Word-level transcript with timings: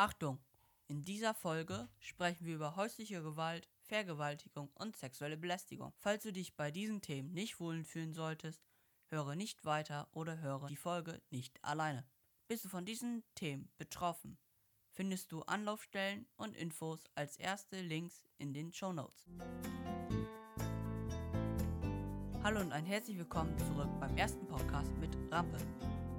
Achtung! 0.00 0.38
In 0.86 1.02
dieser 1.02 1.34
Folge 1.34 1.88
sprechen 1.98 2.46
wir 2.46 2.54
über 2.54 2.76
häusliche 2.76 3.20
Gewalt, 3.20 3.68
Vergewaltigung 3.80 4.70
und 4.74 4.96
sexuelle 4.96 5.36
Belästigung. 5.36 5.92
Falls 5.98 6.22
du 6.22 6.32
dich 6.32 6.54
bei 6.54 6.70
diesen 6.70 7.00
Themen 7.00 7.32
nicht 7.32 7.58
wohlfühlen 7.58 8.14
solltest, 8.14 8.62
höre 9.06 9.34
nicht 9.34 9.64
weiter 9.64 10.06
oder 10.12 10.38
höre 10.38 10.68
die 10.68 10.76
Folge 10.76 11.20
nicht 11.30 11.58
alleine. 11.64 12.06
Bist 12.46 12.64
du 12.64 12.68
von 12.68 12.84
diesen 12.84 13.24
Themen 13.34 13.72
betroffen, 13.76 14.38
findest 14.92 15.32
du 15.32 15.42
Anlaufstellen 15.42 16.28
und 16.36 16.56
Infos 16.56 17.02
als 17.16 17.36
erste 17.36 17.80
Links 17.80 18.24
in 18.38 18.54
den 18.54 18.72
Show 18.72 18.92
Notes. 18.92 19.26
Hallo 22.44 22.60
und 22.60 22.70
ein 22.70 22.86
herzlich 22.86 23.18
willkommen 23.18 23.58
zurück 23.58 23.90
beim 23.98 24.16
ersten 24.16 24.46
Podcast 24.46 24.96
mit 24.98 25.10
Rampe. 25.32 25.58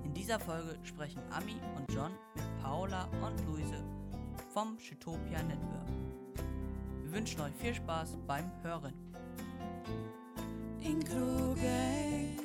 In 0.10 0.16
dieser 0.16 0.39
Folge 0.39 0.76
sprechen 0.82 1.21
Ami 1.30 1.62
und 1.78 1.94
John 1.94 2.12
mit 2.34 2.44
Paola 2.64 3.07
und 3.21 3.46
Luise 3.46 3.84
vom 4.52 4.75
Chitopia 4.80 5.43
Network. 5.43 5.88
Wir 7.04 7.11
wünschen 7.14 7.39
euch 7.42 7.54
viel 7.54 7.75
Spaß 7.75 8.18
beim 8.25 8.51
Hören. 8.64 8.96
Inclu 10.79 11.54
Gang, 11.54 12.39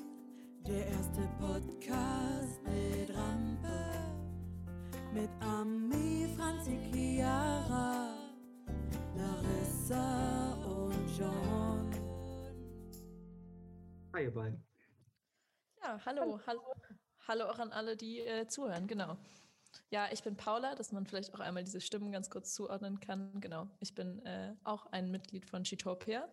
der 0.66 0.88
erste 0.88 1.22
Podcast 1.40 2.62
mit 2.64 3.16
Rampe, 3.16 3.94
mit 5.14 5.30
Ami, 5.40 6.28
Franzi, 6.36 6.76
Chiara, 6.92 8.10
Larissa 9.16 10.52
und 10.66 11.18
John. 11.18 11.90
Hi, 14.12 14.24
ihr 14.24 14.34
beiden. 14.34 14.62
Ja, 15.82 15.98
hallo, 16.04 16.20
hallo, 16.20 16.40
hallo 16.46 16.74
auch 17.28 17.58
an 17.58 17.72
alle, 17.72 17.96
die 17.96 18.20
äh, 18.20 18.46
zuhören, 18.46 18.86
genau. 18.86 19.16
Ja, 19.90 20.08
ich 20.12 20.22
bin 20.22 20.36
Paula, 20.36 20.74
dass 20.74 20.92
man 20.92 21.06
vielleicht 21.06 21.34
auch 21.34 21.40
einmal 21.40 21.64
diese 21.64 21.80
Stimmen 21.80 22.12
ganz 22.12 22.30
kurz 22.30 22.54
zuordnen 22.54 23.00
kann. 23.00 23.40
Genau, 23.40 23.68
ich 23.80 23.94
bin 23.94 24.24
äh, 24.24 24.54
auch 24.64 24.86
ein 24.86 25.10
Mitglied 25.10 25.46
von 25.46 25.64
Chitopia. 25.64 26.28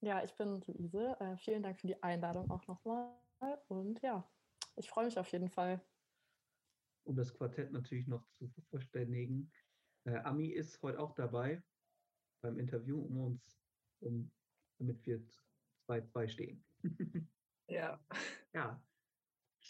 Ja, 0.00 0.22
ich 0.24 0.34
bin 0.34 0.60
Luise. 0.66 1.16
Äh, 1.20 1.36
vielen 1.36 1.62
Dank 1.62 1.78
für 1.78 1.86
die 1.86 2.02
Einladung 2.02 2.50
auch 2.50 2.66
nochmal. 2.66 3.14
Und 3.68 4.00
ja, 4.02 4.28
ich 4.76 4.88
freue 4.88 5.04
mich 5.04 5.18
auf 5.18 5.30
jeden 5.32 5.48
Fall. 5.48 5.80
Um 7.04 7.16
das 7.16 7.32
Quartett 7.32 7.72
natürlich 7.72 8.06
noch 8.06 8.24
zu 8.38 8.50
verständigen. 8.70 9.50
Äh, 10.04 10.16
Ami 10.18 10.48
ist 10.48 10.80
heute 10.82 10.98
auch 10.98 11.14
dabei 11.14 11.62
beim 12.42 12.58
Interview, 12.58 13.00
um 13.00 13.18
uns, 13.18 13.60
um, 14.00 14.30
damit 14.78 15.04
wir 15.06 15.22
2-2 15.88 16.28
stehen. 16.28 16.64
Ja. 17.68 18.04
Ja, 18.52 18.82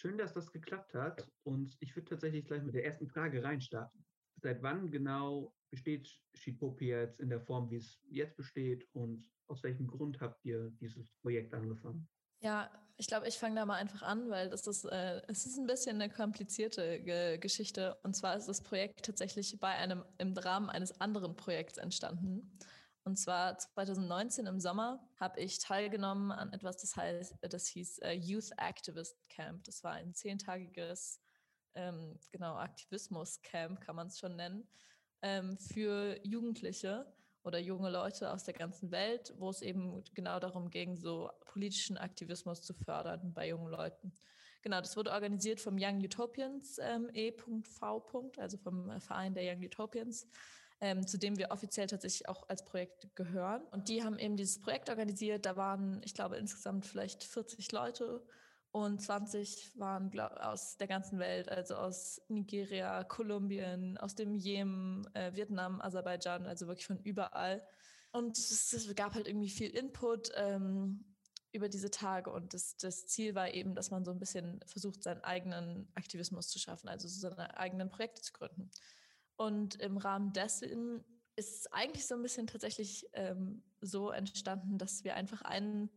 schön, 0.01 0.19
dass 0.19 0.33
das 0.33 0.51
geklappt 0.51 0.95
hat. 0.95 1.29
Und 1.45 1.77
ich 1.81 1.95
würde 1.95 2.09
tatsächlich 2.09 2.47
gleich 2.47 2.63
mit 2.63 2.75
der 2.75 2.85
ersten 2.85 3.07
Frage 3.09 3.43
reinstarten. 3.43 4.05
Seit 4.43 4.63
wann 4.63 4.91
genau 4.91 5.55
besteht 5.71 6.09
Shitopia 6.35 7.01
jetzt 7.01 7.21
in 7.21 7.29
der 7.29 7.41
Form, 7.41 7.71
wie 7.71 7.77
es 7.77 8.01
jetzt 8.09 8.37
besteht? 8.37 8.89
Und 8.93 9.31
aus 9.49 9.63
welchem 9.63 9.87
Grund 9.87 10.21
habt 10.21 10.45
ihr 10.45 10.71
dieses 10.81 11.13
Projekt 11.21 11.53
angefangen? 11.53 12.09
Ja, 12.43 12.71
ich 12.97 13.07
glaube, 13.07 13.29
ich 13.29 13.39
fange 13.39 13.57
da 13.57 13.67
mal 13.67 13.77
einfach 13.77 14.03
an, 14.03 14.31
weil 14.31 14.49
das 14.49 14.67
ist, 14.67 14.85
äh, 14.85 15.21
es 15.29 15.45
ist 15.45 15.59
ein 15.59 15.67
bisschen 15.67 16.01
eine 16.01 16.11
komplizierte 16.11 17.01
Ge 17.01 17.39
Geschichte. 17.39 17.99
Und 18.03 18.17
zwar 18.17 18.37
ist 18.37 18.47
das 18.47 18.63
Projekt 18.63 19.05
tatsächlich 19.05 19.59
bei 19.61 19.69
einem, 19.69 20.05
im 20.17 20.33
Rahmen 20.33 20.71
eines 20.71 21.01
anderen 21.01 21.37
Projekts 21.37 21.77
entstanden. 21.77 22.59
Und 23.05 23.17
zwar 23.17 23.57
2019 23.57 24.47
im 24.47 24.61
Sommer 24.61 25.09
habe 25.17 25.41
ich 25.41 25.59
teilgenommen 25.59 26.33
an 26.33 26.53
etwas, 26.53 26.77
das 26.79 26.97
heißt, 26.97 27.35
das 27.41 27.67
hieß 27.69 27.99
äh, 27.99 28.13
Youth 28.13 28.51
Activist 28.59 29.17
Camp. 29.29 29.65
Das 29.65 29.83
war 29.83 29.93
ein 29.93 30.15
zehntagiges 30.15 31.21
ähm, 31.75 32.19
genau 32.31 32.57
Aktivismus-Camp, 32.57 33.81
kann 33.81 33.97
man 33.97 34.09
es 34.09 34.19
schon 34.19 34.37
nennen, 34.37 34.69
ähm, 35.23 35.57
für 35.59 36.19
Jugendliche 36.27 37.07
oder 37.43 37.59
junge 37.59 37.91
Leute 37.91 38.31
aus 38.33 38.45
der 38.45 38.55
ganzen 38.55 38.91
Welt, 38.91 39.33
wo 39.39 39.49
es 39.49 39.63
eben 39.63 40.05
genau 40.15 40.39
darum 40.39 40.69
ging, 40.69 40.97
so 40.97 41.31
politischen 41.47 41.97
Aktivismus 41.97 42.63
zu 42.63 42.75
fördern 42.75 43.33
bei 43.33 43.49
jungen 43.49 43.71
Leuten. 43.71 44.13
Genau, 44.63 44.81
das 44.81 44.95
wurde 44.97 45.13
organisiert 45.13 45.59
vom 45.59 45.77
Young 45.81 46.05
Utopians 46.05 46.79
ähm, 46.83 47.09
E.V. 47.15 48.31
also 48.37 48.59
vom 48.59 49.01
Verein 49.01 49.33
der 49.33 49.55
Young 49.55 49.65
Utopians 49.65 50.29
ähm, 50.81 51.07
zu 51.07 51.19
dem 51.19 51.37
wir 51.37 51.51
offiziell 51.51 51.87
tatsächlich 51.87 52.29
auch 52.29 52.49
als 52.49 52.65
Projekt 52.65 53.15
gehören. 53.15 53.63
Und 53.71 53.89
die 53.89 54.03
haben 54.03 54.19
eben 54.19 54.37
dieses 54.37 54.61
Projekt 54.61 54.89
organisiert. 54.89 55.47
Da 55.47 55.57
waren, 55.57 56.01
ich 56.05 56.15
glaube, 56.15 56.37
insgesamt 56.37 56.87
vielleicht 56.87 57.25
40 57.25 57.71
Leute 57.73 58.23
und 58.73 59.03
20 59.03 59.79
waren 59.79 60.11
glaub, 60.11 60.33
aus 60.33 60.77
der 60.77 60.87
ganzen 60.87 61.19
Welt, 61.19 61.49
also 61.49 61.75
aus 61.75 62.23
Nigeria, 62.29 63.03
Kolumbien, 63.05 63.99
aus 63.99 64.15
dem 64.15 64.35
Jemen, 64.35 65.13
äh, 65.15 65.35
Vietnam, 65.35 65.81
Aserbaidschan, 65.81 66.47
also 66.47 66.69
wirklich 66.69 66.87
von 66.87 67.01
überall. 67.01 67.67
Und 68.13 68.39
es, 68.39 68.73
es 68.73 68.95
gab 68.95 69.15
halt 69.15 69.27
irgendwie 69.27 69.51
viel 69.51 69.71
Input 69.71 70.31
ähm, 70.37 71.05
über 71.53 71.69
diese 71.69 71.91
Tage 71.91 72.31
und 72.31 72.55
das, 72.55 72.77
das 72.77 73.07
Ziel 73.07 73.35
war 73.35 73.53
eben, 73.53 73.75
dass 73.75 73.91
man 73.91 74.05
so 74.05 74.13
ein 74.13 74.21
bisschen 74.21 74.61
versucht, 74.67 75.03
seinen 75.03 75.23
eigenen 75.25 75.91
Aktivismus 75.95 76.49
zu 76.49 76.61
schaffen, 76.61 76.89
also 76.89 77.09
seine 77.09 77.57
eigenen 77.59 77.89
Projekte 77.91 78.23
zu 78.23 78.33
gründen. 78.33 78.71
Und 79.41 79.77
im 79.77 79.97
Rahmen 79.97 80.35
dessen 80.35 81.03
ist 81.35 81.61
es 81.61 81.73
eigentlich 81.73 82.07
so 82.07 82.15
ein 82.15 82.21
bisschen 82.21 82.47
tatsächlich 82.47 83.07
ähm, 83.15 83.63
so 83.81 84.11
entstanden, 84.11 84.77
dass 84.77 85.03
wir 85.03 85.15
einfach 85.15 85.41
einen 85.41 85.89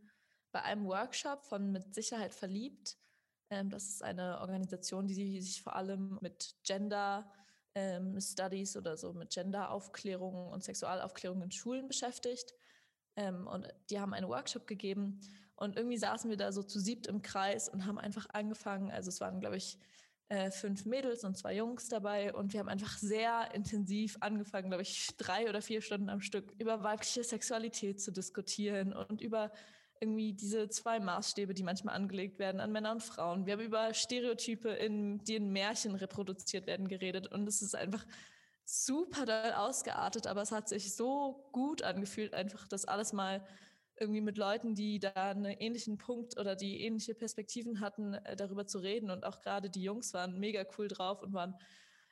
bei 0.53 0.61
einem 0.61 0.85
Workshop 0.85 1.43
von 1.43 1.73
Mit 1.73 1.93
Sicherheit 1.93 2.33
verliebt, 2.33 2.95
ähm, 3.49 3.69
das 3.69 3.89
ist 3.89 4.01
eine 4.01 4.39
Organisation, 4.39 5.07
die 5.07 5.41
sich 5.41 5.61
vor 5.61 5.75
allem 5.75 6.19
mit 6.21 6.55
Gender 6.63 7.29
ähm, 7.75 8.17
Studies 8.21 8.77
oder 8.77 8.95
so 8.95 9.11
mit 9.11 9.31
Gender-Aufklärung 9.31 10.47
und 10.47 10.63
Sexualaufklärung 10.63 11.41
in 11.41 11.51
Schulen 11.51 11.89
beschäftigt. 11.89 12.53
Ähm, 13.17 13.45
und 13.47 13.67
die 13.89 13.99
haben 13.99 14.13
einen 14.13 14.29
Workshop 14.29 14.67
gegeben 14.67 15.19
und 15.57 15.75
irgendwie 15.75 15.97
saßen 15.97 16.29
wir 16.29 16.37
da 16.37 16.53
so 16.53 16.63
zu 16.63 16.79
siebt 16.79 17.07
im 17.07 17.21
Kreis 17.21 17.67
und 17.67 17.85
haben 17.85 17.99
einfach 17.99 18.27
angefangen. 18.31 18.89
Also 18.89 19.09
es 19.09 19.19
waren, 19.19 19.41
glaube 19.41 19.57
ich, 19.57 19.77
äh, 20.29 20.51
fünf 20.51 20.85
Mädels 20.85 21.23
und 21.23 21.37
zwei 21.37 21.55
Jungs 21.55 21.89
dabei 21.89 22.33
und 22.33 22.53
wir 22.53 22.59
haben 22.59 22.69
einfach 22.69 22.97
sehr 22.97 23.53
intensiv 23.53 24.17
angefangen, 24.19 24.69
glaube 24.69 24.83
ich, 24.83 25.15
drei 25.17 25.49
oder 25.49 25.61
vier 25.61 25.81
Stunden 25.81 26.09
am 26.09 26.21
Stück 26.21 26.53
über 26.57 26.83
weibliche 26.83 27.23
Sexualität 27.23 28.01
zu 28.01 28.11
diskutieren 28.11 28.93
und 28.93 29.21
über 29.21 29.51
irgendwie 29.99 30.33
diese 30.33 30.69
zwei 30.69 30.99
Maßstäbe, 30.99 31.53
die 31.53 31.63
manchmal 31.63 31.95
angelegt 31.95 32.39
werden 32.39 32.59
an 32.59 32.71
Männer 32.71 32.91
und 32.91 33.03
Frauen. 33.03 33.45
Wir 33.45 33.53
haben 33.53 33.61
über 33.61 33.93
Stereotype, 33.93 34.69
in, 34.69 35.23
die 35.23 35.35
in 35.35 35.51
Märchen 35.51 35.95
reproduziert 35.95 36.67
werden, 36.67 36.87
geredet 36.87 37.27
und 37.27 37.47
es 37.47 37.61
ist 37.61 37.75
einfach 37.75 38.05
super 38.65 39.25
doll 39.25 39.53
ausgeartet, 39.55 40.27
aber 40.27 40.41
es 40.41 40.51
hat 40.51 40.67
sich 40.67 40.95
so 40.95 41.47
gut 41.51 41.83
angefühlt, 41.83 42.33
einfach 42.33 42.67
das 42.67 42.85
alles 42.85 43.13
mal 43.13 43.45
irgendwie 44.03 44.21
mit 44.21 44.37
Leuten, 44.37 44.75
die 44.75 44.99
da 44.99 45.11
einen 45.11 45.45
ähnlichen 45.45 45.97
Punkt 45.97 46.37
oder 46.37 46.55
die 46.55 46.81
ähnliche 46.81 47.15
Perspektiven 47.15 47.79
hatten, 47.79 48.13
äh, 48.13 48.35
darüber 48.35 48.67
zu 48.67 48.79
reden. 48.79 49.09
Und 49.09 49.25
auch 49.25 49.41
gerade 49.41 49.69
die 49.69 49.81
Jungs 49.81 50.13
waren 50.13 50.39
mega 50.39 50.63
cool 50.77 50.87
drauf 50.87 51.21
und 51.23 51.33
waren 51.33 51.55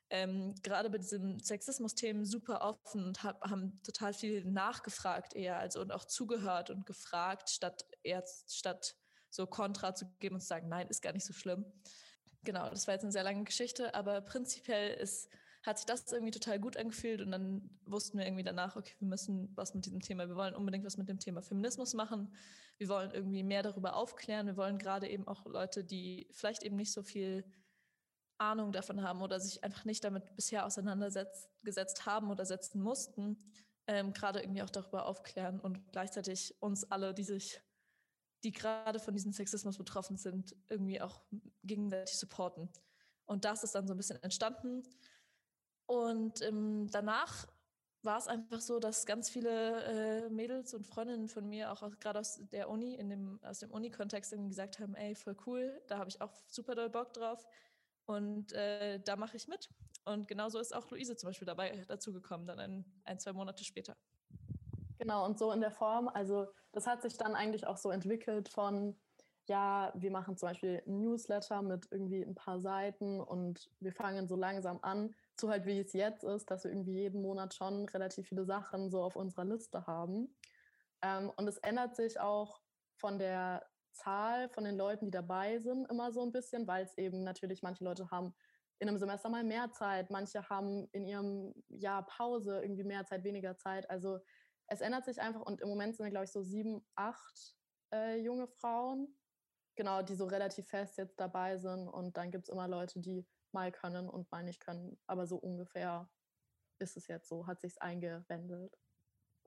ähm, 0.10 0.56
gerade 0.64 0.90
bei 0.90 0.98
diesen 0.98 1.40
Sexismus-Themen 1.40 2.26
super 2.26 2.62
offen 2.62 3.06
und 3.06 3.24
hab, 3.24 3.42
haben 3.50 3.82
total 3.84 4.14
viel 4.14 4.44
nachgefragt 4.46 5.36
eher, 5.36 5.58
also 5.58 5.80
und 5.80 5.92
auch 5.92 6.06
zugehört 6.06 6.70
und 6.70 6.86
gefragt, 6.86 7.50
statt 7.50 7.86
eher 8.04 8.24
statt 8.50 8.96
so 9.30 9.48
Kontra 9.48 9.96
zu 9.96 10.06
geben 10.20 10.36
und 10.36 10.42
zu 10.42 10.48
sagen, 10.48 10.68
nein, 10.68 10.88
ist 10.88 11.02
gar 11.02 11.14
nicht 11.14 11.26
so 11.26 11.34
schlimm. 11.34 11.66
Genau, 12.44 12.70
das 12.70 12.88
war 12.88 12.96
jetzt 12.96 13.04
eine 13.04 13.14
sehr 13.14 13.24
lange 13.24 13.44
Geschichte, 13.44 13.94
aber 13.94 14.20
prinzipiell 14.22 14.96
ist 14.96 15.30
hat 15.64 15.78
sich 15.78 15.86
das 15.86 16.12
irgendwie 16.12 16.32
total 16.32 16.60
gut 16.60 16.76
angefühlt 16.76 17.22
und 17.22 17.32
dann 17.32 17.70
wussten 17.86 18.18
wir 18.18 18.26
irgendwie 18.26 18.44
danach, 18.44 18.76
okay, 18.76 18.94
wir 19.00 19.08
müssen 19.08 19.52
was 19.56 19.76
mit 19.76 19.86
diesem 19.86 20.02
Thema, 20.02 20.28
wir 20.28 20.36
wollen 20.36 20.56
unbedingt 20.56 20.86
was 20.86 20.98
mit 20.98 21.08
dem 21.08 21.20
Thema 21.20 21.42
Feminismus 21.42 21.94
machen, 21.94 22.34
wir 22.78 22.90
wollen 22.90 23.12
irgendwie 23.12 23.44
mehr 23.44 23.62
darüber 23.62 23.96
aufklären, 23.96 24.48
wir 24.48 24.58
wollen 24.58 24.80
gerade 24.80 25.08
eben 25.08 25.28
auch 25.28 25.46
Leute, 25.46 25.84
die 25.84 26.28
vielleicht 26.32 26.64
eben 26.64 26.76
nicht 26.78 26.92
so 26.92 27.04
viel 27.04 27.46
Ahnung 28.40 28.72
davon 28.72 29.04
haben 29.04 29.22
oder 29.22 29.40
sich 29.40 29.64
einfach 29.64 29.86
nicht 29.86 30.04
damit 30.04 30.36
bisher 30.36 30.66
auseinandergesetzt 30.66 32.06
haben 32.08 32.32
oder 32.32 32.44
setzen 32.44 32.82
mussten, 32.82 33.38
ähm, 33.86 34.14
gerade 34.14 34.42
irgendwie 34.42 34.64
auch 34.64 34.70
darüber 34.70 35.06
aufklären 35.06 35.60
und 35.60 35.92
gleichzeitig 35.92 36.56
uns 36.60 36.84
alle, 36.86 37.14
die 37.14 37.24
sich, 37.24 37.62
die 38.44 38.52
gerade 38.52 39.00
von 39.00 39.14
diesem 39.14 39.32
Sexismus 39.32 39.78
betroffen 39.78 40.18
sind, 40.18 40.56
irgendwie 40.70 41.00
auch 41.02 41.22
gegenseitig 41.64 42.18
supporten. 42.18 42.68
Und 43.26 43.46
das 43.46 43.64
ist 43.64 43.76
dann 43.76 43.88
so 43.88 43.94
ein 43.94 43.98
bisschen 43.98 44.22
entstanden. 44.24 44.82
Und 45.92 46.42
ähm, 46.42 46.88
danach 46.90 47.46
war 48.02 48.18
es 48.18 48.30
einfach 48.30 48.62
so, 48.62 48.80
dass 48.80 49.06
ganz 49.06 49.30
viele 49.30 49.84
äh, 49.84 50.30
Mädels 50.30 50.74
und 50.74 50.88
Freundinnen 50.88 51.28
von 51.28 51.50
mir, 51.50 51.70
auch 51.70 51.82
gerade 52.00 52.20
aus 52.20 52.40
der 52.50 52.70
Uni, 52.70 52.96
in 52.96 53.10
dem, 53.10 53.40
aus 53.44 53.60
dem 53.60 53.72
Uni-Kontext, 53.72 54.32
gesagt 54.32 54.80
haben, 54.80 54.96
ey, 54.96 55.16
voll 55.16 55.36
cool, 55.46 55.82
da 55.88 55.98
habe 55.98 56.10
ich 56.10 56.22
auch 56.22 56.32
super 56.48 56.76
doll 56.76 56.90
Bock 56.90 57.12
drauf. 57.12 57.46
Und 58.06 58.54
äh, 58.54 59.02
da 59.02 59.18
mache 59.18 59.36
ich 59.36 59.50
mit. 59.50 59.70
Und 60.06 60.30
genauso 60.30 60.60
ist 60.60 60.74
auch 60.74 60.90
Luise 60.92 61.18
zum 61.18 61.28
Beispiel 61.28 61.46
dabei 61.46 61.84
dazugekommen, 61.90 62.48
dann 62.48 62.60
ein, 62.60 62.86
ein, 63.04 63.20
zwei 63.20 63.34
Monate 63.34 63.66
später. 63.66 63.98
Genau, 64.98 65.26
und 65.26 65.38
so 65.38 65.52
in 65.52 65.60
der 65.60 65.72
Form, 65.72 66.08
also 66.08 66.48
das 66.72 66.88
hat 66.88 67.02
sich 67.02 67.18
dann 67.18 67.36
eigentlich 67.36 67.68
auch 67.68 67.78
so 67.78 67.92
entwickelt 67.92 68.48
von, 68.48 68.98
ja, 69.50 69.92
wir 69.94 70.12
machen 70.12 70.38
zum 70.38 70.48
Beispiel 70.48 70.82
ein 70.88 71.00
Newsletter 71.00 71.62
mit 71.62 71.92
irgendwie 71.92 72.22
ein 72.22 72.36
paar 72.36 72.62
Seiten 72.62 73.20
und 73.20 73.70
wir 73.82 73.92
fangen 73.92 74.30
so 74.30 74.38
langsam 74.38 74.80
an, 74.84 75.14
zu 75.38 75.50
halt 75.50 75.66
wie 75.66 75.80
es 75.80 75.94
jetzt 75.94 76.24
ist, 76.24 76.52
dass 76.52 76.64
wir 76.64 76.72
irgendwie 76.72 77.02
jeden 77.02 77.22
Monat 77.22 77.54
schon 77.54 77.88
relativ 77.90 78.28
viele 78.28 78.46
Sachen 78.46 78.90
so 78.90 79.02
auf 79.02 79.16
unserer 79.16 79.46
Liste 79.46 79.88
haben. 79.88 80.36
Ähm, 81.02 81.32
und 81.36 81.48
es 81.48 81.58
ändert 81.58 81.96
sich 81.96 82.20
auch 82.20 82.62
von 82.98 83.18
der 83.18 83.66
Zahl 83.94 84.50
von 84.50 84.64
den 84.64 84.78
Leuten, 84.78 85.06
die 85.06 85.12
dabei 85.12 85.60
sind, 85.60 85.90
immer 85.90 86.12
so 86.12 86.22
ein 86.22 86.32
bisschen, 86.32 86.68
weil 86.68 86.86
es 86.86 86.98
eben 86.98 87.24
natürlich 87.24 87.62
manche 87.62 87.84
Leute 87.84 88.10
haben 88.10 88.34
in 88.80 88.88
einem 88.88 88.98
Semester 88.98 89.30
mal 89.30 89.44
mehr 89.44 89.72
Zeit, 89.72 90.10
manche 90.10 90.50
haben 90.50 90.88
in 90.92 91.06
ihrem 91.06 91.54
Jahr 91.70 92.06
Pause 92.06 92.62
irgendwie 92.62 92.84
mehr 92.84 93.06
Zeit, 93.06 93.24
weniger 93.24 93.56
Zeit. 93.56 93.88
Also 93.90 94.20
es 94.68 94.82
ändert 94.82 95.06
sich 95.06 95.22
einfach 95.22 95.42
und 95.42 95.62
im 95.62 95.70
Moment 95.70 95.96
sind 95.96 96.06
wir, 96.06 96.12
glaube 96.12 96.26
ich, 96.26 96.32
so 96.32 96.42
sieben, 96.42 96.84
acht 96.96 97.56
äh, 97.94 98.20
junge 98.20 98.48
Frauen, 98.48 99.16
genau, 99.76 100.02
die 100.02 100.16
so 100.16 100.26
relativ 100.26 100.68
fest 100.68 100.98
jetzt 100.98 101.20
dabei 101.20 101.58
sind. 101.58 101.88
Und 101.90 102.18
dann 102.18 102.32
gibt 102.32 102.46
es 102.46 102.50
immer 102.50 102.68
Leute, 102.68 103.00
die 103.00 103.28
mal 103.54 103.72
können 103.72 104.10
und 104.10 104.32
mal 104.32 104.44
nicht 104.44 104.60
können. 104.60 104.98
Aber 105.08 105.28
so 105.28 105.38
ungefähr 105.38 106.10
ist 106.80 106.98
es 106.98 107.08
jetzt 107.08 107.30
so, 107.30 107.48
hat 107.48 107.62
sich 107.62 107.82
eingewendelt. 107.82 108.78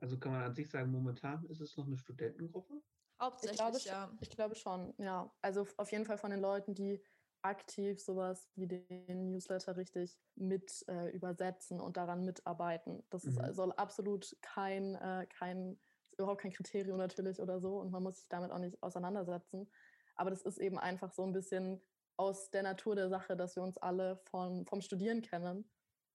Also 0.00 0.18
kann 0.18 0.32
man 0.32 0.42
an 0.42 0.54
sich 0.54 0.68
sagen, 0.70 0.90
momentan 0.90 1.44
ist 1.46 1.60
es 1.60 1.76
noch 1.76 1.86
eine 1.86 1.96
Studentengruppe? 1.96 2.82
Hauptsächlich, 3.20 3.60
ich 3.60 3.64
glaube, 3.64 3.78
ja. 3.84 4.12
Ich 4.20 4.30
glaube 4.30 4.54
schon, 4.54 4.94
ja. 4.98 5.32
Also 5.40 5.66
auf 5.76 5.92
jeden 5.92 6.04
Fall 6.04 6.18
von 6.18 6.30
den 6.30 6.40
Leuten, 6.40 6.74
die 6.74 7.02
aktiv 7.42 8.00
sowas 8.00 8.50
wie 8.54 8.66
den 8.66 9.30
Newsletter 9.30 9.76
richtig 9.76 10.18
mit 10.34 10.84
äh, 10.88 11.10
übersetzen 11.10 11.80
und 11.80 11.96
daran 11.96 12.24
mitarbeiten. 12.24 13.04
Das 13.10 13.24
mhm. 13.24 13.38
ist, 13.38 13.56
soll 13.56 13.72
absolut 13.72 14.36
kein, 14.40 14.94
äh, 14.96 15.26
kein, 15.28 15.78
überhaupt 16.16 16.40
kein 16.40 16.52
Kriterium 16.52 16.96
natürlich 16.96 17.40
oder 17.40 17.60
so 17.60 17.78
und 17.78 17.90
man 17.90 18.02
muss 18.02 18.18
sich 18.18 18.28
damit 18.28 18.50
auch 18.50 18.58
nicht 18.58 18.82
auseinandersetzen. 18.82 19.70
Aber 20.16 20.30
das 20.30 20.42
ist 20.42 20.58
eben 20.58 20.78
einfach 20.78 21.12
so 21.12 21.22
ein 21.22 21.32
bisschen 21.32 21.82
aus 22.16 22.50
der 22.50 22.62
Natur 22.62 22.94
der 22.94 23.08
Sache, 23.08 23.36
dass 23.36 23.56
wir 23.56 23.62
uns 23.62 23.78
alle 23.78 24.16
von, 24.16 24.66
vom 24.66 24.80
Studieren 24.80 25.22
kennen 25.22 25.68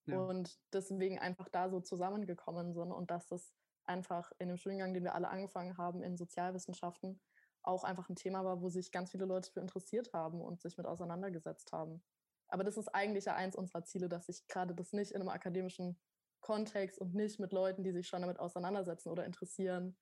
ja. 0.05 0.19
und 0.19 0.59
deswegen 0.73 1.19
einfach 1.19 1.49
da 1.49 1.69
so 1.69 1.79
zusammengekommen 1.79 2.73
sind 2.73 2.91
und 2.91 3.11
dass 3.11 3.27
das 3.27 3.53
einfach 3.85 4.31
in 4.37 4.47
dem 4.47 4.57
Studiengang, 4.57 4.93
den 4.93 5.03
wir 5.03 5.15
alle 5.15 5.29
angefangen 5.29 5.77
haben, 5.77 6.03
in 6.03 6.15
Sozialwissenschaften, 6.15 7.19
auch 7.63 7.83
einfach 7.83 8.07
ein 8.09 8.15
Thema 8.15 8.45
war, 8.45 8.61
wo 8.61 8.69
sich 8.69 8.91
ganz 8.91 9.11
viele 9.11 9.25
Leute 9.25 9.51
für 9.51 9.59
interessiert 9.59 10.13
haben 10.13 10.41
und 10.41 10.61
sich 10.61 10.77
mit 10.77 10.85
auseinandergesetzt 10.85 11.71
haben. 11.71 12.01
Aber 12.47 12.63
das 12.63 12.77
ist 12.77 12.87
eigentlich 12.89 13.25
ja 13.25 13.35
eins 13.35 13.55
unserer 13.55 13.83
Ziele, 13.83 14.09
dass 14.09 14.27
sich 14.27 14.47
gerade 14.47 14.73
das 14.73 14.93
nicht 14.93 15.11
in 15.11 15.21
einem 15.21 15.29
akademischen 15.29 15.99
Kontext 16.39 16.99
und 16.99 17.13
nicht 17.13 17.39
mit 17.39 17.51
Leuten, 17.51 17.83
die 17.83 17.91
sich 17.91 18.07
schon 18.07 18.21
damit 18.21 18.39
auseinandersetzen 18.39 19.09
oder 19.09 19.25
interessieren, 19.25 19.97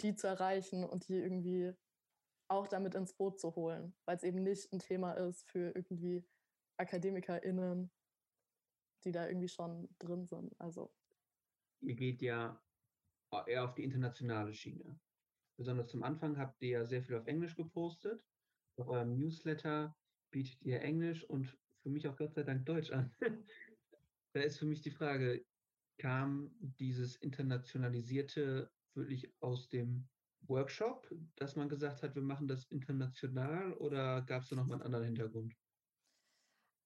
die 0.00 0.14
zu 0.14 0.26
erreichen 0.26 0.84
und 0.84 1.08
die 1.08 1.18
irgendwie 1.18 1.74
auch 2.48 2.68
damit 2.68 2.94
ins 2.94 3.12
Boot 3.12 3.40
zu 3.40 3.54
holen, 3.56 3.94
weil 4.04 4.16
es 4.16 4.22
eben 4.22 4.42
nicht 4.42 4.72
ein 4.72 4.78
Thema 4.78 5.12
ist 5.12 5.48
für 5.48 5.72
irgendwie 5.74 6.24
AkademikerInnen, 6.78 7.90
die 9.04 9.12
da 9.12 9.26
irgendwie 9.26 9.48
schon 9.48 9.88
drin 9.98 10.26
sind. 10.26 10.54
Also. 10.60 10.92
Ihr 11.80 11.94
geht 11.94 12.22
ja 12.22 12.60
eher 13.46 13.64
auf 13.64 13.74
die 13.74 13.84
internationale 13.84 14.54
Schiene. 14.54 14.98
Besonders 15.58 15.88
zum 15.88 16.02
Anfang 16.02 16.38
habt 16.38 16.62
ihr 16.62 16.68
ja 16.68 16.84
sehr 16.84 17.02
viel 17.02 17.16
auf 17.16 17.26
Englisch 17.26 17.56
gepostet. 17.56 18.24
Auf 18.78 18.88
eurem 18.88 19.16
Newsletter 19.16 19.96
bietet 20.30 20.62
ihr 20.62 20.82
Englisch 20.82 21.24
und 21.24 21.46
für 21.82 21.90
mich 21.90 22.06
auch 22.06 22.16
Gott 22.16 22.34
sei 22.34 22.42
Dank 22.42 22.66
Deutsch 22.66 22.90
an. 22.90 23.14
da 24.34 24.40
ist 24.40 24.58
für 24.58 24.66
mich 24.66 24.82
die 24.82 24.90
Frage, 24.90 25.44
kam 25.98 26.50
dieses 26.60 27.16
Internationalisierte 27.16 28.70
wirklich 28.94 29.32
aus 29.40 29.68
dem 29.68 30.08
Workshop, 30.48 31.08
dass 31.36 31.56
man 31.56 31.68
gesagt 31.68 32.02
hat, 32.02 32.14
wir 32.14 32.22
machen 32.22 32.48
das 32.48 32.64
international 32.66 33.72
oder 33.74 34.22
gab 34.22 34.42
es 34.42 34.48
da 34.48 34.56
noch 34.56 34.66
mal 34.66 34.74
einen 34.74 34.82
anderen 34.82 35.04
Hintergrund? 35.06 35.54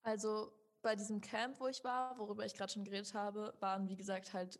Also 0.02 0.52
bei 0.82 0.96
diesem 0.96 1.20
Camp, 1.20 1.60
wo 1.60 1.68
ich 1.68 1.84
war, 1.84 2.18
worüber 2.18 2.44
ich 2.44 2.54
gerade 2.54 2.72
schon 2.72 2.84
geredet 2.84 3.12
habe, 3.14 3.54
waren 3.60 3.88
wie 3.88 3.96
gesagt 3.96 4.32
halt 4.32 4.58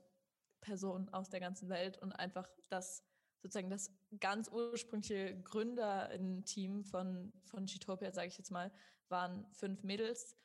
Personen 0.61 1.08
aus 1.11 1.31
der 1.31 1.41
ganzen 1.41 1.69
Welt 1.69 1.99
und 1.99 2.12
einfach 2.12 2.49
das 2.69 3.02
sozusagen 3.43 3.70
das 3.70 3.91
ganz 4.20 4.49
ursprüngliche 4.49 5.41
Gründer-Team 5.43 6.85
von, 6.85 7.32
von 7.46 7.67
Chitopia, 7.67 8.12
sage 8.12 8.29
ich 8.29 8.37
jetzt 8.37 8.50
mal, 8.50 8.70
waren 9.08 9.46
fünf 9.53 9.82
Mädels. 9.82 10.37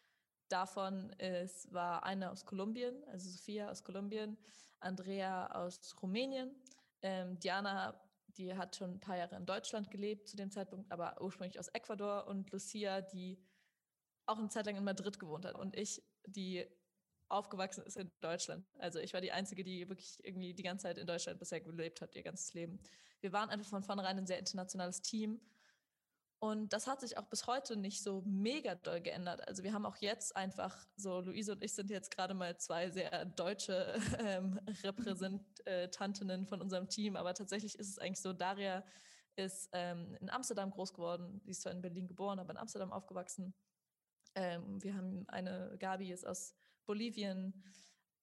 Davon 0.48 1.10
ist, 1.14 1.74
war 1.74 2.04
eine 2.04 2.32
aus 2.32 2.46
Kolumbien, 2.46 3.04
also 3.08 3.30
Sophia 3.30 3.70
aus 3.70 3.84
Kolumbien, 3.84 4.38
Andrea 4.80 5.48
aus 5.52 5.96
Rumänien, 6.02 6.56
ähm, 7.02 7.40
Diana 7.40 8.00
die 8.38 8.56
hat 8.56 8.76
schon 8.76 8.96
ein 8.96 9.00
paar 9.00 9.18
Jahre 9.18 9.36
in 9.36 9.46
Deutschland 9.46 9.92
gelebt 9.92 10.28
zu 10.28 10.38
dem 10.38 10.52
Zeitpunkt, 10.52 10.92
aber 10.92 11.22
ursprünglich 11.22 11.60
aus 11.60 11.70
Ecuador 11.70 12.28
und 12.28 12.52
Lucia, 12.52 13.02
die 13.02 13.40
auch 14.26 14.38
eine 14.38 14.50
Zeit 14.50 14.66
lang 14.66 14.76
in 14.76 14.84
Madrid 14.84 15.20
gewohnt 15.20 15.46
hat 15.46 15.56
und 15.56 15.76
ich, 15.78 16.04
die 16.26 16.66
aufgewachsen 17.28 17.84
ist 17.84 17.98
in 17.98 18.12
Deutschland. 18.22 18.66
Also 18.78 19.00
ich 19.00 19.14
war 19.14 19.22
die 19.22 19.32
Einzige, 19.32 19.64
die 19.64 19.88
wirklich 19.90 20.24
irgendwie 20.24 20.54
die 20.54 20.64
ganze 20.64 20.84
Zeit 20.84 20.98
in 20.98 21.08
Deutschland 21.08 21.40
bisher 21.40 21.62
gelebt 21.62 22.02
hat, 22.02 22.16
ihr 22.16 22.24
ganzes 22.24 22.54
Leben. 22.54 22.80
Wir 23.22 23.34
waren 23.34 23.50
einfach 23.50 23.70
von 23.70 23.84
vornherein 23.84 24.18
ein 24.18 24.28
sehr 24.28 24.40
internationales 24.40 25.02
Team 25.02 25.42
und 26.40 26.74
das 26.74 26.88
hat 26.88 27.02
sich 27.02 27.18
auch 27.18 27.26
bis 27.26 27.48
heute 27.48 27.78
nicht 27.78 28.04
so 28.04 28.22
mega 28.26 28.76
doll 28.76 29.02
geändert. 29.02 29.48
Also 29.48 29.64
wir 29.64 29.74
haben 29.74 29.86
auch 29.86 29.98
jetzt 29.98 30.36
einfach 30.36 30.86
so, 30.96 31.22
Luise 31.22 31.54
und 31.54 31.64
ich 31.64 31.74
sind 31.74 31.90
jetzt 31.90 32.12
gerade 32.12 32.34
mal 32.34 32.58
zwei 32.58 32.90
sehr 32.90 33.26
deutsche 33.26 33.96
ähm, 34.20 34.60
Repräsentantinnen 34.84 36.46
von 36.46 36.62
unserem 36.62 36.90
Team, 36.90 37.16
aber 37.16 37.34
tatsächlich 37.34 37.80
ist 37.80 37.90
es 37.90 38.00
eigentlich 38.00 38.22
so, 38.22 38.34
Daria 38.34 38.84
ist 39.38 39.70
ähm, 39.74 40.16
in 40.20 40.30
Amsterdam 40.30 40.72
groß 40.72 40.94
geworden. 40.94 41.42
Sie 41.44 41.52
ist 41.52 41.62
zwar 41.62 41.72
in 41.72 41.82
Berlin 41.82 42.08
geboren, 42.08 42.40
aber 42.40 42.52
in 42.52 42.58
Amsterdam 42.58 42.92
aufgewachsen. 42.92 43.54
Ähm, 44.36 44.82
wir 44.84 44.96
haben 44.96 45.26
eine, 45.28 45.76
Gabi 45.80 46.12
ist 46.12 46.26
aus 46.26 46.56
Bolivien, 46.86 47.64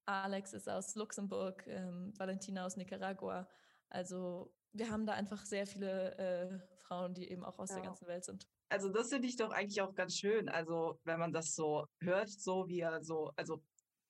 Alex 0.07 0.53
ist 0.53 0.69
aus 0.69 0.95
Luxemburg, 0.95 1.67
ähm, 1.67 2.13
Valentina 2.17 2.67
aus 2.67 2.77
Nicaragua. 2.77 3.49
Also 3.89 4.55
wir 4.73 4.91
haben 4.91 5.07
da 5.07 5.13
einfach 5.13 5.45
sehr 5.45 5.67
viele 5.67 6.17
äh, 6.19 6.59
Frauen, 6.79 7.15
die 7.15 7.31
eben 7.31 7.45
auch 7.45 7.59
aus 7.59 7.71
ja. 7.71 7.77
der 7.77 7.85
ganzen 7.85 8.07
Welt 8.07 8.25
sind. 8.25 8.47
Also 8.69 8.89
das 8.89 9.11
finde 9.11 9.29
ich 9.29 9.37
doch 9.37 9.51
eigentlich 9.51 9.83
auch 9.83 9.95
ganz 9.95 10.17
schön. 10.17 10.49
Also 10.49 10.99
wenn 11.05 11.19
man 11.19 11.33
das 11.33 11.55
so 11.55 11.87
hört, 12.01 12.31
so 12.31 12.67
wie 12.69 12.81
er 12.81 13.03
so, 13.03 13.31
also 13.37 13.63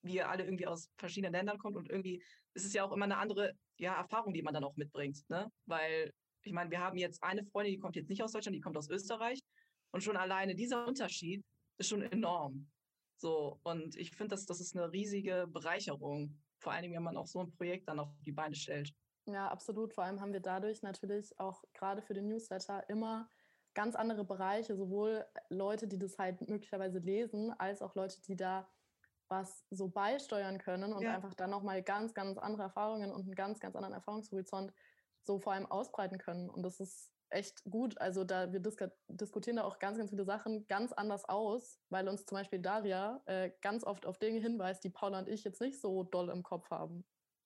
wie 0.03 0.15
ihr 0.15 0.29
alle 0.29 0.43
irgendwie 0.43 0.67
aus 0.67 0.89
verschiedenen 0.97 1.33
Ländern 1.33 1.57
kommt 1.57 1.75
und 1.75 1.89
irgendwie 1.89 2.23
ist 2.53 2.65
es 2.65 2.73
ja 2.73 2.83
auch 2.85 2.91
immer 2.91 3.05
eine 3.05 3.17
andere 3.17 3.53
ja, 3.77 3.95
Erfahrung, 3.95 4.33
die 4.33 4.41
man 4.41 4.53
dann 4.53 4.63
auch 4.63 4.75
mitbringt. 4.75 5.19
Ne? 5.29 5.51
Weil 5.65 6.13
ich 6.43 6.53
meine, 6.53 6.71
wir 6.71 6.79
haben 6.79 6.97
jetzt 6.97 7.23
eine 7.23 7.43
Freundin, 7.45 7.73
die 7.73 7.79
kommt 7.79 7.95
jetzt 7.95 8.09
nicht 8.09 8.23
aus 8.23 8.31
Deutschland, 8.31 8.55
die 8.55 8.61
kommt 8.61 8.77
aus 8.77 8.89
Österreich. 8.89 9.39
Und 9.91 10.03
schon 10.03 10.17
alleine 10.17 10.55
dieser 10.55 10.87
Unterschied 10.87 11.43
ist 11.77 11.89
schon 11.89 12.01
enorm. 12.01 12.69
So, 13.17 13.59
und 13.63 13.95
ich 13.95 14.11
finde, 14.15 14.35
das, 14.35 14.45
das 14.45 14.59
ist 14.59 14.75
eine 14.75 14.91
riesige 14.91 15.47
Bereicherung. 15.47 16.37
Vor 16.59 16.73
allem, 16.73 16.91
wenn 16.91 17.03
man 17.03 17.17
auch 17.17 17.27
so 17.27 17.39
ein 17.39 17.51
Projekt 17.51 17.87
dann 17.87 17.99
auf 17.99 18.09
die 18.25 18.31
Beine 18.31 18.55
stellt. 18.55 18.93
Ja, 19.25 19.47
absolut. 19.47 19.93
Vor 19.93 20.03
allem 20.03 20.19
haben 20.19 20.33
wir 20.33 20.41
dadurch 20.41 20.81
natürlich 20.81 21.39
auch 21.39 21.63
gerade 21.73 22.01
für 22.01 22.13
den 22.13 22.27
Newsletter 22.27 22.87
immer 22.89 23.29
ganz 23.73 23.95
andere 23.95 24.23
Bereiche, 24.23 24.75
sowohl 24.75 25.25
Leute, 25.49 25.87
die 25.87 25.97
das 25.97 26.17
halt 26.17 26.47
möglicherweise 26.47 26.99
lesen, 26.99 27.53
als 27.57 27.81
auch 27.81 27.95
Leute, 27.95 28.21
die 28.21 28.35
da 28.35 28.69
was 29.29 29.65
so 29.69 29.87
beisteuern 29.87 30.59
können 30.59 30.93
und 30.93 31.01
ja. 31.01 31.15
einfach 31.15 31.33
dann 31.33 31.49
nochmal 31.49 31.81
ganz, 31.81 32.13
ganz 32.13 32.37
andere 32.37 32.63
Erfahrungen 32.63 33.11
und 33.11 33.21
einen 33.21 33.35
ganz, 33.35 33.59
ganz 33.59 33.75
anderen 33.75 33.95
Erfahrungshorizont 33.95 34.73
so 35.23 35.39
vor 35.39 35.53
allem 35.53 35.65
ausbreiten 35.65 36.17
können. 36.17 36.49
Und 36.49 36.63
das 36.63 36.79
ist 36.79 37.11
echt 37.29 37.63
gut. 37.63 37.99
Also 37.99 38.23
da 38.23 38.51
wir 38.51 38.59
dis 38.59 38.77
diskutieren 39.07 39.57
da 39.57 39.63
auch 39.63 39.79
ganz, 39.79 39.97
ganz 39.97 40.11
viele 40.11 40.25
Sachen 40.25 40.67
ganz 40.67 40.91
anders 40.93 41.25
aus, 41.25 41.79
weil 41.89 42.07
uns 42.07 42.25
zum 42.25 42.37
Beispiel 42.37 42.59
Daria 42.59 43.21
äh, 43.25 43.51
ganz 43.61 43.83
oft 43.83 44.05
auf 44.05 44.19
Dinge 44.19 44.39
hinweist, 44.39 44.83
die 44.83 44.89
Paula 44.89 45.19
und 45.19 45.29
ich 45.29 45.43
jetzt 45.43 45.61
nicht 45.61 45.81
so 45.81 46.03
doll 46.03 46.29
im 46.29 46.43
Kopf 46.43 46.69
haben. 46.69 47.05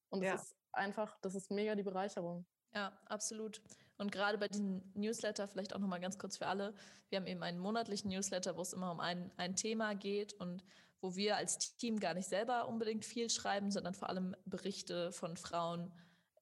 Und 0.09 0.21
das 0.21 0.27
ja. 0.27 0.35
ist 0.35 0.55
einfach, 0.77 1.17
das 1.21 1.35
ist 1.35 1.51
mega 1.51 1.75
die 1.75 1.83
Bereicherung. 1.83 2.45
Ja, 2.73 2.97
absolut. 3.05 3.61
Und 3.97 4.11
gerade 4.11 4.37
bei 4.37 4.47
diesem 4.47 4.83
Newsletter, 4.93 5.47
vielleicht 5.47 5.73
auch 5.73 5.79
nochmal 5.79 5.99
ganz 5.99 6.17
kurz 6.19 6.37
für 6.37 6.47
alle, 6.47 6.73
wir 7.09 7.17
haben 7.17 7.27
eben 7.27 7.43
einen 7.43 7.59
monatlichen 7.59 8.11
Newsletter, 8.11 8.55
wo 8.55 8.61
es 8.61 8.73
immer 8.73 8.91
um 8.91 8.99
ein, 8.99 9.31
ein 9.37 9.55
Thema 9.55 9.95
geht 9.95 10.33
und 10.33 10.63
wo 11.01 11.15
wir 11.15 11.37
als 11.37 11.75
Team 11.77 11.99
gar 11.99 12.13
nicht 12.13 12.27
selber 12.27 12.67
unbedingt 12.67 13.05
viel 13.05 13.29
schreiben, 13.29 13.71
sondern 13.71 13.93
vor 13.93 14.09
allem 14.09 14.35
Berichte 14.45 15.11
von 15.11 15.37
Frauen 15.37 15.91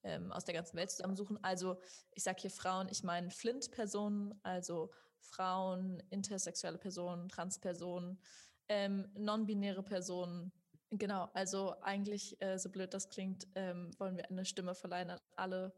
ähm, 0.03 0.31
aus 0.31 0.45
der 0.45 0.53
ganzen 0.53 0.77
Welt 0.77 0.91
zusammensuchen. 0.91 1.41
Also 1.43 1.77
ich 2.11 2.23
sage 2.23 2.41
hier 2.41 2.51
Frauen, 2.51 2.87
ich 2.89 3.03
meine 3.03 3.31
Flint-Personen, 3.31 4.39
also 4.43 4.91
Frauen, 5.19 6.01
intersexuelle 6.09 6.77
Personen, 6.77 7.29
Transpersonen, 7.29 8.19
ähm, 8.67 9.07
non-binäre 9.17 9.83
Personen, 9.83 10.51
Genau, 10.97 11.29
also 11.33 11.75
eigentlich, 11.81 12.41
äh, 12.41 12.57
so 12.57 12.69
blöd 12.69 12.93
das 12.93 13.09
klingt, 13.09 13.47
ähm, 13.55 13.91
wollen 13.97 14.15
wir 14.15 14.29
eine 14.29 14.45
Stimme 14.45 14.75
verleihen 14.75 15.09
an 15.09 15.19
alle, 15.35 15.73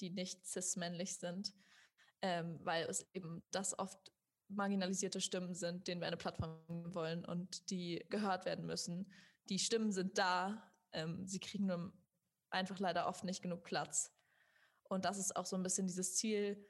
die 0.00 0.10
nicht 0.10 0.46
cis-männlich 0.46 1.16
sind, 1.16 1.54
ähm, 2.20 2.58
weil 2.64 2.84
es 2.84 3.06
eben 3.14 3.42
das 3.50 3.78
oft 3.78 4.12
marginalisierte 4.48 5.20
Stimmen 5.20 5.54
sind, 5.54 5.88
denen 5.88 6.00
wir 6.00 6.06
eine 6.08 6.16
Plattform 6.18 6.60
wollen 6.94 7.24
und 7.24 7.70
die 7.70 8.04
gehört 8.10 8.44
werden 8.44 8.66
müssen. 8.66 9.10
Die 9.48 9.58
Stimmen 9.58 9.90
sind 9.90 10.18
da, 10.18 10.70
ähm, 10.92 11.26
sie 11.26 11.40
kriegen 11.40 11.66
nur 11.66 11.92
einfach 12.50 12.78
leider 12.78 13.06
oft 13.06 13.24
nicht 13.24 13.42
genug 13.42 13.64
Platz. 13.64 14.12
Und 14.84 15.04
das 15.04 15.18
ist 15.18 15.36
auch 15.36 15.46
so 15.46 15.56
ein 15.56 15.62
bisschen 15.62 15.86
dieses 15.86 16.16
Ziel 16.16 16.66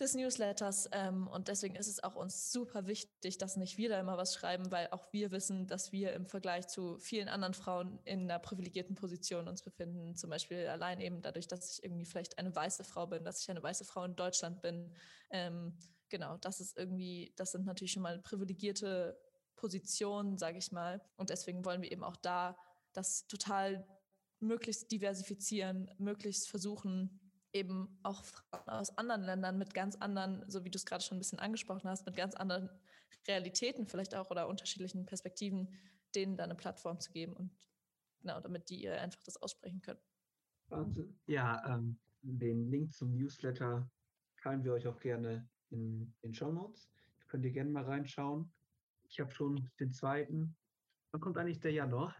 des 0.00 0.14
Newsletters. 0.14 0.88
Ähm, 0.92 1.28
und 1.28 1.48
deswegen 1.48 1.76
ist 1.76 1.88
es 1.88 2.02
auch 2.02 2.16
uns 2.16 2.52
super 2.52 2.86
wichtig, 2.86 3.38
dass 3.38 3.56
nicht 3.56 3.76
wir 3.76 3.88
da 3.88 4.00
immer 4.00 4.16
was 4.16 4.34
schreiben, 4.34 4.70
weil 4.70 4.88
auch 4.90 5.12
wir 5.12 5.30
wissen, 5.30 5.66
dass 5.66 5.92
wir 5.92 6.12
im 6.14 6.26
Vergleich 6.26 6.68
zu 6.68 6.98
vielen 6.98 7.28
anderen 7.28 7.54
Frauen 7.54 8.00
in 8.04 8.22
einer 8.22 8.38
privilegierten 8.38 8.94
Position 8.94 9.48
uns 9.48 9.62
befinden. 9.62 10.16
Zum 10.16 10.30
Beispiel 10.30 10.66
allein 10.66 11.00
eben 11.00 11.22
dadurch, 11.22 11.48
dass 11.48 11.72
ich 11.72 11.84
irgendwie 11.84 12.04
vielleicht 12.04 12.38
eine 12.38 12.54
weiße 12.54 12.84
Frau 12.84 13.06
bin, 13.06 13.24
dass 13.24 13.42
ich 13.42 13.50
eine 13.50 13.62
weiße 13.62 13.84
Frau 13.84 14.04
in 14.04 14.16
Deutschland 14.16 14.62
bin. 14.62 14.92
Ähm, 15.30 15.76
genau, 16.08 16.36
das 16.38 16.60
ist 16.60 16.76
irgendwie, 16.76 17.32
das 17.36 17.52
sind 17.52 17.66
natürlich 17.66 17.92
schon 17.92 18.02
mal 18.02 18.20
privilegierte 18.20 19.18
Positionen, 19.56 20.38
sage 20.38 20.58
ich 20.58 20.72
mal. 20.72 21.02
Und 21.16 21.30
deswegen 21.30 21.64
wollen 21.64 21.82
wir 21.82 21.92
eben 21.92 22.04
auch 22.04 22.16
da 22.16 22.56
das 22.92 23.26
total 23.26 23.86
möglichst 24.40 24.90
diversifizieren, 24.90 25.90
möglichst 25.98 26.48
versuchen, 26.48 27.19
eben 27.52 27.98
auch 28.02 28.24
Frauen 28.24 28.68
aus 28.68 28.96
anderen 28.96 29.22
Ländern 29.22 29.58
mit 29.58 29.74
ganz 29.74 29.96
anderen, 29.96 30.48
so 30.48 30.64
wie 30.64 30.70
du 30.70 30.76
es 30.76 30.86
gerade 30.86 31.02
schon 31.02 31.16
ein 31.16 31.20
bisschen 31.20 31.38
angesprochen 31.38 31.88
hast, 31.88 32.06
mit 32.06 32.16
ganz 32.16 32.34
anderen 32.34 32.70
Realitäten 33.26 33.86
vielleicht 33.86 34.14
auch 34.14 34.30
oder 34.30 34.48
unterschiedlichen 34.48 35.06
Perspektiven, 35.06 35.68
denen 36.14 36.36
da 36.36 36.44
eine 36.44 36.54
Plattform 36.54 37.00
zu 37.00 37.12
geben 37.12 37.34
und 37.34 37.50
genau, 38.20 38.40
damit 38.40 38.68
die 38.70 38.82
ihr 38.82 39.00
einfach 39.00 39.22
das 39.22 39.36
aussprechen 39.36 39.82
können. 39.82 40.00
Wahnsinn. 40.68 41.18
Ja, 41.26 41.62
ähm, 41.66 41.98
den 42.22 42.70
Link 42.70 42.92
zum 42.92 43.12
Newsletter 43.16 43.90
teilen 44.40 44.64
wir 44.64 44.72
euch 44.72 44.86
auch 44.86 45.00
gerne 45.00 45.48
in 45.70 46.14
den 46.22 46.34
Show 46.34 46.52
Notes. 46.52 46.88
Könnt 47.28 47.44
ihr 47.44 47.52
gerne 47.52 47.70
mal 47.70 47.84
reinschauen. 47.84 48.52
Ich 49.04 49.20
habe 49.20 49.32
schon 49.32 49.70
den 49.78 49.92
zweiten. 49.92 50.56
Wann 51.10 51.20
kommt 51.20 51.36
eigentlich 51.38 51.60
der 51.60 51.72
Januar? 51.72 52.14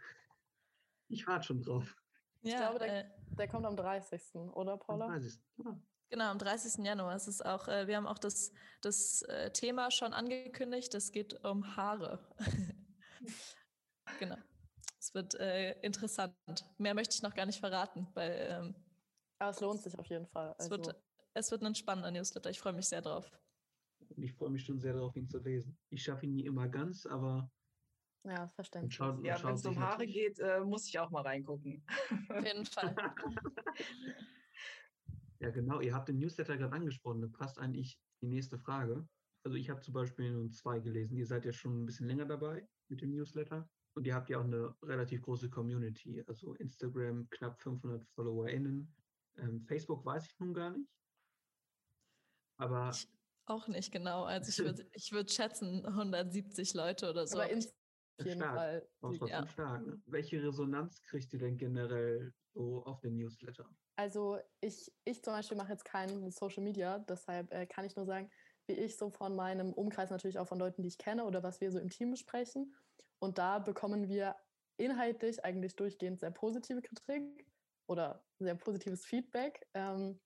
Ich 1.08 1.26
warte 1.26 1.46
schon 1.46 1.62
drauf. 1.62 1.96
Ich 2.42 2.56
glaube, 2.56 2.78
der, 2.78 3.04
äh, 3.04 3.08
der, 3.36 3.48
kommt 3.48 3.66
am 3.66 3.76
30. 3.76 4.34
oder 4.54 4.76
Paula? 4.76 5.06
Am 5.06 5.12
30. 5.12 5.40
Ja. 5.64 5.80
Genau, 6.10 6.24
am 6.24 6.38
30. 6.38 6.84
Januar. 6.84 7.14
Es 7.14 7.28
ist 7.28 7.44
auch, 7.44 7.68
äh, 7.68 7.86
wir 7.86 7.96
haben 7.96 8.06
auch 8.06 8.18
das, 8.18 8.52
das 8.80 9.22
äh, 9.22 9.52
Thema 9.52 9.90
schon 9.90 10.12
angekündigt. 10.12 10.94
Es 10.94 11.12
geht 11.12 11.44
um 11.44 11.76
Haare. 11.76 12.18
genau. 14.18 14.36
Es 14.98 15.14
wird 15.14 15.34
äh, 15.34 15.78
interessant. 15.80 16.34
Mehr 16.78 16.94
möchte 16.94 17.14
ich 17.14 17.22
noch 17.22 17.34
gar 17.34 17.46
nicht 17.46 17.60
verraten, 17.60 18.08
weil. 18.14 18.48
Ähm, 18.50 18.74
Aber 19.38 19.50
es 19.50 19.60
lohnt 19.60 19.82
sich 19.82 19.98
auf 19.98 20.06
jeden 20.06 20.26
Fall. 20.26 20.54
Also. 20.58 20.64
Es, 20.64 20.70
wird, 20.70 20.88
also 20.88 20.98
es 21.34 21.50
wird 21.52 21.62
ein 21.62 21.74
spannender 21.74 22.10
Newsletter. 22.10 22.50
Ich 22.50 22.60
freue 22.60 22.72
mich 22.72 22.86
sehr 22.86 23.02
drauf. 23.02 23.30
Ich 24.16 24.32
freue 24.32 24.50
mich 24.50 24.64
schon 24.64 24.80
sehr 24.80 24.94
darauf, 24.94 25.14
ihn 25.14 25.28
zu 25.28 25.38
lesen. 25.38 25.78
Ich 25.90 26.02
schaffe 26.02 26.26
ihn 26.26 26.34
nie 26.34 26.44
immer 26.44 26.68
ganz, 26.68 27.06
aber 27.06 27.50
ja, 28.24 28.48
verständlich. 28.48 28.94
Schaut, 28.94 29.24
ja, 29.24 29.42
wenn 29.42 29.54
es 29.54 29.64
um 29.64 29.78
Haare 29.78 30.06
geht, 30.06 30.38
äh, 30.40 30.60
muss 30.60 30.86
ich 30.86 30.98
auch 30.98 31.10
mal 31.10 31.22
reingucken. 31.22 31.82
Auf 32.28 32.44
jeden 32.44 32.66
Fall. 32.66 32.94
ja, 35.38 35.50
genau. 35.50 35.80
Ihr 35.80 35.94
habt 35.94 36.08
den 36.08 36.18
Newsletter 36.18 36.56
gerade 36.56 36.74
angesprochen. 36.74 37.22
Da 37.22 37.28
passt 37.28 37.58
eigentlich 37.58 37.98
die 38.20 38.26
nächste 38.26 38.58
Frage. 38.58 39.08
Also 39.42 39.56
ich 39.56 39.70
habe 39.70 39.80
zum 39.80 39.94
Beispiel 39.94 40.30
nur 40.32 40.50
zwei 40.50 40.80
gelesen. 40.80 41.16
Ihr 41.16 41.26
seid 41.26 41.46
ja 41.46 41.52
schon 41.52 41.82
ein 41.82 41.86
bisschen 41.86 42.06
länger 42.06 42.26
dabei 42.26 42.68
mit 42.88 43.00
dem 43.00 43.10
Newsletter. 43.12 43.68
Und 43.94 44.06
ihr 44.06 44.14
habt 44.14 44.28
ja 44.28 44.38
auch 44.38 44.44
eine 44.44 44.74
relativ 44.82 45.22
große 45.22 45.48
Community. 45.48 46.22
Also 46.26 46.54
Instagram 46.54 47.28
knapp 47.30 47.58
500 47.60 48.04
FollowerInnen. 48.14 48.94
Ähm, 49.38 49.64
Facebook 49.66 50.04
weiß 50.04 50.26
ich 50.26 50.38
nun 50.38 50.52
gar 50.52 50.70
nicht. 50.70 50.88
Aber 52.58 52.90
ich 52.90 53.08
auch 53.46 53.66
nicht 53.66 53.90
genau. 53.90 54.24
Also 54.24 54.48
ich 54.50 54.58
würde 54.58 54.86
ich 54.92 55.10
würd 55.12 55.32
schätzen 55.32 55.84
170 55.84 56.74
Leute 56.74 57.10
oder 57.10 57.26
so. 57.26 57.40
Aber 57.40 57.50
jeden 58.24 58.40
stark. 58.40 58.56
Fall. 58.56 58.88
Auch 59.00 59.28
ja. 59.28 59.46
stark. 59.46 59.86
Ne? 59.86 60.02
Welche 60.06 60.42
Resonanz 60.42 61.02
kriegt 61.02 61.32
ihr 61.32 61.38
denn 61.38 61.56
generell 61.56 62.32
so 62.54 62.84
auf 62.84 63.00
den 63.00 63.16
Newsletter? 63.16 63.68
Also 63.96 64.38
ich, 64.60 64.90
ich 65.04 65.22
zum 65.22 65.34
Beispiel 65.34 65.56
mache 65.56 65.72
jetzt 65.72 65.84
kein 65.84 66.30
Social 66.30 66.62
Media, 66.62 66.98
deshalb 67.00 67.52
äh, 67.52 67.66
kann 67.66 67.84
ich 67.84 67.96
nur 67.96 68.06
sagen, 68.06 68.30
wie 68.66 68.72
ich 68.72 68.96
so 68.96 69.10
von 69.10 69.36
meinem 69.36 69.72
Umkreis 69.72 70.10
natürlich 70.10 70.38
auch 70.38 70.48
von 70.48 70.58
Leuten, 70.58 70.82
die 70.82 70.88
ich 70.88 70.98
kenne 70.98 71.24
oder 71.24 71.42
was 71.42 71.60
wir 71.60 71.70
so 71.70 71.78
im 71.78 71.90
Team 71.90 72.10
besprechen. 72.10 72.74
Und 73.18 73.38
da 73.38 73.58
bekommen 73.58 74.08
wir 74.08 74.36
inhaltlich 74.78 75.44
eigentlich 75.44 75.76
durchgehend 75.76 76.20
sehr 76.20 76.30
positive 76.30 76.80
Kritik 76.80 77.46
oder 77.86 78.24
sehr 78.38 78.54
positives 78.54 79.04
Feedback. 79.04 79.66
Ähm, 79.74 80.18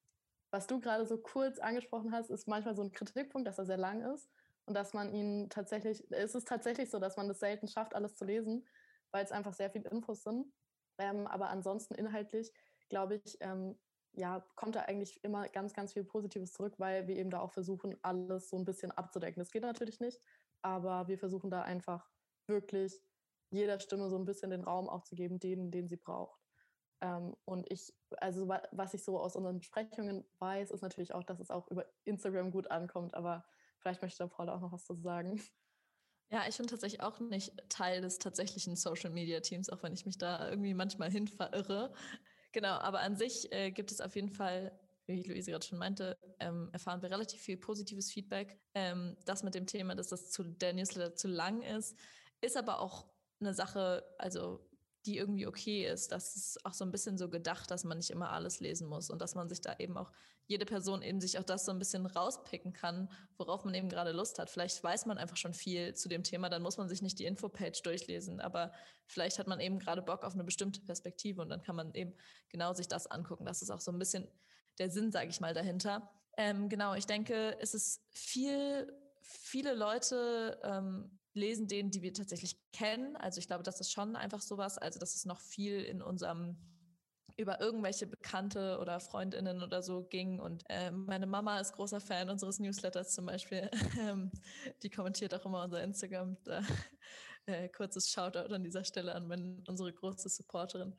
was 0.52 0.68
du 0.68 0.78
gerade 0.78 1.04
so 1.04 1.18
kurz 1.18 1.58
angesprochen 1.58 2.12
hast, 2.12 2.30
ist 2.30 2.46
manchmal 2.46 2.76
so 2.76 2.82
ein 2.82 2.92
Kritikpunkt, 2.92 3.48
dass 3.48 3.58
er 3.58 3.66
sehr 3.66 3.78
lang 3.78 4.02
ist 4.14 4.30
und 4.66 4.74
dass 4.74 4.94
man 4.94 5.12
ihn 5.12 5.48
tatsächlich, 5.50 6.04
es 6.10 6.34
ist 6.34 6.48
tatsächlich 6.48 6.90
so, 6.90 6.98
dass 6.98 7.16
man 7.16 7.28
es 7.30 7.40
selten 7.40 7.68
schafft, 7.68 7.94
alles 7.94 8.16
zu 8.16 8.24
lesen, 8.24 8.66
weil 9.10 9.24
es 9.24 9.32
einfach 9.32 9.52
sehr 9.52 9.70
viele 9.70 9.90
Infos 9.90 10.22
sind. 10.22 10.46
Ähm, 10.98 11.26
aber 11.26 11.50
ansonsten 11.50 11.94
inhaltlich, 11.94 12.52
glaube 12.88 13.16
ich, 13.16 13.36
ähm, 13.40 13.78
ja, 14.12 14.46
kommt 14.54 14.76
da 14.76 14.82
eigentlich 14.82 15.22
immer 15.24 15.48
ganz, 15.48 15.72
ganz 15.74 15.92
viel 15.92 16.04
Positives 16.04 16.52
zurück, 16.52 16.74
weil 16.78 17.08
wir 17.08 17.16
eben 17.16 17.30
da 17.30 17.40
auch 17.40 17.52
versuchen, 17.52 17.96
alles 18.02 18.48
so 18.48 18.56
ein 18.56 18.64
bisschen 18.64 18.92
abzudecken. 18.92 19.40
Das 19.40 19.50
geht 19.50 19.62
natürlich 19.62 20.00
nicht, 20.00 20.20
aber 20.62 21.08
wir 21.08 21.18
versuchen 21.18 21.50
da 21.50 21.62
einfach 21.62 22.08
wirklich 22.46 23.02
jeder 23.50 23.80
Stimme 23.80 24.08
so 24.08 24.16
ein 24.16 24.24
bisschen 24.24 24.50
den 24.50 24.62
Raum 24.62 24.88
auch 24.88 25.02
zu 25.02 25.14
geben, 25.14 25.40
den, 25.40 25.70
den 25.70 25.88
sie 25.88 25.96
braucht. 25.96 26.40
Ähm, 27.00 27.36
und 27.44 27.70
ich, 27.70 27.92
also 28.18 28.48
was 28.48 28.94
ich 28.94 29.02
so 29.02 29.18
aus 29.18 29.36
unseren 29.36 29.58
Besprechungen 29.58 30.24
weiß, 30.38 30.70
ist 30.70 30.82
natürlich 30.82 31.12
auch, 31.12 31.24
dass 31.24 31.40
es 31.40 31.50
auch 31.50 31.68
über 31.68 31.86
Instagram 32.04 32.50
gut 32.50 32.70
ankommt, 32.70 33.14
aber 33.14 33.44
Vielleicht 33.84 34.00
möchte 34.00 34.26
Paul 34.26 34.48
auch 34.48 34.60
noch 34.60 34.72
was 34.72 34.86
zu 34.86 34.94
sagen. 34.94 35.38
Ja, 36.32 36.48
ich 36.48 36.56
bin 36.56 36.66
tatsächlich 36.66 37.02
auch 37.02 37.20
nicht 37.20 37.52
Teil 37.68 38.00
des 38.00 38.18
tatsächlichen 38.18 38.76
Social 38.76 39.10
Media 39.10 39.40
Teams, 39.40 39.68
auch 39.68 39.82
wenn 39.82 39.92
ich 39.92 40.06
mich 40.06 40.16
da 40.16 40.48
irgendwie 40.48 40.72
manchmal 40.72 41.10
hin 41.10 41.28
verirre. 41.28 41.92
Genau, 42.52 42.76
aber 42.78 43.00
an 43.00 43.14
sich 43.16 43.52
äh, 43.52 43.70
gibt 43.72 43.92
es 43.92 44.00
auf 44.00 44.16
jeden 44.16 44.30
Fall, 44.30 44.72
wie 45.04 45.22
Luise 45.22 45.50
gerade 45.50 45.66
schon 45.66 45.76
meinte, 45.76 46.16
ähm, 46.40 46.70
erfahren 46.72 47.02
wir 47.02 47.10
relativ 47.10 47.42
viel 47.42 47.58
positives 47.58 48.10
Feedback. 48.10 48.58
Ähm, 48.72 49.18
das 49.26 49.42
mit 49.42 49.54
dem 49.54 49.66
Thema, 49.66 49.94
dass 49.94 50.08
das 50.08 50.30
zu, 50.30 50.44
der 50.44 50.72
Newsletter 50.72 51.14
zu 51.14 51.28
lang 51.28 51.60
ist, 51.60 51.94
ist 52.40 52.56
aber 52.56 52.80
auch 52.80 53.12
eine 53.38 53.52
Sache, 53.52 54.02
also 54.16 54.66
die 55.06 55.18
irgendwie 55.18 55.46
okay 55.46 55.86
ist. 55.86 56.12
Das 56.12 56.36
ist 56.36 56.64
auch 56.64 56.72
so 56.72 56.84
ein 56.84 56.90
bisschen 56.90 57.18
so 57.18 57.28
gedacht, 57.28 57.70
dass 57.70 57.84
man 57.84 57.98
nicht 57.98 58.10
immer 58.10 58.30
alles 58.30 58.60
lesen 58.60 58.88
muss 58.88 59.10
und 59.10 59.20
dass 59.20 59.34
man 59.34 59.48
sich 59.48 59.60
da 59.60 59.76
eben 59.78 59.96
auch, 59.96 60.10
jede 60.46 60.66
Person 60.66 61.02
eben 61.02 61.20
sich 61.20 61.38
auch 61.38 61.44
das 61.44 61.64
so 61.64 61.72
ein 61.72 61.78
bisschen 61.78 62.04
rauspicken 62.04 62.72
kann, 62.72 63.10
worauf 63.38 63.64
man 63.64 63.74
eben 63.74 63.88
gerade 63.88 64.12
Lust 64.12 64.38
hat. 64.38 64.50
Vielleicht 64.50 64.82
weiß 64.82 65.06
man 65.06 65.16
einfach 65.16 65.38
schon 65.38 65.54
viel 65.54 65.94
zu 65.94 66.08
dem 66.08 66.22
Thema, 66.22 66.50
dann 66.50 66.62
muss 66.62 66.76
man 66.76 66.88
sich 66.88 67.00
nicht 67.00 67.18
die 67.18 67.24
Infopage 67.24 67.80
durchlesen, 67.82 68.40
aber 68.40 68.72
vielleicht 69.06 69.38
hat 69.38 69.46
man 69.46 69.60
eben 69.60 69.78
gerade 69.78 70.02
Bock 70.02 70.22
auf 70.22 70.34
eine 70.34 70.44
bestimmte 70.44 70.80
Perspektive 70.82 71.40
und 71.40 71.48
dann 71.48 71.62
kann 71.62 71.76
man 71.76 71.94
eben 71.94 72.14
genau 72.50 72.74
sich 72.74 72.88
das 72.88 73.06
angucken. 73.06 73.46
Das 73.46 73.62
ist 73.62 73.70
auch 73.70 73.80
so 73.80 73.90
ein 73.90 73.98
bisschen 73.98 74.28
der 74.78 74.90
Sinn, 74.90 75.12
sage 75.12 75.30
ich 75.30 75.40
mal, 75.40 75.54
dahinter. 75.54 76.10
Ähm, 76.36 76.68
genau, 76.68 76.94
ich 76.94 77.06
denke, 77.06 77.56
es 77.60 77.74
ist 77.74 78.02
viel, 78.10 78.92
viele 79.22 79.74
Leute 79.74 80.60
ähm, 80.62 81.18
lesen 81.34 81.68
den, 81.68 81.90
die 81.90 82.02
wir 82.02 82.14
tatsächlich 82.14 82.56
kennen. 82.72 83.16
Also 83.16 83.38
ich 83.38 83.46
glaube, 83.46 83.62
das 83.62 83.80
ist 83.80 83.92
schon 83.92 84.16
einfach 84.16 84.40
sowas. 84.40 84.78
Also 84.78 84.98
das 84.98 85.14
ist 85.14 85.26
noch 85.26 85.40
viel 85.40 85.80
in 85.82 86.00
unserem 86.02 86.56
über 87.36 87.60
irgendwelche 87.60 88.06
Bekannte 88.06 88.78
oder 88.80 89.00
Freundinnen 89.00 89.62
oder 89.62 89.82
so 89.82 90.04
ging. 90.04 90.38
Und 90.38 90.62
äh, 90.68 90.90
meine 90.92 91.26
Mama 91.26 91.58
ist 91.58 91.72
großer 91.72 92.00
Fan 92.00 92.30
unseres 92.30 92.60
Newsletters 92.60 93.14
zum 93.14 93.26
Beispiel. 93.26 93.70
Ähm, 93.98 94.30
die 94.82 94.90
kommentiert 94.90 95.34
auch 95.34 95.44
immer 95.46 95.64
unser 95.64 95.82
Instagram. 95.82 96.36
Da, 96.44 96.62
äh, 97.46 97.68
kurzes 97.68 98.10
Shoutout 98.10 98.52
an 98.52 98.64
dieser 98.64 98.84
Stelle 98.84 99.14
an 99.14 99.26
meine, 99.28 99.62
unsere 99.66 99.92
große 99.92 100.28
Supporterin. 100.28 100.94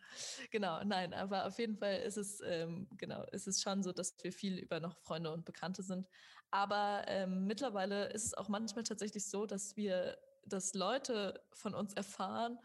Genau, 0.51 0.83
nein, 0.83 1.13
aber 1.13 1.45
auf 1.45 1.57
jeden 1.59 1.77
Fall 1.77 1.99
ist 1.99 2.17
es, 2.17 2.41
ähm, 2.45 2.87
genau, 2.97 3.23
ist 3.31 3.47
es 3.47 3.61
schon 3.61 3.83
so, 3.83 3.91
dass 3.91 4.15
wir 4.21 4.31
viel 4.31 4.57
über 4.59 4.79
noch 4.79 4.97
Freunde 4.99 5.31
und 5.31 5.45
Bekannte 5.45 5.83
sind. 5.83 6.07
Aber 6.55 7.03
ähm, 7.07 7.47
mittlerweile 7.47 8.05
ist 8.13 8.27
es 8.27 8.33
auch 8.33 8.47
manchmal 8.47 8.85
tatsächlich 8.85 9.25
so, 9.25 9.45
dass 9.45 9.75
wir, 9.75 10.17
dass 10.45 10.73
Leute 10.73 11.43
von 11.51 11.75
uns 11.75 11.93
erfahren, 11.93 12.57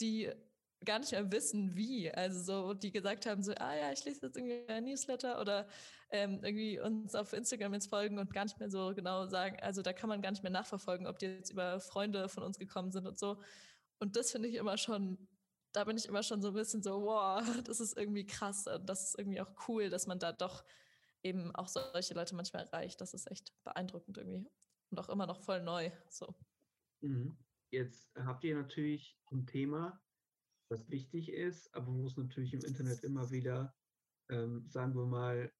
die 0.00 0.30
gar 0.84 1.00
nicht 1.00 1.10
mehr 1.10 1.32
wissen, 1.32 1.74
wie. 1.74 2.08
Also 2.12 2.40
so, 2.40 2.72
die 2.72 2.92
gesagt 2.92 3.26
haben, 3.26 3.42
so, 3.42 3.52
ah 3.56 3.74
ja, 3.74 3.90
ich 3.90 4.04
lese 4.04 4.26
jetzt 4.26 4.36
irgendwie 4.36 4.62
ein 4.68 4.84
Newsletter 4.84 5.40
oder 5.40 5.66
ähm, 6.10 6.38
irgendwie 6.44 6.78
uns 6.78 7.16
auf 7.16 7.32
Instagram 7.32 7.74
jetzt 7.74 7.88
folgen 7.88 8.20
und 8.20 8.32
gar 8.32 8.44
nicht 8.44 8.60
mehr 8.60 8.70
so 8.70 8.94
genau 8.94 9.26
sagen, 9.26 9.56
also 9.60 9.82
da 9.82 9.92
kann 9.92 10.08
man 10.08 10.22
gar 10.22 10.30
nicht 10.30 10.44
mehr 10.44 10.52
nachverfolgen, 10.52 11.08
ob 11.08 11.18
die 11.18 11.26
jetzt 11.26 11.50
über 11.50 11.80
Freunde 11.80 12.28
von 12.28 12.44
uns 12.44 12.60
gekommen 12.60 12.92
sind 12.92 13.08
und 13.08 13.18
so. 13.18 13.42
Und 13.98 14.14
das 14.14 14.30
finde 14.30 14.46
ich 14.46 14.54
immer 14.54 14.78
schon, 14.78 15.18
da 15.72 15.82
bin 15.82 15.96
ich 15.96 16.06
immer 16.06 16.22
schon 16.22 16.42
so 16.42 16.48
ein 16.48 16.54
bisschen 16.54 16.84
so, 16.84 17.02
wow, 17.02 17.42
das 17.64 17.80
ist 17.80 17.98
irgendwie 17.98 18.24
krass. 18.24 18.66
Das 18.86 19.02
ist 19.02 19.18
irgendwie 19.18 19.40
auch 19.40 19.50
cool, 19.66 19.90
dass 19.90 20.06
man 20.06 20.20
da 20.20 20.30
doch 20.30 20.62
eben 21.22 21.54
auch 21.54 21.68
solche 21.68 22.14
Leute 22.14 22.34
manchmal 22.34 22.64
erreicht. 22.64 23.00
Das 23.00 23.14
ist 23.14 23.30
echt 23.30 23.52
beeindruckend 23.64 24.18
irgendwie. 24.18 24.48
Und 24.90 24.98
auch 24.98 25.08
immer 25.08 25.26
noch 25.26 25.40
voll 25.40 25.62
neu. 25.62 25.90
So. 26.08 26.34
Mhm. 27.00 27.36
Jetzt 27.70 28.10
habt 28.16 28.44
ihr 28.44 28.54
natürlich 28.54 29.18
ein 29.30 29.46
Thema, 29.46 30.00
das 30.68 30.90
wichtig 30.90 31.32
ist, 31.32 31.74
aber 31.74 31.92
wo 31.92 32.06
es 32.06 32.16
natürlich 32.16 32.52
im 32.52 32.64
Internet 32.64 33.02
immer 33.02 33.30
wieder, 33.30 33.74
ähm, 34.30 34.66
sagen 34.68 34.94
wir 34.94 35.06
mal, 35.06 35.52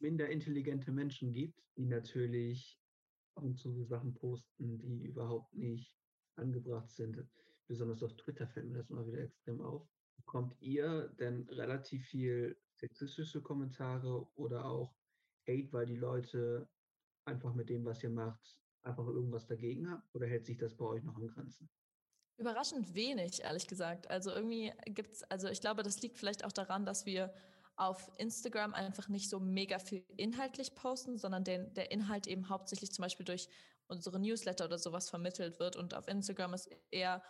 minder 0.00 0.28
intelligente 0.28 0.92
Menschen 0.92 1.32
gibt, 1.32 1.62
die 1.76 1.86
natürlich 1.86 2.78
ab 3.34 3.44
und 3.44 3.56
zu 3.58 3.84
Sachen 3.84 4.14
posten, 4.14 4.78
die 4.78 5.06
überhaupt 5.06 5.54
nicht 5.54 5.96
angebracht 6.36 6.90
sind. 6.90 7.24
Besonders 7.66 8.02
auf 8.02 8.14
Twitter 8.16 8.46
fällt 8.48 8.66
mir 8.66 8.78
das 8.78 8.90
immer 8.90 9.06
wieder 9.06 9.20
extrem 9.20 9.60
auf. 9.60 9.88
Bekommt 10.16 10.54
ihr 10.60 11.08
denn 11.18 11.48
relativ 11.50 12.04
viel 12.06 12.56
sexistische 12.78 13.42
Kommentare 13.42 14.26
oder 14.34 14.64
auch 14.64 14.94
Hate, 15.46 15.72
weil 15.72 15.86
die 15.86 15.96
Leute 15.96 16.68
einfach 17.24 17.54
mit 17.54 17.68
dem, 17.68 17.84
was 17.84 18.02
ihr 18.02 18.10
macht, 18.10 18.58
einfach 18.82 19.06
irgendwas 19.06 19.46
dagegen 19.46 19.90
habt? 19.90 20.14
Oder 20.14 20.26
hält 20.26 20.46
sich 20.46 20.58
das 20.58 20.74
bei 20.74 20.84
euch 20.84 21.02
noch 21.04 21.18
in 21.18 21.28
Grenzen? 21.28 21.68
Überraschend 22.36 22.94
wenig, 22.94 23.42
ehrlich 23.42 23.66
gesagt. 23.66 24.08
Also 24.10 24.30
irgendwie 24.30 24.72
gibt 24.86 25.14
es, 25.14 25.22
also 25.24 25.48
ich 25.48 25.60
glaube, 25.60 25.82
das 25.82 26.00
liegt 26.02 26.18
vielleicht 26.18 26.44
auch 26.44 26.52
daran, 26.52 26.86
dass 26.86 27.04
wir 27.04 27.34
auf 27.76 28.10
Instagram 28.16 28.74
einfach 28.74 29.08
nicht 29.08 29.28
so 29.28 29.38
mega 29.40 29.78
viel 29.78 30.04
inhaltlich 30.16 30.74
posten, 30.74 31.16
sondern 31.16 31.44
den, 31.44 31.72
der 31.74 31.90
Inhalt 31.90 32.26
eben 32.26 32.48
hauptsächlich 32.48 32.92
zum 32.92 33.02
Beispiel 33.02 33.26
durch 33.26 33.48
unsere 33.86 34.18
Newsletter 34.18 34.66
oder 34.66 34.78
sowas 34.78 35.08
vermittelt 35.08 35.58
wird. 35.58 35.76
Und 35.76 35.94
auf 35.94 36.08
Instagram 36.08 36.54
ist 36.54 36.68
eher 36.90 37.22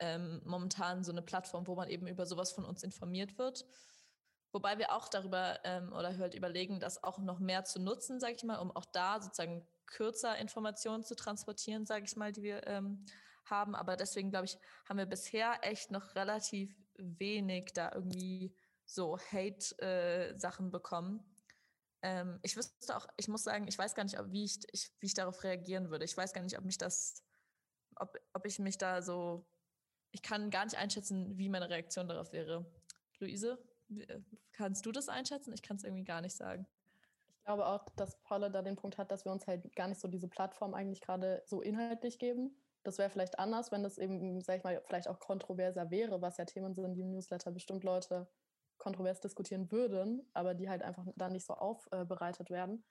ähm, 0.00 0.40
momentan 0.44 1.04
so 1.04 1.12
eine 1.12 1.22
Plattform, 1.22 1.66
wo 1.66 1.74
man 1.74 1.88
eben 1.88 2.06
über 2.06 2.26
sowas 2.26 2.52
von 2.52 2.64
uns 2.64 2.82
informiert 2.82 3.38
wird. 3.38 3.64
Wobei 4.52 4.78
wir 4.78 4.92
auch 4.92 5.08
darüber 5.08 5.60
ähm, 5.64 5.92
oder 5.92 6.16
halt 6.16 6.34
überlegen, 6.34 6.80
das 6.80 7.02
auch 7.04 7.18
noch 7.18 7.38
mehr 7.38 7.64
zu 7.64 7.80
nutzen, 7.80 8.18
sage 8.18 8.34
ich 8.34 8.44
mal, 8.44 8.58
um 8.58 8.70
auch 8.70 8.86
da 8.86 9.20
sozusagen 9.20 9.66
kürzer 9.86 10.36
Informationen 10.38 11.04
zu 11.04 11.14
transportieren, 11.14 11.84
sage 11.84 12.04
ich 12.04 12.16
mal, 12.16 12.32
die 12.32 12.42
wir 12.42 12.66
ähm, 12.66 13.04
haben. 13.44 13.74
Aber 13.74 13.96
deswegen, 13.96 14.30
glaube 14.30 14.46
ich, 14.46 14.58
haben 14.88 14.98
wir 14.98 15.06
bisher 15.06 15.58
echt 15.62 15.90
noch 15.90 16.14
relativ 16.14 16.74
wenig 16.96 17.72
da 17.74 17.92
irgendwie 17.92 18.54
so 18.84 19.18
Hate-Sachen 19.18 20.68
äh, 20.68 20.70
bekommen. 20.70 21.24
Ähm, 22.02 22.38
ich 22.42 22.56
wüsste 22.56 22.96
auch, 22.96 23.06
ich 23.16 23.28
muss 23.28 23.42
sagen, 23.42 23.66
ich 23.68 23.76
weiß 23.76 23.94
gar 23.94 24.04
nicht, 24.04 24.16
wie 24.30 24.44
ich, 24.44 24.60
ich, 24.72 24.90
wie 25.00 25.06
ich 25.06 25.14
darauf 25.14 25.42
reagieren 25.42 25.90
würde. 25.90 26.04
Ich 26.04 26.16
weiß 26.16 26.32
gar 26.32 26.42
nicht, 26.42 26.56
ob 26.58 26.64
mich 26.64 26.78
das, 26.78 27.22
ob, 27.96 28.16
ob 28.32 28.46
ich 28.46 28.58
mich 28.58 28.78
da 28.78 29.02
so, 29.02 29.46
ich 30.10 30.22
kann 30.22 30.50
gar 30.50 30.64
nicht 30.64 30.78
einschätzen, 30.78 31.36
wie 31.36 31.48
meine 31.48 31.68
Reaktion 31.68 32.08
darauf 32.08 32.32
wäre. 32.32 32.64
Luise? 33.18 33.58
Äh, 33.90 34.20
kannst 34.52 34.86
du 34.86 34.92
das 34.92 35.08
einschätzen? 35.08 35.52
Ich 35.52 35.62
kann 35.62 35.76
es 35.76 35.84
irgendwie 35.84 36.04
gar 36.04 36.20
nicht 36.20 36.36
sagen. 36.36 36.66
Ich 37.38 37.44
glaube 37.44 37.66
auch, 37.66 37.88
dass 37.96 38.20
Paula 38.22 38.50
da 38.50 38.62
den 38.62 38.76
Punkt 38.76 38.98
hat, 38.98 39.10
dass 39.10 39.24
wir 39.24 39.32
uns 39.32 39.46
halt 39.46 39.74
gar 39.74 39.88
nicht 39.88 40.00
so 40.00 40.08
diese 40.08 40.28
Plattform 40.28 40.74
eigentlich 40.74 41.00
gerade 41.00 41.42
so 41.46 41.62
inhaltlich 41.62 42.18
geben. 42.18 42.54
Das 42.82 42.98
wäre 42.98 43.10
vielleicht 43.10 43.38
anders, 43.38 43.72
wenn 43.72 43.82
das 43.82 43.98
eben, 43.98 44.40
sag 44.42 44.58
ich 44.58 44.64
mal, 44.64 44.80
vielleicht 44.84 45.08
auch 45.08 45.18
kontroverser 45.18 45.90
wäre, 45.90 46.20
was 46.20 46.36
ja 46.36 46.44
Themen 46.44 46.74
sind, 46.74 46.94
die 46.94 47.00
im 47.00 47.10
Newsletter 47.10 47.50
bestimmt 47.50 47.84
Leute 47.84 48.28
kontrovers 48.76 49.20
diskutieren 49.20 49.70
würden, 49.72 50.28
aber 50.34 50.54
die 50.54 50.68
halt 50.68 50.82
einfach 50.82 51.04
da 51.16 51.28
nicht 51.28 51.44
so 51.44 51.54
aufbereitet 51.54 52.50
werden. 52.50 52.84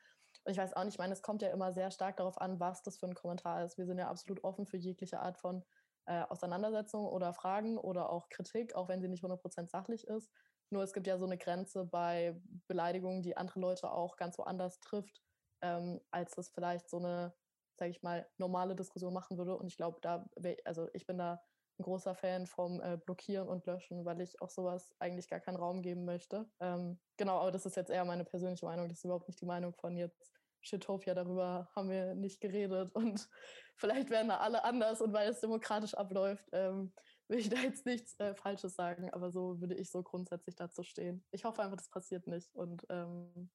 Und 0.43 0.51
ich 0.51 0.57
weiß 0.57 0.73
auch 0.75 0.83
nicht, 0.83 0.95
ich 0.95 0.99
meine, 0.99 1.13
es 1.13 1.21
kommt 1.21 1.41
ja 1.41 1.49
immer 1.49 1.71
sehr 1.73 1.91
stark 1.91 2.17
darauf 2.17 2.39
an, 2.39 2.59
was 2.59 2.83
das 2.83 2.97
für 2.97 3.07
ein 3.07 3.15
Kommentar 3.15 3.63
ist. 3.63 3.77
Wir 3.77 3.85
sind 3.85 3.97
ja 3.97 4.09
absolut 4.09 4.43
offen 4.43 4.65
für 4.65 4.77
jegliche 4.77 5.19
Art 5.19 5.37
von 5.37 5.63
äh, 6.05 6.23
Auseinandersetzung 6.29 7.05
oder 7.05 7.33
Fragen 7.33 7.77
oder 7.77 8.09
auch 8.09 8.29
Kritik, 8.29 8.75
auch 8.75 8.87
wenn 8.87 9.01
sie 9.01 9.09
nicht 9.09 9.23
100% 9.23 9.67
sachlich 9.67 10.07
ist. 10.07 10.31
Nur 10.69 10.83
es 10.83 10.93
gibt 10.93 11.07
ja 11.07 11.17
so 11.17 11.25
eine 11.25 11.37
Grenze 11.37 11.85
bei 11.85 12.39
Beleidigungen, 12.67 13.21
die 13.21 13.37
andere 13.37 13.59
Leute 13.59 13.91
auch 13.91 14.17
ganz 14.17 14.37
woanders 14.37 14.79
trifft, 14.79 15.21
ähm, 15.61 16.01
als 16.11 16.31
das 16.31 16.49
vielleicht 16.49 16.89
so 16.89 16.97
eine, 16.97 17.33
sage 17.77 17.91
ich 17.91 18.03
mal, 18.03 18.27
normale 18.37 18.75
Diskussion 18.75 19.13
machen 19.13 19.37
würde. 19.37 19.55
Und 19.57 19.67
ich 19.67 19.77
glaube, 19.77 19.99
da, 20.01 20.25
also 20.65 20.89
ich 20.93 21.05
bin 21.05 21.17
da 21.17 21.41
ein 21.79 21.83
großer 21.83 22.15
Fan 22.15 22.47
vom 22.47 22.81
äh, 22.81 22.97
Blockieren 22.97 23.47
und 23.47 23.65
Löschen, 23.65 24.03
weil 24.03 24.21
ich 24.21 24.41
auch 24.41 24.49
sowas 24.49 24.93
eigentlich 24.99 25.29
gar 25.29 25.39
keinen 25.39 25.57
Raum 25.57 25.81
geben 25.81 26.05
möchte. 26.05 26.49
Ähm, 26.59 26.99
genau, 27.17 27.39
aber 27.39 27.51
das 27.51 27.65
ist 27.65 27.75
jetzt 27.77 27.91
eher 27.91 28.05
meine 28.05 28.25
persönliche 28.25 28.65
Meinung. 28.65 28.89
Das 28.89 28.99
ist 28.99 29.05
überhaupt 29.05 29.27
nicht 29.27 29.39
die 29.39 29.45
Meinung 29.45 29.73
von 29.73 29.95
jetzt 29.95 30.33
Shitopia. 30.61 31.13
Darüber 31.13 31.69
haben 31.75 31.89
wir 31.89 32.15
nicht 32.15 32.41
geredet 32.41 32.93
und 32.93 33.29
vielleicht 33.75 34.09
werden 34.09 34.29
da 34.29 34.37
alle 34.37 34.63
anders 34.63 35.01
und 35.01 35.13
weil 35.13 35.29
es 35.29 35.39
demokratisch 35.39 35.93
abläuft, 35.93 36.45
ähm, 36.51 36.93
will 37.27 37.39
ich 37.39 37.49
da 37.49 37.57
jetzt 37.57 37.85
nichts 37.85 38.17
äh, 38.19 38.33
Falsches 38.35 38.75
sagen, 38.75 39.09
aber 39.11 39.31
so 39.31 39.59
würde 39.59 39.75
ich 39.75 39.89
so 39.89 40.03
grundsätzlich 40.03 40.55
dazu 40.55 40.83
stehen. 40.83 41.23
Ich 41.31 41.45
hoffe 41.45 41.61
einfach, 41.61 41.77
das 41.77 41.89
passiert 41.89 42.27
nicht 42.27 42.53
und 42.55 42.85
ähm, 42.89 43.49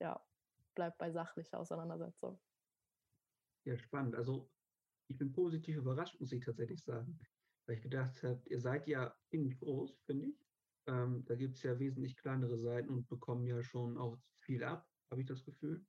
ja, 0.00 0.22
bleibt 0.74 0.98
bei 0.98 1.10
sachlicher 1.10 1.58
Auseinandersetzung. 1.58 2.38
Ja, 3.64 3.76
spannend. 3.78 4.14
Also 4.14 4.50
ich 5.08 5.16
bin 5.16 5.32
positiv 5.32 5.76
überrascht, 5.76 6.20
muss 6.20 6.32
ich 6.32 6.44
tatsächlich 6.44 6.82
sagen, 6.82 7.18
weil 7.66 7.76
ich 7.76 7.82
gedacht 7.82 8.22
habe, 8.22 8.42
ihr 8.46 8.60
seid 8.60 8.86
ja 8.86 9.14
ziemlich 9.24 9.58
groß, 9.58 9.98
finde 10.04 10.26
ich. 10.26 10.46
Ähm, 10.88 11.24
da 11.24 11.34
gibt 11.34 11.56
es 11.56 11.62
ja 11.62 11.78
wesentlich 11.78 12.16
kleinere 12.16 12.58
Seiten 12.58 12.90
und 12.90 13.08
bekommen 13.08 13.46
ja 13.46 13.62
schon 13.62 13.98
auch 13.98 14.16
viel 14.42 14.62
ab, 14.62 14.88
habe 15.10 15.22
ich 15.22 15.26
das 15.26 15.44
Gefühl, 15.44 15.84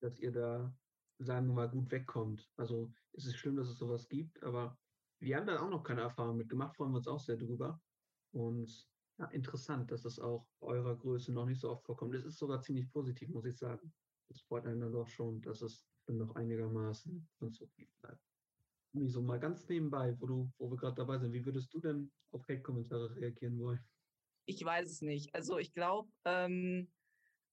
dass 0.00 0.18
ihr 0.18 0.32
da, 0.32 0.74
sagen 1.18 1.46
wir 1.46 1.54
mal, 1.54 1.68
gut 1.68 1.90
wegkommt. 1.90 2.50
Also 2.56 2.92
es 3.12 3.26
ist 3.26 3.36
schlimm, 3.36 3.56
dass 3.56 3.68
es 3.68 3.78
sowas 3.78 4.08
gibt, 4.08 4.42
aber 4.42 4.76
wir 5.20 5.36
haben 5.36 5.46
da 5.46 5.60
auch 5.60 5.70
noch 5.70 5.82
keine 5.82 6.02
Erfahrung 6.02 6.36
mitgemacht, 6.36 6.76
freuen 6.76 6.92
wir 6.92 6.98
uns 6.98 7.08
auch 7.08 7.20
sehr 7.20 7.36
drüber. 7.36 7.80
Und 8.32 8.88
ja, 9.18 9.26
interessant, 9.26 9.90
dass 9.90 10.02
das 10.02 10.18
auch 10.18 10.46
eurer 10.60 10.96
Größe 10.96 11.32
noch 11.32 11.46
nicht 11.46 11.60
so 11.60 11.70
oft 11.70 11.84
vorkommt. 11.84 12.14
Es 12.14 12.24
ist 12.24 12.38
sogar 12.38 12.60
ziemlich 12.60 12.90
positiv, 12.90 13.30
muss 13.30 13.46
ich 13.46 13.56
sagen. 13.56 13.92
Es 14.28 14.42
freut 14.42 14.66
einen 14.66 14.80
dann 14.80 14.92
doch 14.92 15.08
schon, 15.08 15.40
dass 15.40 15.62
es 15.62 15.86
dann 16.06 16.18
noch 16.18 16.34
einigermaßen 16.34 17.28
konstruktiv 17.38 17.88
bleibt. 18.00 18.20
Wie 18.92 19.08
so 19.08 19.22
mal 19.22 19.40
ganz 19.40 19.66
nebenbei, 19.68 20.14
wo 20.20 20.26
du, 20.26 20.52
wo 20.58 20.70
wir 20.70 20.76
gerade 20.76 20.96
dabei 20.96 21.18
sind, 21.18 21.32
wie 21.32 21.44
würdest 21.44 21.72
du 21.72 21.80
denn 21.80 22.10
auf 22.32 22.42
Hate-Kommentare 22.48 23.14
reagieren 23.16 23.58
wollen? 23.58 23.84
Ich 24.46 24.64
weiß 24.64 24.90
es 24.90 25.02
nicht. 25.02 25.34
Also 25.34 25.58
ich 25.58 25.72
glaube, 25.72 26.10
ähm, 26.24 26.90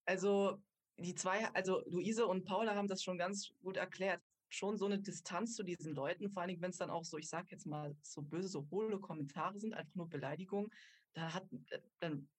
also 0.05 0.61
die 0.97 1.15
zwei, 1.15 1.47
also 1.53 1.81
Luise 1.85 2.27
und 2.27 2.45
Paula 2.45 2.75
haben 2.75 2.87
das 2.87 3.03
schon 3.03 3.17
ganz 3.17 3.51
gut 3.61 3.77
erklärt 3.77 4.21
schon 4.53 4.77
so 4.77 4.85
eine 4.85 4.99
Distanz 4.99 5.55
zu 5.55 5.63
diesen 5.63 5.95
Leuten, 5.95 6.29
vor 6.29 6.43
allem 6.43 6.61
wenn 6.61 6.69
es 6.69 6.77
dann 6.77 6.91
auch 6.91 7.03
so, 7.03 7.17
ich 7.17 7.27
sage 7.27 7.47
jetzt 7.51 7.65
mal, 7.65 7.95
so 8.03 8.21
böse, 8.21 8.47
so 8.47 8.67
hohle 8.69 8.99
Kommentare 8.99 9.59
sind, 9.59 9.73
einfach 9.73 9.95
nur 9.95 10.07
Beleidigungen, 10.07 10.69
da 11.13 11.33
hat 11.33 11.51
äh, 11.69 11.79
dann, 11.99 12.29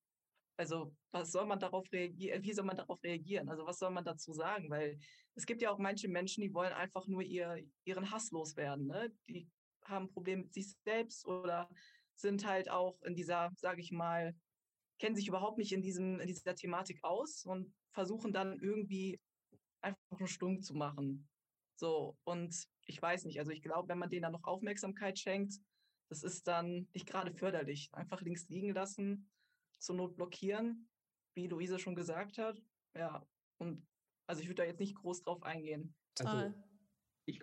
also 0.57 0.95
was 1.11 1.33
soll 1.33 1.47
man 1.47 1.59
darauf 1.59 1.91
reagieren, 1.93 2.43
wie 2.45 2.53
soll 2.53 2.65
man 2.65 2.77
darauf 2.77 3.03
reagieren? 3.03 3.49
Also 3.49 3.67
was 3.67 3.79
soll 3.79 3.91
man 3.91 4.05
dazu 4.05 4.33
sagen? 4.33 4.71
Weil 4.71 4.99
es 5.35 5.45
gibt 5.45 5.61
ja 5.61 5.73
auch 5.73 5.79
manche 5.79 6.09
Menschen, 6.09 6.43
die 6.43 6.55
wollen 6.55 6.73
einfach 6.73 7.09
nur 7.09 7.23
ihr, 7.23 7.67
ihren 7.85 8.11
Hass 8.13 8.31
loswerden. 8.31 8.87
Ne? 8.87 9.13
Die 9.29 9.49
haben 9.85 10.09
Probleme 10.09 10.45
mit 10.45 10.55
sich 10.55 10.77
selbst 10.85 11.27
oder 11.27 11.69
sind 12.15 12.47
halt 12.47 12.71
auch 12.71 13.01
in 13.03 13.17
dieser, 13.17 13.51
sage 13.57 13.81
ich 13.81 13.91
mal, 13.91 14.37
kennen 15.01 15.17
sich 15.17 15.27
überhaupt 15.27 15.59
nicht 15.59 15.73
in, 15.73 15.83
diesem, 15.83 16.21
in 16.21 16.29
dieser 16.29 16.55
Thematik 16.55 17.03
aus 17.03 17.45
und 17.45 17.75
versuchen 17.91 18.33
dann 18.33 18.61
irgendwie 18.61 19.21
einfach 19.81 20.19
nur 20.19 20.29
stumm 20.29 20.63
zu 20.63 20.75
machen. 20.75 21.29
So, 21.77 22.17
und 22.25 22.55
ich 22.87 23.01
weiß 23.01 23.25
nicht, 23.25 23.39
also 23.39 23.51
ich 23.51 23.63
glaube, 23.63 23.89
wenn 23.89 23.99
man 23.99 24.11
denen 24.11 24.23
dann 24.23 24.33
noch 24.33 24.45
Aufmerksamkeit 24.45 25.19
schenkt, 25.19 25.55
das 26.09 26.23
ist 26.23 26.47
dann 26.47 26.89
nicht 26.93 27.07
gerade 27.07 27.33
förderlich. 27.33 27.89
Einfach 27.93 28.21
links 28.21 28.49
liegen 28.49 28.73
lassen, 28.73 29.31
zur 29.79 29.97
Not 29.97 30.17
blockieren, 30.17 30.89
wie 31.35 31.49
Luise 31.49 31.79
schon 31.79 31.97
gesagt 31.97 32.39
hat. 32.39 32.63
Ja, 32.95 33.27
und 33.59 33.87
also 34.27 34.41
ich 34.43 34.49
würde 34.49 34.63
da 34.63 34.65
jetzt 34.65 34.81
nicht 34.81 34.95
groß 34.97 35.23
drauf 35.23 35.43
eingehen. 35.43 35.95
Also, 36.21 36.55
ich 37.27 37.43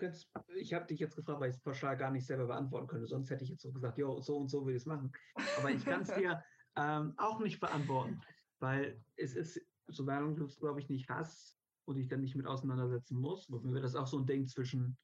ich 0.55 0.73
habe 0.73 0.85
dich 0.85 0.99
jetzt 0.99 1.15
gefragt, 1.15 1.39
weil 1.39 1.49
ich 1.49 1.55
es 1.55 1.61
pauschal 1.61 1.97
gar 1.97 2.11
nicht 2.11 2.25
selber 2.25 2.47
beantworten 2.47 2.87
könnte. 2.87 3.07
Sonst 3.07 3.29
hätte 3.29 3.43
ich 3.43 3.49
jetzt 3.49 3.63
so 3.63 3.71
gesagt, 3.71 3.97
jo, 3.97 4.21
so 4.21 4.37
und 4.37 4.49
so 4.49 4.65
will 4.65 4.75
ich 4.75 4.81
es 4.81 4.85
machen. 4.85 5.11
Aber 5.57 5.71
ich 5.71 5.83
kann 5.83 6.01
es 6.01 6.13
dir 6.15 6.43
ähm, 6.77 7.13
auch 7.17 7.39
nicht 7.39 7.59
beantworten, 7.59 8.21
weil 8.59 9.03
es 9.17 9.35
ist, 9.35 9.59
solange 9.87 10.35
du 10.35 10.45
es, 10.45 10.59
glaube 10.59 10.79
ich, 10.79 10.89
nicht 10.89 11.09
hast, 11.09 11.60
und 11.91 11.97
ich 11.97 12.07
dann 12.07 12.21
nicht 12.21 12.35
mit 12.35 12.47
auseinandersetzen 12.47 13.17
muss. 13.17 13.47
Und 13.47 13.63
mir 13.63 13.73
wird 13.73 13.83
das 13.83 13.95
auch 13.95 14.07
so 14.07 14.17
ein 14.17 14.25
Ding 14.25 14.47
zwischen, 14.47 14.97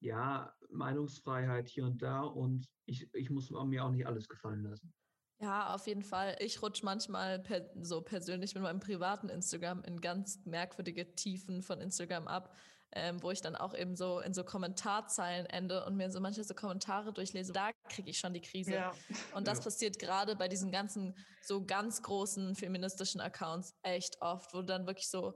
ja, 0.00 0.52
Meinungsfreiheit 0.70 1.68
hier 1.68 1.84
und 1.84 2.00
da 2.02 2.22
und 2.22 2.66
ich, 2.86 3.12
ich 3.14 3.30
muss 3.30 3.50
mir 3.50 3.84
auch 3.84 3.90
nicht 3.90 4.06
alles 4.06 4.28
gefallen 4.28 4.62
lassen. 4.62 4.92
Ja, 5.40 5.74
auf 5.74 5.86
jeden 5.86 6.02
Fall. 6.02 6.36
Ich 6.40 6.60
rutsche 6.62 6.84
manchmal 6.84 7.38
per, 7.38 7.70
so 7.80 8.00
persönlich 8.00 8.54
mit 8.54 8.62
meinem 8.62 8.80
privaten 8.80 9.28
Instagram 9.28 9.84
in 9.84 10.00
ganz 10.00 10.44
merkwürdige 10.44 11.14
Tiefen 11.14 11.62
von 11.62 11.80
Instagram 11.80 12.26
ab, 12.26 12.56
ähm, 12.92 13.22
wo 13.22 13.30
ich 13.30 13.40
dann 13.40 13.54
auch 13.54 13.72
eben 13.74 13.94
so 13.94 14.18
in 14.18 14.34
so 14.34 14.42
Kommentarzeilen 14.42 15.46
ende 15.46 15.84
und 15.84 15.96
mir 15.96 16.10
so 16.10 16.20
manche 16.20 16.42
so 16.42 16.54
Kommentare 16.54 17.12
durchlese. 17.12 17.52
Da 17.52 17.70
kriege 17.88 18.10
ich 18.10 18.18
schon 18.18 18.34
die 18.34 18.40
Krise. 18.40 18.72
Ja. 18.72 18.92
Und 19.34 19.46
das 19.46 19.58
ja. 19.58 19.64
passiert 19.64 19.98
gerade 20.00 20.34
bei 20.34 20.48
diesen 20.48 20.72
ganzen 20.72 21.14
so 21.42 21.64
ganz 21.64 22.02
großen 22.02 22.56
feministischen 22.56 23.20
Accounts 23.20 23.76
echt 23.82 24.20
oft, 24.20 24.52
wo 24.54 24.62
dann 24.62 24.86
wirklich 24.86 25.08
so 25.08 25.34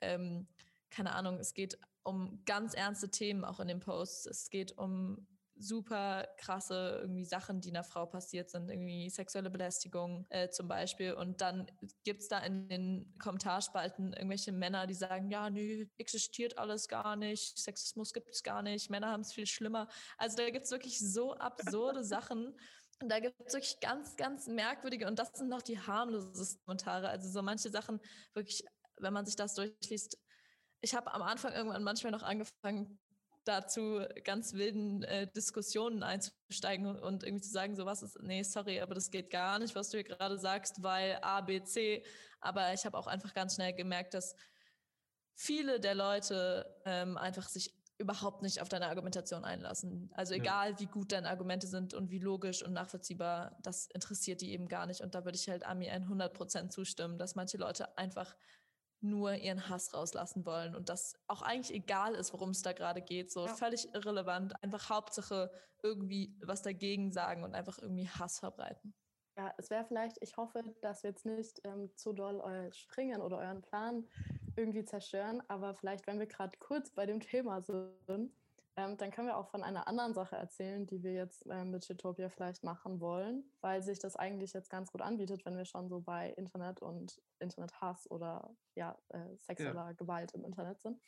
ähm, 0.00 0.48
keine 0.90 1.14
Ahnung, 1.14 1.38
es 1.38 1.54
geht 1.54 1.78
um 2.02 2.42
ganz 2.44 2.74
ernste 2.74 3.10
Themen 3.10 3.44
auch 3.44 3.60
in 3.60 3.68
den 3.68 3.80
Posts. 3.80 4.26
Es 4.26 4.50
geht 4.50 4.76
um 4.78 5.26
super 5.60 6.26
krasse 6.38 7.00
irgendwie 7.02 7.24
Sachen, 7.24 7.60
die 7.60 7.70
einer 7.70 7.84
Frau 7.84 8.06
passiert 8.06 8.50
sind, 8.50 8.70
irgendwie 8.70 9.10
sexuelle 9.10 9.50
Belästigung 9.50 10.26
äh, 10.30 10.48
zum 10.48 10.68
Beispiel. 10.68 11.12
Und 11.12 11.40
dann 11.40 11.70
gibt 12.04 12.22
es 12.22 12.28
da 12.28 12.38
in 12.38 12.68
den 12.68 13.14
Kommentarspalten 13.18 14.12
irgendwelche 14.14 14.52
Männer, 14.52 14.86
die 14.86 14.94
sagen, 14.94 15.30
ja, 15.30 15.50
nö, 15.50 15.86
existiert 15.98 16.58
alles 16.58 16.88
gar 16.88 17.16
nicht, 17.16 17.58
Sexismus 17.58 18.12
gibt 18.12 18.30
es 18.30 18.42
gar 18.42 18.62
nicht, 18.62 18.90
Männer 18.90 19.10
haben 19.10 19.20
es 19.20 19.32
viel 19.32 19.46
schlimmer. 19.46 19.88
Also 20.16 20.38
da 20.38 20.48
gibt 20.50 20.64
es 20.64 20.70
wirklich 20.70 20.98
so 20.98 21.34
absurde 21.34 22.02
Sachen. 22.02 22.56
Und 23.02 23.08
da 23.08 23.18
gibt 23.18 23.34
es 23.46 23.54
wirklich 23.54 23.80
ganz, 23.80 24.16
ganz 24.16 24.46
merkwürdige, 24.46 25.06
und 25.06 25.18
das 25.18 25.30
sind 25.34 25.48
noch 25.48 25.62
die 25.62 25.78
harmlosesten 25.78 26.60
Kommentare. 26.64 27.08
Also 27.08 27.30
so 27.30 27.40
manche 27.42 27.70
Sachen 27.70 27.98
wirklich 28.34 28.64
wenn 29.02 29.12
man 29.12 29.26
sich 29.26 29.36
das 29.36 29.54
durchliest. 29.54 30.18
Ich 30.80 30.94
habe 30.94 31.12
am 31.12 31.22
Anfang 31.22 31.52
irgendwann 31.52 31.82
manchmal 31.82 32.12
noch 32.12 32.22
angefangen, 32.22 32.98
dazu 33.44 34.02
ganz 34.24 34.52
wilden 34.54 35.02
äh, 35.02 35.26
Diskussionen 35.32 36.02
einzusteigen 36.02 36.86
und 36.86 37.24
irgendwie 37.24 37.42
zu 37.42 37.50
sagen, 37.50 37.74
so 37.74 37.86
was 37.86 38.02
ist, 38.02 38.18
nee, 38.22 38.42
sorry, 38.42 38.80
aber 38.80 38.94
das 38.94 39.10
geht 39.10 39.30
gar 39.30 39.58
nicht, 39.58 39.74
was 39.74 39.90
du 39.90 39.98
hier 39.98 40.04
gerade 40.04 40.38
sagst, 40.38 40.82
weil 40.82 41.18
A, 41.22 41.40
B, 41.40 41.62
C. 41.62 42.04
Aber 42.40 42.72
ich 42.72 42.84
habe 42.84 42.98
auch 42.98 43.06
einfach 43.06 43.34
ganz 43.34 43.54
schnell 43.54 43.72
gemerkt, 43.72 44.14
dass 44.14 44.34
viele 45.34 45.80
der 45.80 45.94
Leute 45.94 46.66
ähm, 46.84 47.16
einfach 47.16 47.48
sich 47.48 47.74
überhaupt 47.98 48.42
nicht 48.42 48.62
auf 48.62 48.68
deine 48.68 48.88
Argumentation 48.88 49.44
einlassen. 49.44 50.10
Also 50.14 50.34
Ja. 50.34 50.40
egal, 50.40 50.80
wie 50.80 50.86
gut 50.86 51.12
deine 51.12 51.28
Argumente 51.28 51.66
sind 51.66 51.92
und 51.92 52.10
wie 52.10 52.18
logisch 52.18 52.62
und 52.62 52.72
nachvollziehbar, 52.72 53.58
das 53.62 53.86
interessiert 53.88 54.40
die 54.40 54.52
eben 54.52 54.68
gar 54.68 54.86
nicht. 54.86 55.02
Und 55.02 55.14
da 55.14 55.24
würde 55.24 55.36
ich 55.36 55.48
halt 55.48 55.66
Ami 55.66 55.90
100% 55.90 56.70
zustimmen, 56.70 57.18
dass 57.18 57.34
manche 57.34 57.58
Leute 57.58 57.96
einfach 57.98 58.34
nur 59.00 59.34
ihren 59.34 59.68
Hass 59.68 59.94
rauslassen 59.94 60.44
wollen 60.44 60.74
und 60.74 60.88
das 60.88 61.14
auch 61.26 61.42
eigentlich 61.42 61.74
egal 61.74 62.14
ist, 62.14 62.32
worum 62.32 62.50
es 62.50 62.62
da 62.62 62.72
gerade 62.72 63.00
geht. 63.02 63.32
So 63.32 63.46
Ja. 63.46 63.54
völlig 63.54 63.94
irrelevant. 63.94 64.62
Einfach 64.62 64.90
Hauptsache 64.90 65.50
irgendwie 65.82 66.36
was 66.42 66.62
dagegen 66.62 67.12
sagen 67.12 67.42
und 67.42 67.54
einfach 67.54 67.78
irgendwie 67.78 68.08
Hass 68.08 68.38
verbreiten. 68.38 68.94
Ja, 69.38 69.54
es 69.56 69.70
wäre 69.70 69.84
vielleicht, 69.86 70.18
ich 70.20 70.36
hoffe, 70.36 70.62
dass 70.82 71.02
wir 71.02 71.10
jetzt 71.10 71.24
nicht 71.24 71.60
ähm, 71.64 71.90
zu 71.96 72.12
doll 72.12 72.40
euer 72.40 72.70
Springen 72.72 73.22
oder 73.22 73.38
euren 73.38 73.62
Plan 73.62 74.06
irgendwie 74.56 74.84
zerstören, 74.84 75.42
aber 75.48 75.74
vielleicht, 75.74 76.06
wenn 76.06 76.18
wir 76.18 76.26
gerade 76.26 76.58
kurz 76.58 76.90
bei 76.90 77.06
dem 77.06 77.20
Thema 77.20 77.62
sind, 77.62 78.32
ähm, 78.80 78.96
dann 78.96 79.10
können 79.10 79.28
wir 79.28 79.36
auch 79.36 79.50
von 79.50 79.62
einer 79.62 79.86
anderen 79.86 80.14
Sache 80.14 80.36
erzählen, 80.36 80.86
die 80.86 81.02
wir 81.02 81.12
jetzt 81.12 81.44
ähm, 81.50 81.70
mit 81.70 81.84
Chitopia 81.84 82.30
vielleicht 82.30 82.64
machen 82.64 82.98
wollen, 83.00 83.44
weil 83.60 83.82
sich 83.82 83.98
das 83.98 84.16
eigentlich 84.16 84.54
jetzt 84.54 84.70
ganz 84.70 84.90
gut 84.90 85.02
anbietet, 85.02 85.44
wenn 85.44 85.56
wir 85.56 85.66
schon 85.66 85.88
so 85.88 86.00
bei 86.00 86.30
Internet 86.30 86.80
und 86.80 87.20
Internethass 87.40 88.10
oder 88.10 88.56
ja, 88.74 88.98
äh, 89.10 89.36
sexueller 89.40 89.92
Gewalt 89.94 90.32
im 90.32 90.44
Internet 90.44 90.80
sind. 90.80 90.98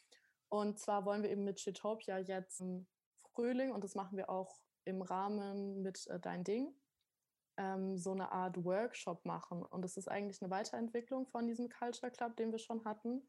Und 0.50 0.78
zwar 0.78 1.06
wollen 1.06 1.22
wir 1.22 1.30
eben 1.30 1.44
mit 1.44 1.60
Chitopia 1.60 2.18
jetzt 2.18 2.60
im 2.60 2.86
Frühling, 3.16 3.72
und 3.72 3.84
das 3.84 3.94
machen 3.94 4.18
wir 4.18 4.28
auch 4.28 4.60
im 4.84 5.00
Rahmen 5.00 5.80
mit 5.80 6.06
äh, 6.08 6.20
Dein 6.20 6.44
Ding, 6.44 6.74
ähm, 7.56 7.96
so 7.96 8.12
eine 8.12 8.32
Art 8.32 8.62
Workshop 8.62 9.24
machen. 9.24 9.62
Und 9.62 9.80
das 9.80 9.96
ist 9.96 10.08
eigentlich 10.08 10.42
eine 10.42 10.50
Weiterentwicklung 10.50 11.26
von 11.26 11.46
diesem 11.46 11.70
Culture 11.70 12.12
Club, 12.12 12.36
den 12.36 12.52
wir 12.52 12.58
schon 12.58 12.84
hatten. 12.84 13.26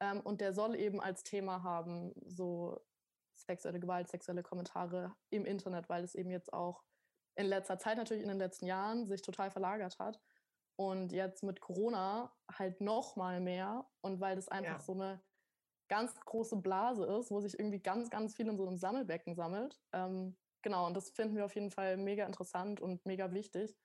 Ähm, 0.00 0.22
und 0.22 0.40
der 0.40 0.52
soll 0.52 0.74
eben 0.74 1.00
als 1.00 1.22
Thema 1.22 1.62
haben, 1.62 2.12
so 2.24 2.80
sexuelle 3.36 3.80
Gewalt, 3.80 4.08
sexuelle 4.08 4.42
Kommentare 4.42 5.14
im 5.30 5.44
Internet, 5.44 5.88
weil 5.88 6.04
es 6.04 6.14
eben 6.14 6.30
jetzt 6.30 6.52
auch 6.52 6.84
in 7.36 7.46
letzter 7.46 7.78
Zeit, 7.78 7.98
natürlich 7.98 8.22
in 8.22 8.28
den 8.28 8.38
letzten 8.38 8.66
Jahren, 8.66 9.06
sich 9.06 9.22
total 9.22 9.50
verlagert 9.50 9.98
hat. 9.98 10.20
Und 10.78 11.12
jetzt 11.12 11.42
mit 11.42 11.60
Corona 11.60 12.34
halt 12.52 12.80
noch 12.80 13.16
mal 13.16 13.40
mehr. 13.40 13.90
Und 14.02 14.20
weil 14.20 14.36
das 14.36 14.48
einfach 14.48 14.74
Ja. 14.74 14.80
so 14.80 14.92
eine 14.92 15.22
ganz 15.88 16.18
große 16.20 16.56
Blase 16.56 17.04
ist, 17.06 17.30
wo 17.30 17.40
sich 17.40 17.58
irgendwie 17.58 17.80
ganz, 17.80 18.10
ganz 18.10 18.34
viel 18.34 18.48
in 18.48 18.56
so 18.56 18.66
einem 18.66 18.76
Sammelbecken 18.76 19.34
sammelt. 19.34 19.80
Ähm, 19.92 20.36
genau, 20.62 20.86
und 20.86 20.94
das 20.94 21.10
finden 21.10 21.36
wir 21.36 21.44
auf 21.44 21.54
jeden 21.54 21.70
Fall 21.70 21.96
mega 21.96 22.26
interessant 22.26 22.80
und 22.80 23.06
mega 23.06 23.32
wichtig. 23.32 23.78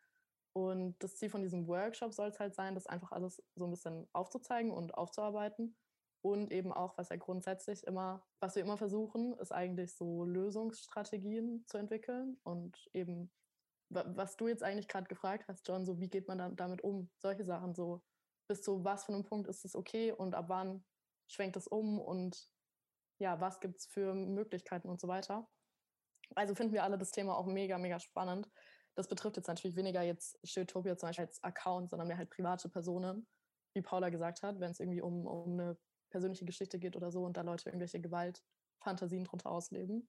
Und 0.54 0.98
das 1.00 1.16
Ziel 1.18 1.30
von 1.30 1.42
diesem 1.44 1.68
Workshop 1.68 2.14
soll 2.14 2.30
es 2.30 2.40
halt 2.40 2.56
sein, 2.56 2.76
das 2.76 2.88
einfach 2.88 3.12
alles 3.12 3.42
so 3.56 3.66
ein 3.66 3.72
bisschen 3.72 4.10
aufzuzeigen 4.14 4.72
und 4.72 4.96
aufzuarbeiten. 4.96 5.78
Und 6.24 6.52
eben 6.52 6.72
auch, 6.72 6.98
was 6.98 7.10
ja 7.10 7.16
grundsätzlich 7.16 7.86
immer, 7.88 8.24
was 8.40 8.56
wir 8.56 8.62
immer 8.62 8.78
versuchen, 8.78 9.34
ist 9.40 9.52
eigentlich 9.52 9.96
so 9.96 10.24
Lösungsstrategien 10.24 11.66
zu 11.66 11.78
entwickeln 11.78 12.40
und 12.44 12.78
eben, 12.94 13.32
wa- 13.90 14.06
was 14.16 14.38
du 14.38 14.48
jetzt 14.48 14.62
eigentlich 14.62 14.88
gerade 14.88 15.08
gefragt 15.08 15.48
hast, 15.48 15.68
John, 15.68 15.84
so 15.86 16.00
wie 16.00 16.10
geht 16.10 16.28
man 16.28 16.38
dann 16.38 16.56
damit 16.56 16.84
um? 16.84 17.10
Solche 17.18 17.44
Sachen 17.44 17.74
so, 17.74 18.04
bis 18.48 18.62
zu 18.62 18.84
was 18.84 19.06
für 19.06 19.14
einem 19.14 19.24
Punkt 19.24 19.48
ist 19.48 19.66
es 19.66 19.76
okay 19.76 20.12
und 20.12 20.36
ab 20.36 20.46
wann 20.50 20.86
schwenkt 21.28 21.58
es 21.58 21.68
um 21.68 22.00
und 22.00 22.52
ja, 23.20 23.40
was 23.42 23.60
gibt 23.60 23.80
es 23.80 23.88
für 23.88 24.14
Möglichkeiten 24.14 24.90
und 24.90 25.00
so 25.02 25.08
weiter. 25.08 25.50
Also 26.36 26.54
finden 26.54 26.74
wir 26.74 26.84
alle 26.84 26.98
das 26.98 27.12
Thema 27.12 27.36
auch 27.36 27.46
mega, 27.46 27.78
mega 27.78 28.00
spannend. 28.00 28.50
Das 28.96 29.08
betrifft 29.08 29.38
jetzt 29.38 29.48
natürlich 29.48 29.76
weniger 29.76 30.02
jetzt 30.02 30.40
Shieldtopia 30.44 30.98
zum 30.98 31.10
Beispiel 31.10 31.26
als 31.26 31.44
Account, 31.44 31.90
sondern 31.90 32.08
mehr 32.08 32.18
halt 32.18 32.30
private 32.30 32.70
Personen, 32.70 33.28
wie 33.74 33.82
Paula 33.82 34.10
gesagt 34.10 34.44
hat, 34.44 34.60
wenn 34.60 34.72
es 34.72 34.80
irgendwie 34.80 35.02
um, 35.02 35.26
um 35.26 35.54
eine 35.54 35.78
persönliche 36.12 36.46
Geschichte 36.46 36.78
geht 36.78 36.96
oder 36.96 37.12
so 37.12 37.24
und 37.24 37.38
da 37.38 37.42
Leute 37.42 37.70
irgendwelche 37.70 38.00
Gewaltfantasien 38.00 39.24
drunter 39.24 39.50
ausleben. 39.50 40.08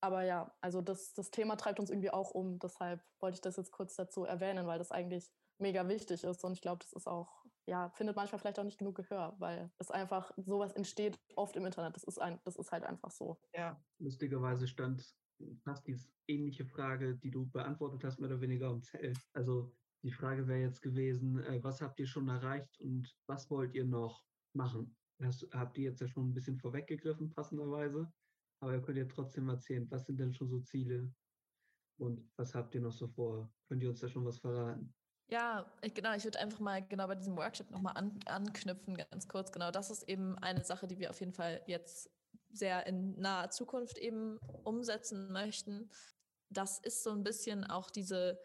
Aber 0.00 0.24
ja, 0.24 0.52
also 0.60 0.80
das, 0.80 1.14
das 1.14 1.30
Thema 1.30 1.56
treibt 1.56 1.78
uns 1.78 1.90
irgendwie 1.90 2.10
auch 2.10 2.32
um. 2.32 2.58
Deshalb 2.58 3.04
wollte 3.20 3.36
ich 3.36 3.40
das 3.40 3.56
jetzt 3.56 3.70
kurz 3.70 3.94
dazu 3.94 4.24
erwähnen, 4.24 4.66
weil 4.66 4.78
das 4.78 4.90
eigentlich 4.90 5.30
mega 5.58 5.86
wichtig 5.86 6.24
ist. 6.24 6.44
Und 6.44 6.54
ich 6.54 6.60
glaube, 6.60 6.80
das 6.80 6.92
ist 6.92 7.06
auch, 7.06 7.44
ja, 7.66 7.88
findet 7.90 8.16
manchmal 8.16 8.40
vielleicht 8.40 8.58
auch 8.58 8.64
nicht 8.64 8.78
genug 8.78 8.96
Gehör, 8.96 9.36
weil 9.38 9.70
es 9.78 9.92
einfach, 9.92 10.32
sowas 10.36 10.72
entsteht 10.72 11.20
oft 11.36 11.54
im 11.56 11.64
Internet. 11.64 11.94
Das 11.94 12.02
ist, 12.02 12.20
ein, 12.20 12.40
das 12.44 12.56
ist 12.56 12.72
halt 12.72 12.82
einfach 12.82 13.12
so. 13.12 13.40
Ja, 13.54 13.80
Lustigerweise 13.98 14.66
stand 14.66 15.14
fast 15.62 15.86
die 15.86 15.96
ähnliche 16.26 16.64
Frage, 16.64 17.16
die 17.16 17.30
du 17.30 17.46
beantwortet 17.46 18.02
hast, 18.02 18.18
mehr 18.18 18.30
oder 18.30 18.40
weniger 18.40 18.70
im 18.70 18.82
Zelt. 18.82 19.18
Also 19.34 19.72
die 20.02 20.12
Frage 20.12 20.48
wäre 20.48 20.60
jetzt 20.60 20.82
gewesen, 20.82 21.38
äh, 21.44 21.62
was 21.62 21.80
habt 21.80 22.00
ihr 22.00 22.06
schon 22.06 22.28
erreicht 22.28 22.80
und 22.80 23.14
was 23.26 23.48
wollt 23.50 23.74
ihr 23.74 23.84
noch 23.84 24.24
machen? 24.52 24.96
Das 25.22 25.46
habt 25.52 25.78
ihr 25.78 25.84
jetzt 25.84 26.00
ja 26.00 26.08
schon 26.08 26.30
ein 26.30 26.34
bisschen 26.34 26.58
vorweggegriffen, 26.58 27.30
passenderweise. 27.30 28.12
Aber 28.60 28.74
ihr 28.74 28.82
könnt 28.82 28.98
ja 28.98 29.04
trotzdem 29.04 29.48
erzählen, 29.48 29.90
was 29.90 30.06
sind 30.06 30.18
denn 30.18 30.32
schon 30.32 30.48
so 30.48 30.60
Ziele 30.60 31.12
und 31.98 32.28
was 32.36 32.54
habt 32.54 32.74
ihr 32.74 32.80
noch 32.80 32.92
so 32.92 33.08
vor? 33.08 33.52
Könnt 33.68 33.82
ihr 33.82 33.88
uns 33.88 34.00
da 34.00 34.08
schon 34.08 34.24
was 34.24 34.38
verraten? 34.38 34.92
Ja, 35.28 35.70
ich, 35.80 35.94
genau, 35.94 36.14
ich 36.14 36.24
würde 36.24 36.40
einfach 36.40 36.60
mal 36.60 36.86
genau 36.86 37.06
bei 37.06 37.14
diesem 37.14 37.36
Workshop 37.36 37.70
nochmal 37.70 37.96
an, 37.96 38.18
anknüpfen, 38.26 38.94
ganz 38.94 39.28
kurz. 39.28 39.50
Genau, 39.52 39.70
das 39.70 39.90
ist 39.90 40.08
eben 40.08 40.36
eine 40.38 40.64
Sache, 40.64 40.86
die 40.86 40.98
wir 40.98 41.10
auf 41.10 41.20
jeden 41.20 41.32
Fall 41.32 41.62
jetzt 41.66 42.10
sehr 42.50 42.86
in 42.86 43.18
naher 43.18 43.50
Zukunft 43.50 43.98
eben 43.98 44.38
umsetzen 44.64 45.32
möchten. 45.32 45.90
Das 46.50 46.78
ist 46.80 47.02
so 47.02 47.10
ein 47.10 47.22
bisschen 47.22 47.64
auch 47.64 47.90
diese, 47.90 48.38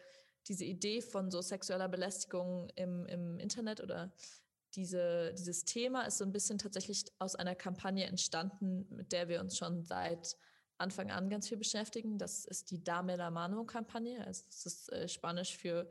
diese 0.48 0.66
Idee 0.66 1.02
von 1.02 1.30
so 1.30 1.42
sexueller 1.42 1.90
Belästigung 1.90 2.70
im, 2.76 3.06
im 3.08 3.38
Internet 3.40 3.82
oder 3.82 4.14
diese, 4.78 5.34
dieses 5.34 5.66
Thema 5.66 6.04
ist 6.04 6.20
so 6.20 6.24
ein 6.24 6.32
bisschen 6.32 6.60
tatsächlich 6.60 7.04
aus 7.20 7.36
einer 7.36 7.56
Kampagne 7.56 8.06
entstanden, 8.06 8.88
mit 8.96 9.12
der 9.12 9.28
wir 9.28 9.42
uns 9.42 9.58
schon 9.58 9.84
seit 9.84 10.38
Anfang 10.78 11.12
an 11.12 11.30
ganz 11.30 11.50
viel 11.50 11.58
beschäftigen. 11.58 12.20
Das 12.20 12.46
ist 12.46 12.70
die 12.70 12.84
Dame 12.84 13.16
la 13.16 13.32
Mano-Kampagne. 13.32 14.24
Also 14.26 14.44
das 14.46 14.66
ist 14.68 14.94
äh, 14.94 15.08
Spanisch 15.08 15.58
für 15.58 15.90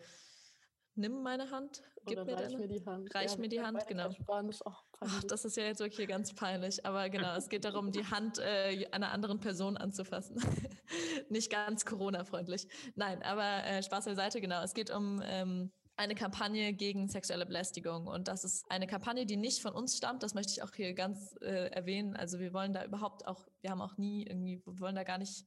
Nimm 0.98 1.22
meine 1.22 1.50
Hand, 1.50 1.82
gib 2.06 2.16
Oder 2.16 2.24
mir 2.24 2.36
reich 2.36 2.52
deine. 2.52 2.56
mir 2.56 2.68
die 2.68 2.86
Hand. 2.86 3.14
Reich 3.14 3.36
mir 3.36 3.48
die 3.50 3.60
Hand, 3.60 3.86
genau. 3.86 4.10
Spanisch 4.12 4.64
auch 4.64 4.82
Ach, 5.00 5.24
das 5.24 5.44
ist 5.44 5.54
ja 5.58 5.64
jetzt 5.64 5.80
wirklich 5.80 6.08
ganz 6.08 6.32
peinlich. 6.32 6.86
Aber 6.86 7.10
genau, 7.10 7.36
es 7.36 7.50
geht 7.50 7.66
darum, 7.66 7.92
die 7.92 8.06
Hand 8.06 8.38
äh, 8.38 8.86
einer 8.92 9.12
anderen 9.12 9.38
Person 9.38 9.76
anzufassen. 9.76 10.36
Nicht 11.28 11.52
ganz 11.52 11.84
Corona-freundlich. 11.84 12.66
Nein, 12.94 13.22
aber 13.22 13.64
äh, 13.66 13.82
Spaß 13.82 14.06
beiseite, 14.06 14.40
genau. 14.40 14.62
Es 14.62 14.72
geht 14.72 14.90
um 14.90 15.20
ähm, 15.22 15.70
eine 15.96 16.14
Kampagne 16.14 16.72
gegen 16.72 17.08
sexuelle 17.08 17.46
Belästigung. 17.46 18.06
Und 18.06 18.28
das 18.28 18.44
ist 18.44 18.70
eine 18.70 18.86
Kampagne, 18.86 19.26
die 19.26 19.36
nicht 19.36 19.62
von 19.62 19.72
uns 19.72 19.96
stammt. 19.96 20.22
Das 20.22 20.34
möchte 20.34 20.52
ich 20.52 20.62
auch 20.62 20.74
hier 20.74 20.94
ganz 20.94 21.36
äh, 21.40 21.70
erwähnen. 21.70 22.16
Also 22.16 22.38
wir 22.38 22.52
wollen 22.52 22.72
da 22.72 22.84
überhaupt 22.84 23.26
auch, 23.26 23.46
wir 23.62 23.70
haben 23.70 23.80
auch 23.80 23.96
nie 23.96 24.26
irgendwie, 24.26 24.62
wir 24.64 24.80
wollen 24.80 24.96
da 24.96 25.04
gar 25.04 25.18
nicht 25.18 25.46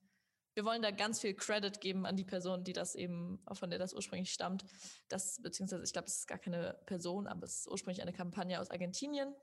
wir 0.55 0.65
wollen 0.65 0.81
da 0.81 0.91
ganz 0.91 1.21
viel 1.21 1.35
Credit 1.35 1.79
geben 1.79 2.05
an 2.05 2.17
die 2.17 2.25
Person, 2.25 2.65
die 2.65 2.73
das 2.73 2.93
eben, 2.93 3.39
von 3.53 3.69
der 3.69 3.79
das 3.79 3.93
ursprünglich 3.93 4.33
stammt. 4.33 4.65
Das, 5.07 5.41
beziehungsweise, 5.41 5.83
ich 5.83 5.93
glaube, 5.93 6.07
es 6.07 6.17
ist 6.17 6.27
gar 6.27 6.37
keine 6.37 6.77
Person, 6.85 7.27
aber 7.27 7.45
es 7.45 7.59
ist 7.59 7.67
ursprünglich 7.67 8.01
eine 8.01 8.11
Kampagne 8.11 8.59
aus 8.59 8.69
Argentinien, 8.69 9.33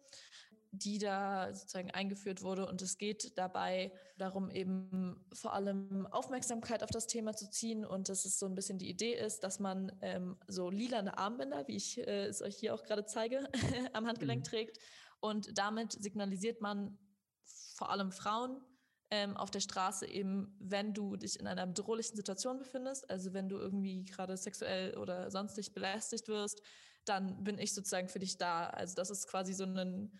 die 0.79 0.99
da 0.99 1.53
sozusagen 1.53 1.91
eingeführt 1.91 2.43
wurde. 2.43 2.67
Und 2.67 2.83
es 2.83 2.99
geht 2.99 3.37
dabei 3.39 3.93
darum, 4.19 4.51
eben 4.51 5.25
vor 5.33 5.53
allem 5.55 6.07
Aufmerksamkeit 6.07 6.83
auf 6.83 6.91
das 6.91 7.07
Thema 7.07 7.35
zu 7.35 7.51
ziehen. 7.51 7.85
Und 7.85 8.09
dass 8.09 8.25
es 8.25 8.39
so 8.39 8.47
ein 8.47 8.55
bisschen 8.55 8.79
die 8.79 8.89
Idee 8.89 9.15
ist, 9.15 9.41
dass 9.41 9.59
man 9.61 9.93
ähm, 10.03 10.37
so 10.47 10.71
lilane 10.71 11.17
Armbänder, 11.19 11.67
wie 11.69 11.77
ich 11.77 11.99
äh, 11.99 12.27
es 12.27 12.43
euch 12.43 12.57
hier 12.57 12.75
auch 12.75 12.83
gerade 12.83 13.07
zeige, 13.07 13.49
am 13.93 14.07
Handgelenk 14.07 14.41
Mhm. 14.41 14.45
trägt. 14.45 14.79
Und 15.21 15.57
damit 15.59 15.93
signalisiert 15.93 16.61
man 16.61 16.99
vor 17.75 17.91
allem 17.91 18.13
Frauen, 18.13 18.61
ähm, 19.11 19.37
auf 19.37 19.51
der 19.51 19.61
Straße 19.61 20.07
eben, 20.07 20.57
wenn 20.59 20.93
du 20.93 21.17
dich 21.17 21.39
in 21.39 21.47
einer 21.47 21.67
bedrohlichen 21.67 22.17
Situation 22.17 22.59
befindest, 22.59 23.09
also 23.09 23.33
wenn 23.33 23.49
du 23.49 23.57
irgendwie 23.57 24.05
gerade 24.05 24.37
sexuell 24.37 24.97
oder 24.97 25.31
sonstig 25.31 25.73
belästigt 25.73 26.29
wirst, 26.29 26.61
dann 27.05 27.45
bin 27.45 27.59
ich 27.59 27.73
sozusagen 27.73 28.09
für 28.09 28.19
dich 28.19 28.37
da. 28.37 28.67
Also 28.67 28.95
das 28.97 29.11
ist 29.11 29.29
quasi 29.29 29.53
so 29.53 29.65
ein 29.65 30.11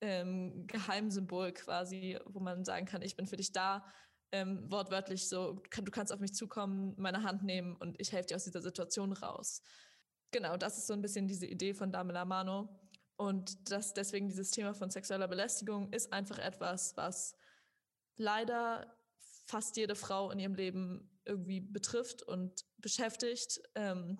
ähm, 0.00 0.66
Geheimsymbol 0.66 1.52
quasi, 1.52 2.18
wo 2.26 2.40
man 2.40 2.64
sagen 2.64 2.86
kann, 2.86 3.02
ich 3.02 3.16
bin 3.16 3.26
für 3.26 3.36
dich 3.36 3.52
da. 3.52 3.84
Ähm, 4.30 4.70
wortwörtlich 4.70 5.28
so, 5.28 5.62
kann, 5.70 5.86
du 5.86 5.90
kannst 5.90 6.12
auf 6.12 6.20
mich 6.20 6.34
zukommen, 6.34 6.94
meine 6.98 7.22
Hand 7.22 7.44
nehmen 7.44 7.76
und 7.76 7.98
ich 7.98 8.12
helfe 8.12 8.28
dir 8.28 8.36
aus 8.36 8.44
dieser 8.44 8.60
Situation 8.60 9.12
raus. 9.12 9.62
Genau, 10.30 10.56
das 10.58 10.76
ist 10.76 10.86
so 10.86 10.92
ein 10.92 11.00
bisschen 11.00 11.26
diese 11.26 11.46
Idee 11.46 11.72
von 11.72 11.90
Dame 11.90 12.12
la 12.12 12.24
Mano. 12.24 12.68
Und 13.16 13.70
das, 13.70 13.94
deswegen 13.94 14.28
dieses 14.28 14.50
Thema 14.50 14.74
von 14.74 14.90
sexueller 14.90 15.28
Belästigung 15.28 15.92
ist 15.92 16.12
einfach 16.12 16.38
etwas, 16.38 16.96
was 16.96 17.34
leider 18.16 18.94
fast 19.46 19.76
jede 19.76 19.94
Frau 19.94 20.30
in 20.30 20.38
ihrem 20.38 20.54
Leben 20.54 21.10
irgendwie 21.24 21.60
betrifft 21.60 22.22
und 22.22 22.64
beschäftigt. 22.76 23.60
Ähm, 23.74 24.18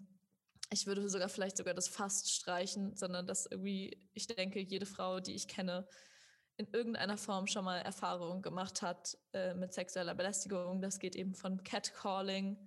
ich 0.70 0.86
würde 0.86 1.08
sogar 1.08 1.28
vielleicht 1.28 1.56
sogar 1.56 1.74
das 1.74 1.88
fast 1.88 2.30
streichen, 2.30 2.94
sondern 2.94 3.26
dass 3.26 3.46
irgendwie, 3.46 4.06
ich 4.14 4.26
denke, 4.26 4.60
jede 4.60 4.86
Frau, 4.86 5.20
die 5.20 5.34
ich 5.34 5.48
kenne, 5.48 5.88
in 6.56 6.66
irgendeiner 6.72 7.16
Form 7.16 7.46
schon 7.46 7.64
mal 7.64 7.78
Erfahrung 7.78 8.42
gemacht 8.42 8.82
hat 8.82 9.16
äh, 9.32 9.54
mit 9.54 9.72
sexueller 9.72 10.14
Belästigung. 10.14 10.82
Das 10.82 10.98
geht 10.98 11.14
eben 11.14 11.34
von 11.34 11.62
Catcalling. 11.62 12.58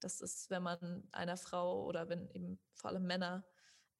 Das 0.00 0.20
ist, 0.20 0.48
wenn 0.48 0.62
man 0.62 1.08
einer 1.12 1.36
Frau 1.36 1.84
oder 1.84 2.08
wenn 2.08 2.30
eben 2.30 2.60
vor 2.74 2.90
allem 2.90 3.04
Männer 3.04 3.44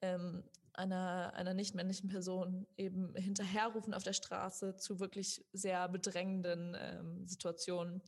ähm, 0.01 0.43
einer, 0.73 1.33
einer 1.35 1.53
nicht 1.53 1.75
männlichen 1.75 2.09
Person 2.09 2.65
eben 2.77 3.13
hinterherrufen 3.15 3.93
auf 3.93 4.03
der 4.03 4.13
Straße 4.13 4.77
zu 4.77 4.99
wirklich 4.99 5.45
sehr 5.51 5.87
bedrängenden 5.89 6.75
ähm, 6.79 7.27
Situationen, 7.27 8.01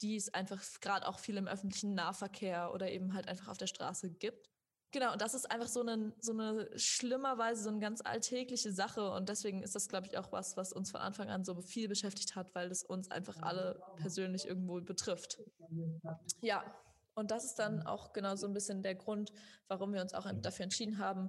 die 0.00 0.16
es 0.16 0.32
einfach 0.32 0.62
gerade 0.80 1.06
auch 1.06 1.18
viel 1.18 1.36
im 1.36 1.48
öffentlichen 1.48 1.94
Nahverkehr 1.94 2.72
oder 2.72 2.90
eben 2.90 3.14
halt 3.14 3.28
einfach 3.28 3.48
auf 3.48 3.58
der 3.58 3.66
Straße 3.66 4.10
gibt. 4.10 4.48
Genau, 4.90 5.12
und 5.12 5.20
das 5.20 5.34
ist 5.34 5.50
einfach 5.50 5.68
so 5.68 5.80
eine, 5.80 6.14
so 6.18 6.32
eine 6.32 6.70
schlimmerweise 6.78 7.62
so 7.62 7.68
eine 7.68 7.78
ganz 7.78 8.00
alltägliche 8.02 8.72
Sache. 8.72 9.10
Und 9.10 9.28
deswegen 9.28 9.62
ist 9.62 9.74
das, 9.74 9.88
glaube 9.88 10.06
ich, 10.06 10.16
auch 10.16 10.32
was, 10.32 10.56
was 10.56 10.72
uns 10.72 10.90
von 10.90 11.00
Anfang 11.00 11.28
an 11.28 11.44
so 11.44 11.60
viel 11.60 11.88
beschäftigt 11.88 12.36
hat, 12.36 12.54
weil 12.54 12.70
es 12.70 12.82
uns 12.84 13.10
einfach 13.10 13.36
alle 13.42 13.82
persönlich 13.96 14.46
irgendwo 14.46 14.80
betrifft. 14.80 15.38
Ja, 16.40 16.64
und 17.14 17.30
das 17.30 17.44
ist 17.44 17.56
dann 17.56 17.82
auch 17.82 18.12
genau 18.12 18.36
so 18.36 18.46
ein 18.46 18.54
bisschen 18.54 18.82
der 18.82 18.94
Grund, 18.94 19.32
warum 19.66 19.92
wir 19.92 20.00
uns 20.00 20.14
auch 20.14 20.30
dafür 20.40 20.64
entschieden 20.64 20.98
haben, 20.98 21.28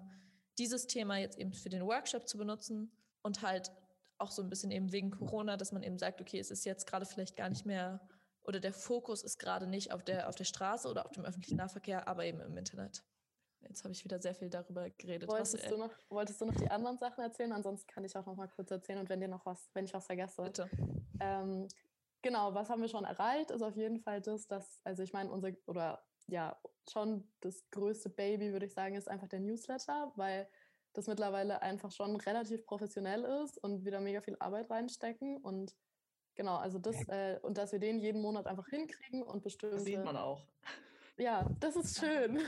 dieses 0.58 0.88
Thema 0.88 1.17
jetzt 1.17 1.38
eben 1.38 1.52
für 1.52 1.69
den 1.69 1.84
Workshop 1.84 2.28
zu 2.30 2.38
benutzen 2.38 2.91
und 3.24 3.41
halt 3.41 3.72
auch 4.19 4.32
so 4.32 4.41
ein 4.41 4.50
bisschen 4.50 4.72
eben 4.72 4.91
wegen 4.91 5.12
Corona, 5.12 5.58
dass 5.58 5.72
man 5.72 5.84
eben 5.84 5.98
sagt, 5.98 6.22
okay, 6.22 6.39
es 6.39 6.52
ist 6.52 6.65
jetzt 6.65 6.86
gerade 6.86 7.06
vielleicht 7.06 7.36
gar 7.36 7.50
nicht 7.50 7.65
mehr 7.65 8.00
oder 8.43 8.60
der 8.60 8.74
Fokus 8.74 9.24
ist 9.24 9.38
gerade 9.38 9.67
nicht 9.67 9.91
auf 9.91 10.04
der, 10.04 10.30
auf 10.30 10.36
der 10.36 10.43
Straße 10.43 10.88
oder 10.88 11.06
auf 11.06 11.12
dem 11.12 11.26
öffentlichen 11.26 11.58
Nahverkehr, 11.58 12.08
aber 12.08 12.26
eben 12.26 12.39
im 12.39 12.58
Internet. 12.58 13.04
Jetzt 13.67 13.84
habe 13.84 13.93
ich 13.93 14.04
wieder 14.04 14.22
sehr 14.22 14.34
viel 14.34 14.50
darüber 14.50 14.89
geredet. 14.89 15.30
Wolltest, 15.30 15.56
was, 15.56 15.63
äh, 15.63 15.69
du, 15.69 15.78
noch, 15.78 15.91
wolltest 16.10 16.41
du 16.41 16.45
noch 16.45 16.56
die 16.56 16.69
anderen 16.69 16.98
Sachen 16.98 17.24
erzählen? 17.24 17.52
Ansonsten 17.52 17.88
kann 17.88 18.04
ich 18.04 18.15
auch 18.15 18.26
noch 18.26 18.36
mal 18.36 18.48
kurz 18.48 18.72
erzählen 18.72 19.00
und 19.00 19.10
wenn 19.10 19.19
dir 19.19 19.28
noch 19.28 19.45
was, 19.45 19.69
wenn 19.74 19.86
ich 19.86 19.93
was 19.93 20.06
vergesse. 20.06 20.43
Bitte. 20.43 20.69
Ähm, 21.19 21.67
genau, 22.22 22.54
was 22.54 22.69
haben 22.69 22.82
wir 22.82 22.88
schon 22.88 23.06
erreicht? 23.06 23.52
Ist 23.52 23.62
auf 23.62 23.76
jeden 23.76 24.00
Fall 24.00 24.22
das, 24.22 24.48
dass, 24.48 24.80
also 24.84 25.04
ich 25.04 25.13
meine, 25.13 25.30
unser, 25.32 25.52
oder 25.67 26.04
ja, 26.28 26.60
schon 26.89 27.28
das 27.41 27.69
größte 27.72 28.10
Baby, 28.10 28.52
würde 28.52 28.65
ich 28.65 28.74
sagen, 28.74 28.95
ist 28.95 29.10
einfach 29.10 29.28
der 29.28 29.39
Newsletter, 29.39 30.12
weil 30.15 30.48
das 30.93 31.08
mittlerweile 31.08 31.62
einfach 31.62 31.91
schon 31.91 32.15
relativ 32.15 32.65
professionell 32.65 33.24
ist 33.43 33.58
und 33.58 33.86
wieder 33.86 34.00
mega 34.00 34.22
viel 34.22 34.38
Arbeit 34.39 34.69
reinstecken 34.69 35.38
und 35.38 35.76
genau, 36.36 36.58
also 36.58 36.80
das, 36.80 36.95
äh, 37.08 37.39
und 37.41 37.58
dass 37.58 37.72
wir 37.72 37.80
den 37.80 38.00
jeden 38.00 38.22
Monat 38.22 38.48
einfach 38.48 38.67
hinkriegen 38.67 39.22
und 39.24 39.43
bestimmt. 39.43 39.74
Das 39.74 39.84
sieht 39.84 40.04
man 40.04 40.17
auch. 40.17 40.48
Ja, 41.17 41.48
das 41.60 41.76
ist 41.76 42.00
schön. 42.00 42.41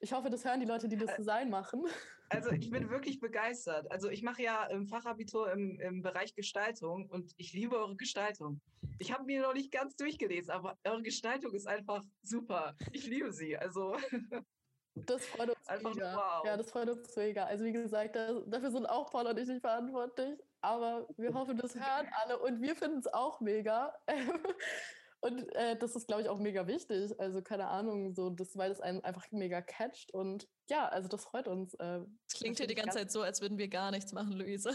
Ich 0.00 0.12
hoffe, 0.12 0.30
das 0.30 0.44
hören 0.44 0.60
die 0.60 0.66
Leute, 0.66 0.88
die 0.88 0.96
das 0.96 1.16
Design 1.16 1.50
machen. 1.50 1.84
Also 2.28 2.50
ich 2.50 2.70
bin 2.70 2.88
wirklich 2.90 3.20
begeistert. 3.20 3.90
Also 3.90 4.08
ich 4.10 4.22
mache 4.22 4.42
ja 4.42 4.66
im 4.66 4.86
Fachabitur 4.86 5.50
im, 5.52 5.80
im 5.80 6.02
Bereich 6.02 6.34
Gestaltung 6.34 7.08
und 7.08 7.32
ich 7.36 7.52
liebe 7.52 7.76
eure 7.76 7.96
Gestaltung. 7.96 8.60
Ich 8.98 9.12
habe 9.12 9.24
mir 9.24 9.42
noch 9.42 9.54
nicht 9.54 9.72
ganz 9.72 9.96
durchgelesen, 9.96 10.50
aber 10.50 10.76
eure 10.84 11.02
Gestaltung 11.02 11.52
ist 11.52 11.66
einfach 11.66 12.04
super. 12.22 12.76
Ich 12.92 13.06
liebe 13.06 13.32
sie. 13.32 13.56
Also 13.56 13.96
das 14.94 15.26
freut 15.26 15.50
uns 15.50 15.68
einfach 15.68 15.94
mega. 15.94 16.14
Wow. 16.14 16.46
Ja, 16.46 16.56
das 16.56 16.70
freut 16.70 16.90
uns 16.90 17.16
mega. 17.16 17.44
Also 17.44 17.64
wie 17.64 17.72
gesagt, 17.72 18.14
dafür 18.14 18.70
sind 18.70 18.86
auch 18.86 19.10
Paul 19.10 19.26
und 19.26 19.38
ich 19.38 19.48
nicht 19.48 19.60
verantwortlich. 19.60 20.38
Aber 20.60 21.08
wir 21.16 21.32
hoffen, 21.34 21.56
das 21.56 21.74
hören 21.74 22.08
alle 22.22 22.38
und 22.38 22.60
wir 22.60 22.76
finden 22.76 22.98
es 22.98 23.06
auch 23.12 23.40
mega. 23.40 23.94
Und 25.20 25.52
äh, 25.56 25.76
das 25.76 25.96
ist, 25.96 26.06
glaube 26.06 26.22
ich, 26.22 26.28
auch 26.28 26.38
mega 26.38 26.66
wichtig. 26.68 27.18
Also 27.18 27.42
keine 27.42 27.68
Ahnung, 27.68 28.14
so 28.14 28.30
das, 28.30 28.56
weil 28.56 28.70
es 28.70 28.80
einen 28.80 29.02
einfach 29.02 29.24
mega 29.32 29.60
catcht. 29.60 30.12
Und 30.12 30.46
ja, 30.70 30.86
also 30.88 31.08
das 31.08 31.24
freut 31.24 31.48
uns. 31.48 31.74
Äh, 31.74 32.00
das 32.28 32.38
klingt 32.38 32.58
hier 32.58 32.68
die 32.68 32.76
ganze 32.76 32.98
Zeit 32.98 33.10
so, 33.10 33.22
als 33.22 33.40
würden 33.40 33.58
wir 33.58 33.68
gar 33.68 33.90
nichts 33.90 34.12
machen, 34.12 34.32
Luise. 34.32 34.70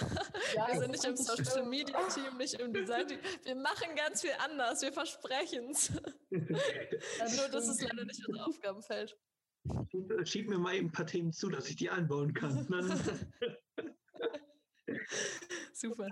Ja, 0.56 0.68
wir 0.68 0.80
sind 0.80 0.92
nicht 0.92 1.06
im 1.06 1.16
Social 1.16 1.66
Media 1.66 1.98
Team, 2.10 2.38
nicht 2.38 2.56
im 2.56 2.74
Design 2.74 3.08
Team. 3.08 3.20
Wir 3.44 3.56
machen 3.56 3.96
ganz 3.96 4.22
viel 4.22 4.34
anders, 4.44 4.82
wir 4.82 4.92
versprechen 4.92 5.70
es. 5.72 5.90
Nur 6.30 7.50
das 7.52 7.70
ist 7.70 7.82
leider 7.82 8.04
nicht 8.04 8.28
unser 8.28 8.48
Aufgabenfeld. 8.48 9.18
Schieb 10.26 10.50
mir 10.50 10.58
mal 10.58 10.76
eben 10.76 10.88
ein 10.88 10.92
paar 10.92 11.06
Themen 11.06 11.32
zu, 11.32 11.50
dass 11.50 11.70
ich 11.70 11.78
die 11.78 11.90
einbauen 11.90 12.34
kann. 12.34 12.68
Super. 15.74 16.10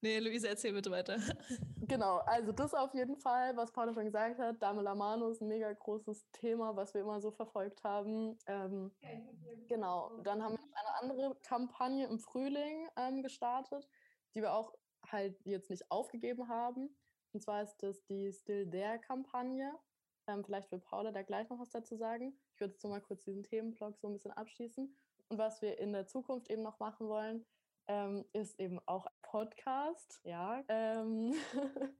Nee, 0.00 0.20
Luise, 0.20 0.48
erzähl 0.48 0.72
bitte 0.72 0.90
weiter. 0.90 1.16
Genau, 1.88 2.18
also 2.18 2.52
das 2.52 2.74
auf 2.74 2.92
jeden 2.92 3.16
Fall, 3.16 3.56
was 3.56 3.72
Paula 3.72 3.94
schon 3.94 4.04
gesagt 4.04 4.38
hat. 4.38 4.60
Dame 4.60 4.82
Lamano 4.82 5.30
ist 5.30 5.40
ein 5.40 5.48
mega 5.48 5.72
großes 5.72 6.30
Thema, 6.32 6.76
was 6.76 6.92
wir 6.92 7.00
immer 7.00 7.18
so 7.18 7.30
verfolgt 7.30 7.82
haben. 7.82 8.36
Ähm, 8.46 8.92
genau, 9.68 10.18
dann 10.22 10.42
haben 10.42 10.52
wir 10.52 10.60
noch 10.60 10.76
eine 10.76 11.00
andere 11.00 11.34
Kampagne 11.40 12.06
im 12.06 12.18
Frühling 12.18 12.86
ähm, 12.96 13.22
gestartet, 13.22 13.88
die 14.34 14.42
wir 14.42 14.52
auch 14.52 14.74
halt 15.10 15.40
jetzt 15.46 15.70
nicht 15.70 15.90
aufgegeben 15.90 16.46
haben. 16.48 16.94
Und 17.32 17.42
zwar 17.42 17.62
ist 17.62 17.82
das 17.82 18.04
die 18.04 18.30
Still 18.34 18.68
There-Kampagne. 18.70 19.72
Ähm, 20.26 20.44
vielleicht 20.44 20.70
will 20.70 20.80
Paula 20.80 21.10
da 21.10 21.22
gleich 21.22 21.48
noch 21.48 21.58
was 21.58 21.70
dazu 21.70 21.96
sagen. 21.96 22.38
Ich 22.52 22.60
würde 22.60 22.72
jetzt 22.72 22.82
so 22.82 22.88
mal 22.88 23.00
kurz 23.00 23.24
diesen 23.24 23.44
Themenblock 23.44 23.98
so 23.98 24.08
ein 24.08 24.12
bisschen 24.12 24.32
abschließen. 24.32 24.94
Und 25.30 25.38
was 25.38 25.62
wir 25.62 25.78
in 25.78 25.94
der 25.94 26.06
Zukunft 26.06 26.50
eben 26.50 26.62
noch 26.62 26.78
machen 26.80 27.08
wollen, 27.08 27.46
ähm, 27.88 28.26
ist 28.34 28.60
eben 28.60 28.78
auch 28.86 29.06
Podcast. 29.28 30.20
Ja, 30.24 30.62
ähm, 30.68 31.34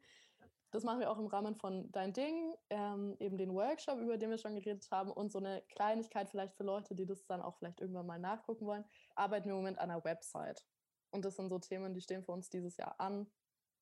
das 0.70 0.82
machen 0.82 1.00
wir 1.00 1.10
auch 1.10 1.18
im 1.18 1.26
Rahmen 1.26 1.54
von 1.54 1.90
Dein 1.92 2.12
Ding, 2.12 2.54
ähm, 2.70 3.16
eben 3.20 3.36
den 3.36 3.54
Workshop, 3.54 3.98
über 3.98 4.16
den 4.16 4.30
wir 4.30 4.38
schon 4.38 4.54
geredet 4.54 4.88
haben 4.90 5.10
und 5.10 5.30
so 5.30 5.38
eine 5.38 5.62
Kleinigkeit 5.68 6.30
vielleicht 6.30 6.54
für 6.54 6.64
Leute, 6.64 6.94
die 6.94 7.06
das 7.06 7.26
dann 7.26 7.42
auch 7.42 7.56
vielleicht 7.56 7.80
irgendwann 7.80 8.06
mal 8.06 8.18
nachgucken 8.18 8.66
wollen, 8.66 8.84
arbeiten 9.14 9.46
wir 9.46 9.52
im 9.52 9.58
Moment 9.58 9.78
an 9.78 9.90
einer 9.90 10.04
Website. 10.04 10.64
Und 11.10 11.24
das 11.24 11.36
sind 11.36 11.48
so 11.48 11.58
Themen, 11.58 11.94
die 11.94 12.00
stehen 12.00 12.24
für 12.24 12.32
uns 12.32 12.48
dieses 12.48 12.76
Jahr 12.76 12.98
an 12.98 13.30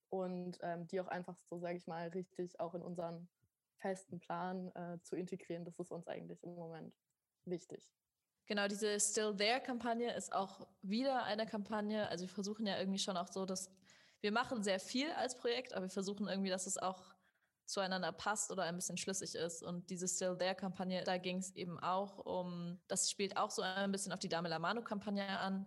und 0.08 0.58
ähm, 0.62 0.86
die 0.88 1.00
auch 1.00 1.08
einfach 1.08 1.36
so, 1.38 1.58
sage 1.58 1.76
ich 1.76 1.86
mal, 1.86 2.08
richtig 2.08 2.58
auch 2.60 2.74
in 2.74 2.82
unseren 2.82 3.28
festen 3.78 4.18
Plan 4.18 4.72
äh, 4.74 5.00
zu 5.02 5.16
integrieren. 5.16 5.64
Das 5.64 5.78
ist 5.78 5.92
uns 5.92 6.06
eigentlich 6.08 6.42
im 6.42 6.54
Moment 6.54 6.94
wichtig. 7.44 7.92
Genau, 8.46 8.68
diese 8.68 8.98
Still 9.00 9.34
There-Kampagne 9.36 10.14
ist 10.14 10.32
auch 10.32 10.68
wieder 10.80 11.24
eine 11.24 11.46
Kampagne. 11.46 12.08
Also 12.08 12.26
wir 12.26 12.32
versuchen 12.32 12.64
ja 12.64 12.78
irgendwie 12.78 13.00
schon 13.00 13.16
auch 13.16 13.26
so, 13.26 13.44
dass 13.44 13.70
wir 14.20 14.30
machen 14.30 14.62
sehr 14.62 14.78
viel 14.78 15.10
als 15.12 15.36
Projekt, 15.36 15.74
aber 15.74 15.86
wir 15.86 15.90
versuchen 15.90 16.28
irgendwie, 16.28 16.50
dass 16.50 16.66
es 16.66 16.78
auch 16.78 17.16
zueinander 17.66 18.12
passt 18.12 18.52
oder 18.52 18.62
ein 18.62 18.76
bisschen 18.76 18.96
schlüssig 18.96 19.34
ist. 19.34 19.64
Und 19.64 19.90
diese 19.90 20.06
Still 20.06 20.38
There-Kampagne, 20.38 21.02
da 21.02 21.18
ging 21.18 21.38
es 21.38 21.56
eben 21.56 21.80
auch 21.80 22.24
um, 22.24 22.78
das 22.86 23.10
spielt 23.10 23.36
auch 23.36 23.50
so 23.50 23.62
ein 23.62 23.90
bisschen 23.90 24.12
auf 24.12 24.20
die 24.20 24.28
Dame 24.28 24.48
Lamano-Kampagne 24.48 25.26
an, 25.26 25.66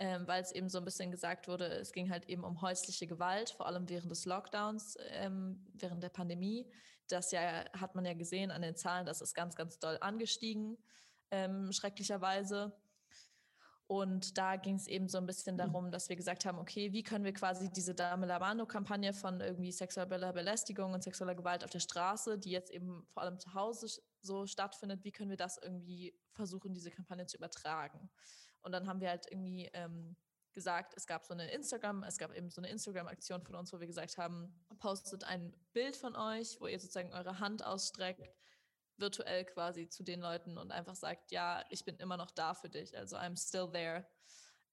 ähm, 0.00 0.26
weil 0.26 0.42
es 0.42 0.50
eben 0.50 0.68
so 0.68 0.78
ein 0.78 0.84
bisschen 0.84 1.12
gesagt 1.12 1.46
wurde, 1.46 1.66
es 1.66 1.92
ging 1.92 2.10
halt 2.10 2.28
eben 2.28 2.42
um 2.42 2.60
häusliche 2.60 3.06
Gewalt, 3.06 3.50
vor 3.50 3.66
allem 3.66 3.88
während 3.88 4.10
des 4.10 4.24
Lockdowns, 4.24 4.96
ähm, 5.10 5.64
während 5.74 6.02
der 6.02 6.08
Pandemie. 6.08 6.68
Das 7.06 7.30
ja 7.30 7.64
hat 7.72 7.94
man 7.94 8.04
ja 8.04 8.14
gesehen 8.14 8.50
an 8.50 8.62
den 8.62 8.74
Zahlen, 8.74 9.06
das 9.06 9.20
ist 9.20 9.34
ganz, 9.34 9.54
ganz 9.54 9.78
doll 9.78 9.98
angestiegen 10.00 10.76
ähm, 11.30 11.72
schrecklicherweise. 11.72 12.72
Und 13.88 14.36
da 14.36 14.56
ging 14.56 14.74
es 14.74 14.86
eben 14.86 15.08
so 15.08 15.16
ein 15.16 15.24
bisschen 15.24 15.54
mhm. 15.54 15.58
darum, 15.58 15.90
dass 15.90 16.10
wir 16.10 16.16
gesagt 16.16 16.44
haben, 16.44 16.58
okay, 16.58 16.92
wie 16.92 17.02
können 17.02 17.24
wir 17.24 17.32
quasi 17.32 17.70
diese 17.70 17.94
Dame 17.94 18.26
Lamano-Kampagne 18.26 19.14
von 19.14 19.40
irgendwie 19.40 19.72
sexueller 19.72 20.32
Belästigung 20.34 20.92
und 20.92 21.02
sexueller 21.02 21.34
Gewalt 21.34 21.64
auf 21.64 21.70
der 21.70 21.80
Straße, 21.80 22.38
die 22.38 22.50
jetzt 22.50 22.70
eben 22.70 23.06
vor 23.14 23.22
allem 23.22 23.38
zu 23.38 23.54
Hause 23.54 23.88
so 24.20 24.46
stattfindet, 24.46 25.04
wie 25.04 25.10
können 25.10 25.30
wir 25.30 25.38
das 25.38 25.56
irgendwie 25.56 26.14
versuchen, 26.34 26.74
diese 26.74 26.90
Kampagne 26.90 27.24
zu 27.24 27.38
übertragen? 27.38 28.10
Und 28.60 28.72
dann 28.72 28.86
haben 28.86 29.00
wir 29.00 29.08
halt 29.08 29.24
irgendwie 29.30 29.70
ähm, 29.72 30.16
gesagt, 30.52 30.92
es 30.94 31.06
gab 31.06 31.24
so 31.24 31.32
eine 31.32 31.50
Instagram, 31.50 32.02
es 32.02 32.18
gab 32.18 32.34
eben 32.34 32.50
so 32.50 32.60
eine 32.60 32.68
Instagram-Aktion 32.68 33.42
von 33.42 33.54
uns, 33.54 33.72
wo 33.72 33.80
wir 33.80 33.86
gesagt 33.86 34.18
haben, 34.18 34.52
postet 34.78 35.24
ein 35.24 35.54
Bild 35.72 35.96
von 35.96 36.14
euch, 36.14 36.60
wo 36.60 36.66
ihr 36.66 36.78
sozusagen 36.78 37.14
eure 37.14 37.40
Hand 37.40 37.64
ausstreckt 37.64 38.28
virtuell 38.98 39.44
quasi 39.44 39.88
zu 39.88 40.02
den 40.02 40.20
Leuten 40.20 40.58
und 40.58 40.70
einfach 40.70 40.94
sagt, 40.94 41.32
ja, 41.32 41.64
ich 41.70 41.84
bin 41.84 41.96
immer 41.96 42.16
noch 42.16 42.30
da 42.30 42.54
für 42.54 42.68
dich, 42.68 42.96
also 42.96 43.16
I'm 43.16 43.36
still 43.36 43.70
there. 43.70 44.06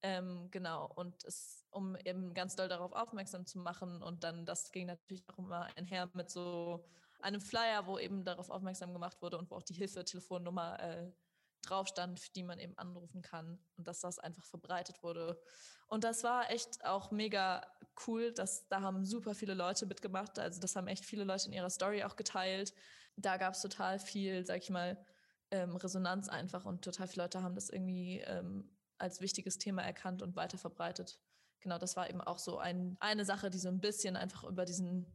Ähm, 0.02 0.50
genau, 0.52 0.92
und 0.96 1.24
es, 1.24 1.66
um 1.72 1.96
eben 1.96 2.34
ganz 2.34 2.56
doll 2.56 2.68
darauf 2.68 2.92
aufmerksam 2.94 3.46
zu 3.46 3.60
machen 3.60 4.04
und 4.04 4.24
dann, 4.24 4.46
das 4.46 4.72
ging 4.72 4.88
natürlich 4.88 5.28
auch 5.30 5.40
immer 5.40 5.68
einher 5.76 6.10
mit 6.14 6.30
so 6.30 6.86
einem 7.22 7.42
Flyer, 7.42 7.88
wo 7.88 7.98
eben 7.98 8.24
darauf 8.24 8.50
aufmerksam 8.50 8.94
gemacht 8.94 9.22
wurde 9.22 9.38
und 9.38 9.50
wo 9.50 9.56
auch 9.56 9.64
die 9.64 9.74
Hilfetelefonnummer 9.74 10.80
äh, 10.80 11.12
drauf 11.64 11.88
stand, 11.88 12.36
die 12.36 12.44
man 12.44 12.60
eben 12.60 12.78
anrufen 12.78 13.22
kann 13.22 13.60
und 13.78 13.88
dass 13.88 14.02
das 14.02 14.20
einfach 14.20 14.46
verbreitet 14.46 15.02
wurde. 15.02 15.42
Und 15.88 16.04
das 16.04 16.24
war 16.24 16.52
echt 16.52 16.86
auch 16.86 17.12
mega 17.12 17.62
cool, 18.06 18.32
dass 18.32 18.68
da 18.68 18.82
haben 18.82 19.06
super 19.06 19.34
viele 19.34 19.54
Leute 19.54 19.86
mitgemacht, 19.86 20.38
also 20.38 20.60
das 20.60 20.76
haben 20.76 20.88
echt 20.88 21.06
viele 21.06 21.24
Leute 21.24 21.48
in 21.48 21.54
ihrer 21.54 21.70
Story 21.70 22.04
auch 22.04 22.16
geteilt 22.16 22.74
da 23.18 23.38
gab 23.38 23.54
es 23.54 23.62
total 23.62 24.00
viel, 24.00 24.46
sag 24.46 24.62
ich 24.62 24.70
mal, 24.70 24.98
ähm, 25.52 25.76
Resonanz 25.76 26.28
einfach 26.28 26.66
und 26.66 26.84
total 26.84 27.08
viele 27.08 27.24
Leute 27.24 27.44
haben 27.44 27.56
das 27.56 27.70
irgendwie 27.70 28.20
ähm, 28.22 28.76
als 28.98 29.22
wichtiges 29.22 29.58
Thema 29.58 29.84
erkannt 29.84 30.22
und 30.22 30.36
weiter 30.36 30.58
verbreitet. 30.58 31.20
Genau, 31.62 31.78
das 31.78 31.96
war 31.96 32.10
eben 32.10 32.22
auch 32.22 32.40
so 32.40 32.58
ein, 32.58 32.98
eine 33.00 33.26
Sache, 33.26 33.50
die 33.50 33.58
so 33.58 33.70
ein 33.70 33.80
bisschen 33.80 34.16
einfach 34.16 34.44
über 34.44 34.66
diesen, 34.66 35.06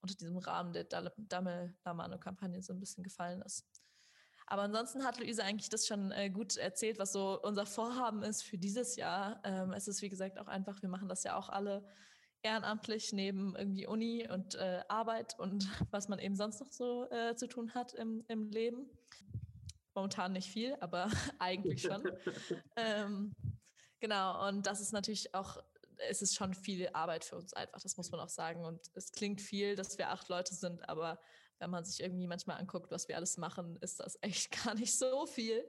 unter 0.00 0.14
diesem 0.14 0.38
Rahmen 0.38 0.72
der 0.72 0.84
Dame 0.84 1.74
Lamano-Kampagne 1.84 2.62
so 2.62 2.72
ein 2.72 2.80
bisschen 2.80 3.02
gefallen 3.02 3.42
ist. 3.42 3.66
Aber 4.46 4.62
ansonsten 4.62 5.04
hat 5.04 5.18
Luise 5.18 5.44
eigentlich 5.44 5.68
das 5.68 5.86
schon 5.86 6.10
äh, 6.10 6.30
gut 6.30 6.56
erzählt, 6.56 6.98
was 6.98 7.12
so 7.12 7.40
unser 7.42 7.66
Vorhaben 7.66 8.22
ist 8.22 8.42
für 8.42 8.56
dieses 8.56 8.96
Jahr. 8.96 9.42
Ähm, 9.44 9.72
es 9.72 9.88
ist, 9.88 10.00
wie 10.00 10.08
gesagt, 10.08 10.38
auch 10.38 10.46
einfach, 10.46 10.80
wir 10.80 10.88
machen 10.88 11.08
das 11.08 11.22
ja 11.22 11.36
auch 11.36 11.50
alle 11.50 11.84
ehrenamtlich 12.42 13.12
neben 13.12 13.56
irgendwie 13.56 13.86
Uni 13.86 14.28
und 14.28 14.54
äh, 14.54 14.82
Arbeit 14.88 15.38
und 15.38 15.66
was 15.90 16.08
man 16.08 16.18
eben 16.18 16.36
sonst 16.36 16.60
noch 16.60 16.72
so 16.72 17.10
äh, 17.10 17.34
zu 17.36 17.48
tun 17.48 17.74
hat 17.74 17.94
im, 17.94 18.24
im 18.28 18.50
Leben. 18.50 18.88
Momentan 19.94 20.32
nicht 20.32 20.48
viel, 20.48 20.76
aber 20.80 21.10
eigentlich 21.38 21.82
schon. 21.82 22.02
ähm, 22.76 23.34
genau, 24.00 24.48
und 24.48 24.66
das 24.66 24.80
ist 24.80 24.92
natürlich 24.92 25.34
auch, 25.34 25.62
es 26.08 26.22
ist 26.22 26.36
schon 26.36 26.54
viel 26.54 26.88
Arbeit 26.92 27.24
für 27.24 27.36
uns 27.36 27.52
einfach, 27.52 27.80
das 27.80 27.96
muss 27.96 28.10
man 28.10 28.20
auch 28.20 28.28
sagen. 28.28 28.64
Und 28.64 28.80
es 28.94 29.10
klingt 29.10 29.40
viel, 29.40 29.74
dass 29.74 29.98
wir 29.98 30.10
acht 30.10 30.28
Leute 30.28 30.54
sind, 30.54 30.88
aber 30.88 31.18
wenn 31.58 31.70
man 31.70 31.84
sich 31.84 32.00
irgendwie 32.00 32.28
manchmal 32.28 32.58
anguckt, 32.58 32.92
was 32.92 33.08
wir 33.08 33.16
alles 33.16 33.36
machen, 33.36 33.76
ist 33.80 33.98
das 33.98 34.16
echt 34.20 34.64
gar 34.64 34.74
nicht 34.74 34.96
so 34.96 35.26
viel. 35.26 35.66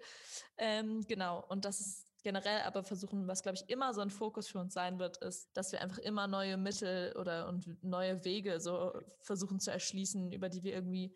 Ähm, 0.58 1.04
genau, 1.08 1.44
und 1.48 1.66
das 1.66 1.80
ist 1.80 2.09
generell 2.24 2.62
aber 2.62 2.84
versuchen, 2.84 3.28
was 3.28 3.44
glaube 3.44 3.58
ich 3.58 3.70
immer 3.70 3.94
so 3.94 4.02
ein 4.02 4.10
Fokus 4.10 4.48
für 4.48 4.60
uns 4.60 4.74
sein 4.74 5.00
wird, 5.00 5.18
ist, 5.18 5.50
dass 5.54 5.72
wir 5.72 5.82
einfach 5.82 6.00
immer 6.00 6.28
neue 6.28 6.58
Mittel 6.58 7.16
oder 7.18 7.48
und 7.48 7.84
neue 7.84 8.24
Wege 8.26 8.60
so 8.60 8.94
versuchen 9.22 9.60
zu 9.60 9.72
erschließen, 9.72 10.32
über 10.32 10.50
die 10.50 10.64
wir 10.64 10.74
irgendwie 10.74 11.16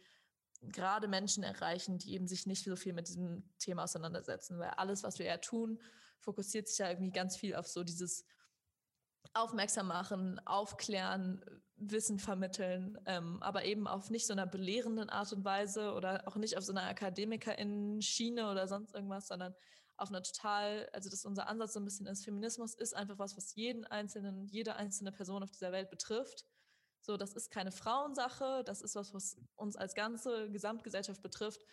gerade 0.62 1.08
Menschen 1.08 1.44
erreichen, 1.44 1.98
die 1.98 2.14
eben 2.14 2.28
sich 2.28 2.46
nicht 2.46 2.64
so 2.64 2.76
viel 2.76 2.94
mit 2.94 3.08
diesem 3.08 3.44
Thema 3.60 3.84
auseinandersetzen, 3.84 4.60
weil 4.60 4.70
alles, 4.72 5.04
was 5.04 5.20
wir 5.20 5.26
ja 5.26 5.38
tun, 5.38 5.82
fokussiert 6.20 6.68
sich 6.68 6.78
ja 6.78 6.90
irgendwie 6.90 7.12
ganz 7.12 7.36
viel 7.36 7.56
auf 7.56 7.68
so 7.68 7.84
dieses 7.84 8.26
Aufmerksam 9.34 9.88
machen, 9.88 10.40
aufklären, 10.46 11.44
Wissen 11.76 12.20
vermitteln, 12.20 12.98
ähm, 13.06 13.42
aber 13.42 13.66
eben 13.66 13.88
auf 13.88 14.10
nicht 14.10 14.28
so 14.28 14.34
einer 14.34 14.46
belehrenden 14.46 15.10
Art 15.10 15.34
und 15.34 15.44
Weise 15.44 15.94
oder 15.94 16.28
auch 16.28 16.36
nicht 16.36 16.58
auf 16.58 16.64
so 16.64 16.72
einer 16.72 16.88
Akademikerin-Schiene 16.88 18.50
oder 18.50 18.68
sonst 18.68 18.94
irgendwas, 18.94 19.28
sondern 19.28 19.56
auf 19.98 20.10
einer 20.10 20.24
total, 20.24 20.90
also 20.94 21.10
dass 21.10 21.26
unser 21.26 21.48
Ansatz 21.48 21.74
so 21.74 21.80
ein 21.80 21.86
bisschen 21.86 22.08
ist, 22.08 22.26
Feminismus 22.26 22.74
ist 22.76 22.96
einfach 22.96 23.20
was, 23.20 23.38
was 23.38 23.56
jeden 23.56 23.86
einzelnen, 23.86 24.48
jede 24.48 24.76
einzelne 24.76 25.12
Person 25.12 25.44
auf 25.44 25.52
dieser 25.52 25.72
Welt 25.72 25.90
betrifft. 25.90 26.46
So, 27.02 27.18
das 27.18 27.34
ist 27.34 27.52
keine 27.52 27.72
Frauensache, 27.72 28.64
das 28.66 28.82
ist 28.82 28.96
was, 28.96 29.14
was 29.14 29.38
uns 29.56 29.76
als 29.76 29.94
ganze 29.94 30.50
Gesamtgesellschaft 30.52 31.22
betrifft. 31.22 31.66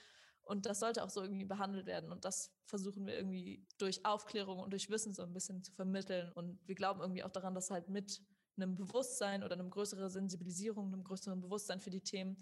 Und 0.42 0.66
das 0.66 0.80
sollte 0.80 1.04
auch 1.04 1.10
so 1.10 1.22
irgendwie 1.22 1.44
behandelt 1.44 1.86
werden. 1.86 2.10
Und 2.10 2.24
das 2.24 2.52
versuchen 2.64 3.06
wir 3.06 3.16
irgendwie 3.16 3.66
durch 3.78 4.04
Aufklärung 4.04 4.58
und 4.58 4.70
durch 4.70 4.90
Wissen 4.90 5.14
so 5.14 5.22
ein 5.22 5.32
bisschen 5.32 5.62
zu 5.62 5.72
vermitteln. 5.72 6.32
Und 6.32 6.58
wir 6.66 6.74
glauben 6.74 7.00
irgendwie 7.00 7.22
auch 7.22 7.30
daran, 7.30 7.54
dass 7.54 7.70
halt 7.70 7.88
mit 7.88 8.20
einem 8.56 8.74
Bewusstsein 8.74 9.44
oder 9.44 9.52
einem 9.54 9.70
größeren 9.70 10.10
Sensibilisierung, 10.10 10.92
einem 10.92 11.04
größeren 11.04 11.40
Bewusstsein 11.40 11.78
für 11.78 11.90
die 11.90 12.02
Themen 12.02 12.36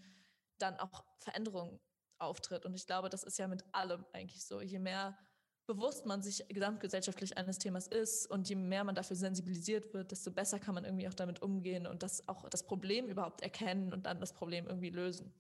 dann 0.57 0.77
auch 0.79 1.05
Veränderung 1.19 1.81
auftritt. 2.19 2.64
Und 2.64 2.75
ich 2.75 2.87
glaube, 2.87 3.11
das 3.11 3.23
ist 3.23 3.38
ja 3.38 3.47
mit 3.47 3.64
allem 3.73 4.05
eigentlich 4.12 4.47
so. 4.47 4.61
Je 4.61 4.79
mehr 4.79 5.19
bewusst 5.69 6.07
man 6.07 6.23
sich 6.23 6.49
gesamtgesellschaftlich 6.49 7.37
eines 7.37 7.59
Themas 7.59 7.87
ist 7.87 8.27
und 8.27 8.49
je 8.49 8.57
mehr 8.57 8.85
man 8.85 8.95
dafür 8.95 9.17
sensibilisiert 9.17 9.93
wird, 9.93 10.11
desto 10.11 10.31
besser 10.31 10.59
kann 10.59 10.75
man 10.75 10.85
irgendwie 10.85 11.07
auch 11.07 11.15
damit 11.15 11.43
umgehen 11.43 11.87
und 11.87 12.03
das 12.03 12.27
auch 12.27 12.49
das 12.49 12.65
Problem 12.65 13.07
überhaupt 13.07 13.43
erkennen 13.43 13.93
und 13.93 14.07
dann 14.07 14.19
das 14.19 14.33
Problem 14.33 14.67
irgendwie 14.67 14.89
lösen. 14.89 15.33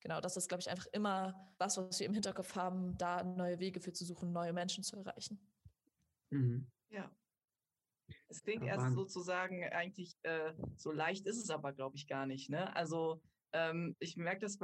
Genau, 0.00 0.22
das 0.22 0.38
ist, 0.38 0.48
glaube 0.48 0.62
ich, 0.62 0.70
einfach 0.70 0.86
immer 0.92 1.52
was, 1.58 1.76
was 1.76 2.00
wir 2.00 2.06
im 2.06 2.14
Hinterkopf 2.14 2.56
haben, 2.56 2.96
da 2.96 3.22
neue 3.22 3.58
Wege 3.58 3.80
für 3.80 3.92
zu 3.92 4.06
suchen, 4.06 4.32
neue 4.32 4.54
Menschen 4.54 4.82
zu 4.82 4.96
erreichen. 4.96 5.38
Mhm. 6.30 6.66
Ja. 6.88 7.10
Es 8.28 8.42
klingt 8.42 8.64
ja, 8.64 8.74
erst 8.74 8.94
sozusagen 8.94 9.62
eigentlich, 9.64 10.16
äh, 10.22 10.54
so 10.78 10.92
leicht 10.92 11.26
ist 11.26 11.36
es 11.36 11.50
aber, 11.50 11.74
glaube 11.74 11.96
ich, 11.96 12.06
gar 12.06 12.24
nicht. 12.24 12.48
Ne? 12.48 12.74
Also 12.74 13.20
ähm, 13.52 13.96
ich 13.98 14.16
merke 14.16 14.40
das 14.40 14.58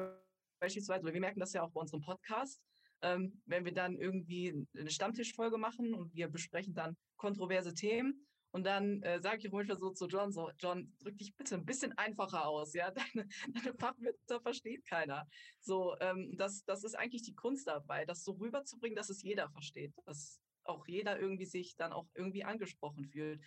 beispielsweise, 0.61 1.03
oder 1.03 1.12
wir 1.12 1.21
merken 1.21 1.40
das 1.40 1.53
ja 1.53 1.62
auch 1.62 1.73
bei 1.73 1.81
unserem 1.83 2.01
Podcast, 2.01 2.62
ähm, 3.05 3.40
wenn 3.47 3.64
wir 3.64 3.73
dann 3.73 3.97
irgendwie 3.97 4.67
eine 4.77 4.90
Stammtischfolge 4.90 5.59
machen 5.59 5.95
und 5.95 6.14
wir 6.14 6.29
besprechen 6.29 6.75
dann 6.75 6.97
kontroverse 7.17 7.75
Themen. 7.75 8.27
Und 8.51 8.64
dann 8.64 9.03
äh, 9.03 9.21
sage 9.21 9.38
ich 9.38 9.53
manchmal 9.53 9.79
so 9.79 9.90
zu 9.90 10.07
John, 10.07 10.31
so, 10.31 10.49
John, 10.61 10.93
drück 11.01 11.19
dich 11.19 11.35
bitte 11.35 11.57
ein 11.57 11.64
bisschen 11.64 11.93
einfacher 11.99 12.47
aus, 12.47 12.73
ja, 12.73 12.90
deine, 13.14 13.29
deine 13.49 13.75
Fachwörter 13.75 14.40
versteht 14.40 14.87
keiner. 14.87 15.27
So, 15.61 15.97
ähm, 16.01 16.37
das, 16.37 16.64
das 16.64 16.85
ist 16.85 16.95
eigentlich 16.95 17.23
die 17.23 17.35
Kunst 17.35 17.67
dabei, 17.67 18.05
das 18.05 18.23
so 18.23 18.33
rüberzubringen, 18.33 18.95
dass 18.95 19.11
es 19.11 19.23
jeder 19.23 19.51
versteht, 19.51 19.93
dass 20.07 20.40
auch 20.62 20.87
jeder 20.87 21.19
irgendwie 21.19 21.47
sich 21.47 21.75
dann 21.77 21.93
auch 21.93 22.07
irgendwie 22.14 22.45
angesprochen 22.45 23.05
fühlt. 23.07 23.40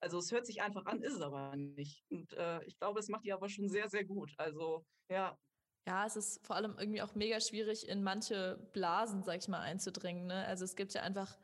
Also 0.00 0.18
es 0.18 0.32
hört 0.32 0.46
sich 0.46 0.62
einfach 0.62 0.86
an, 0.86 1.02
ist 1.02 1.14
es 1.14 1.20
aber 1.20 1.54
nicht. 1.56 2.02
Und 2.08 2.32
äh, 2.32 2.64
ich 2.64 2.78
glaube, 2.78 3.00
es 3.00 3.08
macht 3.08 3.24
ihr 3.26 3.34
aber 3.34 3.50
schon 3.50 3.68
sehr, 3.68 3.88
sehr 3.88 4.04
gut. 4.04 4.32
Also 4.38 4.84
ja, 5.10 5.38
ja, 5.86 6.06
es 6.06 6.16
ist 6.16 6.46
vor 6.46 6.56
allem 6.56 6.76
irgendwie 6.78 7.02
auch 7.02 7.14
mega 7.14 7.40
schwierig, 7.40 7.88
in 7.88 8.02
manche 8.02 8.58
Blasen, 8.72 9.22
sag 9.22 9.38
ich 9.38 9.48
mal, 9.48 9.60
einzudringen. 9.60 10.26
Ne? 10.26 10.44
Also 10.46 10.64
es 10.64 10.76
gibt 10.76 10.94
ja 10.94 11.02
einfach 11.02 11.36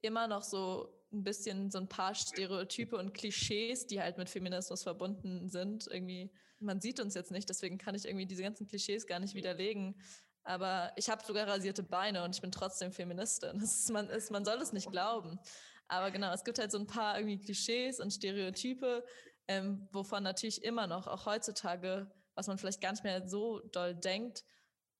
immer 0.00 0.28
noch 0.28 0.42
so 0.42 0.94
ein 1.12 1.24
bisschen 1.24 1.70
so 1.70 1.78
ein 1.78 1.88
paar 1.88 2.14
Stereotype 2.14 2.96
und 2.96 3.14
Klischees, 3.14 3.86
die 3.86 4.00
halt 4.00 4.18
mit 4.18 4.28
Feminismus 4.28 4.82
verbunden 4.82 5.48
sind. 5.48 5.88
Irgendwie, 5.88 6.30
man 6.60 6.80
sieht 6.80 7.00
uns 7.00 7.14
jetzt 7.14 7.30
nicht, 7.30 7.48
deswegen 7.48 7.78
kann 7.78 7.94
ich 7.94 8.04
irgendwie 8.04 8.26
diese 8.26 8.42
ganzen 8.42 8.66
Klischees 8.66 9.06
gar 9.06 9.18
nicht 9.18 9.34
widerlegen. 9.34 10.00
Aber 10.44 10.92
ich 10.96 11.08
habe 11.08 11.24
sogar 11.24 11.48
rasierte 11.48 11.82
Beine 11.82 12.22
und 12.22 12.34
ich 12.34 12.42
bin 12.42 12.52
trotzdem 12.52 12.92
Feministin. 12.92 13.60
Ist, 13.60 13.90
man, 13.90 14.08
ist, 14.10 14.30
man 14.30 14.44
soll 14.44 14.60
es 14.60 14.72
nicht 14.72 14.90
glauben. 14.90 15.40
Aber 15.88 16.10
genau, 16.10 16.32
es 16.32 16.44
gibt 16.44 16.58
halt 16.58 16.70
so 16.70 16.78
ein 16.78 16.86
paar 16.86 17.18
irgendwie 17.18 17.38
Klischees 17.38 18.00
und 18.00 18.10
Stereotype, 18.12 19.04
ähm, 19.48 19.88
wovon 19.92 20.22
natürlich 20.22 20.62
immer 20.62 20.86
noch, 20.86 21.06
auch 21.06 21.26
heutzutage, 21.26 22.10
was 22.34 22.46
man 22.46 22.58
vielleicht 22.58 22.80
gar 22.80 22.92
nicht 22.92 23.04
mehr 23.04 23.26
so 23.28 23.60
doll 23.60 23.94
denkt, 23.94 24.44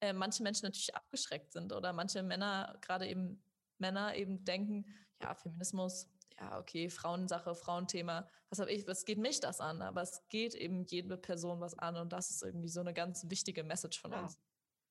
äh, 0.00 0.12
manche 0.12 0.42
Menschen 0.42 0.66
natürlich 0.66 0.94
abgeschreckt 0.94 1.52
sind 1.52 1.72
oder 1.72 1.92
manche 1.92 2.22
Männer, 2.22 2.78
gerade 2.80 3.06
eben 3.08 3.42
Männer 3.78 4.14
eben 4.14 4.44
denken, 4.44 4.86
ja, 5.22 5.34
Feminismus, 5.34 6.08
ja, 6.38 6.58
okay, 6.58 6.90
Frauensache, 6.90 7.54
Frauenthema, 7.54 8.28
was 8.50 8.58
habe 8.58 8.72
ich, 8.72 8.86
was 8.86 9.04
geht 9.04 9.18
mich 9.18 9.40
das 9.40 9.60
an? 9.60 9.82
Aber 9.82 10.02
es 10.02 10.22
geht 10.28 10.54
eben 10.54 10.84
jede 10.84 11.16
Person 11.16 11.60
was 11.60 11.78
an 11.78 11.96
und 11.96 12.12
das 12.12 12.30
ist 12.30 12.42
irgendwie 12.42 12.68
so 12.68 12.80
eine 12.80 12.92
ganz 12.92 13.28
wichtige 13.30 13.64
Message 13.64 14.00
von 14.00 14.12
uns. 14.12 14.38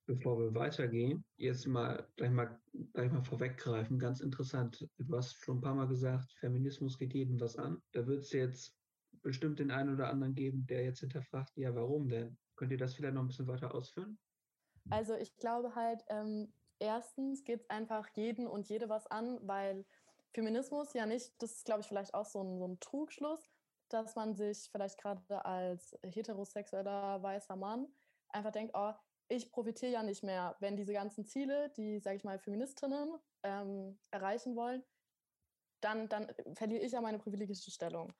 Bevor 0.06 0.38
wir 0.38 0.54
weitergehen, 0.54 1.24
jetzt 1.38 1.66
mal 1.66 2.06
gleich 2.18 2.32
mal 2.32 2.60
gleich 2.94 3.10
mal 3.12 3.24
vorweggreifen, 3.24 4.00
ganz 4.00 4.20
interessant. 4.20 4.86
Du 4.98 5.16
hast 5.16 5.42
schon 5.42 5.58
ein 5.58 5.62
paar 5.62 5.76
Mal 5.76 5.88
gesagt, 5.88 6.34
Feminismus 6.40 6.98
geht 6.98 7.14
jedem 7.14 7.40
was 7.40 7.56
an. 7.56 7.82
Da 7.94 8.06
wird 8.06 8.24
es 8.24 8.34
jetzt 8.34 8.76
bestimmt 9.24 9.60
den 9.60 9.72
einen 9.72 9.94
oder 9.94 10.10
anderen 10.10 10.36
geben, 10.36 10.68
der 10.68 10.84
jetzt 10.84 11.00
hinterfragt, 11.00 11.58
ja, 11.58 11.74
warum 11.74 12.10
denn? 12.10 12.38
Könnt 12.56 12.72
ihr 12.72 12.78
das 12.78 12.94
vielleicht 12.94 13.16
noch 13.16 13.24
ein 13.24 13.28
bisschen 13.28 13.48
weiter 13.48 13.74
ausführen? 13.74 14.20
Also 14.90 15.16
ich 15.16 15.36
glaube 15.38 15.76
halt, 15.76 16.04
ähm, 16.10 16.54
erstens 16.80 17.44
geht 17.44 17.62
es 17.62 17.70
einfach 17.70 18.10
jeden 18.16 18.48
und 18.48 18.68
jede 18.68 18.90
was 18.90 19.08
an, 19.08 19.40
weil 19.42 19.86
Feminismus 20.34 20.94
ja 20.94 21.06
nicht, 21.06 21.34
das 21.42 21.54
ist 21.54 21.66
glaube 21.66 21.82
ich 21.82 21.88
vielleicht 21.88 22.14
auch 22.14 22.26
so 22.26 22.44
ein, 22.44 22.60
so 22.60 22.68
ein 22.68 22.80
Trugschluss, 22.80 23.50
dass 23.90 24.16
man 24.16 24.36
sich 24.36 24.70
vielleicht 24.72 25.00
gerade 25.00 25.46
als 25.46 25.98
heterosexueller 26.04 27.24
weißer 27.24 27.56
Mann 27.56 27.88
einfach 28.30 28.52
denkt, 28.52 28.74
oh, 28.76 28.94
ich 29.30 29.52
profitiere 29.52 29.92
ja 29.92 30.04
nicht 30.04 30.24
mehr, 30.24 30.56
wenn 30.60 30.76
diese 30.76 30.94
ganzen 30.94 31.26
Ziele, 31.26 31.72
die, 31.78 32.00
sage 32.00 32.18
ich 32.18 32.24
mal, 32.24 32.40
Feministinnen 32.40 33.14
ähm, 33.44 33.98
erreichen 34.12 34.56
wollen, 34.56 34.84
dann, 35.82 36.10
dann 36.10 36.28
verliere 36.54 36.84
ich 36.84 36.92
ja 36.92 37.02
meine 37.02 37.20
privilegierte 37.20 37.72
Stellung. 37.72 38.14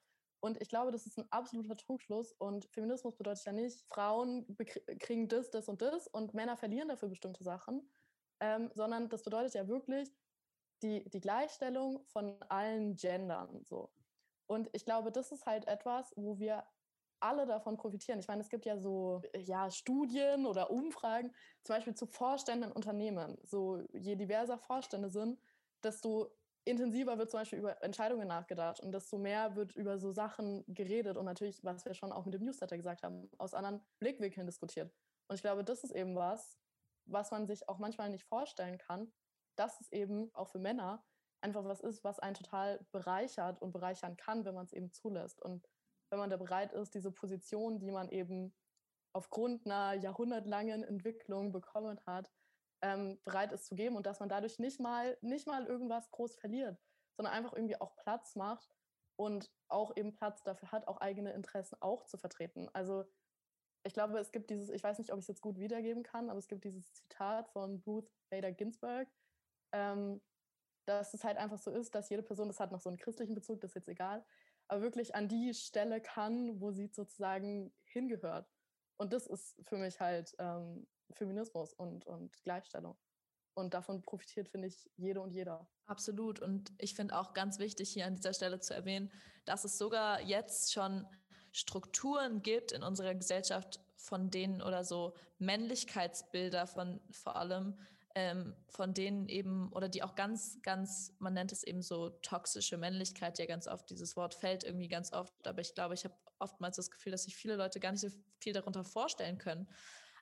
Und 0.44 0.62
ich 0.62 0.68
glaube, 0.68 0.92
das 0.92 1.06
ist 1.06 1.18
ein 1.18 1.32
absoluter 1.32 1.78
Trugschluss. 1.78 2.34
Und 2.34 2.66
Feminismus 2.66 3.16
bedeutet 3.16 3.46
ja 3.46 3.54
nicht, 3.54 3.80
Frauen 3.88 4.46
kriegen 5.00 5.30
das, 5.30 5.50
das 5.52 5.70
und 5.70 5.82
das 5.82 6.08
und 6.08 6.34
Männer 6.34 6.58
verlieren 6.58 6.90
dafür 6.90 7.08
bestimmte 7.08 7.46
Sachen, 7.46 7.90
ähm, 8.42 8.70
sondern 8.76 9.08
das 9.08 9.24
bedeutet 9.24 9.54
ja 9.54 9.70
wirklich 9.70 10.14
die, 10.82 11.10
die 11.10 11.22
Gleichstellung 11.22 12.04
von 12.08 12.36
allen 12.50 12.98
Gendern. 12.98 13.64
So. 13.64 13.90
Und 14.46 14.68
ich 14.74 14.84
glaube, 14.84 15.14
das 15.14 15.32
ist 15.32 15.46
halt 15.46 15.66
etwas, 15.66 16.12
wo 16.18 16.38
wir 16.40 16.66
alle 17.22 17.46
davon 17.46 17.78
profitieren. 17.78 18.20
Ich 18.20 18.28
meine, 18.28 18.42
es 18.42 18.50
gibt 18.50 18.66
ja 18.66 18.78
so 18.78 19.22
ja, 19.46 19.72
Studien 19.72 20.46
oder 20.46 20.72
Umfragen, 20.72 21.34
zum 21.64 21.78
Beispiel 21.78 21.96
zu 21.96 22.06
Vorständen 22.06 22.70
in 22.70 22.76
Unternehmen. 22.76 23.38
So 23.46 23.82
je 23.94 24.18
diverser 24.18 24.58
Vorstände 24.58 25.10
sind, 25.10 25.40
desto 25.84 26.36
intensiver 26.66 27.18
wird 27.18 27.32
zum 27.32 27.42
Beispiel 27.42 27.60
über 27.60 27.82
Entscheidungen 27.84 28.28
nachgedacht 28.28 28.80
und 28.80 28.92
desto 28.92 29.18
mehr 29.18 29.56
wird 29.56 29.76
über 29.76 29.98
so 29.98 30.12
Sachen 30.12 30.64
geredet 30.68 31.18
und 31.18 31.26
natürlich, 31.26 31.64
was 31.64 31.86
wir 31.86 31.94
schon 31.94 32.12
auch 32.12 32.26
mit 32.26 32.34
dem 32.34 32.44
Newsletter 32.44 32.78
gesagt 32.78 33.04
haben, 33.04 33.30
aus 33.38 33.54
anderen 33.54 33.82
Blickwinkeln 34.00 34.46
diskutiert. 34.46 34.94
Und 35.28 35.36
ich 35.36 35.42
glaube, 35.42 35.64
das 35.64 35.84
ist 35.84 35.92
eben 35.92 36.16
was, 36.16 36.58
was 37.06 37.32
man 37.32 37.48
sich 37.48 37.68
auch 37.68 37.80
manchmal 37.80 38.10
nicht 38.10 38.24
vorstellen 38.24 38.78
kann, 38.78 39.12
dass 39.56 39.80
es 39.82 39.92
eben 39.92 40.34
auch 40.34 40.48
für 40.48 40.60
Männer 40.60 41.04
einfach 41.42 41.66
was 41.66 41.82
ist, 41.82 42.04
was 42.04 42.20
einen 42.20 42.36
total 42.36 42.80
bereichert 42.92 43.62
und 43.62 43.72
bereichern 43.72 44.16
kann, 44.16 44.46
wenn 44.46 44.56
man 44.56 44.66
es 44.66 44.74
eben 44.74 44.92
zulässt. 44.92 45.42
Und 45.42 45.68
wenn 46.10 46.20
man 46.20 46.30
da 46.30 46.38
bereit 46.38 46.72
ist, 46.72 46.94
diese 46.94 47.12
Position, 47.12 47.80
die 47.80 47.92
man 47.92 48.10
eben 48.10 48.54
aufgrund 49.14 49.66
einer 49.66 49.94
jahrhundertlangen 49.94 50.84
Entwicklung 50.84 51.52
bekommen 51.52 52.00
hat, 52.06 52.32
ähm, 52.84 53.18
bereit 53.24 53.54
ist 53.54 53.66
zu 53.66 53.76
geben 53.76 53.96
und 53.96 54.06
dass 54.06 54.20
man 54.20 54.30
dadurch 54.30 54.60
nicht 54.60 54.80
mal, 54.80 55.18
nicht 55.22 55.48
mal 55.48 55.66
irgendwas 55.66 56.12
groß 56.12 56.36
verliert, 56.36 56.78
sondern 57.16 57.34
einfach 57.34 57.54
irgendwie 57.54 57.80
auch 57.80 57.96
Platz 57.96 58.36
macht 58.36 58.76
und 59.16 59.50
auch 59.70 59.96
eben 59.96 60.14
Platz 60.14 60.44
dafür 60.44 60.72
hat, 60.72 60.88
auch 60.88 60.98
eigene 60.98 61.32
Interessen 61.32 61.78
auch 61.82 62.04
zu 62.06 62.18
vertreten. 62.18 62.70
Also 62.74 63.06
ich 63.84 63.94
glaube, 63.94 64.20
es 64.20 64.32
gibt 64.32 64.50
dieses, 64.50 64.70
ich 64.70 64.84
weiß 64.84 65.00
nicht, 65.00 65.12
ob 65.12 65.20
ich 65.20 65.24
es 65.24 65.30
jetzt 65.30 65.42
gut 65.42 65.60
wiedergeben 65.60 66.04
kann, 66.04 66.30
aber 66.30 66.40
es 66.40 66.48
gibt 66.48 66.66
dieses 66.66 66.94
Zitat 66.94 67.50
von 67.50 67.82
Ruth 67.88 68.10
Bader 68.30 68.52
Ginsburg, 68.52 69.08
ähm, 69.72 70.22
dass 70.86 71.14
es 71.14 71.24
halt 71.24 71.38
einfach 71.38 71.60
so 71.60 71.72
ist, 71.72 71.96
dass 71.96 72.10
jede 72.10 72.24
Person, 72.24 72.50
das 72.50 72.60
hat 72.60 72.72
noch 72.72 72.82
so 72.82 72.90
einen 72.90 72.98
christlichen 72.98 73.34
Bezug, 73.34 73.62
das 73.62 73.72
ist 73.72 73.76
jetzt 73.76 73.90
egal, 73.90 74.26
aber 74.68 74.82
wirklich 74.82 75.16
an 75.16 75.30
die 75.30 75.54
Stelle 75.54 76.02
kann, 76.02 76.60
wo 76.60 76.72
sie 76.72 76.88
sozusagen 76.88 77.74
hingehört. 77.86 78.50
Und 78.98 79.14
das 79.14 79.28
ist 79.28 79.56
für 79.64 79.78
mich 79.78 80.00
halt 80.00 80.36
ähm, 80.40 80.88
Feminismus 81.12 81.74
und, 81.74 82.06
und 82.06 82.42
Gleichstellung. 82.44 82.98
Und 83.56 83.74
davon 83.74 84.02
profitiert, 84.02 84.50
finde 84.50 84.68
ich, 84.68 84.90
jede 84.96 85.22
und 85.22 85.32
jeder. 85.32 85.68
Absolut. 85.86 86.40
Und 86.40 86.72
ich 86.80 86.96
finde 86.96 87.18
auch 87.18 87.34
ganz 87.34 87.60
wichtig, 87.60 87.92
hier 87.92 88.08
an 88.08 88.16
dieser 88.16 88.34
Stelle 88.34 88.60
zu 88.60 88.74
erwähnen, 88.74 89.12
dass 89.46 89.64
es 89.64 89.78
sogar 89.78 90.22
jetzt 90.22 90.74
schon 90.74 91.06
Strukturen 91.52 92.42
gibt 92.42 92.72
in 92.72 92.82
unserer 92.82 93.14
Gesellschaft, 93.14 93.80
von 93.96 94.32
denen 94.32 94.62
oder 94.62 94.84
so 94.84 95.16
Männlichkeitsbilder 95.38 96.68
von 96.68 97.00
vor 97.12 97.36
allem, 97.36 97.80
ähm, 98.16 98.56
von 98.68 98.94
denen 98.94 99.30
eben, 99.30 99.72
oder 99.72 99.88
die 99.88 100.04
auch 100.04 100.16
ganz, 100.16 100.60
ganz, 100.62 101.14
man 101.20 101.34
nennt 101.34 101.52
es 101.52 101.64
eben 101.64 101.82
so 101.82 102.10
toxische 102.22 102.78
Männlichkeit, 102.78 103.40
ja 103.40 103.46
ganz 103.46 103.68
oft, 103.68 103.90
dieses 103.90 104.16
Wort 104.18 104.34
fällt 104.34 104.64
irgendwie 104.64 104.88
ganz 104.88 105.14
oft, 105.14 105.48
aber 105.48 105.62
ich 105.62 105.74
glaube, 105.74 105.94
ich 105.94 106.04
habe 106.04 106.16
oftmals 106.44 106.76
das 106.76 106.92
Gefühl, 106.92 107.12
dass 107.12 107.24
sich 107.24 107.36
viele 107.36 107.56
Leute 107.56 107.80
gar 107.80 107.92
nicht 107.92 108.02
so 108.02 108.10
viel 108.40 108.54
darunter 108.54 108.84
vorstellen 108.84 109.38
können. 109.38 109.68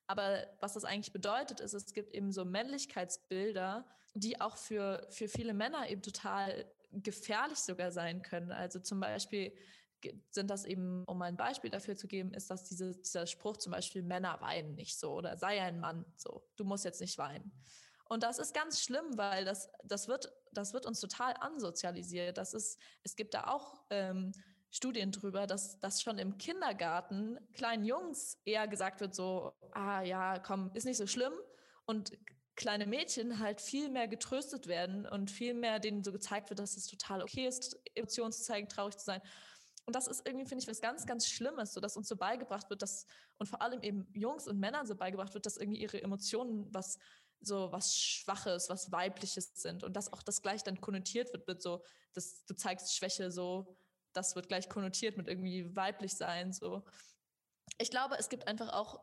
Aber 0.08 0.46
was 0.60 0.74
das 0.74 0.86
eigentlich 0.86 1.14
bedeutet, 1.14 1.60
ist, 1.60 1.74
es 1.74 1.94
gibt 1.94 2.14
eben 2.14 2.32
so 2.32 2.46
Männlichkeitsbilder, 2.46 3.86
die 4.14 4.40
auch 4.42 4.58
für, 4.58 5.08
für 5.10 5.28
viele 5.28 5.54
Männer 5.54 5.90
eben 5.90 6.02
total 6.02 6.66
gefährlich 6.92 7.60
sogar 7.60 7.92
sein 7.92 8.22
können. 8.22 8.52
Also 8.52 8.80
zum 8.80 9.00
Beispiel 9.00 9.54
sind 10.30 10.50
das 10.50 10.66
eben, 10.66 11.04
um 11.06 11.22
ein 11.22 11.38
Beispiel 11.38 11.70
dafür 11.70 11.96
zu 11.96 12.08
geben, 12.08 12.34
ist 12.34 12.50
das 12.50 12.68
diese, 12.68 12.96
dieser 12.98 13.28
Spruch 13.28 13.58
zum 13.58 13.72
Beispiel, 13.72 14.02
Männer 14.02 14.42
weinen 14.42 14.76
nicht 14.76 15.00
so 15.00 15.14
oder 15.14 15.38
sei 15.38 15.62
ein 15.62 15.80
Mann 15.80 16.06
so, 16.18 16.44
du 16.56 16.64
musst 16.64 16.86
jetzt 16.86 17.02
nicht 17.02 17.18
weinen. 17.18 17.52
Und 18.06 18.24
das 18.24 18.40
ist 18.40 18.54
ganz 18.54 18.82
schlimm, 18.82 19.18
weil 19.18 19.46
das, 19.46 19.70
das, 19.86 20.10
wird, 20.10 20.34
das 20.52 20.74
wird 20.74 20.86
uns 20.86 21.00
total 21.00 21.34
ansozialisiert. 21.40 22.38
Das 22.38 22.54
ist, 22.54 22.78
es 23.04 23.16
gibt 23.16 23.34
da 23.34 23.48
auch 23.48 23.86
ähm, 23.90 24.34
Studien 24.72 25.12
drüber, 25.12 25.48
dass, 25.48 25.80
dass 25.80 26.02
schon 26.02 26.18
im 26.18 26.38
Kindergarten 26.38 27.38
kleinen 27.54 27.84
Jungs 27.84 28.40
eher 28.46 28.68
gesagt 28.68 29.02
wird, 29.02 29.14
so, 29.14 29.54
ah 29.72 30.02
ja, 30.02 30.40
komm, 30.40 30.72
ist 30.74 30.86
nicht 30.86 30.98
so 30.98 31.08
schlimm. 31.08 31.34
Und 31.86 32.12
kleine 32.56 32.86
Mädchen 32.86 33.40
halt 33.40 33.60
viel 33.60 33.90
mehr 33.90 34.08
getröstet 34.08 34.68
werden 34.68 35.06
und 35.06 35.30
viel 35.30 35.54
mehr 35.54 35.80
denen 35.80 36.04
so 36.04 36.12
gezeigt 36.12 36.50
wird, 36.50 36.60
dass 36.60 36.78
es 36.78 36.88
total 36.88 37.22
okay 37.22 37.48
ist, 37.48 37.78
Emotionen 37.96 38.32
zu 38.32 38.44
zeigen, 38.44 38.70
traurig 38.70 38.98
zu 38.98 39.06
sein. 39.06 39.22
Und 39.86 39.96
das 39.96 40.08
ist 40.08 40.26
irgendwie, 40.26 40.46
finde 40.46 40.64
ich, 40.64 40.70
was 40.70 40.80
ganz, 40.80 41.06
ganz 41.06 41.28
Schlimmes, 41.28 41.74
so 41.74 41.82
dass 41.82 41.98
uns 41.98 42.08
so 42.08 42.16
beigebracht 42.16 42.70
wird, 42.70 42.82
dass, 42.82 43.08
und 43.40 43.48
vor 43.48 43.62
allem 43.62 43.82
eben 43.82 44.08
Jungs 44.14 44.48
und 44.48 44.60
Männern 44.60 44.86
so 44.86 44.96
beigebracht 44.96 45.34
wird, 45.34 45.46
dass 45.46 45.58
irgendwie 45.58 45.82
ihre 45.82 46.02
Emotionen 46.02 46.74
was, 46.74 46.98
so 47.42 47.72
was 47.72 47.98
Schwaches, 47.98 48.70
was 48.70 48.92
Weibliches 48.92 49.52
sind. 49.56 49.84
Und 49.84 49.96
dass 49.96 50.14
auch 50.14 50.22
das 50.22 50.42
gleich 50.42 50.64
dann 50.64 50.80
konnotiert 50.80 51.34
wird 51.34 51.48
mit 51.48 51.62
so, 51.62 51.84
dass 52.14 52.46
du 52.46 52.54
zeigst 52.54 52.96
Schwäche 52.96 53.32
so, 53.32 53.76
das 54.14 54.36
wird 54.36 54.48
gleich 54.48 54.70
konnotiert 54.70 55.18
mit 55.18 55.28
irgendwie 55.28 55.76
weiblich 55.76 56.14
sein, 56.16 56.54
so. 56.54 56.84
Ich 57.78 57.90
glaube, 57.90 58.16
es 58.20 58.30
gibt 58.30 58.48
einfach 58.48 58.70
auch 58.74 59.00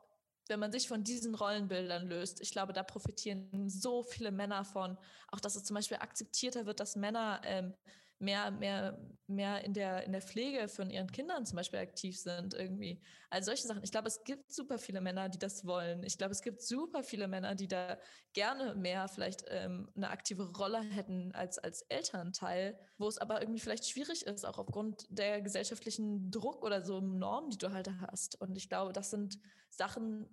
wenn 0.48 0.60
man 0.60 0.72
sich 0.72 0.88
von 0.88 1.04
diesen 1.04 1.34
Rollenbildern 1.34 2.06
löst, 2.06 2.40
ich 2.40 2.50
glaube, 2.50 2.72
da 2.72 2.82
profitieren 2.82 3.68
so 3.68 4.02
viele 4.02 4.30
Männer 4.30 4.64
von. 4.64 4.96
Auch 5.28 5.40
dass 5.40 5.56
es 5.56 5.64
zum 5.64 5.74
Beispiel 5.74 5.98
akzeptierter 5.98 6.66
wird, 6.66 6.80
dass 6.80 6.96
Männer 6.96 7.40
ähm, 7.44 7.74
mehr, 8.18 8.50
mehr, 8.50 8.98
mehr 9.26 9.64
in 9.64 9.74
der, 9.74 10.04
in 10.04 10.12
der 10.12 10.22
Pflege 10.22 10.68
von 10.68 10.90
ihren 10.90 11.10
Kindern 11.10 11.46
zum 11.46 11.56
Beispiel 11.56 11.78
aktiv 11.78 12.18
sind 12.18 12.54
irgendwie. 12.54 13.00
Also 13.30 13.46
solche 13.46 13.66
Sachen. 13.66 13.84
Ich 13.84 13.90
glaube, 13.90 14.08
es 14.08 14.24
gibt 14.24 14.50
super 14.52 14.78
viele 14.78 15.00
Männer, 15.00 15.28
die 15.28 15.38
das 15.38 15.64
wollen. 15.66 16.02
Ich 16.02 16.18
glaube, 16.18 16.32
es 16.32 16.42
gibt 16.42 16.62
super 16.62 17.02
viele 17.02 17.28
Männer, 17.28 17.54
die 17.54 17.68
da 17.68 17.98
gerne 18.32 18.74
mehr 18.74 19.08
vielleicht 19.08 19.44
ähm, 19.48 19.90
eine 19.94 20.10
aktive 20.10 20.50
Rolle 20.56 20.80
hätten 20.80 21.32
als, 21.32 21.58
als 21.58 21.82
Elternteil, 21.82 22.78
wo 22.96 23.06
es 23.06 23.18
aber 23.18 23.40
irgendwie 23.40 23.60
vielleicht 23.60 23.88
schwierig 23.88 24.26
ist, 24.26 24.44
auch 24.44 24.58
aufgrund 24.58 25.06
der 25.10 25.42
gesellschaftlichen 25.42 26.30
Druck 26.30 26.64
oder 26.64 26.82
so 26.82 27.00
Normen, 27.00 27.50
die 27.50 27.58
du 27.58 27.72
halt 27.72 27.90
hast. 28.00 28.40
Und 28.40 28.56
ich 28.56 28.68
glaube, 28.68 28.92
das 28.92 29.10
sind 29.10 29.38
Sachen, 29.70 30.28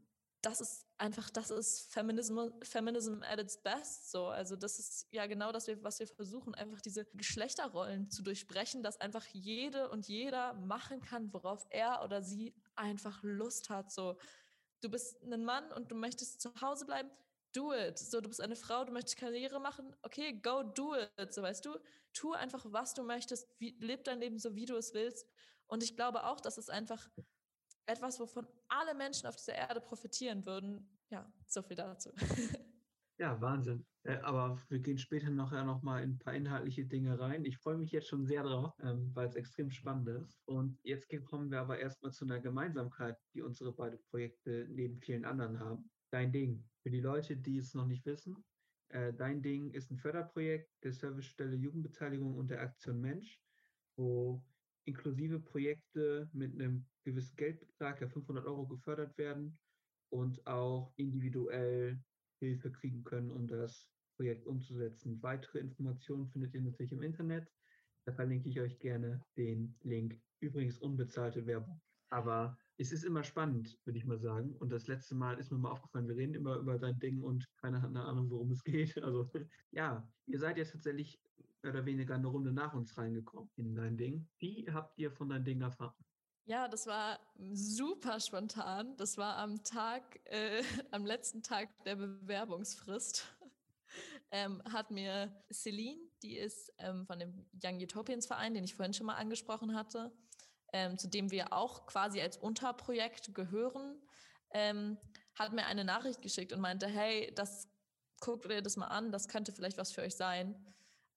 das 0.46 0.62
ist 0.62 0.86
einfach, 1.00 1.32
das 1.32 1.50
ist 1.50 1.91
Feminism, 1.91 2.39
Feminism 2.62 3.24
at 3.24 3.39
its 3.39 3.58
best. 3.58 4.12
So, 4.12 4.28
also 4.28 4.56
das 4.56 4.78
ist 4.78 5.08
ja 5.12 5.26
genau 5.26 5.52
das, 5.52 5.68
was 5.82 6.00
wir 6.00 6.08
versuchen, 6.08 6.54
einfach 6.54 6.82
diese 6.82 7.06
Geschlechterrollen 7.16 8.12
zu 8.12 8.22
durchbrechen, 8.22 8.84
dass 8.84 9.02
einfach 9.02 9.26
jede 9.34 9.89
und 9.89 10.08
jeder 10.08 10.54
machen 10.54 11.02
kann, 11.02 11.34
worauf 11.34 11.66
er 11.72 12.04
oder 12.04 12.22
sie 12.22 12.54
einfach 12.76 13.24
Lust 13.24 13.72
hat. 13.72 13.91
So, 13.91 14.20
du 14.82 14.89
bist 14.89 15.20
ein 15.24 15.43
Mann 15.43 15.72
und 15.72 15.89
du 15.89 15.96
möchtest 15.96 16.41
zu 16.41 16.54
Hause 16.62 16.86
bleiben, 16.86 17.10
do 17.52 17.74
it. 17.74 17.98
So, 17.98 18.22
du 18.22 18.30
bist 18.30 18.41
eine 18.41 18.56
Frau, 18.56 18.86
du 18.86 18.91
möchtest 18.91 19.18
Karriere 19.18 19.60
machen, 19.60 19.96
okay, 20.04 20.34
go 20.34 20.62
do 20.62 20.96
it. 20.96 21.34
So, 21.34 21.41
weißt 21.41 21.66
du, 21.66 21.76
tu 22.14 22.34
einfach, 22.34 22.64
was 22.70 22.93
du 22.93 23.02
möchtest, 23.02 23.50
wie, 23.58 23.76
leb 23.80 24.04
dein 24.04 24.20
Leben 24.20 24.38
so, 24.38 24.54
wie 24.54 24.66
du 24.66 24.76
es 24.76 24.93
willst. 24.93 25.28
Und 25.66 25.82
ich 25.82 25.96
glaube 25.96 26.26
auch, 26.26 26.39
dass 26.39 26.60
es 26.60 26.70
einfach 26.70 27.10
etwas, 27.86 28.20
wovon 28.20 28.48
alle 28.68 28.94
Menschen 28.94 29.28
auf 29.28 29.36
dieser 29.36 29.56
Erde 29.56 29.82
profitieren 29.82 30.46
würden. 30.46 30.88
Ja, 31.10 31.32
so 31.46 31.62
viel 31.62 31.76
dazu. 31.76 32.12
Ja, 33.18 33.40
Wahnsinn. 33.40 33.86
Äh, 34.04 34.18
aber 34.18 34.62
wir 34.68 34.80
gehen 34.80 34.98
später 34.98 35.30
noch 35.30 35.82
mal 35.84 36.04
in 36.04 36.12
ein 36.12 36.20
paar 36.20 36.34
inhaltliche 36.34 36.86
Dinge 36.86 37.18
rein. 37.18 37.46
Ich 37.46 37.58
freue 37.58 37.78
mich 37.78 37.92
jetzt 37.92 38.10
schon 38.10 38.26
sehr 38.26 38.44
drauf, 38.44 38.74
ähm, 38.84 39.10
weil 39.14 39.28
es 39.28 39.36
extrem 39.36 39.72
spannend 39.72 40.10
ist. 40.10 40.38
Und 40.44 40.78
jetzt 40.84 41.08
kommen 41.24 41.50
wir 41.50 41.62
aber 41.62 41.80
erstmal 41.80 42.12
zu 42.12 42.26
einer 42.26 42.42
Gemeinsamkeit, 42.42 43.18
die 43.34 43.42
unsere 43.42 43.72
beiden 43.72 44.02
Projekte 44.10 44.68
neben 44.70 45.00
vielen 45.00 45.24
anderen 45.24 45.62
haben. 45.62 45.90
Dein 46.12 46.34
Ding. 46.34 46.68
Für 46.84 46.90
die 46.90 47.00
Leute, 47.00 47.38
die 47.38 47.58
es 47.58 47.74
noch 47.74 47.88
nicht 47.88 48.06
wissen, 48.06 48.44
äh, 48.90 49.14
Dein 49.14 49.42
Ding 49.42 49.72
ist 49.72 49.92
ein 49.92 49.98
Förderprojekt 49.98 50.70
der 50.84 50.92
Servicestelle 50.94 51.56
Jugendbeteiligung 51.56 52.36
und 52.36 52.50
der 52.50 52.62
Aktion 52.62 53.00
Mensch, 53.00 53.42
wo 53.96 54.44
inklusive 54.86 55.40
Projekte 55.40 56.30
mit 56.34 56.54
einem 56.54 56.86
gewissen 57.04 57.36
Geldbetrag, 57.36 58.02
ja 58.02 58.08
500 58.08 58.46
Euro 58.46 58.68
gefördert 58.68 59.18
werden 59.18 59.58
und 60.10 60.46
auch 60.48 60.94
individuell 60.96 62.00
Hilfe 62.40 62.72
kriegen 62.72 63.04
können, 63.04 63.32
um 63.32 63.48
das 63.48 63.90
Projekt 64.18 64.46
umzusetzen. 64.46 65.22
Weitere 65.22 65.60
Informationen 65.60 66.28
findet 66.28 66.54
ihr 66.54 66.62
natürlich 66.62 66.92
im 66.92 67.02
Internet. 67.02 67.48
Da 68.06 68.14
verlinke 68.14 68.50
ich 68.50 68.60
euch 68.60 68.80
gerne 68.80 69.24
den 69.38 69.76
Link. 69.82 70.20
Übrigens 70.40 70.78
unbezahlte 70.80 71.46
Werbung. 71.46 71.82
Aber 72.10 72.58
es 72.78 72.92
ist 72.92 73.04
immer 73.04 73.24
spannend, 73.24 73.78
würde 73.86 73.98
ich 73.98 74.06
mal 74.06 74.20
sagen. 74.20 74.56
Und 74.58 74.72
das 74.72 74.88
letzte 74.88 75.16
Mal 75.16 75.40
ist 75.40 75.52
mir 75.52 75.58
mal 75.58 75.72
aufgefallen, 75.72 76.08
wir 76.08 76.16
reden 76.16 76.36
immer 76.36 76.58
über 76.58 76.78
dein 76.78 77.00
Ding 77.00 77.22
und 77.22 77.46
keiner 77.58 77.82
hat 77.82 77.90
eine 77.90 78.04
Ahnung, 78.04 78.30
worum 78.30 78.52
es 78.52 78.64
geht. 78.64 78.98
Also 79.04 79.30
ja, 79.72 80.08
ihr 80.28 80.40
seid 80.40 80.58
jetzt 80.58 80.74
tatsächlich 80.74 81.20
mehr 81.66 81.74
oder 81.74 81.86
weniger 81.86 82.16
eine 82.16 82.28
Runde 82.28 82.51
nach 82.51 82.74
uns 82.74 82.95
reingekommen 82.97 83.49
in 83.55 83.74
dein 83.74 83.97
Ding. 83.97 84.28
Wie 84.38 84.68
habt 84.72 84.97
ihr 84.99 85.11
von 85.11 85.30
dein 85.30 85.43
Ding 85.43 85.61
erfahren? 85.61 85.95
Ja, 86.45 86.68
das 86.68 86.86
war 86.86 87.20
super 87.53 88.20
spontan. 88.20 88.95
Das 88.97 89.18
war 89.18 89.38
am 89.38 89.63
Tag, 89.63 90.20
äh, 90.26 90.61
am 90.91 91.05
letzten 91.05 91.41
Tag 91.41 91.70
der 91.86 91.95
Bewerbungsfrist. 91.95 93.26
ähm, 94.32 94.61
hat 94.72 94.91
mir 94.91 95.36
Celine, 95.51 96.01
die 96.22 96.38
ist 96.38 96.72
ähm, 96.78 97.07
von 97.07 97.18
dem 97.18 97.47
Young 97.63 97.82
Utopians 97.82 98.28
Verein, 98.28 98.53
den 98.53 98.63
ich 98.63 98.76
vorhin 98.76 98.93
schon 98.93 99.07
mal 99.07 99.16
angesprochen 99.16 99.74
hatte, 99.74 100.16
ähm, 100.72 100.99
zu 100.99 101.09
dem 101.09 101.32
wir 101.32 101.51
auch 101.51 101.88
quasi 101.88 102.22
als 102.22 102.38
Unterprojekt 102.38 103.34
gehören, 103.34 103.99
ähm, 104.51 104.99
hat 105.34 105.51
mir 105.51 105.66
eine 105.66 105.84
Nachricht 105.84 106.22
geschickt 106.22 106.53
und 106.53 106.61
meinte, 106.61 106.86
hey, 106.86 107.34
das 107.36 107.68
guckt 108.20 108.45
ihr 108.45 108.61
das 108.61 108.78
mal 108.78 108.88
an, 108.88 109.11
das 109.11 109.28
könnte 109.28 109.51
vielleicht 109.51 109.80
was 109.80 109.91
für 109.91 110.01
euch 110.01 110.16
sein. 110.16 110.55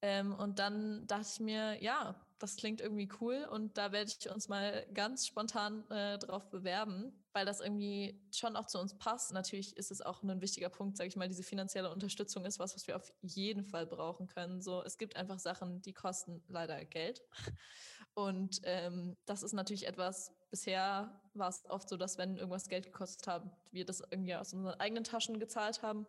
Ähm, 0.03 0.34
und 0.34 0.59
dann 0.59 1.07
dachte 1.07 1.28
ich 1.32 1.40
mir, 1.40 1.82
ja, 1.82 2.14
das 2.38 2.57
klingt 2.57 2.80
irgendwie 2.80 3.09
cool 3.20 3.46
und 3.51 3.76
da 3.76 3.90
werde 3.90 4.12
ich 4.16 4.30
uns 4.30 4.49
mal 4.49 4.86
ganz 4.94 5.26
spontan 5.26 5.88
äh, 5.90 6.18
drauf 6.18 6.49
bewerben, 6.51 7.12
weil 7.32 7.44
das 7.44 7.61
irgendwie 7.61 8.20
schon 8.32 8.55
auch 8.55 8.66
zu 8.66 8.78
uns 8.78 8.96
passt. 8.96 9.32
Natürlich 9.32 9.76
ist 9.76 9.90
es 9.90 10.01
auch 10.01 10.22
ein 10.22 10.40
wichtiger 10.40 10.68
Punkt, 10.68 10.96
sage 10.96 11.09
ich 11.09 11.16
mal, 11.16 11.26
diese 11.26 11.42
finanzielle 11.42 11.90
Unterstützung 11.90 12.44
ist 12.44 12.61
was, 12.61 12.76
was 12.76 12.86
wir 12.86 12.96
auf 12.96 13.12
jeden 13.22 13.64
Fall 13.64 13.86
brauchen 13.86 14.28
können. 14.28 14.62
So, 14.62 14.82
es 14.84 14.99
gibt 14.99 15.16
einfach 15.16 15.40
Sachen, 15.40 15.82
die 15.82 15.92
kosten 15.92 16.42
leider 16.46 16.84
Geld 16.84 17.22
und 18.14 18.61
ähm, 18.62 19.16
das 19.26 19.42
ist 19.42 19.53
natürlich 19.53 19.86
etwas. 19.88 20.32
Bisher 20.51 21.20
war 21.34 21.49
es 21.49 21.64
oft 21.68 21.88
so, 21.88 21.96
dass 21.96 22.18
wenn 22.18 22.36
irgendwas 22.36 22.68
Geld 22.68 22.86
gekostet 22.86 23.26
hat, 23.26 23.42
wir 23.72 23.84
das 23.84 24.01
irgendwie 24.11 24.34
aus 24.36 24.55
unseren 24.55 24.78
eigenen 24.80 25.05
Taschen 25.05 25.40
gezahlt 25.40 25.82
haben. 25.82 26.07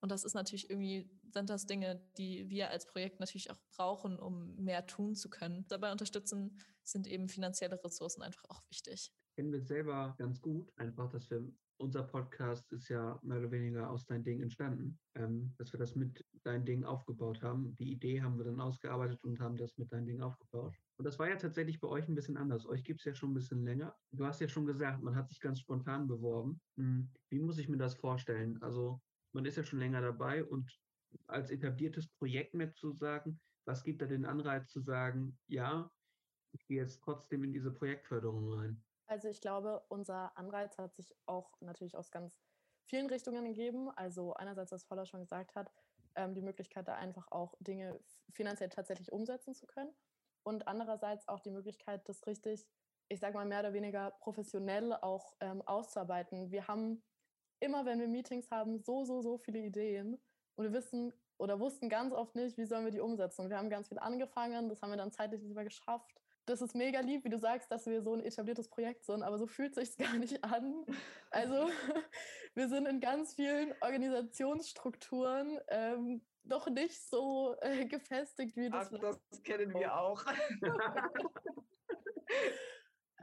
Und 0.00 0.10
das 0.10 0.24
ist 0.24 0.34
natürlich 0.34 0.68
irgendwie, 0.68 1.08
sind 1.32 1.50
das 1.50 1.66
Dinge, 1.66 2.00
die 2.16 2.48
wir 2.48 2.70
als 2.70 2.86
Projekt 2.86 3.20
natürlich 3.20 3.50
auch 3.50 3.58
brauchen, 3.76 4.18
um 4.18 4.54
mehr 4.56 4.86
tun 4.86 5.14
zu 5.14 5.30
können. 5.30 5.64
Dabei 5.68 5.90
unterstützen 5.92 6.58
sind 6.84 7.06
eben 7.06 7.28
finanzielle 7.28 7.82
Ressourcen 7.82 8.22
einfach 8.22 8.44
auch 8.48 8.62
wichtig. 8.68 9.12
Kennen 9.36 9.52
wir 9.52 9.62
selber 9.62 10.14
ganz 10.18 10.40
gut, 10.40 10.70
einfach, 10.76 11.08
dass 11.08 11.30
wir, 11.30 11.42
unser 11.78 12.02
Podcast 12.02 12.70
ist 12.70 12.88
ja 12.88 13.18
mehr 13.22 13.38
oder 13.38 13.50
weniger 13.50 13.90
aus 13.90 14.04
dein 14.04 14.22
Ding 14.22 14.40
entstanden, 14.40 15.00
ähm, 15.16 15.52
dass 15.58 15.72
wir 15.72 15.80
das 15.80 15.96
mit 15.96 16.24
dein 16.44 16.64
Ding 16.64 16.84
aufgebaut 16.84 17.42
haben. 17.42 17.74
Die 17.76 17.90
Idee 17.90 18.22
haben 18.22 18.36
wir 18.36 18.44
dann 18.44 18.60
ausgearbeitet 18.60 19.24
und 19.24 19.40
haben 19.40 19.56
das 19.56 19.76
mit 19.78 19.90
dein 19.90 20.06
Ding 20.06 20.20
aufgebaut. 20.20 20.76
Und 20.98 21.06
das 21.06 21.18
war 21.18 21.28
ja 21.28 21.36
tatsächlich 21.36 21.80
bei 21.80 21.88
euch 21.88 22.06
ein 22.08 22.14
bisschen 22.14 22.36
anders. 22.36 22.66
Euch 22.66 22.84
gibt 22.84 23.00
es 23.00 23.06
ja 23.06 23.14
schon 23.14 23.30
ein 23.30 23.34
bisschen 23.34 23.64
länger. 23.64 23.96
Du 24.12 24.24
hast 24.24 24.40
ja 24.40 24.48
schon 24.48 24.66
gesagt, 24.66 25.02
man 25.02 25.16
hat 25.16 25.28
sich 25.28 25.40
ganz 25.40 25.58
spontan 25.58 26.06
beworben. 26.06 26.60
Hm, 26.76 27.10
wie 27.30 27.40
muss 27.40 27.58
ich 27.58 27.68
mir 27.68 27.78
das 27.78 27.94
vorstellen? 27.94 28.62
Also 28.62 29.00
man 29.32 29.44
ist 29.44 29.56
ja 29.56 29.64
schon 29.64 29.78
länger 29.78 30.02
dabei 30.02 30.44
und 30.44 30.70
als 31.26 31.50
etabliertes 31.50 32.08
Projekt 32.08 32.54
mit 32.54 32.76
zu 32.76 32.92
sagen, 32.92 33.40
was 33.64 33.84
gibt 33.84 34.02
da 34.02 34.06
den 34.06 34.24
Anreiz 34.24 34.70
zu 34.70 34.80
sagen, 34.80 35.38
ja, 35.46 35.90
ich 36.52 36.66
gehe 36.66 36.80
jetzt 36.80 37.00
trotzdem 37.02 37.44
in 37.44 37.52
diese 37.52 37.72
Projektförderung 37.72 38.52
rein? 38.52 38.84
Also 39.06 39.28
ich 39.28 39.40
glaube, 39.40 39.82
unser 39.88 40.36
Anreiz 40.36 40.78
hat 40.78 40.94
sich 40.94 41.14
auch 41.26 41.60
natürlich 41.60 41.96
aus 41.96 42.10
ganz 42.10 42.40
vielen 42.88 43.06
Richtungen 43.06 43.44
gegeben. 43.44 43.90
Also 43.90 44.34
einerseits, 44.34 44.72
was 44.72 44.84
Voller 44.84 45.06
schon 45.06 45.20
gesagt 45.20 45.54
hat, 45.54 45.70
ähm, 46.14 46.34
die 46.34 46.42
Möglichkeit, 46.42 46.88
da 46.88 46.94
einfach 46.96 47.30
auch 47.30 47.54
Dinge 47.60 47.98
finanziell 48.32 48.68
tatsächlich 48.68 49.12
umsetzen 49.12 49.54
zu 49.54 49.66
können. 49.66 49.92
Und 50.44 50.66
andererseits 50.66 51.28
auch 51.28 51.40
die 51.40 51.50
Möglichkeit, 51.50 52.08
das 52.08 52.26
richtig, 52.26 52.66
ich 53.08 53.20
sage 53.20 53.34
mal, 53.34 53.46
mehr 53.46 53.60
oder 53.60 53.72
weniger 53.72 54.10
professionell 54.20 54.92
auch 54.94 55.34
ähm, 55.40 55.62
auszuarbeiten. 55.62 56.50
Wir 56.50 56.66
haben 56.66 57.02
immer, 57.60 57.86
wenn 57.86 58.00
wir 58.00 58.08
Meetings 58.08 58.50
haben, 58.50 58.78
so, 58.80 59.04
so, 59.04 59.22
so 59.22 59.38
viele 59.38 59.60
Ideen. 59.60 60.20
Und 60.56 60.64
wir 60.64 60.72
wissen 60.72 61.12
oder 61.38 61.58
wussten 61.58 61.88
ganz 61.88 62.12
oft 62.12 62.34
nicht, 62.36 62.56
wie 62.56 62.64
sollen 62.64 62.84
wir 62.84 62.92
die 62.92 63.00
umsetzen. 63.00 63.42
Und 63.42 63.50
wir 63.50 63.58
haben 63.58 63.70
ganz 63.70 63.88
viel 63.88 63.98
angefangen, 63.98 64.68
das 64.68 64.80
haben 64.82 64.90
wir 64.90 64.96
dann 64.96 65.10
zeitlich 65.10 65.42
nicht 65.42 65.54
mehr 65.54 65.64
geschafft. 65.64 66.20
Das 66.46 66.60
ist 66.60 66.74
mega 66.74 67.00
lieb, 67.00 67.24
wie 67.24 67.30
du 67.30 67.38
sagst, 67.38 67.70
dass 67.70 67.86
wir 67.86 68.02
so 68.02 68.14
ein 68.14 68.20
etabliertes 68.20 68.68
Projekt 68.68 69.04
sind, 69.04 69.22
aber 69.22 69.38
so 69.38 69.46
fühlt 69.46 69.74
sich 69.74 69.96
gar 69.98 70.14
nicht 70.14 70.42
an. 70.44 70.84
Also 71.30 71.68
wir 72.54 72.68
sind 72.68 72.86
in 72.86 73.00
ganz 73.00 73.34
vielen 73.34 73.72
Organisationsstrukturen 73.80 75.58
ähm, 75.68 76.22
doch 76.44 76.68
nicht 76.68 77.08
so 77.08 77.54
äh, 77.60 77.86
gefestigt, 77.86 78.56
wie 78.56 78.68
das. 78.68 78.92
Ach, 78.92 78.98
das 78.98 79.42
kennen 79.42 79.72
wir 79.74 79.96
auch. 80.00 80.24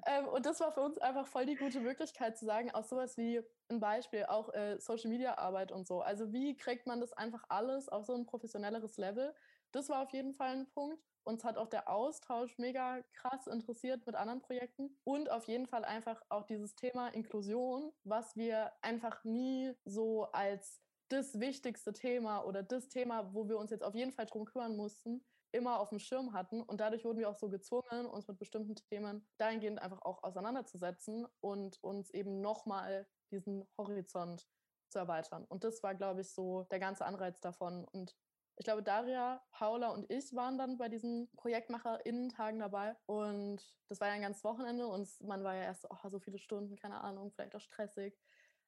Ähm, 0.09 0.27
und 0.27 0.45
das 0.45 0.59
war 0.59 0.71
für 0.71 0.81
uns 0.81 0.97
einfach 0.97 1.27
voll 1.27 1.45
die 1.45 1.55
gute 1.55 1.79
Möglichkeit 1.79 2.35
zu 2.35 2.45
sagen, 2.45 2.71
auch 2.71 2.83
sowas 2.83 3.15
wie 3.15 3.41
ein 3.69 3.79
Beispiel, 3.79 4.25
auch 4.25 4.51
äh, 4.53 4.79
Social 4.79 5.09
Media 5.09 5.37
Arbeit 5.37 5.71
und 5.71 5.87
so. 5.87 6.01
Also 6.01 6.33
wie 6.33 6.57
kriegt 6.57 6.87
man 6.87 6.99
das 6.99 7.13
einfach 7.13 7.43
alles 7.47 7.89
auf 7.89 8.05
so 8.05 8.15
ein 8.15 8.25
professionelleres 8.25 8.97
Level? 8.97 9.35
Das 9.71 9.87
war 9.89 10.01
auf 10.01 10.11
jeden 10.11 10.33
Fall 10.33 10.55
ein 10.55 10.69
Punkt. 10.71 10.99
Uns 11.23 11.43
hat 11.43 11.57
auch 11.57 11.67
der 11.67 11.89
Austausch 11.89 12.57
mega 12.57 13.03
krass 13.13 13.45
interessiert 13.45 14.07
mit 14.07 14.15
anderen 14.15 14.41
Projekten 14.41 14.97
und 15.03 15.29
auf 15.29 15.47
jeden 15.47 15.67
Fall 15.67 15.85
einfach 15.85 16.23
auch 16.29 16.43
dieses 16.43 16.73
Thema 16.75 17.09
Inklusion, 17.09 17.91
was 18.03 18.35
wir 18.35 18.71
einfach 18.81 19.23
nie 19.23 19.75
so 19.85 20.23
als 20.31 20.81
das 21.09 21.39
wichtigste 21.39 21.93
Thema 21.93 22.45
oder 22.45 22.63
das 22.63 22.87
Thema, 22.87 23.31
wo 23.33 23.47
wir 23.47 23.59
uns 23.59 23.69
jetzt 23.69 23.83
auf 23.83 23.93
jeden 23.93 24.11
Fall 24.11 24.25
drum 24.25 24.45
kümmern 24.45 24.75
mussten, 24.75 25.23
immer 25.51 25.79
auf 25.79 25.89
dem 25.89 25.99
Schirm 25.99 26.33
hatten. 26.33 26.61
Und 26.61 26.79
dadurch 26.79 27.03
wurden 27.03 27.19
wir 27.19 27.29
auch 27.29 27.35
so 27.35 27.49
gezwungen, 27.49 28.05
uns 28.05 28.27
mit 28.27 28.37
bestimmten 28.37 28.75
Themen 28.75 29.27
dahingehend 29.37 29.81
einfach 29.81 30.01
auch 30.01 30.23
auseinanderzusetzen 30.23 31.27
und 31.39 31.81
uns 31.83 32.09
eben 32.11 32.41
nochmal 32.41 33.07
diesen 33.31 33.67
Horizont 33.77 34.47
zu 34.89 34.99
erweitern. 34.99 35.45
Und 35.45 35.63
das 35.63 35.83
war, 35.83 35.95
glaube 35.95 36.21
ich, 36.21 36.31
so 36.31 36.63
der 36.71 36.79
ganze 36.79 37.05
Anreiz 37.05 37.39
davon. 37.39 37.85
Und 37.85 38.15
ich 38.59 38.65
glaube, 38.65 38.83
Daria, 38.83 39.41
Paula 39.51 39.89
und 39.89 40.11
ich 40.11 40.35
waren 40.35 40.57
dann 40.57 40.77
bei 40.77 40.89
diesen 40.89 41.31
ProjektmacherInnen-Tagen 41.37 42.59
dabei. 42.59 42.95
Und 43.05 43.63
das 43.87 44.01
war 44.01 44.09
ja 44.09 44.15
ein 44.15 44.21
ganzes 44.21 44.43
Wochenende 44.43 44.87
und 44.87 45.07
man 45.21 45.43
war 45.43 45.55
ja 45.55 45.63
erst 45.63 45.87
oh, 45.89 46.09
so 46.09 46.19
viele 46.19 46.39
Stunden, 46.39 46.75
keine 46.75 47.01
Ahnung, 47.01 47.31
vielleicht 47.31 47.55
auch 47.55 47.61
stressig. 47.61 48.19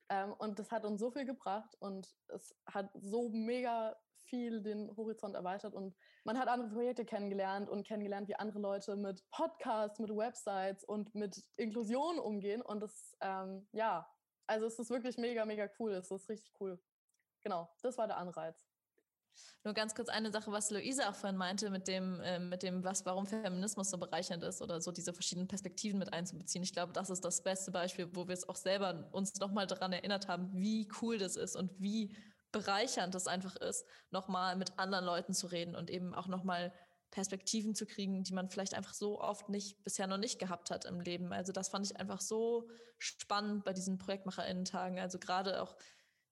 Ähm, 0.09 0.34
und 0.39 0.59
das 0.59 0.71
hat 0.71 0.86
uns 0.86 0.99
so 0.99 1.11
viel 1.11 1.25
gebracht 1.25 1.75
und 1.79 2.15
es 2.27 2.55
hat 2.67 2.89
so 2.93 3.29
mega 3.29 3.97
viel 4.32 4.63
den 4.63 4.89
Horizont 4.97 5.36
erweitert 5.36 5.75
und 5.75 5.95
man 6.23 6.39
hat 6.39 6.47
andere 6.47 6.69
Projekte 6.69 7.05
kennengelernt 7.05 7.69
und 7.69 7.86
kennengelernt, 7.86 8.27
wie 8.27 8.36
andere 8.36 8.59
Leute 8.59 8.95
mit 8.95 9.29
Podcasts, 9.29 9.99
mit 9.99 10.09
Websites 10.09 10.84
und 10.84 11.13
mit 11.13 11.43
Inklusion 11.57 12.17
umgehen. 12.17 12.61
Und 12.61 12.79
das, 12.79 13.15
ähm, 13.21 13.67
ja, 13.73 14.09
also 14.47 14.65
es 14.65 14.79
ist 14.79 14.89
wirklich 14.89 15.17
mega, 15.17 15.45
mega 15.45 15.69
cool. 15.77 15.91
Es 15.91 16.09
ist 16.09 16.29
richtig 16.29 16.51
cool. 16.59 16.82
Genau, 17.41 17.69
das 17.84 17.97
war 17.97 18.07
der 18.07 18.17
Anreiz. 18.17 18.65
Nur 19.63 19.73
ganz 19.73 19.93
kurz 19.93 20.09
eine 20.09 20.32
Sache, 20.32 20.51
was 20.51 20.71
Luisa 20.71 21.09
auch 21.09 21.15
vorhin 21.15 21.38
meinte, 21.38 21.69
mit 21.69 21.88
dem, 21.88 22.19
äh, 22.21 22.39
mit 22.39 22.63
dem, 22.63 22.84
was, 22.84 23.05
warum 23.05 23.27
Feminismus 23.27 23.91
so 23.91 23.97
bereichernd 23.97 24.43
ist 24.43 24.61
oder 24.61 24.82
so 24.82 24.91
diese 24.91 25.13
verschiedenen 25.13 25.47
Perspektiven 25.47 25.99
mit 25.99 26.13
einzubeziehen. 26.13 26.63
Ich 26.63 26.73
glaube, 26.73 26.93
das 26.93 27.09
ist 27.09 27.23
das 27.23 27.43
beste 27.43 27.71
Beispiel, 27.71 28.09
wo 28.13 28.27
wir 28.27 28.34
es 28.34 28.47
auch 28.49 28.55
selber 28.55 29.07
uns 29.11 29.36
nochmal 29.39 29.67
daran 29.67 29.93
erinnert 29.93 30.27
haben, 30.27 30.51
wie 30.53 30.88
cool 31.01 31.17
das 31.17 31.36
ist 31.36 31.55
und 31.55 31.71
wie 31.79 32.15
bereichernd 32.51 33.15
es 33.15 33.27
einfach 33.27 33.55
ist, 33.55 33.85
nochmal 34.09 34.55
mit 34.55 34.77
anderen 34.77 35.05
Leuten 35.05 35.33
zu 35.33 35.47
reden 35.47 35.75
und 35.75 35.89
eben 35.89 36.13
auch 36.13 36.27
nochmal 36.27 36.73
Perspektiven 37.11 37.75
zu 37.75 37.85
kriegen, 37.85 38.23
die 38.23 38.33
man 38.33 38.49
vielleicht 38.49 38.73
einfach 38.73 38.93
so 38.93 39.19
oft 39.19 39.49
nicht, 39.49 39.83
bisher 39.83 40.07
noch 40.07 40.17
nicht 40.17 40.39
gehabt 40.39 40.71
hat 40.71 40.85
im 40.85 41.01
Leben. 41.01 41.33
Also 41.33 41.51
das 41.51 41.69
fand 41.69 41.85
ich 41.85 41.97
einfach 41.97 42.21
so 42.21 42.69
spannend 42.99 43.65
bei 43.65 43.73
diesen 43.73 43.97
ProjektmacherInnen-Tagen. 43.97 44.99
Also 44.99 45.19
gerade 45.19 45.61
auch 45.61 45.75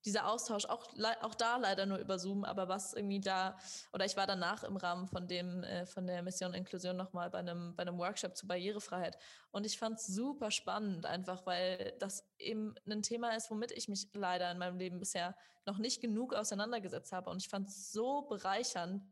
dieser 0.04 0.28
Austausch, 0.28 0.64
auch, 0.64 0.86
auch 1.22 1.34
da 1.34 1.56
leider 1.56 1.86
nur 1.86 1.98
über 1.98 2.18
Zoom, 2.18 2.44
aber 2.44 2.68
was 2.68 2.94
irgendwie 2.94 3.20
da, 3.20 3.58
oder 3.92 4.04
ich 4.04 4.16
war 4.16 4.26
danach 4.26 4.62
im 4.62 4.76
Rahmen 4.76 5.06
von 5.06 5.28
dem, 5.28 5.62
äh, 5.62 5.86
von 5.86 6.06
der 6.06 6.22
Mission 6.22 6.54
Inklusion 6.54 6.96
nochmal 6.96 7.30
bei 7.30 7.38
einem, 7.38 7.74
bei 7.76 7.82
einem 7.82 7.98
Workshop 7.98 8.36
zur 8.36 8.48
Barrierefreiheit. 8.48 9.18
Und 9.50 9.66
ich 9.66 9.78
fand 9.78 9.98
es 9.98 10.06
super 10.06 10.50
spannend, 10.50 11.06
einfach 11.06 11.44
weil 11.46 11.94
das 11.98 12.24
eben 12.38 12.74
ein 12.88 13.02
Thema 13.02 13.36
ist, 13.36 13.50
womit 13.50 13.72
ich 13.72 13.88
mich 13.88 14.08
leider 14.14 14.50
in 14.50 14.58
meinem 14.58 14.78
Leben 14.78 14.98
bisher 14.98 15.36
noch 15.66 15.78
nicht 15.78 16.00
genug 16.00 16.34
auseinandergesetzt 16.34 17.12
habe. 17.12 17.30
Und 17.30 17.42
ich 17.42 17.48
fand 17.48 17.68
es 17.68 17.92
so 17.92 18.22
bereichernd, 18.22 19.02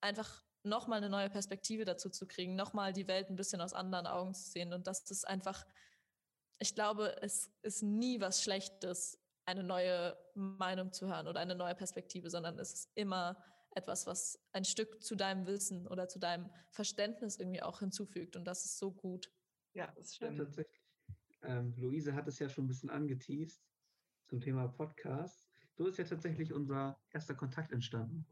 einfach 0.00 0.42
nochmal 0.62 0.98
eine 0.98 1.08
neue 1.08 1.30
Perspektive 1.30 1.84
dazu 1.84 2.10
zu 2.10 2.26
kriegen, 2.26 2.54
nochmal 2.54 2.92
die 2.92 3.08
Welt 3.08 3.30
ein 3.30 3.36
bisschen 3.36 3.60
aus 3.60 3.72
anderen 3.72 4.06
Augen 4.06 4.34
zu 4.34 4.50
sehen. 4.50 4.72
Und 4.72 4.86
das 4.86 5.10
ist 5.10 5.26
einfach, 5.26 5.66
ich 6.58 6.74
glaube, 6.74 7.16
es 7.22 7.50
ist 7.62 7.82
nie 7.82 8.20
was 8.20 8.42
Schlechtes, 8.42 9.18
eine 9.46 9.64
neue 9.64 10.16
Meinung 10.34 10.92
zu 10.92 11.08
hören 11.08 11.26
oder 11.26 11.40
eine 11.40 11.54
neue 11.54 11.74
Perspektive, 11.74 12.30
sondern 12.30 12.58
es 12.58 12.72
ist 12.72 12.90
immer 12.94 13.36
etwas, 13.74 14.06
was 14.06 14.38
ein 14.52 14.64
Stück 14.64 15.02
zu 15.02 15.14
deinem 15.16 15.46
Wissen 15.46 15.86
oder 15.86 16.08
zu 16.08 16.18
deinem 16.18 16.50
Verständnis 16.70 17.36
irgendwie 17.38 17.62
auch 17.62 17.80
hinzufügt. 17.80 18.36
Und 18.36 18.44
das 18.44 18.64
ist 18.64 18.78
so 18.78 18.92
gut. 18.92 19.32
Ja, 19.74 19.92
das 19.96 20.16
stimmt. 20.16 20.38
Ja, 20.38 20.44
tatsächlich. 20.44 20.80
Ähm, 21.42 21.74
Luise 21.76 22.14
hat 22.14 22.28
es 22.28 22.38
ja 22.38 22.48
schon 22.48 22.64
ein 22.64 22.68
bisschen 22.68 22.90
angeteased 22.90 23.62
zum 24.26 24.40
Thema 24.40 24.68
Podcast. 24.68 25.46
So 25.74 25.86
ist 25.86 25.98
ja 25.98 26.04
tatsächlich 26.04 26.52
unser 26.52 27.00
erster 27.10 27.34
Kontakt 27.34 27.72
entstanden. 27.72 28.26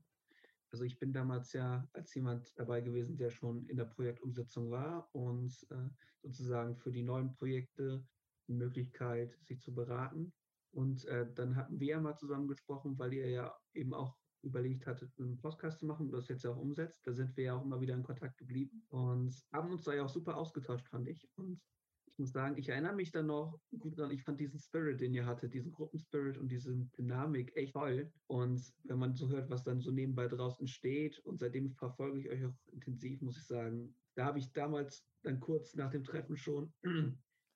Also 0.71 0.85
ich 0.85 0.99
bin 0.99 1.13
damals 1.13 1.53
ja 1.55 1.89
als 1.93 2.15
jemand 2.15 2.53
dabei 2.59 2.83
gewesen, 2.83 3.17
der 3.17 3.31
schon 3.31 3.67
in 3.69 3.77
der 3.77 3.87
Projektumsetzung 3.87 4.71
war 4.71 5.09
und 5.15 5.67
äh, 5.71 5.89
sozusagen 6.23 6.77
für 6.77 6.93
die 6.93 7.03
neuen 7.03 7.33
Projekte 7.33 8.05
die 8.49 8.53
Möglichkeit, 8.55 9.35
sich 9.43 9.61
zu 9.61 9.75
beraten. 9.75 10.33
Und 10.73 11.05
äh, 11.07 11.27
dann 11.35 11.57
hatten 11.57 11.81
wir 11.81 11.89
ja 11.89 12.01
mal 12.01 12.17
zusammen 12.17 12.49
gesprochen, 12.49 12.99
weil 12.99 13.13
ihr 13.13 13.29
ja 13.29 13.57
eben 13.75 13.95
auch 13.95 14.17
überlegt 14.43 14.87
hattet, 14.87 15.13
einen 15.19 15.39
Podcast 15.39 15.81
zu 15.81 15.87
machen 15.87 16.07
und 16.07 16.13
das 16.13 16.29
jetzt 16.29 16.47
auch 16.47 16.57
umsetzt. 16.57 17.07
Da 17.07 17.13
sind 17.13 17.37
wir 17.37 17.45
ja 17.45 17.55
auch 17.57 17.65
immer 17.65 17.81
wieder 17.81 17.95
in 17.95 18.03
Kontakt 18.03 18.37
geblieben 18.39 18.85
und 18.89 19.35
haben 19.53 19.71
uns 19.71 19.85
da 19.85 19.95
ja 19.95 20.05
auch 20.05 20.09
super 20.09 20.37
ausgetauscht, 20.37 20.89
fand 20.89 21.09
ich. 21.09 21.29
Und 21.37 21.61
ich 22.07 22.19
muss 22.19 22.33
sagen, 22.33 22.57
ich 22.57 22.69
erinnere 22.69 22.95
mich 22.95 23.13
dann 23.13 23.27
noch 23.27 23.61
gut 23.79 23.99
dran, 23.99 24.11
ich 24.11 24.23
fand 24.25 24.41
diesen 24.41 24.59
Spirit, 24.59 25.01
den 25.01 25.15
ihr 25.15 25.27
hattet, 25.27 25.55
diesen 25.55 25.73
Gruppenspirit 25.73 26.39
und 26.39 26.49
diese 26.49 26.75
Dynamik 26.99 27.55
echt 27.57 27.75
toll. 27.75 28.13
Und 28.27 28.61
wenn 28.85 28.99
man 28.99 29.15
so 29.15 29.29
hört, 29.29 29.51
was 29.51 29.65
dann 29.65 29.81
so 29.81 29.91
nebenbei 29.91 30.29
draußen 30.29 30.67
steht 30.67 31.19
und 31.21 31.39
seitdem 31.39 31.71
verfolge 31.71 32.19
ich 32.21 32.29
euch 32.29 32.45
auch 32.45 32.55
intensiv, 32.73 33.21
muss 33.21 33.39
ich 33.39 33.47
sagen, 33.47 33.95
da 34.17 34.25
habe 34.25 34.39
ich 34.39 34.53
damals 34.53 35.05
dann 35.23 35.39
kurz 35.39 35.75
nach 35.75 35.91
dem 35.91 36.05
Treffen 36.05 36.37
schon 36.37 36.73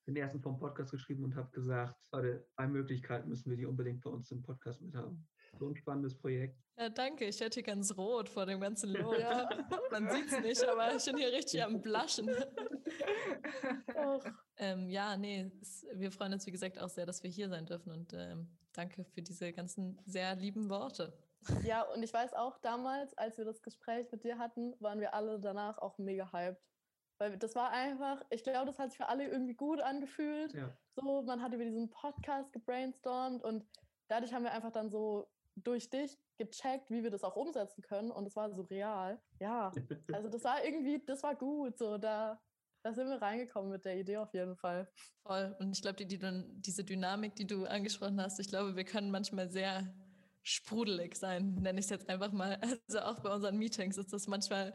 den 0.07 0.17
ersten 0.17 0.41
vom 0.41 0.59
Podcast 0.59 0.91
geschrieben 0.91 1.25
und 1.25 1.37
habe 1.37 1.51
gesagt, 1.51 1.97
Leute, 2.13 2.45
zwei 2.49 2.67
Möglichkeiten 2.67 3.29
müssen 3.29 3.51
wir 3.51 3.57
die 3.57 3.67
unbedingt 3.67 4.03
bei 4.03 4.11
uns 4.11 4.31
im 4.31 4.43
Podcast 4.43 4.81
mit 4.81 4.95
haben. 4.95 5.27
So 5.59 5.69
ein 5.69 5.77
spannendes 5.77 6.17
Projekt. 6.17 6.59
Ja, 6.79 6.89
danke. 6.89 7.27
Ich 7.27 7.39
hier 7.39 7.63
ganz 7.63 7.97
rot 7.97 8.29
vor 8.29 8.47
dem 8.47 8.61
ganzen 8.61 8.91
Lob. 8.91 9.19
Ja. 9.19 9.49
Man 9.91 10.09
sieht 10.11 10.33
es 10.33 10.41
nicht, 10.41 10.65
aber 10.65 10.97
ich 10.97 11.05
bin 11.05 11.17
hier 11.19 11.31
richtig 11.33 11.63
am 11.63 11.81
Blaschen. 11.81 12.31
ähm, 14.57 14.89
ja, 14.89 15.17
nee, 15.17 15.51
es, 15.61 15.87
wir 15.95 16.11
freuen 16.11 16.33
uns, 16.33 16.47
wie 16.47 16.53
gesagt, 16.53 16.81
auch 16.81 16.89
sehr, 16.89 17.07
dass 17.07 17.23
wir 17.23 17.31
hier 17.31 17.49
sein 17.49 17.67
dürfen 17.67 17.93
und 17.93 18.13
ähm, 18.15 18.49
danke 18.73 19.05
für 19.05 19.23
diese 19.23 19.53
ganzen 19.53 20.01
sehr 20.07 20.35
lieben 20.35 20.69
Worte. 20.71 21.13
Ja, 21.65 21.83
und 21.83 22.03
ich 22.03 22.13
weiß 22.13 22.35
auch 22.35 22.59
damals, 22.59 23.17
als 23.19 23.37
wir 23.37 23.45
das 23.45 23.63
Gespräch 23.63 24.11
mit 24.13 24.25
dir 24.25 24.39
hatten, 24.39 24.75
waren 24.81 25.01
wir 25.01 25.15
alle 25.15 25.41
danach 25.41 25.79
auch 25.79 25.99
mega 25.99 26.33
hyped. 26.33 26.63
Weil 27.23 27.39
das 27.39 27.55
war 27.55 27.71
einfach, 27.71 28.21
ich 28.31 28.43
glaube, 28.43 28.67
das 28.67 28.81
hat 28.81 28.91
sich 28.91 28.97
für 28.97 29.07
alle 29.07 29.29
irgendwie 29.29 29.55
gut 29.55 29.81
angefühlt. 29.81 30.53
Ja. 30.55 30.77
So, 30.97 31.23
man 31.23 31.41
hat 31.41 31.55
über 31.55 31.65
diesen 31.65 31.89
Podcast 31.89 32.53
gebrainstormt 32.53 33.45
und 33.45 33.65
dadurch 34.09 34.35
haben 34.35 34.43
wir 34.43 34.51
einfach 34.51 34.73
dann 34.73 34.91
so 34.91 35.29
durch 35.55 35.89
dich 35.89 36.19
gecheckt, 36.37 36.91
wie 36.91 37.05
wir 37.05 37.11
das 37.13 37.23
auch 37.23 37.37
umsetzen 37.37 37.81
können 37.83 38.11
und 38.11 38.27
es 38.27 38.35
war 38.35 38.53
so 38.53 38.63
real. 38.63 39.23
Ja, 39.39 39.71
also 40.13 40.29
das 40.29 40.43
war 40.43 40.65
irgendwie, 40.65 41.01
das 41.07 41.23
war 41.23 41.37
gut. 41.37 41.79
So, 41.79 41.97
da, 41.97 42.41
da 42.83 42.93
sind 42.93 43.09
wir 43.09 43.23
reingekommen 43.23 43.71
mit 43.71 43.85
der 43.85 44.01
Idee 44.01 44.17
auf 44.17 44.35
jeden 44.35 44.57
Fall. 44.57 44.91
Voll. 45.25 45.55
Und 45.61 45.77
ich 45.77 45.81
glaube, 45.81 46.05
die, 46.05 46.09
die, 46.09 46.19
diese 46.57 46.83
Dynamik, 46.83 47.37
die 47.37 47.47
du 47.47 47.67
angesprochen 47.67 48.21
hast, 48.21 48.41
ich 48.41 48.49
glaube, 48.49 48.75
wir 48.75 48.85
können 48.85 49.13
manchmal 49.13 49.49
sehr 49.49 49.95
sprudelig 50.43 51.15
sein, 51.15 51.55
nenne 51.55 51.79
ich 51.79 51.85
es 51.85 51.91
jetzt 51.91 52.09
einfach 52.09 52.33
mal. 52.33 52.59
Also 52.89 52.99
auch 52.99 53.21
bei 53.21 53.33
unseren 53.33 53.59
Meetings 53.59 53.97
ist 53.97 54.13
das 54.13 54.27
manchmal 54.27 54.75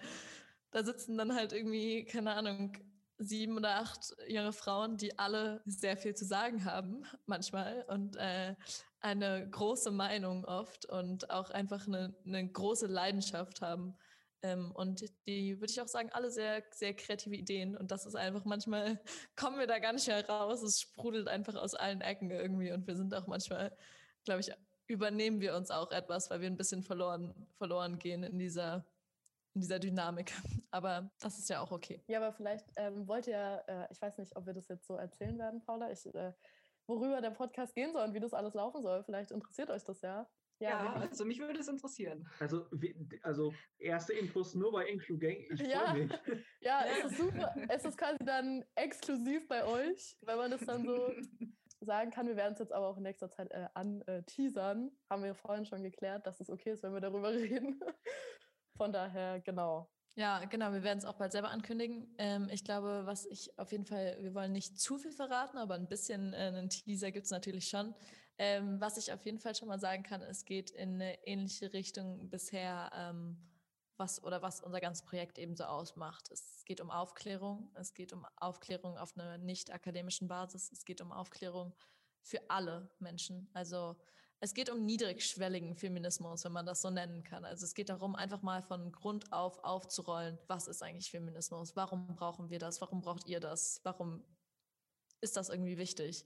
da 0.71 0.83
sitzen 0.83 1.17
dann 1.17 1.35
halt 1.35 1.53
irgendwie, 1.53 2.05
keine 2.05 2.33
Ahnung, 2.33 2.77
sieben 3.17 3.57
oder 3.57 3.77
acht 3.77 4.15
junge 4.27 4.53
Frauen, 4.53 4.97
die 4.97 5.17
alle 5.17 5.61
sehr 5.65 5.97
viel 5.97 6.15
zu 6.15 6.25
sagen 6.25 6.65
haben, 6.65 7.03
manchmal, 7.25 7.85
und 7.87 8.15
äh, 8.17 8.55
eine 8.99 9.49
große 9.49 9.91
Meinung 9.91 10.45
oft 10.45 10.85
und 10.85 11.29
auch 11.29 11.49
einfach 11.51 11.87
eine, 11.87 12.15
eine 12.25 12.47
große 12.47 12.87
Leidenschaft 12.87 13.61
haben. 13.61 13.95
Ähm, 14.43 14.71
und 14.71 15.03
die, 15.25 15.59
würde 15.59 15.71
ich 15.71 15.81
auch 15.81 15.87
sagen, 15.87 16.09
alle 16.11 16.29
sehr, 16.29 16.63
sehr 16.71 16.93
kreative 16.93 17.35
Ideen. 17.35 17.75
Und 17.75 17.91
das 17.91 18.05
ist 18.05 18.15
einfach 18.15 18.45
manchmal, 18.45 19.01
kommen 19.35 19.57
wir 19.59 19.67
da 19.67 19.79
gar 19.79 19.93
nicht 19.93 20.07
mehr 20.07 20.27
raus. 20.27 20.61
Es 20.61 20.81
sprudelt 20.81 21.27
einfach 21.27 21.55
aus 21.55 21.73
allen 21.73 22.01
Ecken 22.01 22.29
irgendwie. 22.29 22.71
Und 22.71 22.87
wir 22.87 22.95
sind 22.95 23.13
auch 23.13 23.27
manchmal, 23.27 23.75
glaube 24.25 24.41
ich, 24.41 24.51
übernehmen 24.87 25.41
wir 25.41 25.55
uns 25.55 25.71
auch 25.71 25.91
etwas, 25.91 26.29
weil 26.29 26.41
wir 26.41 26.47
ein 26.47 26.57
bisschen 26.57 26.83
verloren, 26.83 27.47
verloren 27.57 27.99
gehen 27.99 28.23
in 28.23 28.39
dieser, 28.39 28.85
in 29.57 29.61
dieser 29.61 29.79
Dynamik. 29.79 30.31
Aber 30.71 31.09
das 31.19 31.39
ist 31.39 31.49
ja 31.49 31.61
auch 31.61 31.71
okay. 31.71 32.03
Ja, 32.07 32.19
aber 32.19 32.31
vielleicht 32.31 32.65
ähm, 32.75 33.07
wollt 33.07 33.25
ihr, 33.25 33.63
äh, 33.67 33.87
ich 33.91 33.99
weiß 34.01 34.17
nicht, 34.19 34.35
ob 34.35 34.45
wir 34.45 34.53
das 34.53 34.67
jetzt 34.67 34.85
so 34.85 34.95
erzählen 34.95 35.37
werden, 35.39 35.63
Paula, 35.65 35.91
ich, 35.91 36.05
äh, 36.13 36.33
worüber 36.87 37.21
der 37.21 37.31
Podcast 37.31 37.73
gehen 37.73 37.91
soll 37.93 38.03
und 38.03 38.13
wie 38.13 38.19
das 38.19 38.33
alles 38.33 38.53
laufen 38.53 38.83
soll. 38.83 39.03
Vielleicht 39.03 39.31
interessiert 39.31 39.69
euch 39.71 39.83
das 39.83 40.01
ja. 40.01 40.29
Ja, 40.59 40.93
also 40.93 41.23
mich 41.23 41.39
würde 41.39 41.59
es 41.59 41.67
interessieren. 41.67 42.27
Also, 42.39 42.67
also 43.21 43.53
erste 43.77 44.13
Infos 44.13 44.55
nur 44.55 44.71
bei 44.71 44.87
Inclu 44.87 45.17
Gang. 45.17 45.37
Ich 45.51 45.61
freue 45.61 45.71
Ja. 45.71 45.93
mich. 45.93 46.11
Ja, 46.61 46.83
es 46.85 47.11
ist 47.11 47.17
super. 47.17 47.55
Es 47.69 47.85
ist 47.85 47.97
quasi 47.97 48.17
dann 48.25 48.63
exklusiv 48.75 49.47
bei 49.47 49.63
euch, 49.65 50.17
wenn 50.21 50.37
man 50.37 50.51
das 50.51 50.61
dann 50.61 50.83
so 50.85 51.11
sagen 51.81 52.11
kann. 52.11 52.27
Wir 52.27 52.35
werden 52.35 52.53
es 52.53 52.59
jetzt 52.59 52.73
aber 52.73 52.87
auch 52.87 52.97
in 52.97 53.03
nächster 53.03 53.29
Zeit 53.29 53.51
äh, 53.51 53.67
anteasern. 53.73 54.91
Haben 55.09 55.23
wir 55.23 55.35
vorhin 55.35 55.65
schon 55.65 55.83
geklärt, 55.83 56.25
dass 56.25 56.39
es 56.39 56.49
okay 56.49 56.71
ist, 56.71 56.83
wenn 56.83 56.93
wir 56.93 57.01
darüber 57.01 57.29
reden. 57.33 57.79
Von 58.77 58.93
daher, 58.93 59.39
genau. 59.41 59.89
Ja, 60.15 60.45
genau, 60.45 60.71
wir 60.71 60.81
werden 60.81 60.97
es 60.97 61.05
auch 61.05 61.13
bald 61.13 61.31
selber 61.31 61.49
ankündigen. 61.49 62.13
Ähm, 62.17 62.49
ich 62.51 62.63
glaube, 62.63 63.03
was 63.05 63.25
ich 63.27 63.57
auf 63.59 63.71
jeden 63.71 63.85
Fall, 63.85 64.17
wir 64.21 64.33
wollen 64.33 64.51
nicht 64.51 64.79
zu 64.79 64.97
viel 64.97 65.11
verraten, 65.11 65.57
aber 65.57 65.75
ein 65.75 65.87
bisschen 65.87 66.33
äh, 66.33 66.37
einen 66.37 66.69
Teaser 66.69 67.11
gibt 67.11 67.25
es 67.25 67.31
natürlich 67.31 67.67
schon. 67.67 67.93
Ähm, 68.39 68.79
was 68.79 68.97
ich 68.97 69.13
auf 69.13 69.23
jeden 69.25 69.39
Fall 69.39 69.55
schon 69.55 69.67
mal 69.67 69.79
sagen 69.79 70.03
kann, 70.03 70.21
es 70.21 70.45
geht 70.45 70.71
in 70.71 70.95
eine 70.95 71.23
ähnliche 71.27 71.71
Richtung 71.73 72.29
bisher, 72.29 72.91
ähm, 72.95 73.37
was 73.97 74.23
oder 74.23 74.41
was 74.41 74.61
unser 74.61 74.79
ganzes 74.79 75.05
Projekt 75.05 75.37
eben 75.37 75.55
so 75.55 75.65
ausmacht. 75.65 76.31
Es 76.31 76.63
geht 76.65 76.81
um 76.81 76.91
Aufklärung, 76.91 77.71
es 77.75 77.93
geht 77.93 78.13
um 78.13 78.25
Aufklärung 78.37 78.97
auf 78.97 79.15
einer 79.17 79.37
nicht 79.37 79.71
akademischen 79.71 80.27
Basis, 80.27 80.71
es 80.71 80.85
geht 80.85 81.01
um 81.01 81.11
Aufklärung 81.11 81.75
für 82.21 82.41
alle 82.49 82.89
Menschen. 82.99 83.49
Also 83.53 83.95
es 84.39 84.53
geht 84.53 84.69
um 84.69 84.85
niedrigschwelligen 84.85 85.75
Feminismus, 85.75 86.45
wenn 86.45 86.51
man 86.51 86.65
das 86.65 86.81
so 86.81 86.89
nennen 86.89 87.23
kann. 87.23 87.43
Also 87.43 87.65
es 87.65 87.73
geht 87.73 87.89
darum, 87.89 88.15
einfach 88.15 88.41
mal 88.43 88.61
von 88.61 88.91
Grund 88.91 89.31
auf 89.33 89.63
aufzurollen, 89.63 90.37
was 90.47 90.67
ist 90.67 90.83
eigentlich 90.83 91.09
Feminismus? 91.09 91.75
Warum 91.75 92.15
brauchen 92.15 92.49
wir 92.49 92.59
das? 92.59 92.79
Warum 92.81 93.01
braucht 93.01 93.27
ihr 93.27 93.39
das? 93.39 93.81
Warum 93.83 94.23
ist 95.21 95.37
das 95.37 95.49
irgendwie 95.49 95.77
wichtig? 95.77 96.23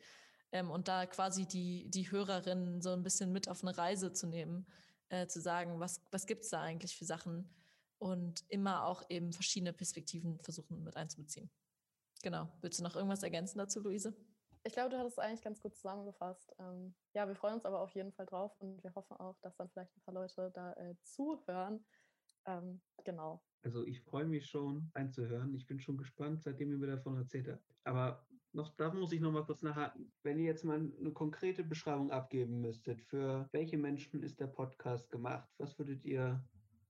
Ähm, 0.52 0.70
und 0.70 0.90
da 0.90 1.06
quasi 1.06 1.46
die, 1.46 1.90
die 1.90 2.12
Hörerinnen 2.12 2.82
so 2.82 2.92
ein 2.92 3.04
bisschen 3.04 3.32
mit 3.32 3.48
auf 3.48 3.64
eine 3.64 3.78
Reise 3.78 4.12
zu 4.12 4.28
nehmen, 4.28 4.68
äh, 5.08 5.28
zu 5.28 5.40
sagen, 5.40 5.80
was, 5.80 6.02
was 6.12 6.26
gibt 6.26 6.44
es 6.44 6.50
da 6.50 6.62
eigentlich 6.62 6.96
für 6.98 7.06
Sachen? 7.06 7.50
Und 7.98 8.44
immer 8.50 8.86
auch 8.86 9.04
eben 9.10 9.32
verschiedene 9.32 9.74
Perspektiven 9.74 10.40
versuchen 10.40 10.84
mit 10.84 10.98
einzubeziehen. 10.98 11.50
Genau. 12.24 12.50
Willst 12.62 12.80
du 12.80 12.84
noch 12.84 12.96
irgendwas 12.96 13.24
ergänzen 13.24 13.60
dazu, 13.60 13.80
Luise? 13.80 14.14
Ich 14.64 14.74
glaube, 14.74 14.90
du 14.90 14.98
hattest 14.98 15.18
es 15.18 15.24
eigentlich 15.24 15.42
ganz 15.42 15.60
gut 15.60 15.76
zusammengefasst. 15.76 16.54
Ähm, 16.60 16.94
ja, 17.14 17.28
wir 17.28 17.36
freuen 17.36 17.56
uns 17.56 17.66
aber 17.66 17.82
auf 17.82 17.94
jeden 17.96 18.12
Fall 18.12 18.28
drauf 18.28 18.56
und 18.60 18.84
wir 18.84 18.94
hoffen 18.94 19.18
auch, 19.18 19.40
dass 19.42 19.56
dann 19.56 19.70
vielleicht 19.70 19.96
ein 19.98 20.02
paar 20.02 20.14
Leute 20.14 20.52
da 20.54 20.74
äh, 20.74 20.96
zuhören. 21.02 21.84
Ähm, 22.46 22.82
genau. 23.04 23.44
Also 23.64 23.86
ich 23.86 24.02
freue 24.02 24.26
mich 24.26 24.48
schon 24.48 24.92
einzuhören. 24.94 25.54
Ich 25.56 25.66
bin 25.66 25.80
schon 25.80 25.98
gespannt, 25.98 26.44
seitdem 26.44 26.72
ihr 26.72 26.78
mir 26.78 26.88
davon 26.88 27.18
erzählt 27.18 27.48
habt. 27.48 27.64
Aber 27.84 28.26
noch, 28.54 28.76
da 28.76 28.94
muss 28.94 29.12
ich 29.14 29.22
noch 29.22 29.32
mal 29.32 29.46
kurz 29.46 29.62
nachhaken. 29.62 30.12
Wenn 30.24 30.40
ihr 30.40 30.46
jetzt 30.46 30.66
mal 30.66 30.76
eine 30.76 31.12
konkrete 31.12 31.64
Beschreibung 31.64 32.12
abgeben 32.12 32.62
müsstet, 32.62 33.02
für 33.02 33.48
welche 33.52 33.78
Menschen 33.78 34.22
ist 34.24 34.40
der 34.40 34.48
Podcast 34.48 35.10
gemacht? 35.10 35.50
Was 35.58 35.78
würdet 35.80 36.04
ihr 36.04 36.44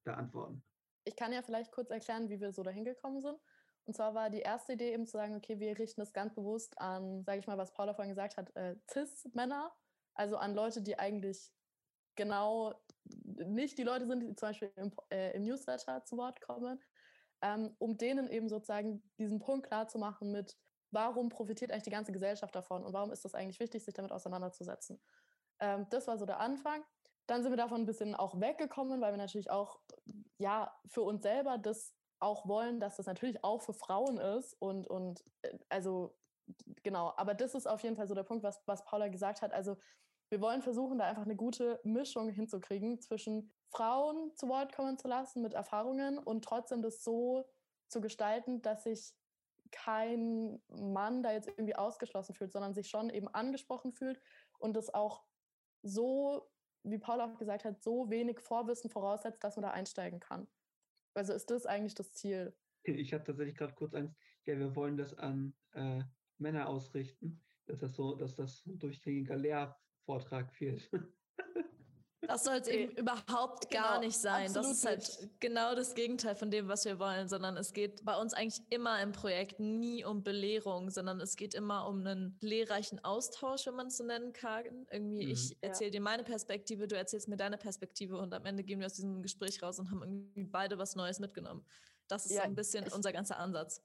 da 0.03 0.15
antworten? 0.15 0.63
Ich 1.03 1.15
kann 1.15 1.33
ja 1.33 1.41
vielleicht 1.41 1.71
kurz 1.71 1.89
erklären, 1.89 2.29
wie 2.29 2.39
wir 2.39 2.51
so 2.51 2.63
dahin 2.63 2.83
gekommen 2.83 3.21
sind. 3.21 3.37
Und 3.85 3.95
zwar 3.95 4.13
war 4.13 4.29
die 4.29 4.39
erste 4.39 4.73
Idee 4.73 4.93
eben 4.93 5.05
zu 5.05 5.13
sagen, 5.13 5.35
okay, 5.35 5.59
wir 5.59 5.77
richten 5.77 6.01
das 6.01 6.13
ganz 6.13 6.33
bewusst 6.35 6.79
an, 6.79 7.23
sage 7.23 7.39
ich 7.39 7.47
mal, 7.47 7.57
was 7.57 7.73
Paula 7.73 7.93
vorhin 7.93 8.13
gesagt 8.13 8.37
hat, 8.37 8.55
äh, 8.55 8.75
Cis-Männer, 8.89 9.71
also 10.13 10.37
an 10.37 10.53
Leute, 10.53 10.81
die 10.81 10.99
eigentlich 10.99 11.51
genau 12.15 12.73
nicht 13.03 13.77
die 13.77 13.83
Leute 13.83 14.05
sind, 14.05 14.21
die 14.21 14.35
zum 14.35 14.49
Beispiel 14.49 14.71
im, 14.75 14.91
äh, 15.09 15.35
im 15.35 15.43
Newsletter 15.43 16.03
zu 16.05 16.17
Wort 16.17 16.41
kommen, 16.41 16.79
ähm, 17.41 17.75
um 17.79 17.97
denen 17.97 18.29
eben 18.29 18.49
sozusagen 18.49 19.01
diesen 19.17 19.39
Punkt 19.39 19.67
klarzumachen 19.67 20.31
mit, 20.31 20.57
warum 20.91 21.29
profitiert 21.29 21.71
eigentlich 21.71 21.83
die 21.83 21.89
ganze 21.89 22.11
Gesellschaft 22.11 22.53
davon 22.53 22.83
und 22.83 22.93
warum 22.93 23.11
ist 23.11 23.25
das 23.25 23.33
eigentlich 23.33 23.59
wichtig, 23.59 23.83
sich 23.83 23.93
damit 23.93 24.11
auseinanderzusetzen. 24.11 25.01
Ähm, 25.59 25.87
das 25.89 26.07
war 26.07 26.17
so 26.17 26.25
der 26.25 26.39
Anfang. 26.39 26.83
Dann 27.27 27.43
sind 27.43 27.51
wir 27.51 27.57
davon 27.57 27.81
ein 27.81 27.85
bisschen 27.85 28.13
auch 28.13 28.39
weggekommen, 28.39 28.99
weil 29.01 29.13
wir 29.13 29.17
natürlich 29.17 29.49
auch 29.49 29.79
ja 30.37 30.75
für 30.87 31.01
uns 31.01 31.23
selber 31.23 31.57
das 31.57 31.95
auch 32.21 32.47
wollen, 32.47 32.79
dass 32.79 32.97
das 32.97 33.05
natürlich 33.05 33.43
auch 33.43 33.61
für 33.61 33.73
Frauen 33.73 34.17
ist 34.17 34.53
und, 34.59 34.87
und 34.87 35.23
äh, 35.41 35.57
also 35.69 36.15
genau, 36.83 37.13
aber 37.17 37.33
das 37.33 37.55
ist 37.55 37.67
auf 37.67 37.81
jeden 37.83 37.95
Fall 37.95 38.07
so 38.07 38.15
der 38.15 38.23
Punkt, 38.23 38.43
was, 38.43 38.61
was 38.65 38.83
Paula 38.85 39.07
gesagt 39.07 39.41
hat. 39.41 39.53
Also 39.53 39.77
wir 40.29 40.41
wollen 40.41 40.61
versuchen, 40.61 40.97
da 40.97 41.05
einfach 41.05 41.25
eine 41.25 41.35
gute 41.35 41.79
Mischung 41.83 42.29
hinzukriegen 42.29 43.01
zwischen 43.01 43.51
Frauen 43.69 44.33
zu 44.35 44.47
Wort 44.47 44.73
kommen 44.73 44.97
zu 44.97 45.07
lassen 45.07 45.41
mit 45.41 45.53
Erfahrungen 45.53 46.17
und 46.17 46.43
trotzdem 46.43 46.81
das 46.81 47.03
so 47.03 47.49
zu 47.89 47.99
gestalten, 47.99 48.61
dass 48.61 48.83
sich 48.83 49.13
kein 49.71 50.61
Mann 50.69 51.23
da 51.23 51.31
jetzt 51.31 51.47
irgendwie 51.47 51.75
ausgeschlossen 51.75 52.35
fühlt, 52.35 52.51
sondern 52.51 52.73
sich 52.73 52.89
schon 52.89 53.09
eben 53.09 53.27
angesprochen 53.27 53.93
fühlt 53.93 54.21
und 54.57 54.75
das 54.75 54.93
auch 54.93 55.23
so, 55.81 56.49
wie 56.83 56.97
Paula 56.97 57.25
auch 57.25 57.37
gesagt 57.37 57.65
hat, 57.65 57.81
so 57.81 58.09
wenig 58.09 58.39
Vorwissen 58.39 58.89
voraussetzt, 58.89 59.43
dass 59.43 59.55
man 59.55 59.63
da 59.63 59.71
einsteigen 59.71 60.19
kann. 60.19 60.47
Also 61.13 61.33
ist 61.33 61.49
das 61.49 61.65
eigentlich 61.65 61.95
das 61.95 62.13
Ziel? 62.13 62.53
Ich 62.83 63.13
hatte 63.13 63.25
tatsächlich 63.25 63.55
gerade 63.55 63.73
kurz 63.73 63.93
Angst, 63.93 64.15
ja, 64.45 64.57
wir 64.57 64.75
wollen 64.75 64.97
das 64.97 65.13
an 65.17 65.53
äh, 65.73 66.01
Männer 66.37 66.67
ausrichten, 66.67 67.39
dass 67.65 67.79
das 67.79 67.95
so, 67.95 68.15
dass 68.15 68.35
das 68.35 68.65
ein 68.65 68.79
durchgängiger 68.79 69.35
Lehrvortrag 69.35 70.59
wird. 70.59 70.89
Das 72.27 72.43
soll 72.43 72.55
es 72.57 72.67
eben 72.67 72.91
überhaupt 72.91 73.71
gar 73.71 73.93
Genau, 73.95 73.99
nicht 74.01 74.17
sein. 74.17 74.53
Das 74.53 74.69
ist 74.69 74.85
halt 74.85 75.29
genau 75.39 75.73
das 75.73 75.95
Gegenteil 75.95 76.35
von 76.35 76.51
dem, 76.51 76.67
was 76.67 76.85
wir 76.85 76.99
wollen, 76.99 77.27
sondern 77.27 77.57
es 77.57 77.73
geht 77.73 78.05
bei 78.05 78.15
uns 78.15 78.33
eigentlich 78.35 78.61
immer 78.69 79.01
im 79.01 79.11
Projekt 79.11 79.59
nie 79.59 80.05
um 80.05 80.23
Belehrung, 80.23 80.91
sondern 80.91 81.19
es 81.19 81.35
geht 81.35 81.55
immer 81.55 81.87
um 81.87 82.05
einen 82.05 82.37
lehrreichen 82.41 83.03
Austausch, 83.03 83.65
wenn 83.65 83.73
man 83.75 83.87
es 83.87 83.97
so 83.97 84.03
nennen 84.03 84.33
kann. 84.33 84.85
Irgendwie, 84.91 85.25
Mhm. 85.25 85.31
ich 85.31 85.49
Ja. 85.49 85.55
erzähle 85.61 85.91
dir 85.91 86.01
meine 86.01 86.23
Perspektive, 86.23 86.87
du 86.87 86.95
erzählst 86.95 87.27
mir 87.27 87.37
deine 87.37 87.57
Perspektive 87.57 88.17
und 88.17 88.33
am 88.35 88.45
Ende 88.45 88.63
gehen 88.63 88.79
wir 88.79 88.85
aus 88.85 88.93
diesem 88.93 89.23
Gespräch 89.23 89.61
raus 89.63 89.79
und 89.79 89.89
haben 89.89 90.03
irgendwie 90.03 90.43
beide 90.43 90.77
was 90.77 90.95
Neues 90.95 91.19
mitgenommen. 91.19 91.65
Das 92.07 92.25
ist 92.27 92.33
Ja, 92.33 92.41
so 92.43 92.47
ein 92.47 92.55
bisschen 92.55 92.85
ich- 92.85 92.93
unser 92.93 93.11
ganzer 93.11 93.39
Ansatz. 93.39 93.81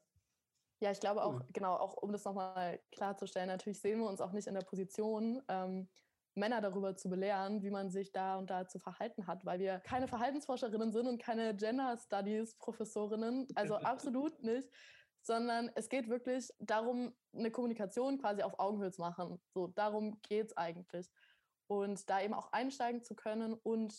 Ja, 0.83 0.91
ich 0.91 1.01
glaube 1.01 1.25
auch, 1.25 1.37
Cool. 1.37 1.47
genau, 1.55 1.75
auch 1.77 1.95
um 1.95 2.13
das 2.13 2.25
nochmal 2.25 2.81
klarzustellen, 2.93 3.49
natürlich 3.49 3.81
sehen 3.81 3.99
wir 4.01 4.07
uns 4.11 4.21
auch 4.21 4.33
nicht 4.33 4.47
in 4.47 4.53
der 4.53 4.61
Position, 4.61 5.43
ähm, 5.49 5.89
Männer 6.37 6.61
darüber 6.61 6.97
zu 6.97 7.09
belehren, 7.09 7.63
wie 7.63 7.71
man 7.71 7.91
sich 7.91 8.13
da 8.13 8.37
und 8.37 8.51
da 8.51 8.69
zu 8.69 8.79
verhalten 8.79 9.27
hat, 9.27 9.45
weil 9.45 9.59
wir 9.59 9.81
keine 9.81 10.07
Verhaltensforscherinnen 10.07 10.93
sind 10.93 11.07
und 11.07 11.21
keine 11.21 11.57
Gender 11.57 11.97
Studies 11.97 12.57
Professorinnen, 12.57 13.49
also 13.55 13.77
absolut 13.77 14.43
nicht, 14.43 14.69
sondern 15.23 15.71
es 15.75 15.89
geht 15.89 16.09
wirklich 16.09 16.51
darum, 16.59 17.15
eine 17.35 17.51
Kommunikation 17.51 18.19
quasi 18.19 18.43
auf 18.43 18.59
Augenhöhe 18.59 18.93
zu 18.93 19.01
machen. 19.01 19.41
So, 19.55 19.69
darum 19.69 20.21
geht 20.23 20.47
es 20.47 20.57
eigentlich. 20.57 21.11
Und 21.69 22.09
da 22.09 22.21
eben 22.21 22.35
auch 22.35 22.53
einsteigen 22.53 23.03
zu 23.03 23.17
können 23.17 23.55
und 23.55 23.93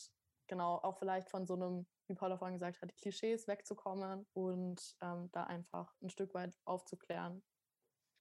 genau 0.48 0.76
auch 0.76 0.98
vielleicht 0.98 1.30
von 1.30 1.46
so 1.46 1.56
einem, 1.56 1.86
wie 2.08 2.16
Paula 2.16 2.38
vorhin 2.38 2.56
gesagt 2.56 2.82
hat, 2.82 2.96
Klischees 2.96 3.48
wegzukommen 3.48 4.26
und 4.34 4.96
ähm, 5.02 5.30
da 5.34 5.44
einfach 5.44 5.94
ein 6.02 6.10
Stück 6.10 6.34
weit 6.34 6.56
aufzuklären. 6.66 7.44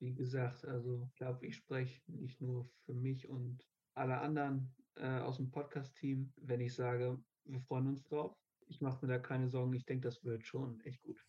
Wie 0.01 0.15
gesagt, 0.15 0.65
also 0.65 1.05
ich 1.05 1.15
glaube, 1.15 1.47
ich 1.47 1.57
spreche 1.57 2.03
nicht 2.11 2.41
nur 2.41 2.69
für 2.85 2.95
mich 2.95 3.29
und 3.29 3.65
alle 3.97 4.21
anderen 4.21 4.75
äh, 4.97 5.21
aus 5.21 5.37
dem 5.39 5.51
Podcast-Team, 5.51 6.33
wenn 6.37 6.61
ich 6.61 6.75
sage, 6.75 7.19
wir 7.45 7.61
freuen 7.61 7.89
uns 7.89 8.03
drauf. 8.05 8.35
Ich 8.69 8.81
mache 8.81 9.05
mir 9.07 9.13
da 9.13 9.19
keine 9.19 9.49
Sorgen. 9.49 9.73
Ich 9.75 9.85
denke, 9.85 10.09
das 10.09 10.25
wird 10.25 10.45
schon 10.47 10.81
echt 10.81 11.03
gut. 11.03 11.21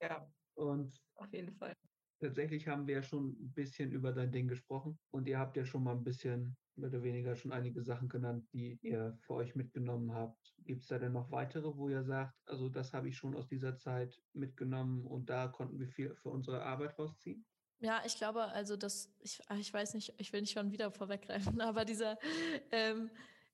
Ja, 0.00 0.32
Und 0.54 0.98
auf 1.14 1.32
jeden 1.32 1.56
Fall. 1.56 1.74
tatsächlich 2.20 2.68
haben 2.68 2.86
wir 2.86 2.96
ja 2.96 3.02
schon 3.02 3.30
ein 3.40 3.52
bisschen 3.52 3.92
über 3.92 4.12
dein 4.12 4.32
Ding 4.32 4.48
gesprochen 4.48 4.98
und 5.10 5.26
ihr 5.28 5.38
habt 5.38 5.56
ja 5.56 5.64
schon 5.64 5.84
mal 5.84 5.96
ein 5.96 6.04
bisschen 6.04 6.56
mehr 6.74 6.88
oder 6.88 7.02
weniger 7.02 7.36
schon 7.36 7.52
einige 7.52 7.82
Sachen 7.82 8.08
genannt, 8.08 8.46
die 8.52 8.78
ihr 8.82 9.16
für 9.20 9.34
euch 9.34 9.54
mitgenommen 9.54 10.12
habt. 10.14 10.54
Gibt 10.58 10.82
es 10.82 10.88
da 10.88 10.98
denn 10.98 11.12
noch 11.12 11.30
weitere, 11.30 11.76
wo 11.76 11.88
ihr 11.88 12.02
sagt, 12.02 12.34
also 12.46 12.68
das 12.70 12.92
habe 12.94 13.08
ich 13.08 13.16
schon 13.16 13.34
aus 13.36 13.46
dieser 13.48 13.76
Zeit 13.76 14.18
mitgenommen 14.32 15.04
und 15.06 15.28
da 15.30 15.48
konnten 15.48 15.78
wir 15.78 15.88
viel 15.88 16.14
für 16.14 16.30
unsere 16.30 16.62
Arbeit 16.62 16.98
rausziehen? 16.98 17.44
Ja, 17.82 18.00
ich 18.06 18.16
glaube, 18.16 18.44
also 18.44 18.76
das, 18.76 19.10
ich, 19.18 19.40
ah, 19.48 19.56
ich 19.56 19.74
weiß 19.74 19.94
nicht, 19.94 20.14
ich 20.18 20.32
will 20.32 20.40
nicht 20.40 20.52
schon 20.52 20.70
wieder 20.70 20.92
vorweggreifen, 20.92 21.60
aber 21.60 21.84
dieser, 21.84 22.16
ähm, 22.70 23.10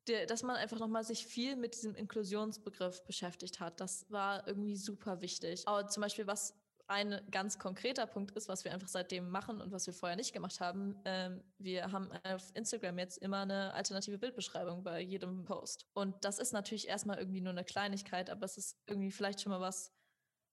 der, 0.06 0.26
dass 0.26 0.42
man 0.42 0.56
einfach 0.56 0.78
nochmal 0.78 1.02
sich 1.02 1.26
viel 1.26 1.56
mit 1.56 1.74
diesem 1.74 1.94
Inklusionsbegriff 1.94 3.04
beschäftigt 3.04 3.58
hat, 3.58 3.80
das 3.80 4.04
war 4.10 4.46
irgendwie 4.46 4.76
super 4.76 5.22
wichtig. 5.22 5.66
Aber 5.66 5.88
zum 5.88 6.02
Beispiel, 6.02 6.26
was 6.26 6.54
ein 6.88 7.20
ganz 7.30 7.58
konkreter 7.58 8.06
Punkt 8.06 8.32
ist, 8.32 8.48
was 8.48 8.64
wir 8.64 8.72
einfach 8.72 8.88
seitdem 8.88 9.30
machen 9.30 9.62
und 9.62 9.72
was 9.72 9.86
wir 9.86 9.94
vorher 9.94 10.16
nicht 10.16 10.34
gemacht 10.34 10.60
haben, 10.60 11.00
ähm, 11.06 11.42
wir 11.58 11.90
haben 11.90 12.10
auf 12.24 12.50
Instagram 12.54 12.98
jetzt 12.98 13.18
immer 13.18 13.40
eine 13.40 13.72
alternative 13.72 14.18
Bildbeschreibung 14.18 14.82
bei 14.82 15.00
jedem 15.00 15.44
Post. 15.46 15.86
Und 15.94 16.22
das 16.22 16.38
ist 16.38 16.52
natürlich 16.52 16.88
erstmal 16.88 17.18
irgendwie 17.18 17.40
nur 17.40 17.52
eine 17.52 17.64
Kleinigkeit, 17.64 18.28
aber 18.28 18.44
es 18.44 18.58
ist 18.58 18.76
irgendwie 18.86 19.10
vielleicht 19.10 19.40
schon 19.40 19.52
mal 19.52 19.60
was, 19.60 19.90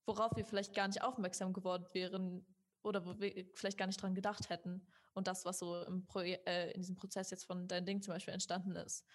worauf 0.05 0.35
wir 0.35 0.45
vielleicht 0.45 0.73
gar 0.73 0.87
nicht 0.87 1.03
aufmerksam 1.03 1.51
geworden 1.51 1.85
wären, 1.93 2.45
oder 2.85 3.05
wo 3.05 3.19
wir 3.19 3.45
vielleicht 3.53 3.77
gar 3.77 3.87
nicht 3.87 4.01
dran 4.01 4.15
gedacht 4.15 4.49
hätten. 4.49 4.85
Und 5.13 5.27
das, 5.27 5.45
was 5.45 5.59
so 5.59 5.75
äh, 5.75 6.71
in 6.71 6.81
diesem 6.81 6.95
Prozess 6.95 7.31
jetzt 7.31 7.45
von 7.45 7.67
dein 7.67 7.85
Ding 7.85 8.01
zum 8.01 8.13
Beispiel 8.13 8.33
entstanden 8.33 8.75
ist. 8.75 9.05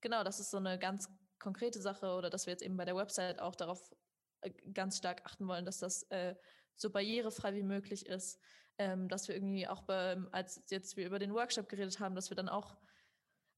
Genau, 0.00 0.24
das 0.24 0.40
ist 0.40 0.50
so 0.50 0.58
eine 0.58 0.78
ganz 0.78 1.08
konkrete 1.38 1.80
Sache 1.80 2.14
oder 2.14 2.30
dass 2.30 2.46
wir 2.46 2.52
jetzt 2.52 2.62
eben 2.62 2.76
bei 2.76 2.84
der 2.84 2.96
Website 2.96 3.40
auch 3.40 3.54
darauf 3.54 3.94
äh, 4.42 4.50
ganz 4.72 4.98
stark 4.98 5.22
achten 5.24 5.46
wollen, 5.46 5.64
dass 5.64 5.78
das 5.78 6.02
äh, 6.10 6.34
so 6.76 6.90
barrierefrei 6.90 7.54
wie 7.54 7.62
möglich 7.62 8.06
ist, 8.06 8.40
ähm, 8.78 9.08
dass 9.08 9.28
wir 9.28 9.34
irgendwie 9.34 9.66
auch 9.68 9.82
bei, 9.82 10.16
als 10.32 10.62
jetzt 10.70 10.96
wir 10.96 11.06
über 11.06 11.18
den 11.18 11.34
Workshop 11.34 11.68
geredet 11.68 12.00
haben, 12.00 12.14
dass 12.14 12.30
wir 12.30 12.36
dann 12.36 12.48
auch 12.48 12.76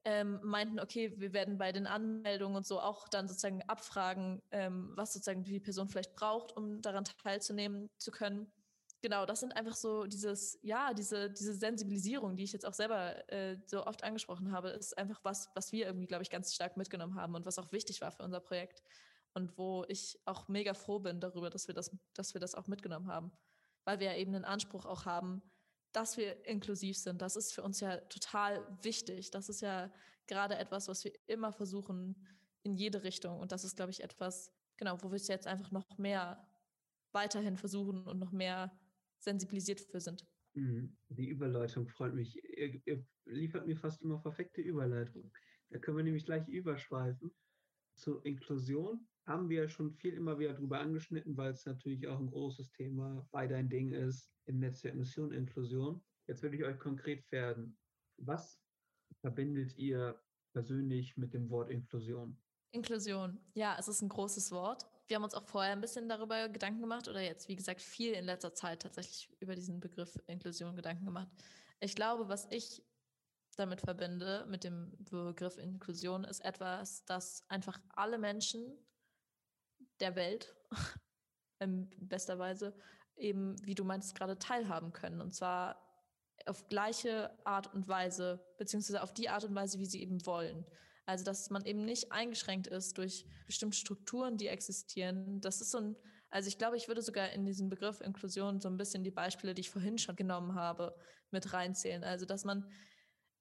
ähm, 0.04 0.38
meinten, 0.44 0.78
okay, 0.78 1.12
wir 1.18 1.32
werden 1.32 1.58
bei 1.58 1.72
den 1.72 1.86
Anmeldungen 1.86 2.56
und 2.56 2.66
so 2.66 2.80
auch 2.80 3.08
dann 3.08 3.26
sozusagen 3.26 3.62
abfragen, 3.62 4.40
ähm, 4.52 4.92
was 4.94 5.12
sozusagen 5.12 5.42
die 5.42 5.58
Person 5.58 5.88
vielleicht 5.88 6.14
braucht, 6.14 6.56
um 6.56 6.80
daran 6.80 7.04
teilzunehmen 7.04 7.90
zu 7.98 8.12
können. 8.12 8.52
Genau, 9.07 9.24
das 9.24 9.38
sind 9.38 9.54
einfach 9.54 9.76
so 9.76 10.04
dieses, 10.07 10.59
ja, 10.62 10.92
diese, 10.92 11.30
diese 11.30 11.54
Sensibilisierung, 11.54 12.34
die 12.34 12.42
ich 12.42 12.52
jetzt 12.52 12.66
auch 12.66 12.74
selber 12.74 13.14
äh, 13.32 13.57
so 13.66 13.86
oft 13.86 14.02
angesprochen 14.02 14.50
habe, 14.50 14.70
ist 14.70 14.98
einfach 14.98 15.20
was, 15.22 15.48
was 15.54 15.70
wir 15.70 15.86
irgendwie, 15.86 16.09
glaube 16.09 16.24
ich, 16.24 16.30
ganz 16.30 16.52
stark 16.52 16.76
mitgenommen 16.76 17.14
haben 17.14 17.36
und 17.36 17.46
was 17.46 17.61
auch 17.61 17.70
wichtig 17.70 18.00
war 18.00 18.11
für 18.11 18.24
unser 18.24 18.40
Projekt. 18.40 18.82
Und 19.32 19.57
wo 19.59 19.84
ich 19.86 20.18
auch 20.24 20.48
mega 20.48 20.74
froh 20.74 20.98
bin 20.98 21.20
darüber, 21.20 21.50
dass 21.50 21.68
wir 21.68 21.74
das, 21.76 21.96
dass 22.14 22.34
wir 22.34 22.40
das 22.40 22.57
auch 22.57 22.66
mitgenommen 22.66 23.07
haben. 23.07 23.30
Weil 23.84 24.00
wir 24.00 24.09
ja 24.09 24.16
eben 24.16 24.34
einen 24.34 24.44
Anspruch 24.44 24.84
auch 24.86 25.04
haben, 25.04 25.40
dass 25.92 26.16
wir 26.16 26.44
inklusiv 26.44 26.98
sind. 26.98 27.22
Das 27.22 27.36
ist 27.36 27.54
für 27.54 27.62
uns 27.62 27.78
ja 27.78 27.98
total 27.98 28.66
wichtig. 28.82 29.30
Das 29.30 29.48
ist 29.48 29.61
ja 29.61 29.88
gerade 30.26 30.59
etwas, 30.59 30.88
was 30.88 31.04
wir 31.04 31.12
immer 31.28 31.52
versuchen 31.52 32.26
in 32.64 32.74
jede 32.74 33.04
Richtung. 33.04 33.38
Und 33.38 33.52
das 33.52 33.62
ist, 33.62 33.76
glaube 33.76 33.92
ich, 33.92 34.02
etwas, 34.02 34.50
genau, 34.76 35.00
wo 35.00 35.12
wir 35.12 35.16
es 35.16 35.28
jetzt 35.28 35.46
einfach 35.46 35.70
noch 35.70 35.96
mehr 35.96 36.44
weiterhin 37.12 37.57
versuchen 37.57 38.04
und 38.04 38.18
noch 38.18 38.32
mehr 38.32 38.76
sensibilisiert 39.27 39.81
für 39.81 40.01
sind. 40.01 40.24
Mhm. 40.55 40.97
Die 41.09 41.29
Überleitung 41.29 41.89
freut 41.89 42.14
mich. 42.14 42.43
Ihr, 42.57 42.81
ihr 42.87 43.05
liefert 43.27 43.66
mir 43.66 43.77
fast 43.77 44.03
immer 44.03 44.18
perfekte 44.18 44.61
Überleitung. 44.61 45.31
Da 45.70 45.79
können 45.79 45.97
wir 45.97 46.05
nämlich 46.05 46.24
gleich 46.24 46.49
überschweifen. 46.49 47.35
Zur 47.97 48.24
Inklusion 48.24 49.07
haben 49.27 49.49
wir 49.49 49.68
schon 49.68 49.93
viel 49.93 50.14
immer 50.14 50.39
wieder 50.39 50.55
drüber 50.55 50.79
angeschnitten, 50.79 51.37
weil 51.37 51.53
es 51.53 51.66
natürlich 51.66 52.07
auch 52.07 52.18
ein 52.18 52.31
großes 52.31 52.70
Thema 52.70 53.27
bei 53.33 53.47
dein 53.47 53.68
Ding 53.68 53.93
ist 53.93 54.31
im 54.47 54.61
Netz 54.61 54.83
der 54.83 54.95
Mission 54.95 55.33
Inklusion. 55.33 56.03
Jetzt 56.29 56.43
würde 56.43 56.57
ich 56.57 56.64
euch 56.64 56.79
konkret 56.79 57.31
werden. 57.33 57.77
Was 58.18 58.61
verbindet 59.20 59.77
ihr 59.77 60.20
persönlich 60.53 61.16
mit 61.16 61.35
dem 61.35 61.51
Wort 61.51 61.70
Inklusion? 61.70 62.39
Inklusion, 62.70 63.39
ja, 63.55 63.77
es 63.79 63.89
ist 63.89 64.03
ein 64.03 64.09
großes 64.09 64.53
Wort. 64.53 64.87
Wir 65.07 65.16
haben 65.16 65.24
uns 65.24 65.34
auch 65.34 65.46
vorher 65.46 65.72
ein 65.72 65.80
bisschen 65.80 66.09
darüber 66.09 66.48
Gedanken 66.48 66.80
gemacht 66.80 67.09
oder 67.09 67.20
jetzt, 67.20 67.48
wie 67.48 67.57
gesagt, 67.57 67.80
viel 67.80 68.12
in 68.12 68.24
letzter 68.24 68.54
Zeit 68.54 68.82
tatsächlich 68.82 69.30
über 69.40 69.54
diesen 69.54 69.80
Begriff 69.80 70.18
Inklusion 70.26 70.74
Gedanken 70.74 71.04
gemacht. 71.04 71.28
Ich 71.80 71.94
glaube, 71.94 72.28
was 72.28 72.46
ich 72.50 72.82
damit 73.57 73.80
verbinde, 73.80 74.46
mit 74.48 74.64
dem 74.64 74.92
Begriff 74.98 75.59
Inklusion, 75.59 76.24
ist 76.24 76.44
etwas, 76.44 77.04
das 77.04 77.44
einfach 77.48 77.78
alle 77.90 78.18
Menschen 78.18 78.66
der 80.00 80.14
Welt 80.16 80.54
in 81.61 81.88
bester 81.98 82.38
Weise 82.38 82.76
eben, 83.16 83.57
wie 83.64 83.74
du 83.74 83.84
meinst, 83.84 84.14
gerade 84.14 84.38
teilhaben 84.38 84.92
können. 84.92 85.20
Und 85.20 85.34
zwar 85.34 85.82
auf 86.44 86.68
gleiche 86.68 87.36
Art 87.44 87.72
und 87.72 87.88
Weise, 87.88 88.44
beziehungsweise 88.59 89.02
auf 89.02 89.14
die 89.14 89.28
Art 89.28 89.44
und 89.44 89.54
Weise, 89.54 89.78
wie 89.78 89.86
sie 89.86 90.02
eben 90.02 90.24
wollen. 90.26 90.66
Also, 91.07 91.24
dass 91.24 91.50
man 91.50 91.64
eben 91.64 91.84
nicht 91.84 92.12
eingeschränkt 92.12 92.66
ist 92.66 92.98
durch 92.98 93.24
bestimmte 93.46 93.76
Strukturen, 93.76 94.36
die 94.36 94.48
existieren. 94.48 95.40
Das 95.40 95.61
ist 95.61 95.70
so 95.70 95.78
ein, 95.78 95.96
also 96.30 96.48
ich 96.48 96.59
glaube, 96.59 96.76
ich 96.76 96.88
würde 96.88 97.00
sogar 97.00 97.30
in 97.30 97.46
diesen 97.46 97.68
Begriff 97.68 98.00
Inklusion 98.00 98.61
so 98.61 98.68
ein 98.68 98.76
bisschen 98.76 99.04
die 99.04 99.11
Beispiele, 99.11 99.54
die 99.54 99.61
ich 99.61 99.70
vorhin 99.70 99.98
schon 99.98 100.16
genommen 100.16 100.54
habe, 100.54 100.94
mit 101.30 101.52
reinzählen. 101.52 102.04
Also, 102.04 102.26
dass 102.26 102.44
man 102.44 102.68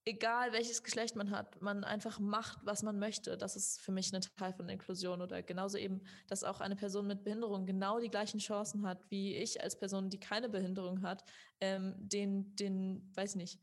egal 0.06 0.54
welches 0.54 0.84
Geschlecht 0.84 1.16
man 1.16 1.32
hat, 1.32 1.62
man 1.62 1.84
einfach 1.84 2.20
macht, 2.20 2.60
was 2.64 2.84
man 2.84 3.00
möchte. 3.00 3.38
Das 3.38 3.56
ist 3.56 3.82
für 3.82 3.92
mich 3.92 4.14
ein 4.14 4.22
Teil 4.38 4.54
von 4.54 4.70
Inklusion 4.70 5.22
oder 5.22 5.42
genauso 5.42 5.78
eben, 5.78 6.02
dass 6.28 6.44
auch 6.44 6.62
eine 6.62 6.76
Person 6.76 7.08
mit 7.08 7.24
Behinderung 7.24 7.66
genau 7.66 8.00
die 8.00 8.10
gleichen 8.10 8.40
Chancen 8.40 8.88
hat, 8.88 9.10
wie 9.10 9.36
ich 9.36 9.62
als 9.64 9.78
Person, 9.78 10.10
die 10.10 10.20
keine 10.20 10.48
Behinderung 10.48 11.02
hat, 11.02 11.24
ähm, 11.60 11.96
den, 11.98 12.56
den, 12.56 13.12
weiß 13.16 13.36
nicht, 13.36 13.60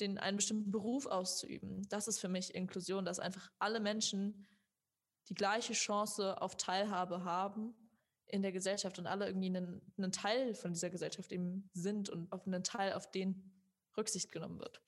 den 0.00 0.18
einen 0.18 0.36
bestimmten 0.36 0.70
Beruf 0.70 1.06
auszuüben. 1.06 1.86
Das 1.88 2.08
ist 2.08 2.18
für 2.18 2.28
mich 2.28 2.54
Inklusion, 2.54 3.04
dass 3.04 3.20
einfach 3.20 3.50
alle 3.58 3.80
Menschen 3.80 4.46
die 5.28 5.34
gleiche 5.34 5.72
Chance 5.72 6.40
auf 6.40 6.56
Teilhabe 6.56 7.24
haben 7.24 7.74
in 8.26 8.42
der 8.42 8.52
Gesellschaft 8.52 8.98
und 8.98 9.06
alle 9.06 9.26
irgendwie 9.26 9.46
einen, 9.46 9.80
einen 9.96 10.12
Teil 10.12 10.54
von 10.54 10.72
dieser 10.72 10.90
Gesellschaft 10.90 11.32
eben 11.32 11.70
sind 11.72 12.10
und 12.10 12.30
auf 12.32 12.46
einen 12.46 12.64
Teil, 12.64 12.94
auf 12.94 13.10
den 13.10 13.52
Rücksicht 13.96 14.32
genommen 14.32 14.58
wird. 14.58 14.82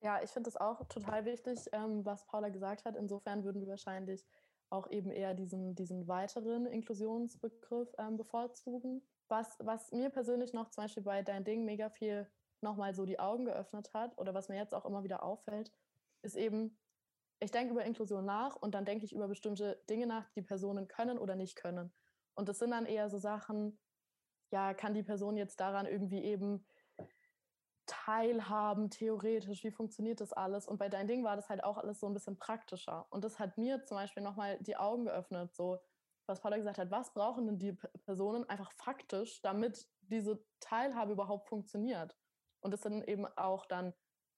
Ja, 0.00 0.20
ich 0.20 0.30
finde 0.30 0.50
es 0.50 0.56
auch 0.56 0.84
total 0.88 1.24
wichtig, 1.24 1.60
ähm, 1.72 2.04
was 2.04 2.26
Paula 2.26 2.48
gesagt 2.48 2.84
hat. 2.84 2.96
Insofern 2.96 3.44
würden 3.44 3.60
wir 3.60 3.68
wahrscheinlich 3.68 4.26
auch 4.68 4.90
eben 4.90 5.10
eher 5.10 5.34
diesen, 5.34 5.74
diesen 5.76 6.08
weiteren 6.08 6.66
Inklusionsbegriff 6.66 7.94
ähm, 7.98 8.16
bevorzugen. 8.16 9.02
Was, 9.28 9.56
was 9.60 9.92
mir 9.92 10.10
persönlich 10.10 10.52
noch 10.52 10.70
zum 10.70 10.84
Beispiel 10.84 11.02
bei 11.02 11.22
Dein 11.22 11.44
Ding 11.44 11.64
mega 11.64 11.88
viel 11.88 12.26
nochmal 12.62 12.94
so 12.94 13.04
die 13.04 13.18
Augen 13.18 13.44
geöffnet 13.44 13.92
hat 13.94 14.16
oder 14.18 14.34
was 14.34 14.48
mir 14.48 14.56
jetzt 14.56 14.74
auch 14.74 14.84
immer 14.84 15.04
wieder 15.04 15.22
auffällt, 15.22 15.72
ist 16.22 16.36
eben, 16.36 16.78
ich 17.40 17.50
denke 17.50 17.72
über 17.72 17.84
Inklusion 17.84 18.24
nach 18.24 18.56
und 18.56 18.74
dann 18.74 18.84
denke 18.84 19.04
ich 19.04 19.12
über 19.12 19.28
bestimmte 19.28 19.82
Dinge 19.88 20.06
nach, 20.06 20.28
die 20.30 20.42
Personen 20.42 20.88
können 20.88 21.18
oder 21.18 21.34
nicht 21.34 21.56
können. 21.56 21.92
Und 22.34 22.48
das 22.48 22.58
sind 22.58 22.70
dann 22.70 22.86
eher 22.86 23.10
so 23.10 23.18
Sachen, 23.18 23.78
ja, 24.50 24.74
kann 24.74 24.94
die 24.94 25.02
Person 25.02 25.36
jetzt 25.36 25.60
daran 25.60 25.86
irgendwie 25.86 26.22
eben 26.22 26.64
teilhaben, 27.86 28.90
theoretisch, 28.90 29.64
wie 29.64 29.70
funktioniert 29.70 30.20
das 30.20 30.32
alles? 30.32 30.66
Und 30.66 30.78
bei 30.78 30.88
Dein 30.88 31.08
Ding 31.08 31.24
war 31.24 31.36
das 31.36 31.48
halt 31.48 31.64
auch 31.64 31.78
alles 31.78 32.00
so 32.00 32.06
ein 32.06 32.14
bisschen 32.14 32.38
praktischer. 32.38 33.06
Und 33.10 33.24
das 33.24 33.38
hat 33.38 33.58
mir 33.58 33.84
zum 33.84 33.96
Beispiel 33.96 34.22
nochmal 34.22 34.58
die 34.60 34.76
Augen 34.76 35.04
geöffnet, 35.04 35.54
so 35.54 35.78
was 36.26 36.40
Paula 36.40 36.56
gesagt 36.56 36.78
hat, 36.78 36.90
was 36.90 37.12
brauchen 37.12 37.46
denn 37.46 37.58
die 37.58 37.72
Personen 38.04 38.48
einfach 38.48 38.70
faktisch, 38.72 39.42
damit 39.42 39.86
diese 40.00 40.44
Teilhabe 40.60 41.12
überhaupt 41.12 41.48
funktioniert? 41.48 42.16
Und 42.62 42.72
das 42.72 42.82
sind 42.82 43.06
eben 43.08 43.26
auch 43.36 43.66
dann 43.66 43.92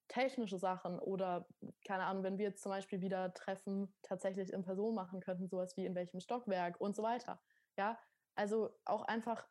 technische 0.09 0.59
Sachen 0.59 0.99
oder, 0.99 1.47
keine 1.87 2.05
Ahnung, 2.05 2.25
wenn 2.25 2.39
wir 2.39 2.47
jetzt 2.47 2.63
zum 2.63 2.71
Beispiel 2.71 3.01
wieder 3.01 3.33
Treffen 3.33 3.95
tatsächlich 4.03 4.53
in 4.53 4.63
Person 4.63 4.95
machen 4.95 5.21
könnten, 5.21 5.49
sowas 5.49 5.77
wie 5.77 5.87
in 5.87 5.95
welchem 5.95 6.21
Stockwerk 6.21 6.81
und 6.81 6.95
so 6.95 7.03
weiter. 7.03 7.41
Ja, 7.79 7.99
also 8.35 8.71
auch 8.85 9.03
einfach 9.03 9.49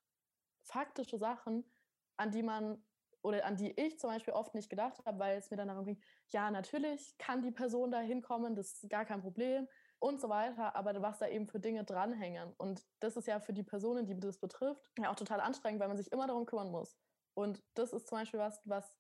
faktische 0.64 1.18
Sachen, 1.18 1.72
an 2.18 2.32
die 2.32 2.44
man 2.44 2.86
oder 3.24 3.46
an 3.46 3.56
die 3.56 3.72
ich 3.80 4.00
zum 4.00 4.10
Beispiel 4.10 4.34
oft 4.34 4.54
nicht 4.54 4.70
gedacht 4.70 5.00
habe, 5.06 5.20
weil 5.20 5.38
es 5.38 5.50
mir 5.50 5.58
dann 5.58 5.70
darum 5.70 5.86
ging, 5.86 6.02
ja, 6.28 6.52
natürlich 6.52 7.18
kann 7.18 7.42
die 7.42 7.52
Person 7.52 7.90
da 7.90 8.00
hinkommen, 8.00 8.54
das 8.56 8.74
ist 8.74 8.90
gar 8.90 9.06
kein 9.06 9.22
Problem 9.22 9.68
und 10.00 10.20
so 10.20 10.28
weiter, 10.28 10.76
aber 10.76 11.02
was 11.02 11.20
da 11.20 11.28
eben 11.28 11.48
für 11.48 11.60
Dinge 11.60 11.86
dranhängen. 11.86 12.54
Und 12.58 12.86
das 13.00 13.16
ist 13.16 13.28
ja 13.28 13.40
für 13.40 13.54
die 13.54 13.64
Personen, 13.64 14.06
die 14.06 14.20
das 14.20 14.40
betrifft, 14.40 14.92
ja 15.00 15.10
auch 15.10 15.16
total 15.16 15.40
anstrengend, 15.40 15.80
weil 15.80 15.88
man 15.88 15.98
sich 15.98 16.12
immer 16.12 16.28
darum 16.28 16.46
kümmern 16.46 16.70
muss. 16.70 16.98
Und 17.36 17.64
das 17.74 17.94
ist 17.94 18.08
zum 18.08 18.20
Beispiel 18.20 18.40
was, 18.40 18.62
was 18.66 18.98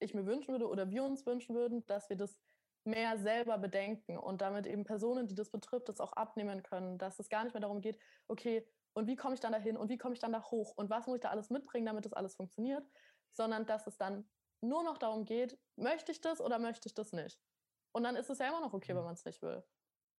ich 0.00 0.14
mir 0.14 0.26
wünschen 0.26 0.52
würde 0.52 0.68
oder 0.68 0.90
wir 0.90 1.04
uns 1.04 1.24
wünschen 1.26 1.54
würden, 1.54 1.86
dass 1.86 2.08
wir 2.08 2.16
das 2.16 2.38
mehr 2.84 3.16
selber 3.16 3.56
bedenken 3.58 4.18
und 4.18 4.42
damit 4.42 4.66
eben 4.66 4.84
Personen, 4.84 5.26
die 5.26 5.34
das 5.34 5.50
betrifft, 5.50 5.88
das 5.88 6.00
auch 6.00 6.12
abnehmen 6.12 6.62
können, 6.62 6.98
dass 6.98 7.18
es 7.18 7.30
gar 7.30 7.44
nicht 7.44 7.54
mehr 7.54 7.62
darum 7.62 7.80
geht, 7.80 7.98
okay, 8.28 8.66
und 8.92 9.06
wie 9.06 9.16
komme 9.16 9.34
ich 9.34 9.40
dann 9.40 9.52
dahin 9.52 9.76
und 9.76 9.88
wie 9.88 9.98
komme 9.98 10.14
ich 10.14 10.20
dann 10.20 10.32
da 10.32 10.42
hoch 10.50 10.72
und 10.76 10.90
was 10.90 11.06
muss 11.06 11.16
ich 11.16 11.22
da 11.22 11.30
alles 11.30 11.50
mitbringen, 11.50 11.86
damit 11.86 12.04
das 12.04 12.12
alles 12.12 12.36
funktioniert, 12.36 12.86
sondern 13.32 13.66
dass 13.66 13.86
es 13.86 13.96
dann 13.96 14.28
nur 14.60 14.84
noch 14.84 14.98
darum 14.98 15.24
geht, 15.24 15.58
möchte 15.76 16.12
ich 16.12 16.20
das 16.20 16.40
oder 16.40 16.58
möchte 16.58 16.88
ich 16.88 16.94
das 16.94 17.12
nicht? 17.12 17.40
Und 17.92 18.04
dann 18.04 18.16
ist 18.16 18.30
es 18.30 18.38
ja 18.38 18.48
immer 18.48 18.60
noch 18.60 18.72
okay, 18.72 18.88
wenn 18.88 18.98
mhm. 18.98 19.04
man 19.04 19.14
es 19.14 19.24
nicht 19.24 19.42
will. 19.42 19.64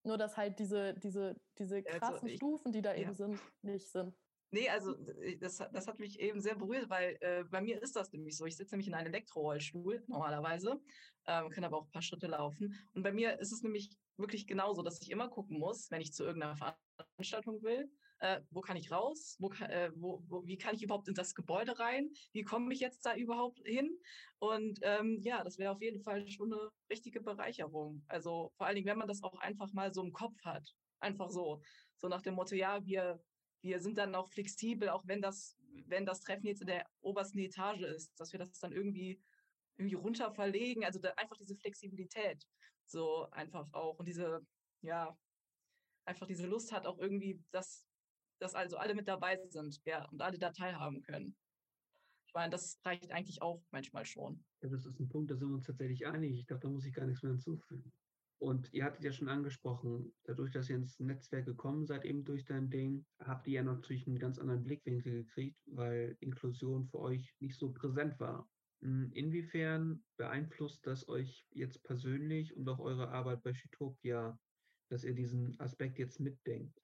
Nur 0.04 0.18
dass 0.18 0.38
halt 0.38 0.60
diese, 0.60 0.94
diese, 0.94 1.40
diese 1.58 1.78
also 1.78 1.90
krassen 1.90 2.14
also 2.16 2.28
ich, 2.28 2.36
Stufen, 2.36 2.72
die 2.72 2.82
da 2.82 2.94
ja. 2.94 3.02
eben 3.02 3.14
sind, 3.14 3.40
nicht 3.62 3.90
sind. 3.92 4.16
Nee, 4.56 4.70
also 4.70 4.96
das, 5.42 5.58
das 5.58 5.86
hat 5.86 6.00
mich 6.00 6.18
eben 6.18 6.40
sehr 6.40 6.56
berührt, 6.56 6.90
weil 6.90 7.18
äh, 7.20 7.44
bei 7.44 7.60
mir 7.60 7.82
ist 7.82 7.94
das 7.94 8.14
nämlich 8.14 8.38
so. 8.38 8.46
Ich 8.46 8.56
sitze 8.56 8.74
nämlich 8.74 8.88
in 8.88 8.94
einem 8.94 9.08
Elektrorollstuhl 9.08 10.06
normalerweise, 10.08 10.80
ähm, 11.28 11.50
kann 11.50 11.66
aber 11.66 11.78
auch 11.78 11.88
ein 11.88 11.92
paar 11.92 12.02
Schritte 12.02 12.28
laufen. 12.28 12.74
Und 12.94 13.04
bei 13.04 13.12
mir 13.12 13.38
ist 13.38 13.52
es 13.52 13.64
nämlich 13.64 13.90
wirklich 14.16 14.48
genauso, 14.48 14.82
dass 14.82 15.02
ich 15.02 15.12
immer 15.12 15.28
gucken 15.28 15.60
muss, 15.60 15.92
wenn 15.92 16.00
ich 16.00 16.14
zu 16.14 16.24
irgendeiner 16.24 16.56
Veranstaltung 16.56 17.64
will, 17.64 17.92
äh, 18.20 18.40
wo 18.50 18.62
kann 18.62 18.78
ich 18.78 18.94
raus, 18.94 19.36
wo, 19.40 19.52
äh, 19.52 19.92
wo, 19.94 20.24
wo, 20.30 20.46
wie 20.46 20.58
kann 20.58 20.74
ich 20.74 20.84
überhaupt 20.84 21.10
in 21.10 21.16
das 21.16 21.36
Gebäude 21.36 21.78
rein, 21.78 22.10
wie 22.32 22.44
komme 22.44 22.74
ich 22.74 22.80
jetzt 22.80 23.06
da 23.06 23.14
überhaupt 23.14 23.60
hin? 23.66 24.00
Und 24.40 24.80
ähm, 24.84 25.20
ja, 25.22 25.44
das 25.44 25.58
wäre 25.58 25.74
auf 25.74 25.82
jeden 25.82 26.00
Fall 26.02 26.30
schon 26.30 26.54
eine 26.54 26.72
richtige 26.90 27.20
Bereicherung. 27.20 28.06
Also 28.08 28.54
vor 28.56 28.68
allen 28.68 28.78
Dingen, 28.78 28.88
wenn 28.88 29.00
man 29.00 29.10
das 29.10 29.22
auch 29.22 29.38
einfach 29.40 29.74
mal 29.74 29.94
so 29.94 30.02
im 30.02 30.14
Kopf 30.14 30.42
hat, 30.46 30.66
einfach 31.02 31.30
so, 31.30 31.62
so 31.98 32.08
nach 32.08 32.22
dem 32.22 32.36
Motto, 32.36 32.56
ja, 32.56 32.86
wir, 32.86 33.22
wir 33.62 33.80
sind 33.80 33.98
dann 33.98 34.16
auch 34.16 34.30
flexibel, 34.30 34.90
auch 34.90 35.04
wenn 35.06 35.22
das, 35.22 35.58
wenn 35.88 36.06
das 36.06 36.22
Treffen 36.22 36.48
jetzt 36.48 36.62
in 36.62 36.68
der 36.68 36.86
obersten 37.02 37.40
Etage 37.40 37.82
ist, 37.82 38.12
dass 38.20 38.32
wir 38.32 38.40
das 38.40 38.52
dann 38.60 38.72
irgendwie 38.72 39.22
irgendwie 39.78 39.96
runter 39.96 40.32
verlegen, 40.32 40.86
also 40.86 41.02
einfach 41.18 41.36
diese 41.38 41.56
Flexibilität, 41.56 42.42
so 42.86 43.30
einfach 43.32 43.68
auch 43.74 44.00
und 44.00 44.08
diese, 44.08 44.40
ja, 44.82 45.18
einfach 46.06 46.28
diese 46.28 46.48
Lust 46.48 46.72
hat 46.72 46.86
auch 46.86 46.98
irgendwie, 47.00 47.44
das 47.52 47.86
dass 48.40 48.56
also 48.56 48.78
alle 48.78 48.96
mit 48.96 49.08
dabei 49.08 49.38
sind, 49.50 49.80
ja, 49.86 50.06
und 50.10 50.22
alle 50.22 50.38
da 50.38 50.52
teilhaben 50.52 51.02
können. 51.02 51.36
meine, 52.34 52.50
das 52.50 52.80
reicht 52.84 53.12
eigentlich 53.12 53.42
auch 53.42 53.64
manchmal 53.72 54.06
schon. 54.06 54.44
Ja, 54.62 54.70
das 54.70 54.86
ist 54.86 55.00
ein 55.00 55.08
Punkt, 55.08 55.32
da 55.32 55.36
sind 55.36 55.50
wir 55.50 55.56
uns 55.56 55.66
tatsächlich 55.66 56.06
einig. 56.06 56.38
Ich 56.38 56.46
glaube, 56.48 56.62
da 56.62 56.70
muss 56.70 56.86
ich 56.86 56.94
gar 56.94 57.06
nichts 57.06 57.24
mehr 57.24 57.32
hinzufügen. 57.32 57.92
Und 58.40 58.72
ihr 58.74 58.84
hattet 58.84 59.04
ja 59.04 59.12
schon 59.12 59.30
angesprochen, 59.30 60.14
dadurch, 60.24 60.52
dass 60.52 60.70
ihr 60.70 60.76
ins 60.76 61.00
Netzwerk 61.00 61.46
gekommen 61.46 61.86
seid, 61.86 62.04
eben 62.04 62.26
durch 62.26 62.46
dein 62.46 62.70
Ding, 62.70 63.06
habt 63.20 63.48
ihr 63.48 63.54
ja 63.54 63.64
natürlich 63.64 64.08
einen 64.08 64.20
ganz 64.20 64.40
anderen 64.40 64.64
Blickwinkel 64.64 65.24
gekriegt, 65.24 65.58
weil 65.68 66.18
Inklusion 66.20 66.86
für 66.86 67.00
euch 67.00 67.34
nicht 67.40 67.58
so 67.58 67.72
präsent 67.72 68.20
war. 68.20 68.48
Hm, 68.82 69.12
inwiefern 69.14 70.04
beeinflusst 70.18 70.86
das 70.86 71.08
euch 71.08 71.48
jetzt 71.52 71.82
persönlich 71.84 72.56
und 72.56 72.68
auch 72.68 72.80
eure 72.80 73.10
Arbeit 73.10 73.42
bei 73.42 73.54
Chitopia, 73.54 74.38
dass 74.90 75.04
ihr 75.04 75.16
diesen 75.16 75.58
Aspekt 75.60 75.98
jetzt 75.98 76.20
mitdenkt? 76.20 76.78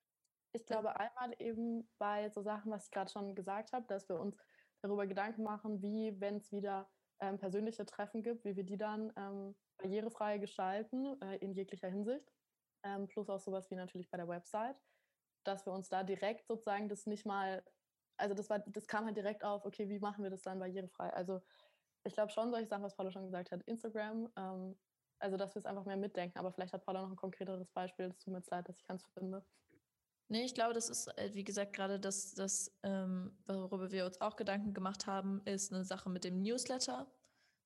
Ich 0.54 0.66
glaube 0.66 0.98
einmal 1.00 1.34
eben 1.40 1.88
bei 1.98 2.30
so 2.30 2.42
Sachen, 2.42 2.72
was 2.72 2.86
ich 2.86 2.92
gerade 2.92 3.12
schon 3.12 3.36
gesagt 3.36 3.74
habe, 3.74 3.86
dass 3.88 4.08
wir 4.10 4.20
uns 4.20 4.38
darüber 4.82 5.06
Gedanken 5.06 5.44
machen, 5.44 5.82
wie, 5.82 6.20
wenn 6.20 6.38
es 6.38 6.52
wieder 6.52 6.90
ähm, 7.20 7.38
persönliche 7.38 7.86
Treffen 7.86 8.24
gibt, 8.24 8.44
wie 8.46 8.56
wir 8.56 8.64
die 8.64 8.78
dann 8.78 9.14
ähm, 9.16 9.56
barrierefrei 9.82 10.38
gestalten 10.38 11.20
äh, 11.22 11.38
in 11.38 11.54
jeglicher 11.54 11.90
Hinsicht. 11.90 12.32
Ähm, 12.84 13.08
plus 13.08 13.30
auch 13.30 13.40
sowas 13.40 13.70
wie 13.70 13.76
natürlich 13.76 14.10
bei 14.10 14.18
der 14.18 14.28
Website, 14.28 14.78
dass 15.44 15.66
wir 15.66 15.74
uns 15.74 15.90
da 15.90 16.04
direkt 16.04 16.48
sozusagen 16.48 16.90
das 16.90 17.06
nicht 17.06 17.26
mal, 17.26 17.64
also 18.18 18.34
das 18.34 18.50
war, 18.50 18.60
das 18.60 18.88
kam 18.88 19.06
halt 19.06 19.18
direkt 19.18 19.44
auf, 19.44 19.66
okay, 19.66 19.88
wie 19.88 20.00
machen 20.00 20.24
wir 20.24 20.32
das 20.32 20.42
dann 20.42 20.60
barrierefrei? 20.60 21.12
Also 21.14 21.42
ich 22.04 22.14
glaube 22.14 22.32
schon 22.32 22.52
solche 22.52 22.68
Sachen, 22.68 22.84
was 22.84 22.96
Paula 22.96 23.12
schon 23.12 23.26
gesagt 23.26 23.52
hat, 23.52 23.62
Instagram, 23.64 24.32
ähm, 24.36 24.80
also 25.20 25.38
dass 25.38 25.54
wir 25.54 25.60
es 25.60 25.66
einfach 25.66 25.86
mehr 25.86 25.98
mitdenken, 25.98 26.40
aber 26.40 26.52
vielleicht 26.52 26.74
hat 26.74 26.84
Paula 26.86 27.04
noch 27.04 27.12
ein 27.12 27.16
konkreteres 27.16 27.70
Beispiel, 27.72 28.06
es 28.06 28.18
tut 28.18 28.34
mir 28.34 28.42
leid, 28.50 28.68
dass 28.68 28.78
ich 28.78 28.84
keins 28.84 29.06
finde. 29.14 29.46
Nee, 30.28 30.46
ich 30.46 30.54
glaube, 30.56 30.74
das 30.74 30.90
ist, 30.90 31.08
äh, 31.18 31.34
wie 31.34 31.44
gesagt, 31.44 31.74
gerade 31.74 32.00
das, 32.00 32.34
das 32.34 32.74
ähm, 32.84 33.38
worüber 33.46 33.92
wir 33.92 34.06
uns 34.06 34.22
auch 34.22 34.38
Gedanken 34.38 34.74
gemacht 34.74 35.06
haben, 35.06 35.42
ist 35.46 35.74
eine 35.74 35.84
Sache 35.84 36.10
mit 36.10 36.24
dem 36.24 36.42
Newsletter, 36.42 37.12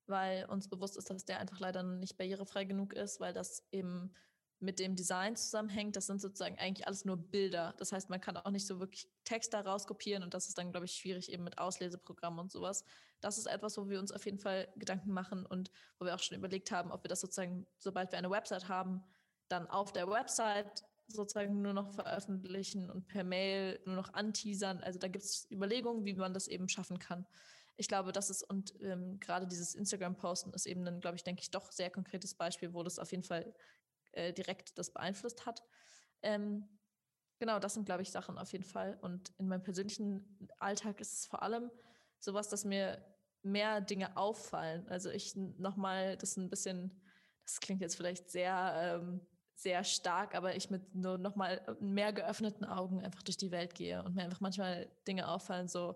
weil 0.07 0.45
uns 0.45 0.67
bewusst 0.67 0.97
ist, 0.97 1.09
dass 1.09 1.25
der 1.25 1.39
einfach 1.39 1.59
leider 1.59 1.83
nicht 1.83 2.17
barrierefrei 2.17 2.65
genug 2.65 2.93
ist, 2.93 3.19
weil 3.19 3.33
das 3.33 3.63
eben 3.71 4.13
mit 4.59 4.79
dem 4.79 4.95
Design 4.95 5.35
zusammenhängt. 5.35 5.95
Das 5.95 6.07
sind 6.07 6.21
sozusagen 6.21 6.57
eigentlich 6.59 6.87
alles 6.87 7.05
nur 7.05 7.17
Bilder. 7.17 7.73
Das 7.77 7.91
heißt, 7.91 8.09
man 8.09 8.21
kann 8.21 8.37
auch 8.37 8.51
nicht 8.51 8.65
so 8.65 8.79
wirklich 8.79 9.07
Text 9.23 9.53
da 9.53 9.61
rauskopieren 9.61 10.23
und 10.23 10.33
das 10.33 10.47
ist 10.47 10.57
dann, 10.57 10.71
glaube 10.71 10.85
ich, 10.85 10.93
schwierig 10.93 11.31
eben 11.31 11.43
mit 11.43 11.57
Ausleseprogrammen 11.57 12.39
und 12.39 12.51
sowas. 12.51 12.83
Das 13.21 13.37
ist 13.37 13.47
etwas, 13.47 13.77
wo 13.77 13.89
wir 13.89 13.99
uns 13.99 14.11
auf 14.11 14.25
jeden 14.25 14.39
Fall 14.39 14.67
Gedanken 14.75 15.11
machen 15.11 15.45
und 15.45 15.71
wo 15.99 16.05
wir 16.05 16.15
auch 16.15 16.19
schon 16.19 16.37
überlegt 16.37 16.71
haben, 16.71 16.91
ob 16.91 17.03
wir 17.03 17.09
das 17.09 17.21
sozusagen, 17.21 17.65
sobald 17.77 18.11
wir 18.11 18.19
eine 18.19 18.29
Website 18.29 18.67
haben, 18.67 19.03
dann 19.47 19.67
auf 19.67 19.91
der 19.93 20.09
Website 20.09 20.83
sozusagen 21.07 21.61
nur 21.61 21.73
noch 21.73 21.91
veröffentlichen 21.91 22.89
und 22.89 23.07
per 23.07 23.23
Mail 23.23 23.79
nur 23.85 23.95
noch 23.95 24.13
anteasern. 24.13 24.81
Also 24.81 24.99
da 24.99 25.07
gibt 25.07 25.23
es 25.23 25.47
Überlegungen, 25.51 26.05
wie 26.05 26.13
man 26.13 26.33
das 26.33 26.47
eben 26.47 26.67
schaffen 26.67 26.99
kann. 26.99 27.25
Ich 27.77 27.87
glaube, 27.87 28.11
das 28.11 28.29
ist 28.29 28.43
und 28.43 28.73
ähm, 28.81 29.19
gerade 29.19 29.47
dieses 29.47 29.75
Instagram-Posten 29.75 30.53
ist 30.53 30.65
eben 30.65 30.85
dann, 30.85 30.99
glaube 30.99 31.15
ich, 31.17 31.23
denke 31.23 31.41
ich, 31.41 31.51
doch 31.51 31.71
sehr 31.71 31.89
konkretes 31.89 32.33
Beispiel, 32.33 32.73
wo 32.73 32.83
das 32.83 32.99
auf 32.99 33.11
jeden 33.11 33.23
Fall 33.23 33.53
äh, 34.13 34.33
direkt 34.33 34.77
das 34.77 34.91
beeinflusst 34.91 35.45
hat. 35.45 35.63
Ähm, 36.21 36.67
genau, 37.39 37.59
das 37.59 37.73
sind, 37.73 37.85
glaube 37.85 38.01
ich, 38.01 38.11
Sachen 38.11 38.37
auf 38.37 38.51
jeden 38.53 38.63
Fall. 38.63 38.97
Und 39.01 39.33
in 39.37 39.47
meinem 39.47 39.63
persönlichen 39.63 40.47
Alltag 40.59 41.01
ist 41.01 41.13
es 41.13 41.25
vor 41.25 41.43
allem 41.43 41.69
sowas, 42.19 42.47
dass 42.47 42.63
mir 42.63 43.05
mehr 43.43 43.81
Dinge 43.81 44.15
auffallen. 44.15 44.87
Also 44.87 45.09
ich 45.09 45.35
nochmal, 45.35 46.17
das 46.17 46.37
ein 46.37 46.49
bisschen, 46.49 47.01
das 47.45 47.59
klingt 47.59 47.81
jetzt 47.81 47.95
vielleicht 47.97 48.31
sehr 48.31 49.01
ähm, 49.01 49.21
sehr 49.55 49.83
stark, 49.83 50.35
aber 50.35 50.55
ich 50.55 50.69
mit 50.69 50.93
nur 50.93 51.17
noch 51.17 51.35
mal 51.35 51.61
äh, 51.65 51.83
mehr 51.83 52.11
geöffneten 52.13 52.65
Augen 52.65 53.01
einfach 53.01 53.23
durch 53.23 53.37
die 53.37 53.51
Welt 53.51 53.73
gehe 53.73 54.03
und 54.03 54.15
mir 54.15 54.23
einfach 54.23 54.41
manchmal 54.41 54.89
Dinge 55.07 55.27
auffallen, 55.29 55.67
so, 55.67 55.95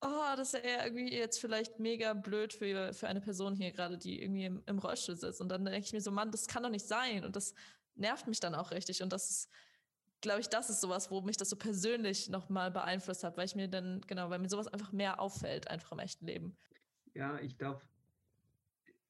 oh, 0.00 0.36
das 0.36 0.54
ist 0.54 0.64
ja 0.64 0.84
irgendwie 0.84 1.12
jetzt 1.12 1.40
vielleicht 1.40 1.78
mega 1.78 2.12
blöd 2.14 2.52
für, 2.52 2.92
für 2.92 3.08
eine 3.08 3.20
Person 3.20 3.54
hier 3.54 3.72
gerade, 3.72 3.98
die 3.98 4.22
irgendwie 4.22 4.44
im, 4.44 4.62
im 4.66 4.78
Rollstuhl 4.78 5.16
sitzt. 5.16 5.40
Und 5.40 5.48
dann 5.48 5.64
denke 5.64 5.80
ich 5.80 5.92
mir 5.92 6.00
so, 6.00 6.10
Mann, 6.10 6.30
das 6.30 6.46
kann 6.46 6.62
doch 6.62 6.70
nicht 6.70 6.86
sein. 6.86 7.24
Und 7.24 7.36
das 7.36 7.54
nervt 7.94 8.26
mich 8.26 8.40
dann 8.40 8.54
auch 8.54 8.70
richtig. 8.70 9.02
Und 9.02 9.12
das 9.12 9.30
ist, 9.30 9.50
glaube 10.20 10.40
ich, 10.40 10.48
das 10.48 10.70
ist 10.70 10.80
sowas, 10.80 11.10
wo 11.10 11.20
mich 11.22 11.36
das 11.36 11.50
so 11.50 11.56
persönlich 11.56 12.28
nochmal 12.28 12.70
beeinflusst 12.70 13.24
hat, 13.24 13.36
weil 13.36 13.46
ich 13.46 13.56
mir 13.56 13.68
dann, 13.68 14.00
genau, 14.06 14.30
weil 14.30 14.38
mir 14.38 14.48
sowas 14.48 14.68
einfach 14.68 14.92
mehr 14.92 15.20
auffällt, 15.20 15.68
einfach 15.68 15.92
im 15.92 15.98
echten 15.98 16.26
Leben. 16.26 16.56
Ja, 17.14 17.38
ich 17.40 17.56
glaube, 17.56 17.82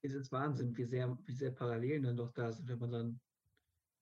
es 0.03 0.15
ist 0.15 0.31
Wahnsinn, 0.31 0.77
wie 0.77 0.85
sehr, 0.85 1.19
wie 1.25 1.33
sehr 1.33 1.51
Parallelen 1.51 2.05
dann 2.05 2.17
doch 2.17 2.33
da 2.33 2.53
sind, 2.53 2.69
wenn 2.69 2.79
man 2.79 2.93
dann 2.93 3.21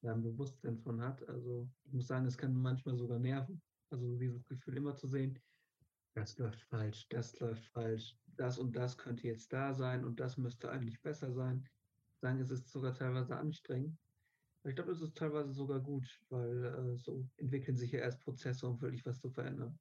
da 0.02 0.12
ein 0.12 0.22
Bewusstsein 0.22 0.78
von 0.78 1.00
hat. 1.00 1.26
Also 1.28 1.66
ich 1.84 1.92
muss 1.92 2.06
sagen, 2.06 2.26
es 2.26 2.36
kann 2.36 2.54
manchmal 2.54 2.96
sogar 2.96 3.18
nerven. 3.18 3.62
Also 3.90 4.16
dieses 4.16 4.44
Gefühl 4.44 4.76
immer 4.76 4.96
zu 4.96 5.06
sehen, 5.06 5.38
das 6.14 6.38
läuft 6.38 6.62
falsch, 6.62 7.06
das 7.08 7.38
läuft 7.40 7.66
falsch, 7.66 8.16
das 8.36 8.58
und 8.58 8.74
das 8.76 8.96
könnte 8.96 9.26
jetzt 9.26 9.52
da 9.52 9.74
sein 9.74 10.04
und 10.04 10.20
das 10.20 10.36
müsste 10.36 10.70
eigentlich 10.70 11.00
besser 11.02 11.32
sein. 11.32 11.68
Sagen, 12.20 12.40
es 12.40 12.50
ist 12.50 12.70
sogar 12.70 12.94
teilweise 12.94 13.36
anstrengend. 13.36 13.98
Aber 14.62 14.70
ich 14.70 14.76
glaube, 14.76 14.92
es 14.92 15.02
ist 15.02 15.16
teilweise 15.16 15.52
sogar 15.52 15.80
gut, 15.80 16.06
weil 16.30 16.64
äh, 16.64 16.96
so 16.96 17.28
entwickeln 17.36 17.76
sich 17.76 17.92
ja 17.92 17.98
erst 17.98 18.20
Prozesse, 18.20 18.66
um 18.66 18.80
wirklich 18.80 19.04
was 19.04 19.20
zu 19.20 19.28
verändern. 19.28 19.78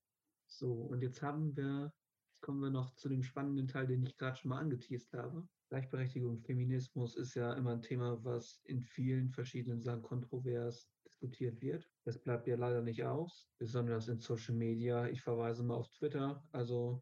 So, 0.47 0.73
und 0.73 1.01
jetzt 1.01 1.21
haben 1.21 1.55
wir, 1.55 1.93
jetzt 2.29 2.41
kommen 2.41 2.59
wir 2.59 2.69
noch 2.69 2.93
zu 2.95 3.07
dem 3.07 3.23
spannenden 3.23 3.67
Teil, 3.67 3.87
den 3.87 4.03
ich 4.03 4.17
gerade 4.17 4.35
schon 4.35 4.49
mal 4.49 4.59
angeteased 4.59 5.13
habe. 5.13 5.47
Gleichberechtigung, 5.73 6.39
Feminismus 6.39 7.15
ist 7.15 7.33
ja 7.33 7.51
immer 7.53 7.71
ein 7.71 7.81
Thema, 7.81 8.23
was 8.23 8.61
in 8.65 8.83
vielen 8.83 9.31
verschiedenen 9.31 9.81
Sachen 9.81 10.03
kontrovers 10.03 10.87
diskutiert 11.03 11.59
wird. 11.63 11.89
Das 12.03 12.21
bleibt 12.21 12.45
ja 12.45 12.55
leider 12.55 12.83
nicht 12.83 13.03
aus, 13.03 13.49
besonders 13.57 14.07
in 14.07 14.19
Social 14.19 14.53
Media. 14.53 15.07
Ich 15.07 15.23
verweise 15.23 15.63
mal 15.63 15.73
auf 15.73 15.89
Twitter. 15.89 16.47
Also 16.51 17.01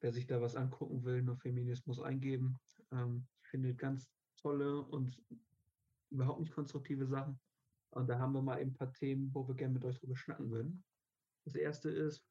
wer 0.00 0.12
sich 0.12 0.26
da 0.26 0.40
was 0.40 0.56
angucken 0.56 1.04
will, 1.04 1.22
nur 1.22 1.36
Feminismus 1.36 2.00
eingeben, 2.00 2.58
ähm, 2.90 3.28
findet 3.42 3.78
ganz 3.78 4.10
tolle 4.38 4.82
und 4.82 5.16
überhaupt 6.10 6.40
nicht 6.40 6.52
konstruktive 6.52 7.06
Sachen. 7.06 7.38
Und 7.90 8.08
da 8.08 8.18
haben 8.18 8.32
wir 8.32 8.42
mal 8.42 8.58
ein 8.58 8.74
paar 8.74 8.92
Themen, 8.92 9.32
wo 9.32 9.46
wir 9.46 9.54
gerne 9.54 9.74
mit 9.74 9.84
euch 9.84 10.00
drüber 10.00 10.16
schnacken 10.16 10.50
würden. 10.50 10.82
Das 11.44 11.54
erste 11.54 11.90
ist, 11.90 12.26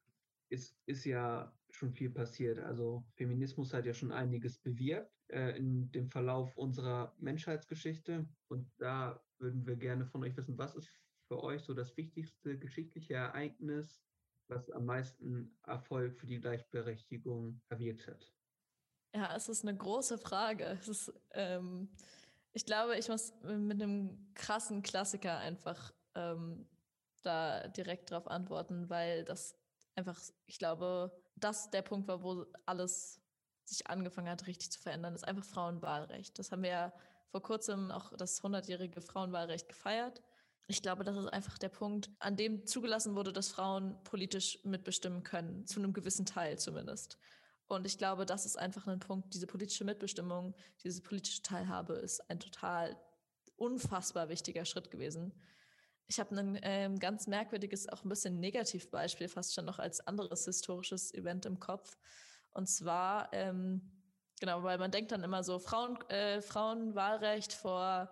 ist, 0.50 0.76
ist 0.84 1.06
ja 1.06 1.50
schon 1.74 1.92
viel 1.92 2.10
passiert. 2.10 2.58
Also 2.58 3.04
Feminismus 3.16 3.72
hat 3.72 3.86
ja 3.86 3.94
schon 3.94 4.12
einiges 4.12 4.58
bewirkt 4.58 5.12
äh, 5.28 5.56
in 5.56 5.90
dem 5.92 6.08
Verlauf 6.08 6.56
unserer 6.56 7.14
Menschheitsgeschichte. 7.18 8.28
Und 8.48 8.70
da 8.78 9.22
würden 9.38 9.66
wir 9.66 9.76
gerne 9.76 10.06
von 10.06 10.22
euch 10.24 10.36
wissen, 10.36 10.58
was 10.58 10.74
ist 10.74 10.90
für 11.28 11.42
euch 11.42 11.62
so 11.62 11.74
das 11.74 11.96
wichtigste 11.96 12.58
geschichtliche 12.58 13.14
Ereignis, 13.14 14.02
was 14.48 14.70
am 14.70 14.84
meisten 14.86 15.56
Erfolg 15.64 16.18
für 16.18 16.26
die 16.26 16.40
Gleichberechtigung 16.40 17.60
erwirkt 17.68 18.06
hat? 18.06 18.32
Ja, 19.14 19.34
es 19.36 19.48
ist 19.48 19.64
eine 19.64 19.76
große 19.76 20.18
Frage. 20.18 20.64
Es 20.64 20.88
ist, 20.88 21.12
ähm, 21.32 21.88
ich 22.52 22.64
glaube, 22.64 22.96
ich 22.96 23.08
muss 23.08 23.32
mit 23.42 23.80
einem 23.80 24.32
krassen 24.34 24.82
Klassiker 24.82 25.38
einfach 25.38 25.92
ähm, 26.14 26.68
da 27.22 27.68
direkt 27.68 28.10
drauf 28.10 28.26
antworten, 28.28 28.88
weil 28.88 29.24
das 29.24 29.59
einfach, 29.94 30.20
ich 30.46 30.58
glaube, 30.58 31.12
das 31.36 31.70
der 31.70 31.82
Punkt 31.82 32.08
war, 32.08 32.22
wo 32.22 32.46
alles 32.66 33.20
sich 33.64 33.86
angefangen 33.86 34.28
hat, 34.28 34.46
richtig 34.46 34.70
zu 34.72 34.80
verändern, 34.80 35.14
ist 35.14 35.26
einfach 35.26 35.44
Frauenwahlrecht. 35.44 36.38
Das 36.38 36.50
haben 36.52 36.62
wir 36.62 36.70
ja 36.70 36.92
vor 37.30 37.42
kurzem 37.42 37.90
auch 37.90 38.16
das 38.16 38.42
100-jährige 38.42 39.00
Frauenwahlrecht 39.00 39.68
gefeiert. 39.68 40.22
Ich 40.66 40.82
glaube, 40.82 41.04
das 41.04 41.16
ist 41.16 41.26
einfach 41.26 41.58
der 41.58 41.68
Punkt, 41.68 42.10
an 42.18 42.36
dem 42.36 42.66
zugelassen 42.66 43.14
wurde, 43.14 43.32
dass 43.32 43.48
Frauen 43.48 44.02
politisch 44.04 44.58
mitbestimmen 44.64 45.22
können, 45.22 45.66
zu 45.66 45.80
einem 45.80 45.92
gewissen 45.92 46.26
Teil 46.26 46.58
zumindest. 46.58 47.18
Und 47.66 47.86
ich 47.86 47.98
glaube, 47.98 48.26
das 48.26 48.46
ist 48.46 48.56
einfach 48.56 48.86
ein 48.86 48.98
Punkt, 48.98 49.32
diese 49.32 49.46
politische 49.46 49.84
Mitbestimmung, 49.84 50.54
diese 50.82 51.02
politische 51.02 51.42
Teilhabe 51.42 51.94
ist 51.94 52.20
ein 52.28 52.40
total 52.40 52.96
unfassbar 53.56 54.28
wichtiger 54.28 54.64
Schritt 54.64 54.90
gewesen. 54.90 55.32
Ich 56.10 56.18
habe 56.18 56.34
ein 56.34 56.58
ähm, 56.62 56.98
ganz 56.98 57.28
merkwürdiges, 57.28 57.88
auch 57.88 58.02
ein 58.02 58.08
bisschen 58.08 58.40
Negativbeispiel 58.40 59.28
fast 59.28 59.54
schon 59.54 59.64
noch 59.64 59.78
als 59.78 60.04
anderes 60.08 60.44
historisches 60.44 61.14
Event 61.14 61.46
im 61.46 61.60
Kopf. 61.60 61.96
Und 62.50 62.66
zwar, 62.66 63.32
ähm, 63.32 63.80
genau, 64.40 64.64
weil 64.64 64.76
man 64.78 64.90
denkt 64.90 65.12
dann 65.12 65.22
immer 65.22 65.44
so, 65.44 65.60
Frauen, 65.60 66.00
äh, 66.10 66.42
Frauenwahlrecht 66.42 67.52
vor 67.52 68.10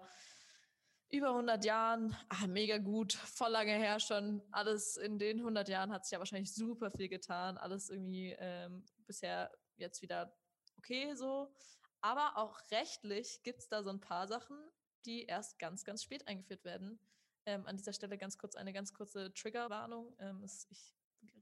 über 1.09 1.31
100 1.31 1.65
Jahren, 1.65 2.17
ah, 2.29 2.47
mega 2.47 2.79
gut, 2.79 3.15
voll 3.15 3.51
lange 3.51 3.73
her 3.73 3.99
schon. 3.99 4.43
Alles 4.53 4.97
in 4.97 5.19
den 5.19 5.41
100 5.41 5.69
Jahren 5.69 5.93
hat 5.93 6.05
sich 6.05 6.13
ja 6.13 6.21
wahrscheinlich 6.21 6.55
super 6.55 6.93
viel 6.93 7.09
getan. 7.09 7.59
Alles 7.59 7.91
irgendwie 7.91 8.37
ähm, 8.39 8.85
bisher 9.09 9.51
jetzt 9.77 10.03
wieder 10.03 10.33
okay 10.77 11.17
so. 11.17 11.53
Aber 12.01 12.37
auch 12.37 12.61
rechtlich 12.71 13.43
gibt 13.43 13.59
es 13.59 13.69
da 13.69 13.83
so 13.83 13.91
ein 13.91 13.99
paar 13.99 14.29
Sachen, 14.29 14.57
die 15.05 15.25
erst 15.25 15.59
ganz, 15.59 15.83
ganz 15.83 16.05
spät 16.05 16.29
eingeführt 16.29 16.65
werden. 16.65 17.01
Ähm, 17.47 17.67
an 17.67 17.77
dieser 17.77 17.93
Stelle 17.93 18.19
ganz 18.19 18.37
kurz 18.39 18.55
eine 18.57 18.73
ganz 18.73 18.93
kurze 18.93 19.33
Triggerwarnung. 19.33 20.15
Ähm, 20.19 20.43
ich 20.45 20.83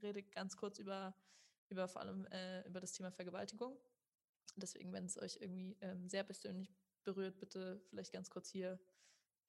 rede 0.01 0.23
ganz 0.23 0.55
kurz 0.57 0.79
über, 0.79 1.15
über 1.69 1.87
vor 1.87 2.01
allem 2.01 2.25
äh, 2.27 2.61
über 2.67 2.79
das 2.79 2.93
Thema 2.93 3.11
Vergewaltigung. 3.11 3.77
Deswegen, 4.55 4.91
wenn 4.93 5.05
es 5.05 5.17
euch 5.17 5.37
irgendwie 5.39 5.77
ähm, 5.81 6.09
sehr 6.09 6.23
persönlich 6.23 6.73
berührt, 7.03 7.39
bitte 7.39 7.81
vielleicht 7.89 8.11
ganz 8.11 8.29
kurz 8.29 8.49
hier 8.49 8.79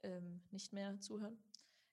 ähm, 0.03 0.43
nicht 0.51 0.73
mehr 0.73 1.01
zuhören. 1.01 1.39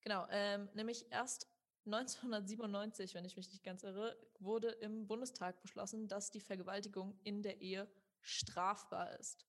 Genau, 0.01 0.27
ähm, 0.29 0.69
nämlich 0.73 1.11
erst 1.11 1.47
1997, 1.85 3.13
wenn 3.13 3.25
ich 3.25 3.35
mich 3.35 3.49
nicht 3.49 3.63
ganz 3.63 3.83
irre, 3.83 4.17
wurde 4.39 4.69
im 4.69 5.07
Bundestag 5.07 5.61
beschlossen, 5.61 6.07
dass 6.07 6.31
die 6.31 6.39
Vergewaltigung 6.39 7.17
in 7.23 7.43
der 7.43 7.61
Ehe 7.61 7.87
strafbar 8.21 9.17
ist. 9.19 9.45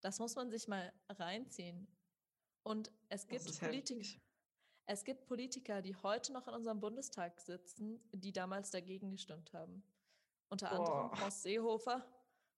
Das 0.00 0.18
muss 0.18 0.34
man 0.34 0.50
sich 0.50 0.66
mal 0.66 0.92
reinziehen. 1.08 1.86
Und 2.62 2.90
es 3.10 3.26
gibt 3.26 3.60
Politiker, 3.60 4.20
es 4.86 5.04
gibt 5.04 5.26
Politiker, 5.26 5.82
die 5.82 5.94
heute 5.96 6.32
noch 6.32 6.46
in 6.48 6.54
unserem 6.54 6.80
Bundestag 6.80 7.40
sitzen, 7.40 8.00
die 8.12 8.32
damals 8.32 8.70
dagegen 8.70 9.10
gestimmt 9.10 9.52
haben. 9.52 9.82
Unter 10.48 10.70
anderem 10.70 11.10
Boah. 11.10 11.20
Horst 11.20 11.42
Seehofer, 11.42 12.04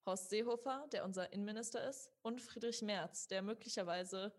Horst 0.04 0.30
Seehofer, 0.30 0.88
der 0.92 1.04
unser 1.04 1.32
Innenminister 1.32 1.88
ist, 1.88 2.10
und 2.22 2.40
Friedrich 2.42 2.82
Merz, 2.82 3.26
der 3.28 3.42
möglicherweise 3.42 4.32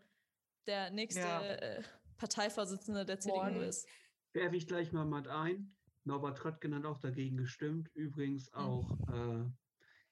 der 0.65 0.89
nächste 0.91 1.21
Ja. 1.21 1.41
äh, 1.43 1.83
Parteivorsitzende 2.17 3.05
der 3.05 3.19
CDU 3.19 3.35
Morgen. 3.37 3.61
ist. 3.61 3.87
Werfe 4.33 4.55
ich 4.57 4.67
gleich 4.67 4.91
mal 4.91 5.05
mit 5.05 5.27
ein. 5.27 5.73
Norbert 6.03 6.43
Röttgen 6.43 6.75
hat 6.75 6.85
auch 6.85 6.99
dagegen 6.99 7.37
gestimmt. 7.37 7.89
Übrigens 7.93 8.49
Mhm. 8.51 8.57
auch 8.57 8.97
äh, 9.13 9.45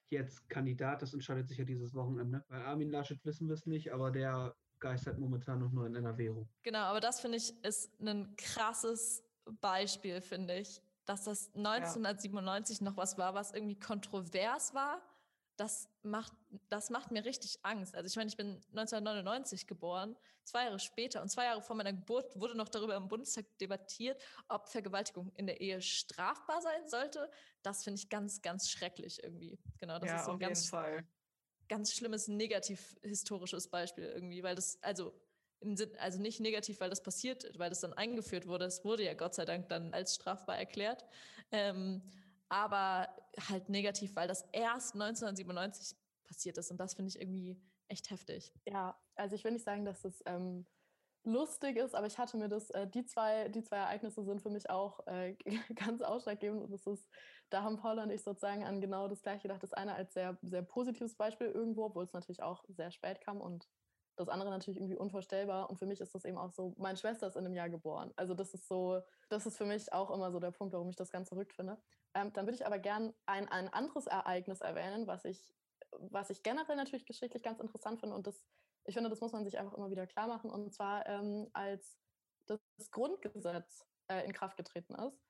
jetzt 0.07 0.47
Kandidat. 0.49 1.01
Das 1.01 1.13
entscheidet 1.13 1.47
sich 1.47 1.57
ja 1.57 1.65
dieses 1.65 1.93
Wochenende. 1.93 2.43
Bei 2.47 2.63
Armin 2.63 2.89
Laschet 2.89 3.23
wissen 3.25 3.47
wir 3.47 3.53
es 3.55 3.65
nicht, 3.65 3.91
aber 3.91 4.11
der 4.11 4.55
geistert 4.79 5.17
momentan 5.17 5.59
noch 5.59 5.71
nur 5.71 5.87
in 5.87 5.95
NRW 5.95 6.29
rum. 6.29 6.47
Genau, 6.63 6.79
aber 6.79 6.99
das 6.99 7.19
finde 7.19 7.37
ich 7.37 7.53
ist 7.63 7.99
ein 8.01 8.35
krasses 8.37 9.23
Beispiel, 9.61 10.21
finde 10.21 10.57
ich, 10.57 10.81
dass 11.05 11.23
das 11.23 11.53
1997 11.55 12.81
noch 12.81 12.97
was 12.97 13.17
war, 13.17 13.33
was 13.33 13.51
irgendwie 13.51 13.79
kontrovers 13.79 14.73
war. 14.73 15.01
Das 15.57 15.87
macht, 16.03 16.33
das 16.67 16.89
macht 16.89 17.11
mir 17.11 17.23
richtig 17.23 17.59
Angst. 17.63 17.95
Also 17.95 18.07
ich 18.07 18.15
meine, 18.17 18.27
ich 18.27 18.35
bin 18.35 18.55
1999 18.71 19.67
geboren, 19.67 20.17
zwei 20.43 20.65
Jahre 20.65 20.79
später 20.79 21.21
und 21.21 21.29
zwei 21.29 21.45
Jahre 21.45 21.61
vor 21.61 21.77
meiner 21.77 21.93
Geburt 21.93 22.37
wurde 22.37 22.55
noch 22.55 22.67
darüber 22.67 22.95
im 22.95 23.07
Bundestag 23.07 23.45
debattiert, 23.59 24.21
ob 24.49 24.67
Vergewaltigung 24.67 25.31
in 25.35 25.47
der 25.47 25.61
Ehe 25.61 25.81
strafbar 25.81 26.61
sein 26.61 26.89
sollte. 26.89 27.31
Das 27.61 27.85
finde 27.85 28.01
ich 28.01 28.09
ganz, 28.09 28.41
ganz 28.41 28.69
schrecklich 28.69 29.23
irgendwie. 29.23 29.57
Genau, 29.77 29.97
das 29.97 30.09
ja, 30.09 30.17
ist 30.17 30.25
so 30.25 30.31
ein 30.31 30.39
ganz 30.39 30.69
Fall. 30.69 31.05
Ganz 31.67 31.93
schlimmes 31.93 32.27
negativ 32.27 32.95
historisches 33.01 33.67
Beispiel 33.67 34.05
irgendwie, 34.05 34.43
weil 34.43 34.55
das 34.55 34.81
also 34.81 35.13
also 35.97 36.21
nicht 36.21 36.41
negativ, 36.41 36.79
weil 36.79 36.91
das 36.91 37.01
passiert, 37.01 37.57
weil 37.57 37.69
das 37.69 37.79
dann 37.79 37.93
eingeführt 37.93 38.45
wurde. 38.45 38.65
Es 38.65 38.85
wurde 38.85 39.03
ja 39.03 39.15
Gott 39.15 39.33
sei 39.33 39.45
Dank 39.45 39.67
dann 39.69 39.93
als 39.93 40.13
strafbar 40.13 40.57
erklärt, 40.57 41.05
ähm, 41.51 42.03
aber 42.49 43.09
halt 43.49 43.69
negativ, 43.69 44.15
weil 44.15 44.27
das 44.27 44.43
erst 44.51 44.93
1997 44.93 45.97
passiert 46.23 46.57
ist 46.57 46.69
und 46.69 46.77
das 46.77 46.93
finde 46.93 47.09
ich 47.09 47.19
irgendwie 47.19 47.59
echt 47.87 48.11
heftig. 48.11 48.53
Ja, 48.67 48.99
also 49.15 49.35
ich 49.35 49.43
will 49.43 49.53
nicht 49.53 49.65
sagen, 49.65 49.85
dass 49.85 50.05
es 50.05 50.21
ähm, 50.25 50.65
lustig 51.25 51.77
ist, 51.77 51.95
aber 51.95 52.07
ich 52.07 52.17
hatte 52.17 52.37
mir 52.37 52.47
das, 52.47 52.69
äh, 52.71 52.87
die, 52.87 53.05
zwei, 53.05 53.49
die 53.49 53.63
zwei 53.63 53.77
Ereignisse 53.77 54.23
sind 54.23 54.41
für 54.41 54.49
mich 54.49 54.69
auch 54.69 55.05
äh, 55.07 55.35
ganz 55.75 56.01
ausschlaggebend. 56.01 56.63
Und 56.63 56.71
das 56.71 56.85
ist, 56.87 57.09
da 57.49 57.63
haben 57.63 57.77
Paula 57.77 58.03
und 58.03 58.09
ich 58.09 58.23
sozusagen 58.23 58.63
an 58.63 58.81
genau 58.81 59.07
das 59.07 59.21
gleiche 59.21 59.43
gedacht. 59.43 59.63
Das 59.63 59.73
eine 59.73 59.93
als 59.93 60.13
sehr, 60.13 60.37
sehr 60.41 60.61
positives 60.61 61.15
Beispiel 61.15 61.47
irgendwo, 61.47 61.85
obwohl 61.85 62.03
es 62.03 62.13
natürlich 62.13 62.41
auch 62.41 62.63
sehr 62.67 62.91
spät 62.91 63.21
kam 63.21 63.41
und 63.41 63.67
das 64.17 64.29
andere 64.29 64.49
natürlich 64.49 64.77
irgendwie 64.77 64.97
unvorstellbar. 64.97 65.69
Und 65.69 65.77
für 65.77 65.85
mich 65.85 66.01
ist 66.01 66.15
das 66.15 66.25
eben 66.25 66.37
auch 66.37 66.51
so, 66.51 66.73
meine 66.77 66.97
Schwester 66.97 67.27
ist 67.27 67.35
in 67.35 67.45
einem 67.45 67.53
Jahr 67.53 67.69
geboren. 67.69 68.13
Also 68.15 68.33
das 68.33 68.53
ist 68.53 68.67
so, 68.67 69.01
das 69.29 69.45
ist 69.45 69.57
für 69.57 69.65
mich 69.65 69.91
auch 69.93 70.09
immer 70.09 70.31
so 70.31 70.39
der 70.39 70.51
Punkt, 70.51 70.73
warum 70.73 70.89
ich 70.89 70.95
das 70.95 71.11
ganz 71.11 71.29
verrückt 71.29 71.53
finde. 71.53 71.77
Ähm, 72.13 72.31
dann 72.33 72.45
würde 72.45 72.55
ich 72.55 72.65
aber 72.65 72.79
gern 72.79 73.13
ein, 73.25 73.47
ein 73.49 73.67
anderes 73.73 74.07
Ereignis 74.07 74.61
erwähnen, 74.61 75.05
was 75.05 75.25
ich, 75.25 75.53
was 75.91 76.29
ich 76.29 76.43
generell 76.43 76.77
natürlich 76.77 77.05
geschichtlich 77.05 77.43
ganz 77.43 77.59
interessant 77.59 77.99
finde. 77.99 78.15
Und 78.15 78.25
das, 78.25 78.41
ich 78.85 78.93
finde, 78.93 79.09
das 79.09 79.21
muss 79.21 79.33
man 79.33 79.43
sich 79.43 79.57
einfach 79.57 79.73
immer 79.73 79.89
wieder 79.89 80.07
klar 80.07 80.27
machen. 80.27 80.49
Und 80.49 80.73
zwar 80.73 81.05
ähm, 81.07 81.49
als 81.53 81.99
das 82.47 82.61
Grundgesetz 82.91 83.85
äh, 84.07 84.25
in 84.25 84.33
Kraft 84.33 84.55
getreten 84.55 84.95
ist 84.95 85.24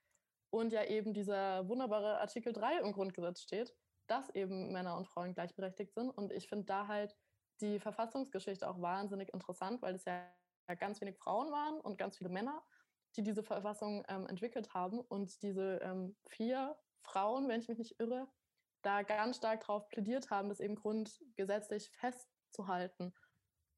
und 0.55 0.71
ja 0.71 0.85
eben 0.85 1.13
dieser 1.13 1.67
wunderbare 1.67 2.21
Artikel 2.21 2.53
3 2.53 2.79
im 2.79 2.93
Grundgesetz 2.93 3.41
steht, 3.41 3.75
dass 4.07 4.29
eben 4.29 4.71
Männer 4.71 4.95
und 4.95 5.05
Frauen 5.05 5.33
gleichberechtigt 5.33 5.93
sind. 5.93 6.09
Und 6.09 6.31
ich 6.31 6.47
finde 6.47 6.65
da 6.65 6.87
halt 6.87 7.13
die 7.59 7.77
Verfassungsgeschichte 7.77 8.67
auch 8.67 8.81
wahnsinnig 8.81 9.33
interessant, 9.33 9.81
weil 9.81 9.95
es 9.95 10.05
ja 10.05 10.25
ganz 10.79 11.01
wenig 11.01 11.17
Frauen 11.17 11.51
waren 11.51 11.81
und 11.81 11.97
ganz 11.97 12.17
viele 12.17 12.29
Männer, 12.29 12.63
die 13.17 13.23
diese 13.23 13.43
Verfassung 13.43 14.05
ähm, 14.07 14.27
entwickelt 14.27 14.73
haben. 14.73 15.01
Und 15.01 15.41
diese 15.41 15.79
ähm, 15.83 16.15
vier 16.29 16.77
Frauen, 17.01 17.49
wenn 17.49 17.59
ich 17.59 17.67
mich 17.67 17.77
nicht 17.77 17.99
irre, 17.99 18.25
da 18.81 19.03
ganz 19.03 19.37
stark 19.37 19.59
darauf 19.59 19.89
plädiert 19.89 20.29
haben, 20.29 20.47
das 20.47 20.61
eben 20.61 20.75
grundgesetzlich 20.75 21.89
festzuhalten. 21.89 23.13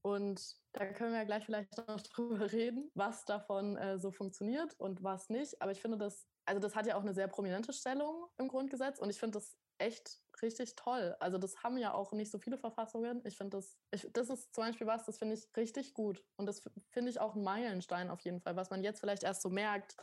Und 0.03 0.57
da 0.73 0.85
können 0.93 1.13
wir 1.13 1.19
ja 1.19 1.25
gleich 1.25 1.45
vielleicht 1.45 1.75
noch 1.87 2.01
drüber 2.13 2.51
reden, 2.51 2.91
was 2.93 3.25
davon 3.25 3.77
äh, 3.77 3.97
so 3.97 4.11
funktioniert 4.11 4.75
und 4.79 5.01
was 5.01 5.29
nicht. 5.29 5.59
Aber 5.59 5.71
ich 5.71 5.81
finde 5.81 5.97
das, 5.97 6.27
also 6.47 6.61
das 6.61 6.75
hat 6.75 6.87
ja 6.87 6.95
auch 6.95 7.01
eine 7.01 7.13
sehr 7.13 7.27
prominente 7.27 7.73
Stellung 7.73 8.27
im 8.37 8.47
Grundgesetz 8.47 8.99
und 8.99 9.09
ich 9.09 9.19
finde 9.19 9.37
das 9.37 9.57
echt 9.79 10.21
richtig 10.41 10.75
toll. 10.75 11.15
Also 11.19 11.37
das 11.37 11.63
haben 11.63 11.77
ja 11.77 11.93
auch 11.93 12.13
nicht 12.13 12.31
so 12.31 12.39
viele 12.39 12.57
Verfassungen. 12.57 13.21
Ich 13.25 13.37
finde 13.37 13.57
das, 13.57 13.77
ich, 13.91 14.07
das 14.13 14.29
ist 14.29 14.55
zum 14.55 14.63
Beispiel 14.63 14.87
was, 14.87 15.05
das 15.05 15.17
finde 15.17 15.35
ich 15.35 15.47
richtig 15.55 15.93
gut. 15.93 16.23
Und 16.37 16.45
das 16.45 16.61
finde 16.89 17.09
ich 17.11 17.19
auch 17.19 17.35
ein 17.35 17.43
Meilenstein 17.43 18.09
auf 18.09 18.21
jeden 18.21 18.39
Fall, 18.39 18.55
was 18.55 18.69
man 18.69 18.83
jetzt 18.83 18.99
vielleicht 18.99 19.23
erst 19.23 19.41
so 19.41 19.49
merkt, 19.49 19.97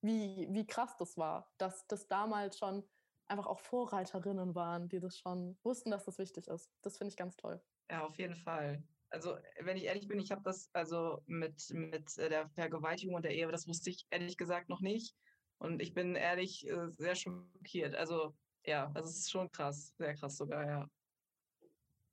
wie, 0.00 0.46
wie 0.50 0.66
krass 0.66 0.96
das 0.98 1.16
war, 1.16 1.52
dass 1.58 1.86
das 1.88 2.06
damals 2.06 2.58
schon 2.58 2.88
einfach 3.26 3.46
auch 3.46 3.58
Vorreiterinnen 3.58 4.54
waren, 4.54 4.88
die 4.88 5.00
das 5.00 5.18
schon 5.18 5.58
wussten, 5.62 5.90
dass 5.90 6.04
das 6.04 6.18
wichtig 6.18 6.46
ist. 6.46 6.70
Das 6.82 6.96
finde 6.96 7.10
ich 7.10 7.16
ganz 7.16 7.36
toll. 7.36 7.60
Ja, 7.90 8.06
auf 8.06 8.16
jeden 8.16 8.36
Fall. 8.36 8.82
Also, 9.10 9.36
wenn 9.60 9.76
ich 9.76 9.84
ehrlich 9.84 10.06
bin, 10.06 10.20
ich 10.20 10.30
habe 10.30 10.42
das 10.42 10.70
also 10.74 11.22
mit, 11.26 11.70
mit 11.70 12.16
äh, 12.18 12.28
der 12.28 12.48
Vergewaltigung 12.50 13.16
und 13.16 13.24
der 13.24 13.34
Ehe, 13.34 13.50
das 13.50 13.66
wusste 13.66 13.90
ich 13.90 14.06
ehrlich 14.10 14.36
gesagt 14.36 14.68
noch 14.68 14.80
nicht. 14.80 15.14
Und 15.60 15.82
ich 15.82 15.92
bin 15.94 16.14
ehrlich 16.14 16.66
äh, 16.68 16.88
sehr 16.96 17.14
schockiert. 17.16 17.94
Also, 17.94 18.34
ja, 18.64 18.90
das 18.94 19.10
ist 19.10 19.30
schon 19.30 19.50
krass, 19.50 19.94
sehr 19.98 20.14
krass 20.14 20.36
sogar, 20.36 20.66
ja. 20.66 20.88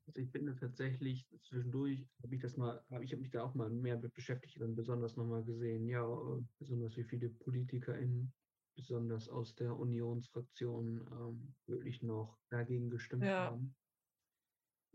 Also 0.07 0.21
ich 0.21 0.31
bin 0.31 0.55
tatsächlich 0.55 1.25
zwischendurch, 1.41 2.07
habe 2.21 2.35
ich 2.35 2.41
das 2.41 2.57
mal, 2.57 2.83
habe 2.91 3.03
ich 3.03 3.11
hab 3.11 3.19
mich 3.19 3.31
da 3.31 3.43
auch 3.43 3.55
mal 3.55 3.69
mehr 3.71 3.97
mit 3.99 4.13
beschäftigt 4.13 4.61
und 4.61 4.75
besonders 4.75 5.15
nochmal 5.15 5.43
gesehen, 5.43 5.87
ja, 5.87 6.03
äh, 6.05 6.41
besonders 6.59 6.95
wie 6.97 7.03
viele 7.03 7.29
PolitikerInnen, 7.31 8.31
besonders 8.75 9.29
aus 9.29 9.55
der 9.55 9.75
Unionsfraktion, 9.75 11.07
ähm, 11.11 11.55
wirklich 11.65 12.03
noch 12.03 12.37
dagegen 12.49 12.89
gestimmt 12.91 13.23
Ja. 13.25 13.49
haben. 13.49 13.75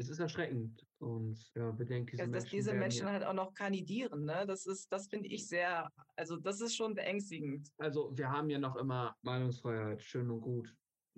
Es 0.00 0.08
ist 0.08 0.18
erschreckend 0.18 0.86
und 0.98 1.38
ja, 1.54 1.70
bedenke, 1.72 2.16
diese 2.16 2.22
dass 2.22 2.44
Menschen 2.44 2.56
diese 2.56 2.72
Menschen 2.72 3.06
ja, 3.06 3.12
halt 3.12 3.24
auch 3.24 3.34
noch 3.34 3.52
kandidieren, 3.52 4.24
ne? 4.24 4.46
Das 4.46 4.64
ist, 4.64 4.90
das 4.90 5.08
finde 5.08 5.28
ich 5.28 5.46
sehr, 5.46 5.90
also 6.16 6.38
das 6.38 6.60
ist 6.62 6.74
schon 6.74 6.94
beängstigend. 6.94 7.68
also 7.76 8.10
wir 8.16 8.30
haben 8.30 8.48
ja 8.48 8.58
noch 8.58 8.76
immer 8.76 9.14
Meinungsfreiheit, 9.22 10.02
schön 10.02 10.30
und 10.30 10.40
gut. 10.40 10.74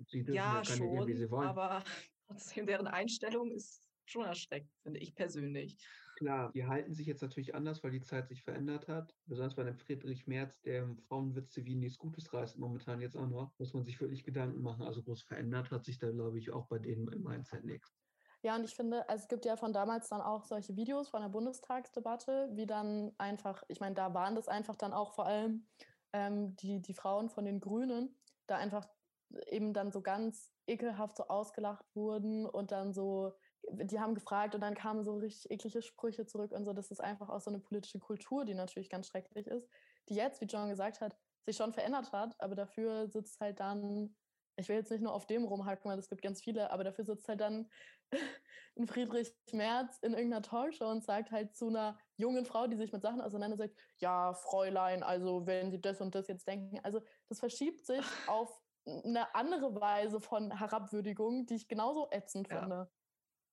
Sie 0.09 0.23
dürfen 0.23 0.35
ja 0.35 0.43
Ja, 0.43 0.61
kandidieren, 0.61 1.07
wie 1.07 1.13
sie 1.13 1.19
schon, 1.21 1.31
wollen. 1.31 1.47
aber 1.47 1.83
trotzdem 2.27 2.65
deren 2.67 2.87
Einstellung 2.87 3.51
ist 3.51 3.81
schon 4.05 4.25
erschreckend, 4.25 4.69
finde 4.83 4.99
ich 4.99 5.15
persönlich. 5.15 5.77
Klar, 6.15 6.51
die 6.53 6.65
halten 6.65 6.93
sich 6.93 7.07
jetzt 7.07 7.21
natürlich 7.21 7.55
anders, 7.55 7.83
weil 7.83 7.91
die 7.91 8.01
Zeit 8.01 8.27
sich 8.27 8.43
verändert 8.43 8.87
hat. 8.87 9.15
Besonders 9.25 9.55
bei 9.55 9.63
dem 9.63 9.77
Friedrich 9.77 10.27
Merz, 10.27 10.61
der 10.61 10.83
im 10.83 10.97
Frauenwitze 10.97 11.65
wie 11.65 11.75
nichts 11.75 11.97
Gutes 11.97 12.33
reißt, 12.33 12.59
momentan 12.59 13.01
jetzt 13.01 13.15
auch 13.15 13.27
noch, 13.27 13.53
muss 13.57 13.73
man 13.73 13.83
sich 13.83 13.99
wirklich 13.99 14.23
Gedanken 14.23 14.61
machen. 14.61 14.83
Also 14.83 15.01
groß 15.03 15.23
verändert 15.23 15.71
hat 15.71 15.85
sich 15.85 15.97
da, 15.97 16.11
glaube 16.11 16.37
ich, 16.37 16.51
auch 16.51 16.67
bei 16.67 16.79
denen 16.79 17.07
im 17.07 17.23
Mindset 17.23 17.63
nichts. 17.63 18.02
Ja, 18.43 18.55
und 18.57 18.65
ich 18.65 18.75
finde, 18.75 19.07
also 19.07 19.23
es 19.23 19.27
gibt 19.29 19.45
ja 19.45 19.55
von 19.55 19.71
damals 19.71 20.09
dann 20.09 20.21
auch 20.21 20.43
solche 20.43 20.75
Videos 20.75 21.07
von 21.07 21.21
der 21.21 21.29
Bundestagsdebatte, 21.29 22.49
wie 22.51 22.65
dann 22.65 23.13
einfach, 23.17 23.63
ich 23.69 23.79
meine, 23.79 23.95
da 23.95 24.13
waren 24.13 24.35
das 24.35 24.49
einfach 24.49 24.75
dann 24.75 24.91
auch 24.91 25.13
vor 25.13 25.25
allem 25.25 25.65
ähm, 26.11 26.53
die, 26.57 26.81
die 26.81 26.93
Frauen 26.93 27.29
von 27.29 27.45
den 27.45 27.61
Grünen, 27.61 28.19
da 28.47 28.57
einfach 28.57 28.85
eben 29.47 29.73
dann 29.73 29.93
so 29.93 30.01
ganz 30.01 30.51
ekelhaft 30.67 31.15
so 31.15 31.27
ausgelacht 31.27 31.85
wurden 31.95 32.45
und 32.45 32.71
dann 32.71 32.93
so, 32.93 33.31
die 33.71 34.01
haben 34.01 34.13
gefragt 34.13 34.55
und 34.55 34.61
dann 34.61 34.75
kamen 34.75 35.05
so 35.05 35.15
richtig 35.15 35.49
eklige 35.49 35.81
Sprüche 35.81 36.25
zurück 36.25 36.51
und 36.51 36.65
so. 36.65 36.73
Das 36.73 36.91
ist 36.91 36.99
einfach 36.99 37.29
auch 37.29 37.39
so 37.39 37.49
eine 37.49 37.59
politische 37.59 37.99
Kultur, 37.99 38.43
die 38.43 38.55
natürlich 38.55 38.89
ganz 38.89 39.07
schrecklich 39.07 39.47
ist, 39.47 39.69
die 40.09 40.15
jetzt, 40.15 40.41
wie 40.41 40.45
John 40.45 40.67
gesagt 40.67 40.99
hat, 40.99 41.15
sich 41.45 41.55
schon 41.55 41.71
verändert 41.73 42.11
hat, 42.11 42.35
aber 42.39 42.55
dafür 42.55 43.07
sitzt 43.07 43.39
halt 43.39 43.61
dann, 43.61 44.17
ich 44.55 44.69
will 44.69 44.75
jetzt 44.75 44.91
nicht 44.91 45.01
nur 45.01 45.13
auf 45.13 45.25
dem 45.25 45.43
rumhacken, 45.45 45.89
weil 45.89 45.99
es 45.99 46.09
gibt 46.09 46.21
ganz 46.21 46.41
viele, 46.41 46.71
aber 46.71 46.83
dafür 46.83 47.05
sitzt 47.05 47.27
halt 47.27 47.41
dann 47.41 47.69
ein 48.77 48.87
Friedrich 48.87 49.33
Merz 49.51 49.99
in 49.99 50.13
irgendeiner 50.13 50.41
Talkshow 50.41 50.89
und 50.89 51.03
sagt 51.03 51.31
halt 51.31 51.55
zu 51.55 51.67
einer 51.67 51.97
jungen 52.17 52.45
Frau, 52.45 52.67
die 52.67 52.77
sich 52.77 52.91
mit 52.91 53.01
Sachen 53.01 53.21
auseinandersetzt, 53.21 53.79
ja, 53.99 54.33
Fräulein, 54.33 55.03
also 55.03 55.45
wenn 55.47 55.71
Sie 55.71 55.81
das 55.81 56.01
und 56.01 56.15
das 56.15 56.27
jetzt 56.27 56.47
denken. 56.47 56.79
Also 56.83 57.01
das 57.27 57.39
verschiebt 57.39 57.85
sich 57.85 58.05
auf 58.27 58.61
eine 58.85 59.33
andere 59.35 59.73
Weise 59.79 60.19
von 60.19 60.57
Herabwürdigung, 60.57 61.45
die 61.45 61.55
ich 61.55 61.67
genauso 61.67 62.09
ätzend 62.11 62.49
Ja. 62.49 62.59
finde. 62.59 62.91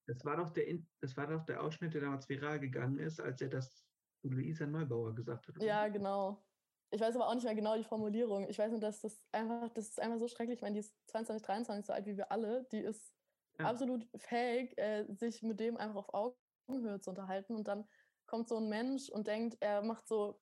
Das 0.06 0.24
war 0.24 0.36
doch 0.36 0.50
der, 0.50 0.78
das 1.00 1.16
war 1.16 1.28
doch 1.28 1.44
der 1.44 1.62
Ausschnitt, 1.62 1.94
der 1.94 2.00
damals 2.00 2.28
viral 2.28 2.58
gegangen 2.58 2.98
ist, 2.98 3.20
als 3.20 3.40
er 3.40 3.48
das 3.48 3.86
zu 4.20 4.28
Luisa 4.28 4.66
Neubauer 4.66 5.14
gesagt 5.14 5.46
hat. 5.46 5.56
oder? 5.56 5.66
Ja, 5.66 5.88
genau. 5.88 6.49
Ich 6.92 7.00
weiß 7.00 7.14
aber 7.14 7.28
auch 7.28 7.34
nicht 7.34 7.44
mehr 7.44 7.54
genau 7.54 7.76
die 7.76 7.84
Formulierung. 7.84 8.48
Ich 8.48 8.58
weiß 8.58 8.70
nur, 8.72 8.80
dass 8.80 9.00
das 9.00 9.24
einfach, 9.32 9.70
das 9.70 9.88
ist 9.88 10.00
einfach 10.00 10.18
so 10.18 10.26
schrecklich. 10.28 10.56
Ich 10.56 10.62
meine, 10.62 10.74
die 10.74 10.80
ist 10.80 10.94
22, 11.08 11.46
23, 11.46 11.86
so 11.86 11.92
alt 11.92 12.06
wie 12.06 12.16
wir 12.16 12.32
alle. 12.32 12.64
Die 12.72 12.80
ist 12.80 13.14
Ja. 13.58 13.66
absolut 13.66 14.08
fähig, 14.16 14.76
äh, 14.78 15.06
sich 15.12 15.42
mit 15.42 15.60
dem 15.60 15.76
einfach 15.76 16.08
auf 16.08 16.36
Augenhöhe 16.68 17.00
zu 17.00 17.10
unterhalten. 17.10 17.54
Und 17.54 17.68
dann 17.68 17.88
kommt 18.26 18.48
so 18.48 18.56
ein 18.56 18.68
Mensch 18.68 19.08
und 19.08 19.26
denkt, 19.28 19.56
er 19.60 19.82
macht 19.82 20.08
so, 20.08 20.40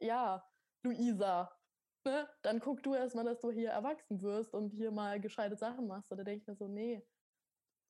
ja, 0.00 0.48
Luisa, 0.82 1.56
ne, 2.04 2.28
dann 2.42 2.60
guck 2.60 2.82
du 2.82 2.94
erstmal, 2.94 3.24
dass 3.24 3.40
du 3.40 3.50
hier 3.50 3.70
erwachsen 3.70 4.20
wirst 4.22 4.52
und 4.54 4.70
hier 4.70 4.90
mal 4.90 5.20
gescheite 5.20 5.56
Sachen 5.56 5.86
machst. 5.86 6.10
Oder 6.12 6.24
denke 6.24 6.42
ich 6.42 6.46
mir 6.48 6.56
so, 6.56 6.66
nee. 6.68 7.06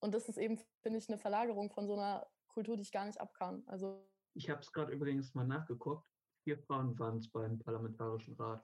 Und 0.01 0.13
das 0.15 0.29
ist 0.29 0.37
eben, 0.39 0.59
finde 0.83 0.99
ich, 0.99 1.09
eine 1.09 1.19
Verlagerung 1.19 1.71
von 1.71 1.87
so 1.87 1.95
einer 1.95 2.31
Kultur, 2.49 2.77
die 2.77 2.83
ich 2.83 2.93
gar 2.93 3.07
nicht 3.07 3.21
abkann. 3.21 3.65
Also 3.67 4.11
ich 4.35 4.51
habe 4.51 4.61
es 4.61 4.73
gerade 4.73 4.93
übrigens 4.93 5.35
mal 5.35 5.47
nachgeguckt. 5.47 6.14
Vier 6.45 6.59
Frauen 6.59 6.99
waren 6.99 7.17
es 7.17 7.29
beim 7.29 7.59
Parlamentarischen 7.59 8.35
Rat. 8.35 8.63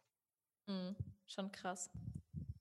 Mhm, 0.67 0.95
schon 1.27 1.51
krass. 1.51 1.91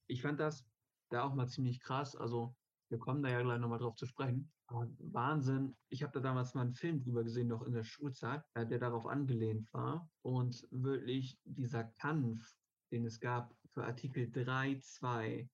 Ich 0.07 0.22
fand 0.22 0.39
das 0.39 0.65
da 1.09 1.24
auch 1.24 1.36
mal 1.36 1.49
ziemlich 1.49 1.82
krass. 1.82 2.15
Also 2.15 2.55
wir 2.89 2.99
kommen 2.99 3.22
da 3.22 3.30
ja 3.30 3.41
gleich 3.41 3.59
nochmal 3.59 3.80
drauf 3.80 3.95
zu 3.95 4.05
sprechen. 4.05 4.49
Aber 4.67 4.88
Wahnsinn. 4.99 5.76
Ich 5.89 6.03
habe 6.03 6.13
da 6.13 6.22
damals 6.22 6.53
mal 6.53 6.61
einen 6.61 6.74
Film 6.74 7.01
drüber 7.01 7.26
gesehen, 7.26 7.49
noch 7.49 7.63
in 7.63 7.74
der 7.74 7.84
Schulzeit, 7.84 8.43
der 8.55 8.80
darauf 8.80 9.05
angelehnt 9.07 9.67
war. 9.74 10.09
Und 10.22 10.65
wirklich 10.72 11.38
dieser 11.43 11.84
Kampf, 11.84 12.55
den 12.91 13.05
es 13.05 13.20
gab 13.20 13.53
für 13.74 13.84
Artikel 13.84 14.26
3.2, 14.26 15.49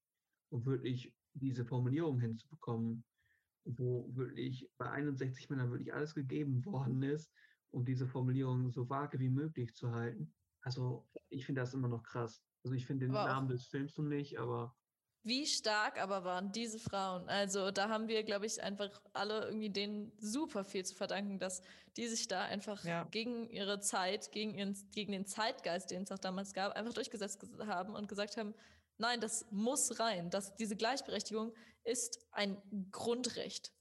um 0.51 0.65
wirklich 0.65 1.11
diese 1.33 1.65
Formulierung 1.65 2.19
hinzubekommen, 2.19 3.03
wo 3.63 4.07
wirklich 4.15 4.69
bei 4.77 4.91
61 4.91 5.49
Männern 5.49 5.71
wirklich 5.71 5.91
alles 5.91 6.13
gegeben 6.13 6.63
worden 6.65 7.01
ist, 7.01 7.33
um 7.75 7.83
diese 7.85 8.07
Formulierung 8.07 8.71
so 8.71 8.89
vage 8.89 9.19
wie 9.19 9.29
möglich 9.29 9.75
zu 9.75 9.91
halten. 9.91 10.33
Also 10.61 11.05
ich 11.29 11.45
finde 11.45 11.61
das 11.61 11.73
immer 11.73 11.89
noch 11.89 12.03
krass. 12.03 12.41
Also 12.63 12.73
ich 12.73 12.85
finde 12.85 13.05
den 13.07 13.15
auch- 13.15 13.25
Namen 13.27 13.49
des 13.49 13.67
Films 13.67 13.97
noch 13.97 14.05
nicht, 14.05 14.39
aber 14.39 14.75
Wie 15.23 15.45
stark 15.45 15.99
aber 16.01 16.23
waren 16.23 16.51
diese 16.51 16.79
Frauen? 16.79 17.27
Also 17.27 17.71
da 17.71 17.89
haben 17.89 18.07
wir, 18.07 18.23
glaube 18.23 18.45
ich, 18.45 18.61
einfach 18.63 19.01
alle 19.13 19.45
irgendwie 19.47 19.71
denen 19.71 20.11
super 20.19 20.63
viel 20.63 20.85
zu 20.85 20.95
verdanken, 20.95 21.37
dass 21.39 21.61
die 21.97 22.07
sich 22.07 22.27
da 22.27 22.43
einfach 22.43 22.83
Ja. 22.85 23.03
gegen 23.11 23.49
ihre 23.49 23.79
Zeit, 23.81 24.31
gegen, 24.31 24.53
ihren, 24.55 24.73
gegen 24.91 25.11
den 25.11 25.25
Zeitgeist, 25.25 25.91
den 25.91 26.03
es 26.03 26.11
auch 26.11 26.19
damals 26.19 26.53
gab, 26.53 26.73
einfach 26.73 26.93
durchgesetzt 26.93 27.41
ges- 27.43 27.65
haben 27.65 27.93
und 27.95 28.07
gesagt 28.07 28.37
haben, 28.37 28.53
nein, 28.99 29.19
das 29.19 29.45
muss 29.51 29.99
rein. 29.99 30.29
Das, 30.29 30.55
diese 30.55 30.75
Gleichberechtigung 30.77 31.53
ist 31.83 32.25
ein 32.31 32.61
Grundrecht. 32.91 33.73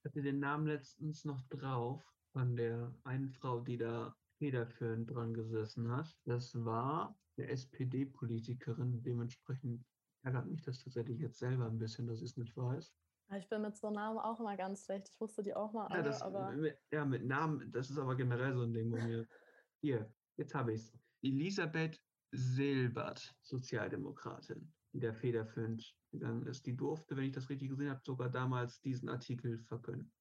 ich 0.00 0.04
hatte 0.04 0.20
den 0.20 0.38
Namen 0.40 0.66
letztens 0.66 1.24
noch 1.24 1.42
drauf 1.48 2.02
von 2.38 2.54
der 2.54 2.94
einen 3.02 3.28
Frau, 3.30 3.58
die 3.58 3.76
da 3.76 4.14
federführend 4.38 5.10
dran 5.10 5.34
gesessen 5.34 5.90
hat. 5.90 6.16
Das 6.24 6.54
war 6.64 7.18
eine 7.36 7.48
SPD-Politikerin. 7.48 9.02
Dementsprechend 9.02 9.84
ärgert 10.22 10.46
mich 10.46 10.62
das 10.62 10.78
tatsächlich 10.78 11.18
jetzt 11.18 11.40
selber 11.40 11.66
ein 11.66 11.78
bisschen, 11.78 12.06
dass 12.06 12.22
ich 12.22 12.30
es 12.30 12.36
nicht 12.36 12.56
weiß. 12.56 12.94
ich 13.36 13.48
bin 13.48 13.62
mit 13.62 13.76
so 13.76 13.90
Namen 13.90 14.18
auch 14.18 14.38
immer 14.38 14.56
ganz 14.56 14.84
schlecht. 14.84 15.08
Ich 15.08 15.20
wusste 15.20 15.42
die 15.42 15.52
auch 15.52 15.72
mal 15.72 15.88
Ja, 15.90 15.96
alle, 15.96 16.04
das, 16.04 16.22
aber 16.22 16.52
mit, 16.52 16.78
ja, 16.92 17.04
mit 17.04 17.24
Namen, 17.24 17.72
das 17.72 17.90
ist 17.90 17.98
aber 17.98 18.14
generell 18.14 18.54
so 18.54 18.62
ein 18.62 18.72
Ding 18.72 18.88
bei 18.88 19.04
mir. 19.04 19.26
Hier, 19.82 20.08
jetzt 20.36 20.54
habe 20.54 20.74
ich 20.74 20.82
es. 20.82 20.96
Elisabeth 21.22 22.00
Silbert, 22.30 23.34
Sozialdemokratin, 23.42 24.72
die 24.92 25.00
da 25.00 25.12
federführend 25.12 25.92
gegangen 26.12 26.46
ist. 26.46 26.64
Die 26.66 26.76
durfte, 26.76 27.16
wenn 27.16 27.24
ich 27.24 27.32
das 27.32 27.48
richtig 27.48 27.70
gesehen 27.70 27.90
habe, 27.90 28.00
sogar 28.04 28.28
damals 28.28 28.80
diesen 28.80 29.08
Artikel 29.08 29.58
verkünden. 29.64 30.12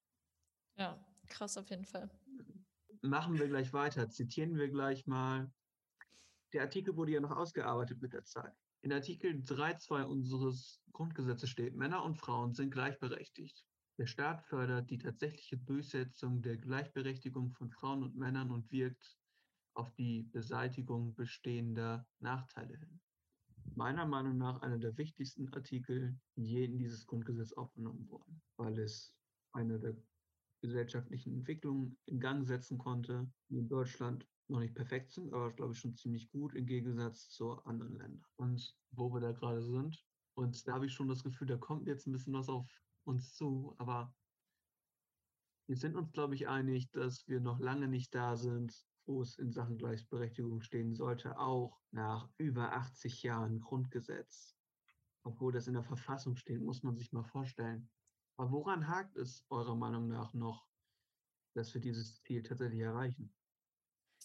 Ja, 0.77 1.06
krass 1.27 1.57
auf 1.57 1.69
jeden 1.69 1.85
Fall. 1.85 2.09
Machen 3.01 3.37
wir 3.37 3.47
gleich 3.47 3.73
weiter. 3.73 4.09
Zitieren 4.09 4.55
wir 4.57 4.69
gleich 4.69 5.05
mal. 5.07 5.51
Der 6.53 6.61
Artikel 6.61 6.95
wurde 6.95 7.11
ja 7.11 7.19
noch 7.19 7.35
ausgearbeitet 7.35 8.01
mit 8.01 8.13
der 8.13 8.23
Zeit. 8.23 8.53
In 8.81 8.93
Artikel 8.93 9.31
3.2 9.31 10.03
unseres 10.03 10.81
Grundgesetzes 10.93 11.49
steht, 11.49 11.75
Männer 11.75 12.03
und 12.03 12.15
Frauen 12.15 12.53
sind 12.53 12.71
gleichberechtigt. 12.71 13.65
Der 13.97 14.05
Staat 14.05 14.43
fördert 14.43 14.89
die 14.91 14.99
tatsächliche 14.99 15.57
Durchsetzung 15.57 16.41
der 16.41 16.57
Gleichberechtigung 16.57 17.51
von 17.51 17.71
Frauen 17.71 18.03
und 18.03 18.15
Männern 18.15 18.51
und 18.51 18.71
wirkt 18.71 19.17
auf 19.73 19.91
die 19.95 20.23
Beseitigung 20.23 21.15
bestehender 21.15 22.07
Nachteile 22.19 22.77
hin. 22.77 22.99
Meiner 23.75 24.05
Meinung 24.05 24.37
nach 24.37 24.61
einer 24.61 24.77
der 24.77 24.97
wichtigsten 24.97 25.51
Artikel, 25.53 26.17
die 26.35 26.43
je 26.43 26.65
in 26.65 26.77
dieses 26.77 27.05
Grundgesetz 27.05 27.53
aufgenommen 27.53 28.07
wurden, 28.09 28.41
weil 28.55 28.79
es 28.79 29.13
eine 29.51 29.79
der 29.79 29.95
gesellschaftlichen 30.61 31.33
Entwicklungen 31.33 31.97
in 32.05 32.19
Gang 32.19 32.45
setzen 32.45 32.77
konnte, 32.77 33.29
die 33.49 33.57
in 33.57 33.67
Deutschland 33.67 34.27
noch 34.47 34.59
nicht 34.59 34.75
perfekt 34.75 35.11
sind, 35.11 35.33
aber 35.33 35.51
glaube 35.51 35.73
ich 35.73 35.79
schon 35.79 35.95
ziemlich 35.95 36.29
gut 36.29 36.55
im 36.55 36.65
Gegensatz 36.65 37.29
zu 37.29 37.51
anderen 37.63 37.97
Ländern. 37.97 38.25
Und 38.37 38.75
wo 38.91 39.13
wir 39.13 39.19
da 39.19 39.31
gerade 39.31 39.61
sind, 39.61 40.03
und 40.35 40.67
da 40.67 40.73
habe 40.73 40.85
ich 40.85 40.93
schon 40.93 41.07
das 41.07 41.23
Gefühl, 41.23 41.47
da 41.47 41.57
kommt 41.57 41.87
jetzt 41.87 42.07
ein 42.07 42.11
bisschen 42.11 42.33
was 42.33 42.47
auf 42.47 42.67
uns 43.03 43.33
zu, 43.33 43.73
aber 43.77 44.13
wir 45.67 45.75
sind 45.75 45.95
uns, 45.95 46.11
glaube 46.13 46.35
ich, 46.35 46.47
einig, 46.47 46.91
dass 46.91 47.27
wir 47.27 47.41
noch 47.41 47.59
lange 47.59 47.87
nicht 47.87 48.15
da 48.15 48.37
sind, 48.37 48.85
wo 49.05 49.21
es 49.21 49.37
in 49.37 49.51
Sachen 49.51 49.77
Gleichberechtigung 49.77 50.61
stehen 50.61 50.93
sollte, 50.93 51.39
auch 51.39 51.81
nach 51.91 52.29
über 52.37 52.73
80 52.73 53.23
Jahren 53.23 53.59
Grundgesetz. 53.59 54.55
Obwohl 55.23 55.51
das 55.51 55.67
in 55.67 55.73
der 55.73 55.83
Verfassung 55.83 56.35
steht, 56.35 56.61
muss 56.61 56.83
man 56.83 56.95
sich 56.95 57.11
mal 57.11 57.23
vorstellen. 57.23 57.89
Aber 58.37 58.51
woran 58.51 58.87
hakt 58.87 59.17
es 59.17 59.45
eurer 59.49 59.75
Meinung 59.75 60.07
nach 60.07 60.33
noch, 60.33 60.67
dass 61.53 61.73
wir 61.73 61.81
dieses 61.81 62.21
Ziel 62.21 62.43
tatsächlich 62.43 62.81
erreichen? 62.81 63.33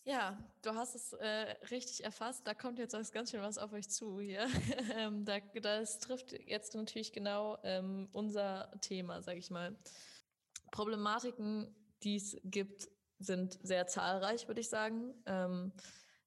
Ja, 0.05 0.37
du 0.63 0.75
hast 0.75 0.95
es 0.95 1.13
äh, 1.15 1.55
richtig 1.71 2.05
erfasst. 2.05 2.47
Da 2.47 2.55
kommt 2.55 2.79
jetzt 2.79 2.93
ganz 3.13 3.31
schön 3.31 3.41
was 3.41 3.57
auf 3.57 3.73
euch 3.73 3.89
zu 3.89 4.21
hier. 4.21 4.47
ähm, 4.97 5.25
da, 5.25 5.39
das 5.41 6.01
trifft 6.01 6.33
jetzt 6.33 6.75
natürlich 6.75 7.13
genau 7.13 7.59
ähm, 7.63 8.09
unser 8.13 8.71
Thema, 8.81 9.23
sage 9.23 9.39
ich 9.39 9.51
mal. 9.51 9.77
Problematiken, 10.73 11.75
die 12.03 12.17
es 12.17 12.37
gibt, 12.45 12.89
sind 13.19 13.59
sehr 13.63 13.87
zahlreich, 13.87 14.49
würde 14.49 14.61
ich 14.61 14.69
sagen. 14.69 15.15
Ähm, 15.27 15.73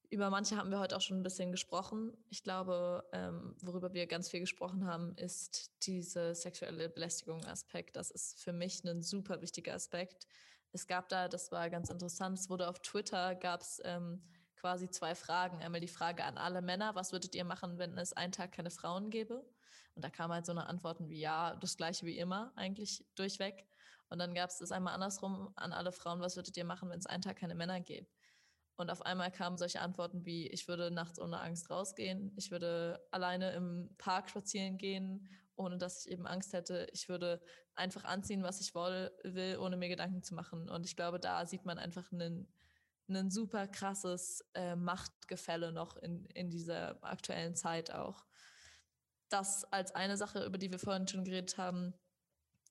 über 0.10 0.30
manche 0.30 0.58
haben 0.58 0.72
wir 0.72 0.80
heute 0.80 0.95
auch 0.95 1.01
schon 1.01 1.18
ein 1.18 1.24
bisschen 1.24 1.51
gesprochen. 1.51 2.16
Ich 2.30 2.43
glaube, 2.43 3.03
ähm, 3.12 3.56
worüber 3.62 3.93
wir 3.93 4.08
ganz 4.08 4.30
viel 4.30 4.39
gesprochen 4.39 4.86
haben, 4.86 5.16
ist 5.18 5.72
diese 5.86 6.36
sexuelle 6.36 6.89
Belästigung-Aspekt. 6.89 7.95
Das 7.95 8.12
ist 8.12 8.41
für 8.41 8.53
mich 8.53 8.84
ein 8.84 9.01
super 9.01 9.41
wichtiger 9.41 9.74
Aspekt. 9.74 10.28
Es 10.72 10.88
gab 10.88 11.10
da, 11.10 11.28
das 11.28 11.51
war 11.51 11.70
ganz 11.70 11.89
interessant, 11.89 12.38
es 12.38 12.49
wurde 12.49 12.68
auf 12.68 12.80
Twitter, 12.80 13.36
gab 13.36 13.62
es 13.62 13.82
ähm, 13.86 14.22
quasi 14.56 14.89
zwei 14.89 15.16
Fragen. 15.16 15.62
Einmal 15.62 15.82
die 15.82 15.88
Frage 15.88 16.24
an 16.24 16.38
alle 16.38 16.62
Männer, 16.62 16.95
was 16.95 17.12
würdet 17.12 17.36
ihr 17.36 17.45
machen, 17.45 17.78
wenn 17.78 17.97
es 17.97 18.14
einen 18.14 18.32
Tag 18.32 18.51
keine 18.51 18.72
Frauen 18.72 19.10
gäbe? 19.10 19.45
Und 19.95 20.03
da 20.03 20.10
kam 20.10 20.32
halt 20.32 20.45
so 20.45 20.51
eine 20.51 20.68
Antworten 20.68 21.10
wie, 21.10 21.20
ja, 21.20 21.56
das 21.56 21.78
gleiche 21.78 22.06
wie 22.06 22.18
immer, 22.18 22.51
eigentlich 22.56 23.06
durchweg. 23.16 23.66
Und 24.10 24.20
dann 24.20 24.34
gab 24.34 24.49
es 24.49 24.60
das 24.60 24.72
einmal 24.72 24.93
andersrum 24.93 25.51
an 25.56 25.72
alle 25.74 25.91
Frauen, 25.91 26.20
was 26.20 26.36
würdet 26.36 26.58
ihr 26.58 26.66
machen, 26.66 26.89
wenn 26.89 26.99
es 26.99 27.06
einen 27.06 27.22
Tag 27.22 27.38
keine 27.38 27.56
Männer 27.56 27.80
gäbe? 27.80 28.08
Und 28.78 28.89
auf 28.89 29.03
einmal 29.03 29.32
kamen 29.32 29.57
solche 29.57 29.80
Antworten 29.80 30.26
wie, 30.26 30.47
ich 30.47 30.67
würde 30.67 30.91
nachts 30.91 31.19
ohne 31.19 31.39
Angst 31.39 31.69
rausgehen, 31.69 32.34
ich 32.36 32.51
würde 32.51 32.99
alleine 33.11 33.51
im 33.53 33.89
Park 33.97 34.30
spazieren 34.30 34.78
gehen, 34.78 35.30
ohne 35.55 35.78
dass 35.78 36.05
ich 36.05 36.11
eben 36.11 36.28
Angst 36.28 36.51
hätte. 36.53 36.88
Ich 36.91 37.07
würde 37.07 37.41
einfach 37.76 38.03
anziehen, 38.03 38.43
was 38.43 38.59
ich 38.59 38.76
woll, 38.76 39.11
will, 39.23 39.57
ohne 39.59 39.78
mir 39.78 39.88
Gedanken 39.88 40.23
zu 40.23 40.36
machen. 40.36 40.69
Und 40.69 40.86
ich 40.86 40.95
glaube, 40.95 41.19
da 41.19 41.45
sieht 41.45 41.65
man 41.65 41.78
einfach 41.78 42.11
einen, 42.11 42.51
einen 43.07 43.32
super 43.32 43.67
krasses 43.67 44.43
äh, 44.53 44.76
Machtgefälle 44.76 45.71
noch 45.71 45.95
in, 45.97 46.26
in 46.34 46.49
dieser 46.49 47.01
aktuellen 47.03 47.55
Zeit 47.55 47.91
auch. 47.91 48.26
Das 49.30 49.63
als 49.71 49.93
eine 49.95 50.17
Sache, 50.17 50.45
über 50.45 50.57
die 50.57 50.71
wir 50.71 50.79
vorhin 50.79 51.08
schon 51.08 51.24
geredet 51.24 51.58
haben. 51.58 51.93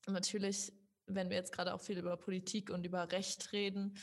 Natürlich, 0.07 0.73
wenn 1.07 1.31
wir 1.31 1.37
jetzt 1.37 1.53
gerade 1.53 1.75
auch 1.75 1.81
viel 1.81 1.99
über 1.99 2.17
Politik 2.17 2.71
und 2.71 2.85
über 2.85 3.11
Recht 3.11 3.53
reden, 3.53 3.97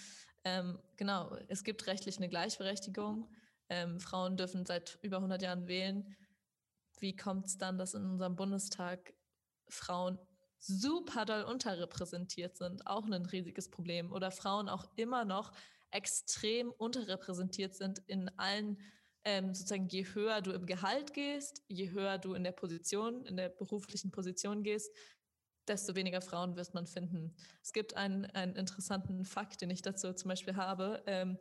ähm, 0.43 0.79
genau, 0.97 1.35
es 1.47 1.63
gibt 1.63 1.87
rechtlich 1.87 2.17
eine 2.17 2.29
Gleichberechtigung. 2.29 3.29
Ähm, 3.69 3.99
Frauen 3.99 4.37
dürfen 4.37 4.65
seit 4.65 4.97
über 5.01 5.17
100 5.17 5.41
Jahren 5.41 5.67
wählen. 5.67 6.15
Wie 6.99 7.15
kommt 7.15 7.47
es 7.47 7.57
dann, 7.57 7.77
dass 7.77 7.93
in 7.93 8.05
unserem 8.05 8.35
Bundestag 8.35 9.13
Frauen 9.69 10.19
super 10.57 11.25
doll 11.25 11.43
unterrepräsentiert 11.43 12.57
sind? 12.57 12.85
Auch 12.87 13.05
ein 13.05 13.25
riesiges 13.25 13.69
Problem. 13.69 14.11
Oder 14.11 14.31
Frauen 14.31 14.69
auch 14.69 14.85
immer 14.95 15.25
noch 15.25 15.51
extrem 15.91 16.71
unterrepräsentiert 16.71 17.75
sind 17.75 17.99
in 18.07 18.29
allen, 18.37 18.77
ähm, 19.23 19.53
sozusagen, 19.53 19.87
je 19.89 20.05
höher 20.13 20.41
du 20.41 20.51
im 20.51 20.65
Gehalt 20.65 21.13
gehst, 21.13 21.63
je 21.67 21.91
höher 21.91 22.17
du 22.17 22.33
in 22.33 22.43
der 22.43 22.53
Position, 22.53 23.25
in 23.25 23.37
der 23.37 23.49
beruflichen 23.49 24.11
Position 24.11 24.63
gehst, 24.63 24.91
desto 25.67 25.95
weniger 25.95 26.21
Frauen 26.21 26.55
wirst 26.55 26.73
man 26.73 26.87
finden. 26.87 27.35
Es 27.61 27.73
gibt 27.73 27.95
einen, 27.95 28.25
einen 28.27 28.55
interessanten 28.55 29.25
Fakt, 29.25 29.61
den 29.61 29.69
ich 29.69 29.81
dazu 29.81 30.13
zum 30.13 30.29
Beispiel 30.29 30.55
habe. 30.55 31.03
Ähm, 31.05 31.37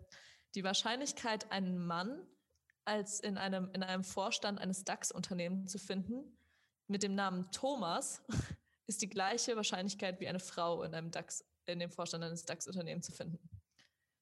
die 0.55 0.64
Wahrscheinlichkeit, 0.64 1.51
einen 1.51 1.78
Mann 1.78 2.26
als 2.84 3.20
in 3.20 3.38
einem, 3.38 3.70
in 3.72 3.82
einem 3.82 4.05
Vorstand 4.05 4.59
eines 4.59 4.84
DAX-Unternehmens 4.84 5.72
zu 5.72 5.78
finden, 5.78 6.36
mit 6.86 7.02
dem 7.02 7.14
Namen 7.14 7.51
Thomas, 7.52 8.22
ist 8.86 9.02
die 9.02 9.09
gleiche 9.09 9.56
Wahrscheinlichkeit 9.56 10.20
wie 10.20 10.28
eine 10.28 10.40
Frau 10.40 10.82
in 10.82 10.94
einem 10.94 11.10
DAX, 11.10 11.44
in 11.66 11.78
dem 11.78 11.90
Vorstand 11.90 12.24
eines 12.24 12.44
DAX-Unternehmens 12.44 13.06
zu 13.06 13.12
finden. 13.12 13.38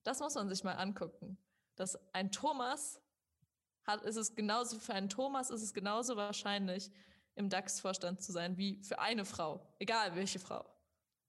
Das 0.02 0.20
muss 0.20 0.34
man 0.34 0.48
sich 0.48 0.62
mal 0.64 0.74
angucken. 0.74 1.38
Dass 1.76 1.98
ein 2.12 2.30
Thomas 2.30 3.00
hat, 3.84 4.02
ist 4.02 4.16
es 4.16 4.34
genauso, 4.34 4.78
für 4.78 4.94
einen 4.94 5.08
Thomas 5.08 5.50
ist 5.50 5.62
es 5.62 5.72
genauso 5.72 6.16
wahrscheinlich, 6.16 6.90
im 7.38 7.48
DAX-Vorstand 7.48 8.22
zu 8.22 8.32
sein, 8.32 8.56
wie 8.56 8.82
für 8.82 8.98
eine 8.98 9.24
Frau, 9.24 9.74
egal 9.78 10.14
welche 10.14 10.38
Frau. 10.38 10.64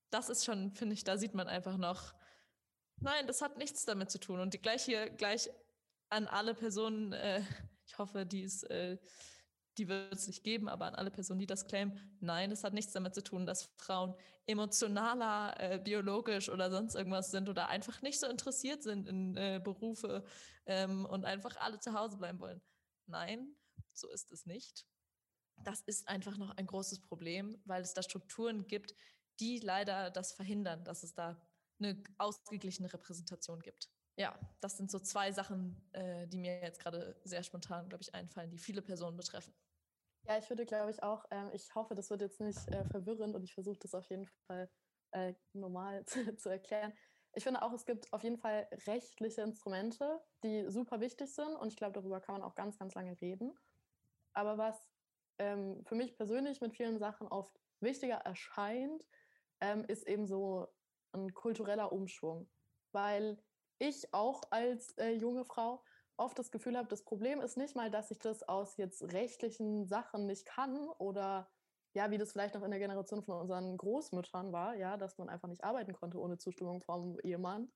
Das 0.09 0.29
ist 0.29 0.43
schon, 0.43 0.71
finde 0.73 0.93
ich, 0.93 1.03
da 1.03 1.17
sieht 1.17 1.33
man 1.35 1.47
einfach 1.47 1.77
noch, 1.77 2.13
nein, 2.97 3.27
das 3.27 3.41
hat 3.41 3.57
nichts 3.57 3.85
damit 3.85 4.11
zu 4.11 4.19
tun. 4.19 4.39
Und 4.39 4.61
gleich 4.61 4.83
hier, 4.83 5.09
gleich 5.09 5.49
an 6.09 6.27
alle 6.27 6.53
Personen, 6.53 7.13
äh, 7.13 7.41
Ich 7.89 7.97
hoffe, 7.97 8.25
die 8.25 8.43
äh, 8.43 8.97
die 9.79 9.87
wird 9.87 10.13
es 10.13 10.27
nicht 10.27 10.43
geben, 10.43 10.67
aber 10.67 10.85
an 10.85 10.95
alle 10.95 11.09
Personen, 11.09 11.39
die 11.39 11.47
das 11.47 11.65
claimen, 11.65 11.97
nein, 12.19 12.51
es 12.51 12.63
hat 12.63 12.73
nichts 12.73 12.91
damit 12.91 13.15
zu 13.15 13.23
tun, 13.23 13.45
dass 13.45 13.69
Frauen 13.77 14.13
emotionaler, 14.45 15.55
äh, 15.57 15.79
biologisch 15.79 16.49
oder 16.49 16.69
sonst 16.69 16.95
irgendwas 16.95 17.31
sind 17.31 17.47
oder 17.49 17.69
einfach 17.69 18.01
nicht 18.01 18.19
so 18.19 18.27
interessiert 18.27 18.83
sind 18.83 19.07
in 19.07 19.37
äh, 19.37 19.61
Berufe 19.63 20.25
ähm, 20.65 21.05
und 21.05 21.23
einfach 21.23 21.55
alle 21.57 21.79
zu 21.79 21.93
Hause 21.93 22.17
bleiben 22.17 22.39
wollen. 22.39 22.61
Nein, 23.07 23.55
so 23.93 24.09
ist 24.11 24.31
es 24.33 24.45
nicht. 24.45 24.85
Das 25.63 25.81
ist 25.81 26.07
einfach 26.07 26.37
noch 26.37 26.51
ein 26.57 26.67
großes 26.67 27.01
Problem, 27.01 27.61
weil 27.65 27.81
es 27.81 27.93
da 27.93 28.01
Strukturen 28.01 28.67
gibt, 28.67 28.95
die 29.39 29.59
leider 29.59 30.11
das 30.11 30.31
verhindern, 30.31 30.83
dass 30.83 31.03
es 31.03 31.13
da 31.13 31.41
eine 31.79 32.01
ausgeglichene 32.17 32.91
Repräsentation 32.91 33.61
gibt. 33.61 33.89
Ja, 34.17 34.37
das 34.59 34.75
sind 34.75 34.91
so 34.91 34.99
zwei 34.99 35.31
Sachen, 35.31 35.81
äh, 35.93 36.27
die 36.27 36.37
mir 36.37 36.61
jetzt 36.61 36.81
gerade 36.81 37.15
sehr 37.23 37.41
spontan, 37.41 37.87
glaube 37.87 38.01
ich, 38.01 38.13
einfallen, 38.13 38.51
die 38.51 38.57
viele 38.57 38.81
Personen 38.81 39.15
betreffen. 39.15 39.53
Ja, 40.27 40.37
ich 40.37 40.49
würde, 40.49 40.65
glaube 40.65 40.91
ich, 40.91 41.01
auch, 41.01 41.23
ähm, 41.31 41.49
ich 41.53 41.73
hoffe, 41.73 41.95
das 41.95 42.09
wird 42.09 42.21
jetzt 42.21 42.41
nicht 42.41 42.67
äh, 42.67 42.83
verwirrend 42.85 43.35
und 43.35 43.43
ich 43.43 43.53
versuche 43.53 43.79
das 43.79 43.95
auf 43.95 44.09
jeden 44.09 44.27
Fall 44.45 44.69
äh, 45.11 45.33
normal 45.53 46.05
zu, 46.05 46.35
zu, 46.35 46.49
erklären. 46.49 46.93
Ich 47.33 47.43
finde 47.43 47.61
auch, 47.61 47.71
es 47.71 47.85
gibt 47.85 48.11
auf 48.11 48.23
jeden 48.23 48.37
Fall 48.37 48.67
rechtliche 48.87 49.41
Instrumente, 49.41 50.19
die 50.43 50.69
super 50.69 50.99
wichtig 50.99 51.33
sind 51.33 51.55
und 51.55 51.69
ich 51.69 51.77
glaube, 51.77 51.93
darüber 51.93 52.19
kann 52.19 52.33
man 52.33 52.43
auch 52.43 52.55
ganz, 52.55 52.77
ganz 52.77 52.95
lange 52.95 53.19
reden. 53.21 53.57
Aber 54.33 54.57
was 54.57 54.88
ähm, 55.39 55.83
für 55.85 55.95
mich 55.95 56.15
persönlich 56.15 56.61
mit 56.61 56.75
vielen 56.75 56.99
Sachen 56.99 57.27
oft 57.27 57.59
wichtiger 57.79 58.17
erscheint, 58.17 59.05
ähm, 59.61 59.83
ist 59.85 60.07
eben 60.07 60.27
so 60.27 60.67
ein 61.13 61.33
kultureller 61.33 61.91
Umschwung. 61.91 62.49
Weil 62.91 63.41
ich 63.79 64.13
auch 64.13 64.43
als 64.51 64.97
äh, 64.97 65.11
junge 65.11 65.45
Frau 65.45 65.83
oft 66.17 66.37
das 66.37 66.51
Gefühl 66.51 66.77
habe, 66.77 66.89
das 66.89 67.03
Problem 67.03 67.39
ist 67.41 67.57
nicht 67.57 67.75
mal, 67.75 67.89
dass 67.89 68.11
ich 68.11 68.19
das 68.19 68.43
aus 68.43 68.77
jetzt 68.77 69.01
rechtlichen 69.13 69.87
Sachen 69.87 70.25
nicht 70.25 70.45
kann 70.45 70.89
oder 70.97 71.49
ja, 71.93 72.11
wie 72.11 72.17
das 72.17 72.33
vielleicht 72.33 72.53
noch 72.53 72.63
in 72.63 72.71
der 72.71 72.79
Generation 72.79 73.23
von 73.23 73.39
unseren 73.39 73.75
Großmüttern 73.77 74.51
war, 74.51 74.75
ja, 74.75 74.97
dass 74.97 75.17
man 75.17 75.29
einfach 75.29 75.47
nicht 75.47 75.63
arbeiten 75.63 75.93
konnte 75.93 76.19
ohne 76.19 76.37
Zustimmung 76.37 76.81
vom 76.81 77.17
Ehemann, 77.23 77.71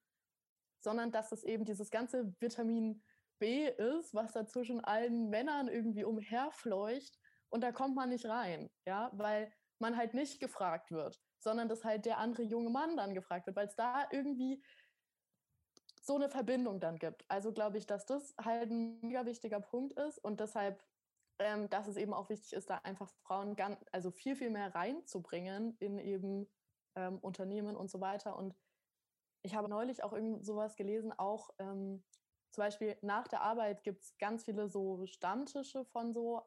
sondern 0.82 1.12
dass 1.12 1.32
es 1.32 1.44
eben 1.44 1.66
dieses 1.66 1.90
ganze 1.90 2.34
Vitamin 2.40 3.04
B 3.40 3.68
ist, 3.68 4.14
was 4.14 4.34
da 4.34 4.46
zwischen 4.46 4.84
allen 4.84 5.30
Männern 5.30 5.68
irgendwie 5.68 6.04
umherfleucht 6.04 7.18
und 7.54 7.62
da 7.62 7.72
kommt 7.72 7.96
man 7.96 8.10
nicht 8.10 8.26
rein, 8.26 8.72
ja, 8.88 9.12
weil 9.14 9.54
man 9.78 9.96
halt 9.96 10.16
nicht 10.16 10.40
gefragt 10.40 10.92
wird, 10.92 11.22
sondern 11.38 11.70
dass 11.70 11.84
halt 11.84 12.06
der 12.06 12.18
andere 12.18 12.42
junge 12.42 12.72
Mann 12.72 12.98
dann 12.98 13.14
gefragt 13.14 13.46
wird, 13.46 13.56
weil 13.56 13.68
es 13.68 13.76
da 13.76 14.08
irgendwie 14.12 14.64
so 16.02 16.16
eine 16.16 16.30
Verbindung 16.30 16.80
dann 16.80 16.98
gibt. 16.98 17.30
Also 17.30 17.54
glaube 17.54 17.78
ich, 17.78 17.86
dass 17.86 18.08
das 18.08 18.34
halt 18.44 18.72
ein 18.72 19.00
mega 19.02 19.28
wichtiger 19.28 19.60
Punkt 19.60 19.94
ist 20.00 20.18
und 20.18 20.40
deshalb, 20.40 20.84
ähm, 21.38 21.70
dass 21.70 21.88
es 21.88 21.96
eben 21.96 22.14
auch 22.14 22.30
wichtig 22.30 22.54
ist, 22.54 22.72
da 22.72 22.78
einfach 22.80 23.12
Frauen 23.22 23.56
ganz, 23.56 23.80
also 23.92 24.10
viel, 24.10 24.36
viel 24.36 24.50
mehr 24.50 24.74
reinzubringen 24.74 25.78
in 25.78 26.00
eben 26.00 26.50
ähm, 26.96 27.20
Unternehmen 27.20 27.76
und 27.76 27.92
so 27.92 28.02
weiter. 28.02 28.36
Und 28.36 28.56
ich 29.44 29.54
habe 29.54 29.70
neulich 29.70 30.04
auch 30.04 30.14
irgend 30.14 30.44
sowas 30.44 30.76
gelesen, 30.76 31.14
auch 31.14 31.52
ähm, 31.60 32.04
zum 32.52 32.64
Beispiel 32.64 32.98
nach 33.02 33.28
der 33.28 33.42
Arbeit 33.42 33.84
gibt 33.84 34.02
es 34.02 34.18
ganz 34.18 34.44
viele 34.44 34.70
so 34.70 35.06
Stammtische 35.06 35.86
von 35.86 36.14
so 36.14 36.42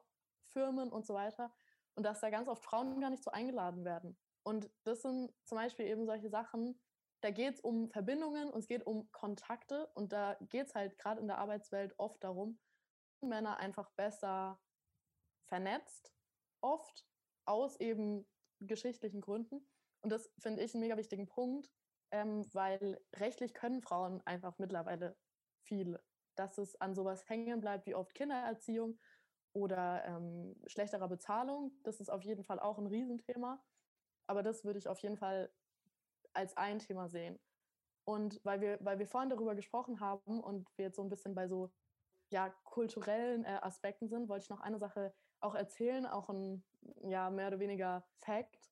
Firmen 0.57 0.89
und 0.89 1.05
so 1.05 1.13
weiter 1.13 1.53
und 1.93 2.03
dass 2.03 2.19
da 2.19 2.31
ganz 2.31 2.47
oft 2.47 2.63
Frauen 2.63 2.99
gar 2.99 3.11
nicht 3.11 3.23
so 3.23 3.29
eingeladen 3.29 3.85
werden. 3.85 4.17
Und 4.41 4.71
das 4.85 5.03
sind 5.03 5.31
zum 5.45 5.59
Beispiel 5.59 5.85
eben 5.85 6.07
solche 6.07 6.29
Sachen, 6.29 6.79
da 7.21 7.29
geht 7.29 7.55
es 7.55 7.59
um 7.59 7.91
Verbindungen 7.91 8.49
und 8.49 8.59
es 8.59 8.67
geht 8.67 8.85
um 8.87 9.11
Kontakte 9.11 9.87
und 9.93 10.13
da 10.13 10.35
geht 10.49 10.67
es 10.67 10.73
halt 10.73 10.97
gerade 10.97 11.21
in 11.21 11.27
der 11.27 11.37
Arbeitswelt 11.37 11.93
oft 11.99 12.23
darum, 12.23 12.59
Männer 13.21 13.57
einfach 13.57 13.91
besser 13.91 14.59
vernetzt, 15.45 16.11
oft 16.61 17.05
aus 17.45 17.79
eben 17.79 18.27
geschichtlichen 18.59 19.21
Gründen. 19.21 19.67
Und 20.01 20.11
das 20.11 20.31
finde 20.39 20.63
ich 20.63 20.73
einen 20.73 20.81
mega 20.81 20.97
wichtigen 20.97 21.27
Punkt, 21.27 21.69
ähm, 22.11 22.45
weil 22.53 22.99
rechtlich 23.15 23.53
können 23.53 23.81
Frauen 23.81 24.21
einfach 24.25 24.57
mittlerweile 24.57 25.15
viel. 25.63 25.99
Dass 26.35 26.57
es 26.57 26.79
an 26.81 26.95
sowas 26.95 27.27
hängen 27.27 27.59
bleibt 27.59 27.85
wie 27.85 27.95
oft 27.95 28.13
Kindererziehung 28.15 28.99
oder 29.57 30.05
ähm, 30.05 30.55
schlechterer 30.67 31.07
Bezahlung, 31.07 31.71
das 31.83 31.99
ist 31.99 32.09
auf 32.09 32.23
jeden 32.23 32.43
Fall 32.43 32.59
auch 32.59 32.77
ein 32.77 32.87
Riesenthema. 32.87 33.63
Aber 34.27 34.43
das 34.43 34.63
würde 34.63 34.77
ich 34.77 34.87
auf 34.87 34.99
jeden 34.99 35.17
Fall 35.17 35.49
als 36.33 36.55
ein 36.57 36.79
Thema 36.79 37.09
sehen. 37.09 37.39
Und 38.05 38.39
weil 38.43 38.61
wir, 38.61 38.77
weil 38.81 38.99
wir 38.99 39.07
vorhin 39.07 39.29
darüber 39.29 39.55
gesprochen 39.55 39.99
haben 39.99 40.41
und 40.41 40.69
wir 40.77 40.85
jetzt 40.85 40.97
so 40.97 41.01
ein 41.01 41.09
bisschen 41.09 41.33
bei 41.33 41.47
so 41.47 41.71
ja, 42.29 42.49
kulturellen 42.63 43.43
äh, 43.45 43.59
Aspekten 43.61 44.07
sind, 44.07 44.29
wollte 44.29 44.43
ich 44.43 44.49
noch 44.49 44.61
eine 44.61 44.77
Sache 44.77 45.13
auch 45.39 45.55
erzählen, 45.55 46.05
auch 46.05 46.29
ein 46.29 46.63
ja, 47.03 47.29
mehr 47.29 47.47
oder 47.47 47.59
weniger 47.59 48.05
Fact. 48.19 48.71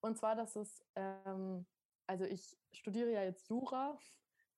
Und 0.00 0.18
zwar, 0.18 0.36
dass 0.36 0.56
es, 0.56 0.84
ähm, 0.94 1.66
also 2.06 2.24
ich 2.24 2.56
studiere 2.72 3.10
ja 3.10 3.22
jetzt 3.22 3.48
Jura 3.48 3.98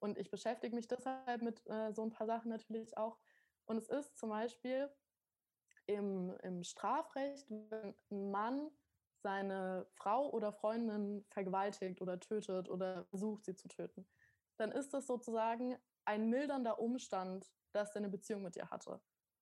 und 0.01 0.19
ich 0.19 0.31
beschäftige 0.31 0.75
mich 0.75 0.89
deshalb 0.89 1.43
mit 1.43 1.67
äh, 1.69 1.93
so 1.93 2.03
ein 2.03 2.11
paar 2.11 2.27
Sachen 2.27 2.51
natürlich 2.51 2.97
auch. 2.97 3.19
Und 3.67 3.77
es 3.79 3.89
ist 3.89 4.19
zum 4.19 4.31
Beispiel 4.31 4.91
im, 5.95 6.37
im 6.43 6.63
Strafrecht, 6.63 7.51
wenn 7.51 7.95
ein 8.11 8.31
Mann 8.31 8.71
seine 9.23 9.87
Frau 9.95 10.31
oder 10.31 10.53
Freundin 10.53 11.25
vergewaltigt 11.31 12.01
oder 12.01 12.19
tötet 12.19 12.69
oder 12.69 13.05
versucht, 13.07 13.45
sie 13.45 13.55
zu 13.55 13.69
töten, 13.69 14.07
dann 14.59 14.73
ist 14.73 14.95
das 14.95 15.07
sozusagen 15.07 15.77
ein 16.05 16.31
mildernder 16.31 16.79
Umstand, 16.81 17.51
dass 17.73 17.95
er 17.95 17.97
eine 17.97 18.09
Beziehung 18.09 18.43
mit 18.43 18.57
ihr 18.57 18.71
hatte. 18.71 19.01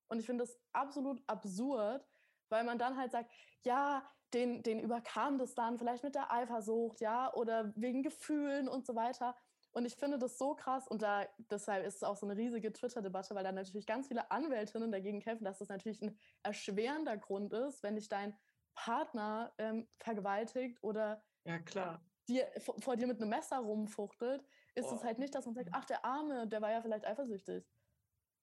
Und 0.09 0.20
ich 0.20 0.27
finde 0.27 0.45
das 0.45 0.59
absolut 0.73 1.23
absurd, 1.27 2.07
weil 2.51 2.65
man 2.65 2.79
dann 2.79 2.97
halt 2.97 3.12
sagt, 3.12 3.31
ja, 3.65 4.09
den, 4.35 4.62
den 4.62 4.81
überkam 4.81 5.39
das 5.39 5.55
dann 5.55 5.79
vielleicht 5.79 6.05
mit 6.05 6.15
der 6.15 6.33
Eifersucht, 6.33 7.01
ja, 7.01 7.33
oder 7.35 7.73
wegen 7.77 8.03
Gefühlen 8.03 8.69
und 8.69 8.87
so 8.87 8.95
weiter. 8.95 9.35
Und 9.79 9.85
ich 9.85 9.95
finde 9.95 10.19
das 10.19 10.39
so 10.39 10.57
krass 10.57 10.89
und 10.89 11.03
da, 11.03 11.25
deshalb 11.51 11.87
ist 11.87 11.95
es 11.95 12.03
auch 12.03 12.17
so 12.17 12.27
eine 12.27 12.37
riesige 12.37 12.73
Twitter-Debatte, 12.73 13.37
weil 13.37 13.45
da 13.45 13.53
natürlich 13.53 13.87
ganz 13.87 14.09
viele 14.09 14.29
Anwältinnen 14.29 14.91
dagegen 14.91 15.21
kämpfen, 15.21 15.45
dass 15.45 15.59
das 15.59 15.69
natürlich 15.69 16.03
ein 16.03 16.19
erschwerender 16.43 17.17
Grund 17.17 17.53
ist, 17.53 17.85
wenn 17.85 17.95
dich 17.95 18.09
dein 18.09 18.37
Partner 18.75 19.55
ähm, 19.57 19.87
vergewaltigt 19.99 20.83
oder 20.83 21.23
ja, 21.45 21.61
klar. 21.61 22.05
Dir, 22.27 22.51
vor, 22.59 22.75
vor, 22.81 22.97
dir 22.97 23.07
mit 23.07 23.21
einem 23.21 23.31
Messer 23.31 23.59
rumfuchtelt, 23.59 24.45
ist 24.75 24.91
oh. 24.91 24.97
es 24.97 25.05
halt 25.05 25.21
nicht, 25.21 25.33
dass 25.37 25.47
man 25.47 25.55
sagt, 25.55 25.69
ach, 25.71 25.85
der 25.85 26.05
Arme, 26.05 26.49
der 26.49 26.61
war 26.61 26.73
ja 26.73 26.83
vielleicht 26.83 27.07
eifersüchtig. 27.07 27.65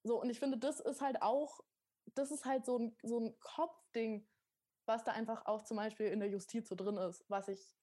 So, 0.04 0.22
und 0.22 0.30
ich 0.30 0.40
finde, 0.40 0.58
das 0.58 0.80
ist 0.80 1.02
halt 1.02 1.22
auch, 1.22 1.60
das 2.14 2.32
ist 2.32 2.46
halt 2.46 2.66
so 2.66 2.80
ein, 2.80 2.96
so 3.04 3.20
ein 3.20 3.38
Kopfding, 3.42 4.26
was 4.86 5.04
da 5.04 5.12
einfach 5.12 5.48
auch 5.48 5.66
zum 5.66 5.76
Beispiel 5.76 6.08
in 6.08 6.22
der 6.22 6.30
Justiz 6.30 6.70
so 6.70 6.76
drin 6.76 6.96
ist, 6.96 7.26
was 7.28 7.50
ich 7.50 7.76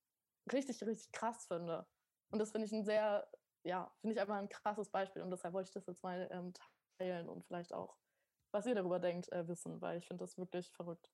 richtig, 0.51 0.83
richtig 0.85 1.13
krass 1.13 1.45
finde. 1.49 1.87
Und 2.31 2.39
das 2.39 2.51
finde 2.51 2.67
ich 2.67 2.73
ein 2.73 2.85
sehr, 2.85 3.29
ja, 3.65 3.91
finde 4.01 4.15
ich 4.15 4.21
einfach 4.21 4.37
ein 4.37 4.49
krasses 4.49 4.89
Beispiel 4.91 5.23
und 5.23 5.31
deshalb 5.31 5.55
wollte 5.55 5.69
ich 5.69 5.75
das 5.75 5.87
jetzt 5.87 6.03
mal 6.03 6.29
ähm, 6.31 6.53
teilen 6.99 7.29
und 7.29 7.45
vielleicht 7.45 7.73
auch, 7.73 7.97
was 8.53 8.67
ihr 8.67 8.75
darüber 8.75 8.99
denkt, 8.99 9.31
äh, 9.33 9.47
wissen, 9.49 9.81
weil 9.81 9.99
ich 9.99 10.07
finde 10.07 10.25
das 10.25 10.37
wirklich 10.37 10.71
verrückt. 10.73 11.11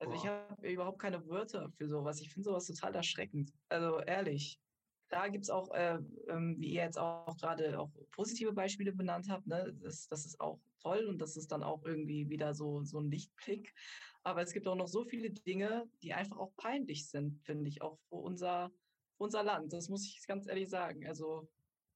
Also 0.00 0.14
ich 0.14 0.26
habe 0.26 0.68
überhaupt 0.68 0.98
keine 0.98 1.26
Wörter 1.28 1.70
für 1.76 1.88
sowas. 1.88 2.20
Ich 2.20 2.32
finde 2.32 2.44
sowas 2.44 2.66
total 2.66 2.94
erschreckend. 2.94 3.52
Also 3.68 4.00
ehrlich. 4.00 4.60
Da 5.08 5.28
gibt 5.28 5.44
es 5.44 5.50
auch, 5.50 5.70
äh, 5.72 5.98
ähm, 6.28 6.56
wie 6.58 6.70
ihr 6.70 6.82
jetzt 6.82 6.98
auch 6.98 7.36
gerade 7.36 7.78
auch 7.78 7.90
positive 8.10 8.52
Beispiele 8.52 8.92
benannt 8.92 9.28
habt, 9.28 9.46
ne? 9.46 9.72
das, 9.82 10.08
das 10.08 10.24
ist 10.24 10.40
auch 10.40 10.60
toll 10.80 11.06
und 11.06 11.18
das 11.18 11.36
ist 11.36 11.52
dann 11.52 11.62
auch 11.62 11.84
irgendwie 11.84 12.28
wieder 12.28 12.54
so, 12.54 12.82
so 12.82 12.98
ein 12.98 13.10
Lichtblick. 13.10 13.72
Aber 14.24 14.42
es 14.42 14.52
gibt 14.52 14.66
auch 14.66 14.74
noch 14.74 14.88
so 14.88 15.04
viele 15.04 15.30
Dinge, 15.30 15.88
die 16.02 16.14
einfach 16.14 16.38
auch 16.38 16.56
peinlich 16.56 17.08
sind, 17.08 17.38
finde 17.44 17.68
ich, 17.68 17.82
auch 17.82 17.98
für 18.08 18.16
unser, 18.16 18.70
für 19.16 19.24
unser 19.24 19.42
Land. 19.44 19.72
Das 19.72 19.88
muss 19.88 20.04
ich 20.04 20.26
ganz 20.26 20.48
ehrlich 20.48 20.70
sagen. 20.70 21.06
Also 21.06 21.48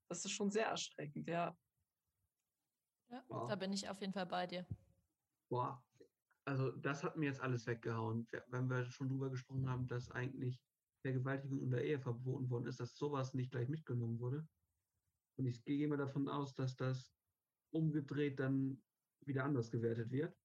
das 0.08 0.24
ist 0.24 0.32
schon 0.32 0.50
sehr 0.50 0.66
erschreckend, 0.66 1.28
ja. 1.28 1.56
Ja, 3.10 3.24
wow. 3.28 3.48
da 3.48 3.56
bin 3.56 3.72
ich 3.72 3.88
auf 3.88 4.00
jeden 4.00 4.12
Fall 4.12 4.26
bei 4.26 4.46
dir. 4.46 4.66
Boah, 5.50 5.82
also 6.44 6.72
das 6.72 7.02
hat 7.02 7.16
mir 7.16 7.26
jetzt 7.26 7.40
alles 7.40 7.66
weggehauen. 7.66 8.26
Wenn 8.48 8.68
wir 8.68 8.84
schon 8.90 9.08
drüber 9.08 9.30
gesprochen 9.30 9.68
haben, 9.68 9.86
dass 9.86 10.10
eigentlich 10.10 10.60
Vergewaltigung 11.00 11.60
in 11.62 11.70
der 11.70 11.84
Ehe 11.84 11.98
verboten 11.98 12.50
worden 12.50 12.66
ist, 12.66 12.80
dass 12.80 12.96
sowas 12.96 13.34
nicht 13.34 13.50
gleich 13.50 13.68
mitgenommen 13.68 14.18
wurde. 14.18 14.46
Und 15.38 15.46
ich 15.46 15.64
gehe 15.64 15.84
immer 15.84 15.96
davon 15.96 16.28
aus, 16.28 16.54
dass 16.54 16.76
das 16.76 17.14
umgedreht 17.70 18.40
dann 18.40 18.82
wieder 19.24 19.44
anders 19.44 19.70
gewertet 19.70 20.10
wird. 20.10 20.36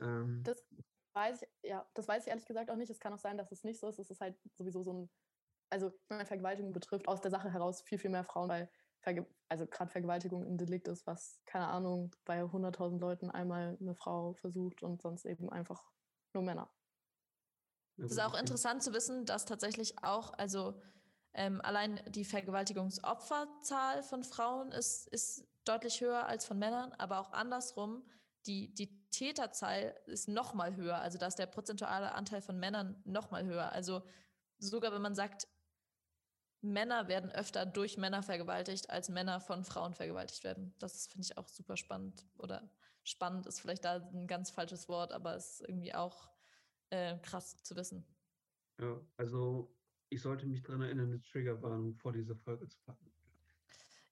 Ähm, 0.00 0.42
das 0.42 0.66
weiß 1.14 1.42
ich, 1.42 1.48
ja, 1.62 1.88
das 1.94 2.08
weiß 2.08 2.24
ich 2.24 2.28
ehrlich 2.28 2.46
gesagt 2.46 2.70
auch 2.70 2.76
nicht. 2.76 2.90
Es 2.90 3.00
kann 3.00 3.12
auch 3.12 3.18
sein, 3.18 3.38
dass 3.38 3.52
es 3.52 3.64
nicht 3.64 3.80
so 3.80 3.88
ist. 3.88 3.98
Es 3.98 4.10
ist 4.10 4.20
halt 4.20 4.38
sowieso 4.54 4.82
so 4.82 4.92
ein, 4.92 5.10
also 5.72 5.88
ich 5.88 6.10
meine, 6.10 6.26
Vergewaltigung 6.26 6.72
betrifft 6.72 7.08
aus 7.08 7.20
der 7.20 7.30
Sache 7.30 7.50
heraus 7.50 7.82
viel, 7.82 7.98
viel 7.98 8.10
mehr 8.10 8.24
Frauen, 8.24 8.48
weil 8.48 8.70
Verge 9.00 9.26
also 9.48 9.66
gerade 9.66 9.90
Vergewaltigung 9.90 10.46
ein 10.46 10.56
Delikt 10.56 10.88
ist, 10.88 11.06
was, 11.06 11.40
keine 11.44 11.66
Ahnung, 11.66 12.14
bei 12.24 12.42
100.000 12.42 12.98
Leuten 12.98 13.30
einmal 13.30 13.76
eine 13.80 13.94
Frau 13.94 14.34
versucht 14.34 14.82
und 14.82 15.02
sonst 15.02 15.26
eben 15.26 15.50
einfach 15.50 15.90
nur 16.32 16.42
Männer. 16.42 16.70
Es 17.98 18.12
ist 18.12 18.20
auch 18.20 18.38
interessant 18.38 18.82
zu 18.82 18.94
wissen, 18.94 19.26
dass 19.26 19.44
tatsächlich 19.44 20.02
auch, 20.02 20.32
also 20.34 20.80
ähm, 21.34 21.60
allein 21.60 22.00
die 22.08 22.24
Vergewaltigungsopferzahl 22.24 24.02
von 24.02 24.24
Frauen 24.24 24.72
ist, 24.72 25.06
ist 25.08 25.46
deutlich 25.64 26.00
höher 26.00 26.26
als 26.26 26.46
von 26.46 26.58
Männern, 26.58 26.92
aber 26.94 27.20
auch 27.20 27.32
andersrum 27.32 28.04
die, 28.46 28.74
die 28.74 29.08
Täterzahl 29.10 29.94
ist 30.06 30.28
noch 30.28 30.54
mal 30.54 30.74
höher. 30.74 30.96
Also 30.96 31.18
da 31.18 31.26
ist 31.26 31.38
der 31.38 31.46
prozentuale 31.46 32.12
Anteil 32.12 32.42
von 32.42 32.58
Männern 32.58 33.00
noch 33.04 33.30
mal 33.30 33.44
höher. 33.44 33.70
Also 33.70 34.02
sogar 34.58 34.92
wenn 34.92 35.02
man 35.02 35.14
sagt, 35.14 35.46
Männer 36.62 37.08
werden 37.08 37.30
öfter 37.30 37.66
durch 37.66 37.98
Männer 37.98 38.22
vergewaltigt, 38.22 38.88
als 38.88 39.08
Männer 39.08 39.40
von 39.40 39.64
Frauen 39.64 39.94
vergewaltigt 39.94 40.44
werden. 40.44 40.74
Das 40.78 41.08
finde 41.08 41.26
ich 41.26 41.36
auch 41.36 41.48
super 41.48 41.76
spannend. 41.76 42.24
Oder 42.38 42.70
spannend 43.02 43.46
ist 43.46 43.60
vielleicht 43.60 43.84
da 43.84 43.96
ein 43.96 44.28
ganz 44.28 44.50
falsches 44.50 44.88
Wort, 44.88 45.12
aber 45.12 45.34
es 45.34 45.60
ist 45.60 45.68
irgendwie 45.68 45.94
auch 45.94 46.30
äh, 46.90 47.18
krass 47.18 47.62
zu 47.62 47.74
wissen. 47.74 48.06
Ja, 48.80 49.00
also 49.16 49.74
ich 50.08 50.22
sollte 50.22 50.46
mich 50.46 50.62
daran 50.62 50.82
erinnern, 50.82 51.08
eine 51.08 51.20
Triggerwarnung 51.20 51.96
vor 51.96 52.12
dieser 52.12 52.36
Folge 52.36 52.68
zu 52.68 52.78
packen. 52.84 53.12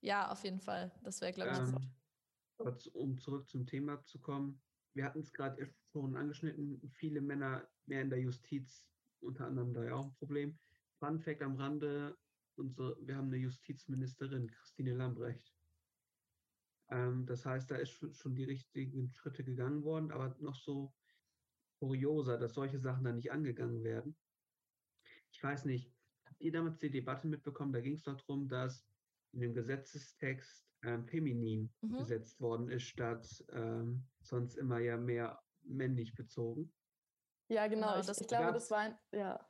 Ja, 0.01 0.31
auf 0.31 0.43
jeden 0.45 0.61
Fall. 0.61 0.91
Das 1.03 1.21
wäre, 1.21 1.33
glaube 1.33 1.53
ich, 1.53 2.67
ähm, 2.67 2.79
um 2.95 3.19
zurück 3.19 3.49
zum 3.49 3.67
Thema 3.67 4.03
zu 4.07 4.19
kommen. 4.19 4.61
Wir 4.95 5.05
hatten 5.05 5.21
es 5.21 5.33
gerade 5.33 5.73
schon 5.93 6.17
angeschnitten, 6.17 6.81
viele 6.95 7.21
Männer 7.21 7.69
mehr 7.87 8.03
in 8.03 8.11
der 8.11 8.19
Justiz, 8.19 8.85
unter 9.21 9.47
anderem 9.47 9.73
da 9.73 9.85
ja 9.85 9.95
auch 9.95 10.07
ein 10.07 10.15
Problem. 10.15 10.59
Fun 10.99 11.21
Fact 11.21 11.43
am 11.43 11.57
Rande, 11.57 12.17
unsere, 12.61 12.97
wir 13.07 13.17
haben 13.17 13.29
eine 13.29 13.39
Justizministerin, 13.39 14.51
Christine 14.51 14.95
Lambrecht. 14.95 15.53
Ähm, 16.91 17.27
das 17.27 17.45
heißt, 17.45 17.71
da 17.71 17.77
ist 17.77 17.91
schon 17.91 18.35
die 18.35 18.45
richtigen 18.45 19.11
Schritte 19.13 19.45
gegangen 19.45 19.83
worden, 19.83 20.11
aber 20.11 20.37
noch 20.41 20.57
so 20.57 20.93
kurioser, 21.79 22.39
dass 22.39 22.55
solche 22.55 22.79
Sachen 22.79 23.05
dann 23.05 23.17
nicht 23.17 23.33
angegangen 23.33 23.83
werden. 23.83 24.17
Ich 25.33 25.43
weiß 25.43 25.65
nicht, 25.65 25.93
habt 26.27 26.41
ihr 26.41 26.53
damals 26.53 26.79
die 26.79 26.91
Debatte 26.91 27.27
mitbekommen? 27.27 27.73
Da 27.73 27.81
ging 27.81 27.95
es 27.95 28.03
doch 28.03 28.17
darum, 28.17 28.49
dass 28.49 28.87
in 29.33 29.41
dem 29.41 29.55
Gesetzestext 29.55 30.67
ähm, 30.83 31.07
feminin 31.07 31.73
mhm. 31.81 31.99
gesetzt 31.99 32.41
worden 32.41 32.69
ist, 32.69 32.85
statt 32.85 33.45
ähm, 33.53 34.05
sonst 34.23 34.57
immer 34.57 34.79
ja 34.79 34.97
mehr 34.97 35.41
männlich 35.63 36.15
bezogen. 36.15 36.73
Ja, 37.49 37.67
genau. 37.67 37.95
genau 37.95 38.01
ich, 38.01 38.21
ich 38.21 38.29
glaube, 38.29 38.53
das 38.53 38.71
war 38.71 38.79
ein, 38.79 38.99
ja. 39.13 39.47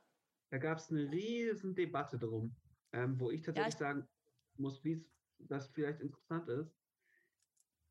Da 0.49 0.57
gab 0.57 0.77
es 0.77 0.91
eine 0.91 1.09
riesen 1.09 1.73
Debatte 1.73 2.19
drum, 2.19 2.55
ähm, 2.93 3.19
wo 3.19 3.31
ich 3.31 3.41
tatsächlich 3.41 3.73
ja, 3.73 3.75
ich 3.75 3.95
sagen 3.95 4.07
muss, 4.57 4.83
wie 4.83 5.03
das 5.39 5.67
vielleicht 5.69 6.01
interessant 6.01 6.47
ist. 6.49 6.75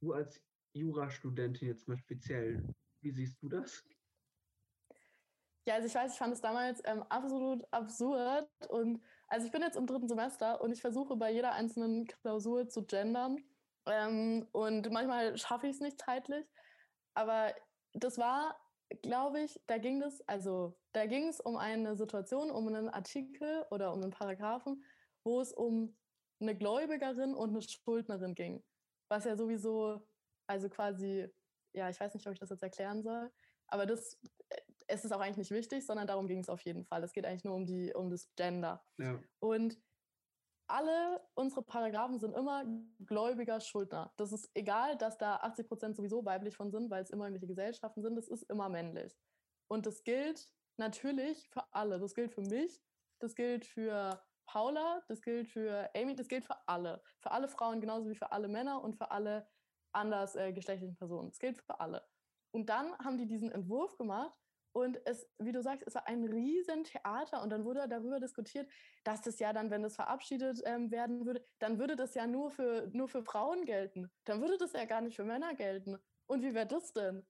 Du 0.00 0.12
als 0.12 0.42
Jurastudentin 0.72 1.68
jetzt 1.68 1.88
mal 1.88 1.96
speziell, 1.96 2.62
wie 3.00 3.10
siehst 3.10 3.42
du 3.42 3.48
das? 3.48 3.84
Ja, 5.66 5.74
also 5.74 5.86
ich 5.86 5.94
weiß, 5.94 6.12
ich 6.12 6.18
fand 6.18 6.32
es 6.32 6.40
damals 6.40 6.80
ähm, 6.84 7.02
absolut 7.04 7.64
absurd 7.72 8.48
und 8.68 9.02
also 9.28 9.46
ich 9.46 9.52
bin 9.52 9.62
jetzt 9.62 9.76
im 9.76 9.86
dritten 9.86 10.08
Semester 10.08 10.60
und 10.60 10.72
ich 10.72 10.80
versuche 10.80 11.16
bei 11.16 11.30
jeder 11.30 11.52
einzelnen 11.52 12.06
Klausur 12.06 12.68
zu 12.68 12.84
gendern. 12.84 13.38
Ähm, 13.86 14.48
und 14.52 14.90
manchmal 14.90 15.36
schaffe 15.36 15.68
ich 15.68 15.76
es 15.76 15.80
nicht 15.80 16.00
zeitlich. 16.00 16.44
Aber 17.14 17.54
das 17.92 18.18
war, 18.18 18.56
glaube 19.02 19.40
ich, 19.40 19.60
da 19.66 19.78
ging 19.78 20.02
es, 20.02 20.20
also 20.28 20.78
da 20.92 21.06
ging 21.06 21.28
es 21.28 21.40
um 21.40 21.56
eine 21.56 21.96
Situation, 21.96 22.50
um 22.50 22.68
einen 22.68 22.88
Artikel 22.88 23.64
oder 23.70 23.92
um 23.92 24.02
einen 24.02 24.10
Paragraphen, 24.10 24.84
wo 25.24 25.40
es 25.40 25.52
um 25.52 25.96
eine 26.40 26.56
Gläubigerin 26.56 27.34
und 27.34 27.50
eine 27.50 27.62
Schuldnerin 27.62 28.34
ging. 28.34 28.64
Was 29.08 29.24
ja 29.24 29.36
sowieso, 29.36 30.06
also 30.46 30.68
quasi, 30.68 31.28
ja, 31.72 31.90
ich 31.90 32.00
weiß 32.00 32.14
nicht, 32.14 32.26
ob 32.26 32.32
ich 32.32 32.38
das 32.38 32.50
jetzt 32.50 32.62
erklären 32.62 33.02
soll, 33.02 33.30
aber 33.68 33.86
das 33.86 34.18
es 34.90 35.04
ist 35.04 35.12
auch 35.12 35.20
eigentlich 35.20 35.36
nicht 35.36 35.50
wichtig, 35.52 35.86
sondern 35.86 36.06
darum 36.06 36.26
ging 36.26 36.40
es 36.40 36.48
auf 36.48 36.60
jeden 36.62 36.84
Fall. 36.84 37.02
Es 37.04 37.12
geht 37.12 37.24
eigentlich 37.24 37.44
nur 37.44 37.54
um, 37.54 37.64
die, 37.64 37.94
um 37.94 38.10
das 38.10 38.28
Gender. 38.34 38.82
Ja. 38.98 39.22
Und 39.38 39.78
alle 40.70 41.20
unsere 41.34 41.62
Paragraphen 41.62 42.18
sind 42.18 42.34
immer 42.34 42.64
gläubiger 43.00 43.60
Schuldner. 43.60 44.12
Das 44.16 44.32
ist 44.32 44.50
egal, 44.54 44.96
dass 44.96 45.18
da 45.18 45.36
80 45.36 45.68
Prozent 45.68 45.96
sowieso 45.96 46.24
weiblich 46.24 46.56
von 46.56 46.70
sind, 46.70 46.90
weil 46.90 47.02
es 47.02 47.10
immer 47.10 47.24
irgendwelche 47.24 47.48
Gesellschaften 47.48 48.02
sind. 48.02 48.16
Das 48.16 48.28
ist 48.28 48.42
immer 48.44 48.68
männlich. 48.68 49.16
Und 49.68 49.86
das 49.86 50.02
gilt 50.04 50.52
natürlich 50.76 51.48
für 51.48 51.62
alle. 51.72 51.98
Das 51.98 52.14
gilt 52.14 52.32
für 52.32 52.42
mich, 52.42 52.82
das 53.18 53.34
gilt 53.34 53.66
für 53.66 54.20
Paula, 54.46 55.02
das 55.08 55.22
gilt 55.22 55.46
für 55.48 55.88
Amy, 55.94 56.16
das 56.16 56.28
gilt 56.28 56.44
für 56.44 56.56
alle. 56.66 57.02
Für 57.20 57.30
alle 57.30 57.48
Frauen 57.48 57.80
genauso 57.80 58.08
wie 58.08 58.16
für 58.16 58.32
alle 58.32 58.48
Männer 58.48 58.82
und 58.82 58.96
für 58.96 59.10
alle 59.10 59.46
anders 59.92 60.34
äh, 60.36 60.52
geschlechtlichen 60.52 60.96
Personen. 60.96 61.28
Das 61.28 61.38
gilt 61.38 61.58
für 61.58 61.78
alle. 61.78 62.04
Und 62.52 62.68
dann 62.68 62.96
haben 62.98 63.16
die 63.16 63.26
diesen 63.26 63.52
Entwurf 63.52 63.96
gemacht 63.96 64.36
und 64.72 65.00
es, 65.04 65.28
wie 65.38 65.52
du 65.52 65.62
sagst, 65.62 65.86
es 65.86 65.94
war 65.94 66.06
ein 66.06 66.24
Riesentheater 66.24 67.42
und 67.42 67.50
dann 67.50 67.64
wurde 67.64 67.88
darüber 67.88 68.20
diskutiert, 68.20 68.70
dass 69.04 69.20
das 69.22 69.38
ja 69.40 69.52
dann, 69.52 69.70
wenn 69.70 69.84
es 69.84 69.96
verabschiedet 69.96 70.62
ähm, 70.64 70.90
werden 70.90 71.26
würde, 71.26 71.44
dann 71.58 71.78
würde 71.78 71.96
das 71.96 72.14
ja 72.14 72.26
nur 72.26 72.50
für, 72.50 72.88
nur 72.92 73.08
für 73.08 73.22
Frauen 73.24 73.64
gelten. 73.64 74.10
Dann 74.24 74.40
würde 74.40 74.58
das 74.58 74.72
ja 74.72 74.84
gar 74.84 75.00
nicht 75.00 75.16
für 75.16 75.24
Männer 75.24 75.54
gelten. 75.54 75.98
Und 76.26 76.42
wie 76.42 76.54
wäre 76.54 76.66
das 76.66 76.92
denn? 76.92 77.26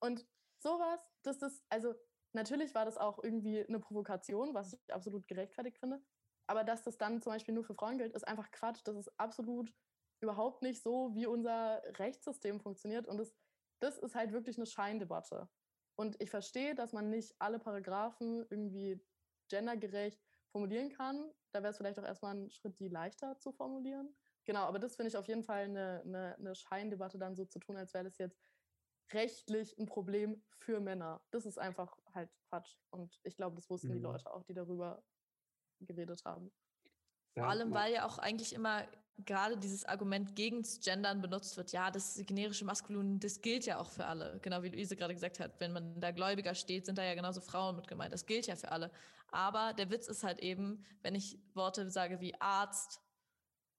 Und 0.00 0.26
sowas, 0.58 1.00
das 1.22 1.40
ist, 1.42 1.64
also 1.68 1.94
natürlich 2.32 2.74
war 2.74 2.84
das 2.84 2.98
auch 2.98 3.22
irgendwie 3.22 3.64
eine 3.64 3.78
Provokation, 3.78 4.52
was 4.52 4.72
ich 4.72 4.92
absolut 4.92 5.28
gerechtfertigt 5.28 5.78
finde. 5.78 6.02
Aber 6.48 6.64
dass 6.64 6.82
das 6.82 6.98
dann 6.98 7.22
zum 7.22 7.32
Beispiel 7.32 7.54
nur 7.54 7.64
für 7.64 7.74
Frauen 7.74 7.98
gilt, 7.98 8.14
ist 8.14 8.26
einfach 8.26 8.50
Quatsch. 8.50 8.80
Das 8.84 8.96
ist 8.96 9.08
absolut 9.20 9.72
überhaupt 10.20 10.62
nicht 10.62 10.82
so, 10.82 11.14
wie 11.14 11.26
unser 11.26 11.80
Rechtssystem 11.98 12.60
funktioniert. 12.60 13.06
Und 13.06 13.18
das, 13.18 13.32
das 13.80 13.98
ist 13.98 14.16
halt 14.16 14.32
wirklich 14.32 14.56
eine 14.56 14.66
Scheindebatte. 14.66 15.48
Und 15.96 16.20
ich 16.20 16.30
verstehe, 16.30 16.74
dass 16.74 16.92
man 16.92 17.10
nicht 17.10 17.34
alle 17.38 17.58
Paragraphen 17.58 18.46
irgendwie 18.50 19.00
gendergerecht 19.48 20.20
formulieren 20.50 20.90
kann. 20.90 21.30
Da 21.52 21.62
wäre 21.62 21.70
es 21.70 21.76
vielleicht 21.76 21.98
auch 21.98 22.04
erstmal 22.04 22.34
ein 22.34 22.50
Schritt, 22.50 22.78
die 22.78 22.88
leichter 22.88 23.38
zu 23.38 23.52
formulieren. 23.52 24.14
Genau, 24.44 24.64
aber 24.64 24.78
das 24.78 24.96
finde 24.96 25.08
ich 25.08 25.16
auf 25.16 25.28
jeden 25.28 25.44
Fall 25.44 25.64
eine, 25.64 26.02
eine, 26.04 26.36
eine 26.36 26.54
Scheindebatte 26.54 27.18
dann 27.18 27.36
so 27.36 27.44
zu 27.44 27.58
tun, 27.58 27.76
als 27.76 27.94
wäre 27.94 28.04
das 28.04 28.18
jetzt 28.18 28.40
rechtlich 29.12 29.78
ein 29.78 29.86
Problem 29.86 30.42
für 30.58 30.80
Männer. 30.80 31.22
Das 31.30 31.46
ist 31.46 31.58
einfach 31.58 31.96
halt 32.14 32.30
Quatsch. 32.48 32.76
Und 32.90 33.20
ich 33.22 33.36
glaube, 33.36 33.56
das 33.56 33.68
wussten 33.70 33.88
mhm. 33.88 33.94
die 33.94 34.00
Leute 34.00 34.32
auch, 34.32 34.42
die 34.42 34.54
darüber 34.54 35.02
geredet 35.80 36.24
haben. 36.24 36.50
Vor 37.34 37.46
allem, 37.46 37.72
weil 37.72 37.92
ja 37.92 38.06
auch 38.06 38.18
eigentlich 38.18 38.52
immer 38.52 38.86
gerade 39.18 39.56
dieses 39.56 39.84
Argument 39.84 40.34
gegen 40.34 40.62
das 40.62 40.80
Gendern 40.80 41.20
benutzt 41.20 41.56
wird. 41.56 41.72
Ja, 41.72 41.90
das 41.90 42.20
generische 42.26 42.64
Maskulin, 42.64 43.20
das 43.20 43.40
gilt 43.40 43.66
ja 43.66 43.78
auch 43.78 43.90
für 43.90 44.06
alle. 44.06 44.38
Genau 44.42 44.62
wie 44.62 44.68
Luise 44.68 44.96
gerade 44.96 45.14
gesagt 45.14 45.40
hat, 45.40 45.60
wenn 45.60 45.72
man 45.72 46.00
da 46.00 46.10
gläubiger 46.10 46.54
steht, 46.54 46.86
sind 46.86 46.98
da 46.98 47.04
ja 47.04 47.14
genauso 47.14 47.40
Frauen 47.40 47.76
mit 47.76 47.88
gemeint. 47.88 48.12
Das 48.12 48.26
gilt 48.26 48.46
ja 48.46 48.56
für 48.56 48.72
alle. 48.72 48.90
Aber 49.28 49.72
der 49.74 49.90
Witz 49.90 50.08
ist 50.08 50.24
halt 50.24 50.40
eben, 50.40 50.84
wenn 51.02 51.14
ich 51.14 51.38
Worte 51.54 51.90
sage 51.90 52.20
wie 52.20 52.34
Arzt, 52.40 53.00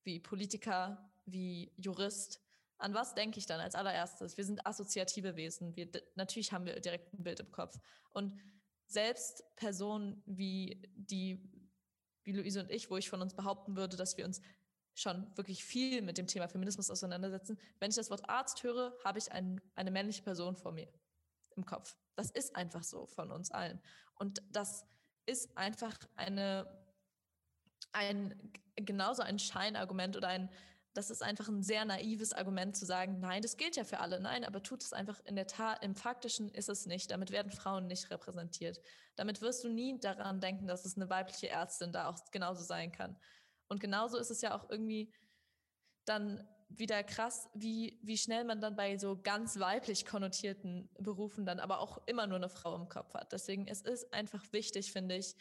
wie 0.04 0.20
Politiker, 0.20 1.12
wie 1.26 1.72
Jurist, 1.78 2.42
an 2.78 2.94
was 2.94 3.14
denke 3.14 3.40
ich 3.40 3.46
dann 3.46 3.62
als 3.62 3.76
allererstes? 3.76 4.36
Wir 4.36 4.44
sind 4.44 4.66
assoziative 4.66 5.36
Wesen. 5.36 5.76
Wir, 5.76 5.90
natürlich 6.16 6.52
haben 6.52 6.66
wir 6.66 6.80
direkt 6.80 7.14
ein 7.14 7.24
Bild 7.24 7.40
im 7.40 7.52
Kopf. 7.52 7.80
Und 8.12 8.38
selbst 8.88 9.44
Personen 9.56 10.22
wie 10.26 10.82
die, 10.96 11.50
wie 12.24 12.34
Luise 12.34 12.60
und 12.60 12.70
ich, 12.70 12.90
wo 12.90 12.98
ich 12.98 13.10
von 13.10 13.22
uns 13.22 13.36
behaupten 13.36 13.76
würde, 13.76 13.96
dass 13.96 14.18
wir 14.18 14.26
uns 14.26 14.42
schon 14.96 15.36
wirklich 15.36 15.64
viel 15.64 16.02
mit 16.02 16.18
dem 16.18 16.28
Thema 16.28 16.48
Feminismus 16.48 16.90
auseinandersetzen. 16.90 17.58
Wenn 17.80 17.90
ich 17.90 17.96
das 17.96 18.10
Wort 18.10 18.30
Arzt 18.30 18.64
höre, 18.64 18.96
habe 19.04 19.20
ich 19.20 19.32
ein, 19.32 19.62
eine 19.76 19.92
männliche 19.92 20.22
Person 20.22 20.56
vor 20.56 20.72
mir 20.72 20.88
im 21.56 21.66
Kopf. 21.66 21.98
Das 22.16 22.30
ist 22.32 22.56
einfach 22.56 22.84
so 22.84 23.06
von 23.08 23.32
uns 23.32 23.52
allen. 23.52 23.82
Und 24.16 24.42
das 24.52 24.86
ist 25.26 25.58
einfach 25.58 25.98
eine, 26.16 26.68
ein, 27.92 28.52
genauso 28.76 29.24
ein 29.24 29.40
Scheinargument 29.40 30.16
oder 30.16 30.28
ein, 30.28 30.50
das 30.94 31.10
ist 31.10 31.24
einfach 31.24 31.48
ein 31.48 31.64
sehr 31.64 31.86
naives 31.86 32.34
Argument 32.34 32.78
zu 32.78 32.86
sagen, 32.86 33.20
nein, 33.20 33.42
das 33.42 33.58
gilt 33.58 33.76
ja 33.76 33.84
für 33.84 34.00
alle. 34.00 34.20
Nein, 34.20 34.46
aber 34.46 34.62
tut 34.62 34.84
es 34.84 34.94
einfach 34.94 35.20
in 35.26 35.36
der 35.36 35.48
Tat, 35.48 35.84
im 35.84 35.96
Faktischen 35.96 36.50
ist 36.50 36.70
es 36.70 36.86
nicht. 36.86 37.10
Damit 37.10 37.32
werden 37.32 37.52
Frauen 37.52 37.88
nicht 37.88 38.12
repräsentiert. 38.12 38.80
Damit 39.16 39.42
wirst 39.42 39.64
du 39.64 39.70
nie 39.70 40.00
daran 40.00 40.40
denken, 40.40 40.68
dass 40.68 40.86
es 40.86 40.96
eine 40.96 41.10
weibliche 41.10 41.50
Ärztin 41.50 41.92
da 41.92 42.10
auch 42.10 42.20
genauso 42.32 42.64
sein 42.64 42.92
kann. 42.92 43.18
Und 43.74 43.80
genauso 43.80 44.18
ist 44.20 44.30
es 44.30 44.42
ja 44.42 44.56
auch 44.56 44.70
irgendwie 44.70 45.12
dann 46.06 46.48
wieder 46.70 47.04
krass, 47.04 47.50
wie, 47.56 48.00
wie 48.04 48.20
schnell 48.20 48.44
man 48.44 48.62
dann 48.62 48.76
bei 48.76 49.00
so 49.00 49.20
ganz 49.20 49.60
weiblich 49.60 50.06
konnotierten 50.06 50.90
Berufen 51.00 51.44
dann 51.44 51.60
aber 51.60 51.80
auch 51.80 51.98
immer 52.06 52.28
nur 52.28 52.38
eine 52.38 52.50
Frau 52.50 52.76
im 52.76 52.88
Kopf 52.88 53.16
hat. 53.16 53.32
Deswegen 53.32 53.68
es 53.68 53.82
ist 53.82 54.14
einfach 54.14 54.44
wichtig, 54.52 54.92
finde 54.92 55.18
ich, 55.18 55.36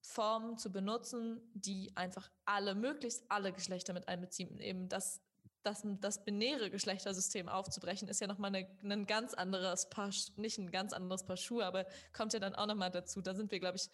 Formen 0.00 0.58
zu 0.58 0.70
benutzen, 0.70 1.40
die 1.54 1.90
einfach 1.96 2.30
alle, 2.44 2.76
möglichst 2.76 3.24
alle 3.28 3.52
Geschlechter 3.52 3.94
mit 3.94 4.06
einbeziehen. 4.06 4.60
Eben 4.60 4.88
das, 4.88 5.20
das, 5.64 5.82
das 5.84 6.24
binäre 6.24 6.70
Geschlechtersystem 6.70 7.48
aufzubrechen, 7.48 8.06
ist 8.06 8.20
ja 8.20 8.28
nochmal 8.28 8.54
ein 8.54 9.06
ganz 9.06 9.34
anderes 9.34 9.88
Paar, 9.88 10.10
nicht 10.36 10.58
ein 10.58 10.70
ganz 10.70 10.92
anderes 10.92 11.24
Paar 11.24 11.36
Schuhe, 11.36 11.66
aber 11.66 11.84
kommt 12.12 12.32
ja 12.32 12.38
dann 12.38 12.54
auch 12.54 12.66
nochmal 12.66 12.92
dazu. 12.92 13.22
Da 13.22 13.34
sind 13.34 13.50
wir, 13.50 13.58
glaube 13.58 13.76
ich, 13.76 13.88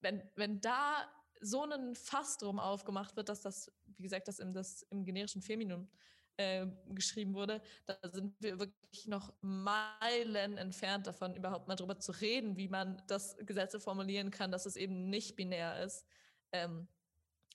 wenn, 0.00 0.22
wenn 0.36 0.62
da 0.62 1.06
so 1.40 1.64
ein 1.64 1.94
Fass 1.94 2.38
drum 2.38 2.58
aufgemacht 2.58 3.16
wird, 3.16 3.28
dass 3.28 3.40
das, 3.40 3.72
wie 3.96 4.02
gesagt, 4.02 4.28
das 4.28 4.38
im, 4.38 4.52
das 4.52 4.82
im 4.90 5.04
generischen 5.04 5.42
Feminum 5.42 5.88
äh, 6.36 6.66
geschrieben 6.88 7.34
wurde, 7.34 7.60
da 7.86 7.96
sind 8.10 8.34
wir 8.40 8.58
wirklich 8.58 9.06
noch 9.06 9.32
Meilen 9.40 10.56
entfernt 10.56 11.06
davon, 11.06 11.34
überhaupt 11.34 11.68
mal 11.68 11.76
drüber 11.76 11.98
zu 11.98 12.12
reden, 12.12 12.56
wie 12.56 12.68
man 12.68 13.02
das 13.06 13.36
Gesetze 13.38 13.80
formulieren 13.80 14.30
kann, 14.30 14.50
dass 14.50 14.66
es 14.66 14.76
eben 14.76 15.10
nicht 15.10 15.36
binär 15.36 15.82
ist. 15.82 16.06
Ähm, 16.52 16.88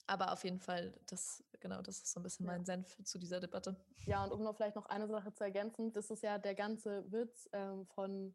aber 0.06 0.32
auf 0.32 0.44
jeden 0.44 0.60
Fall, 0.60 0.94
das 1.06 1.42
genau, 1.60 1.82
das 1.82 1.96
ist 1.98 2.12
so 2.12 2.20
ein 2.20 2.22
bisschen 2.22 2.46
ja. 2.46 2.52
mein 2.52 2.64
Senf 2.64 2.96
zu 3.02 3.18
dieser 3.18 3.40
Debatte. 3.40 3.76
Ja, 4.06 4.24
und 4.24 4.32
um 4.32 4.42
noch 4.42 4.54
vielleicht 4.56 4.76
noch 4.76 4.86
eine 4.86 5.08
Sache 5.08 5.32
zu 5.32 5.42
ergänzen, 5.42 5.92
das 5.92 6.10
ist 6.10 6.22
ja 6.22 6.38
der 6.38 6.54
ganze 6.54 7.10
Witz 7.10 7.48
ähm, 7.52 7.86
von 7.86 8.34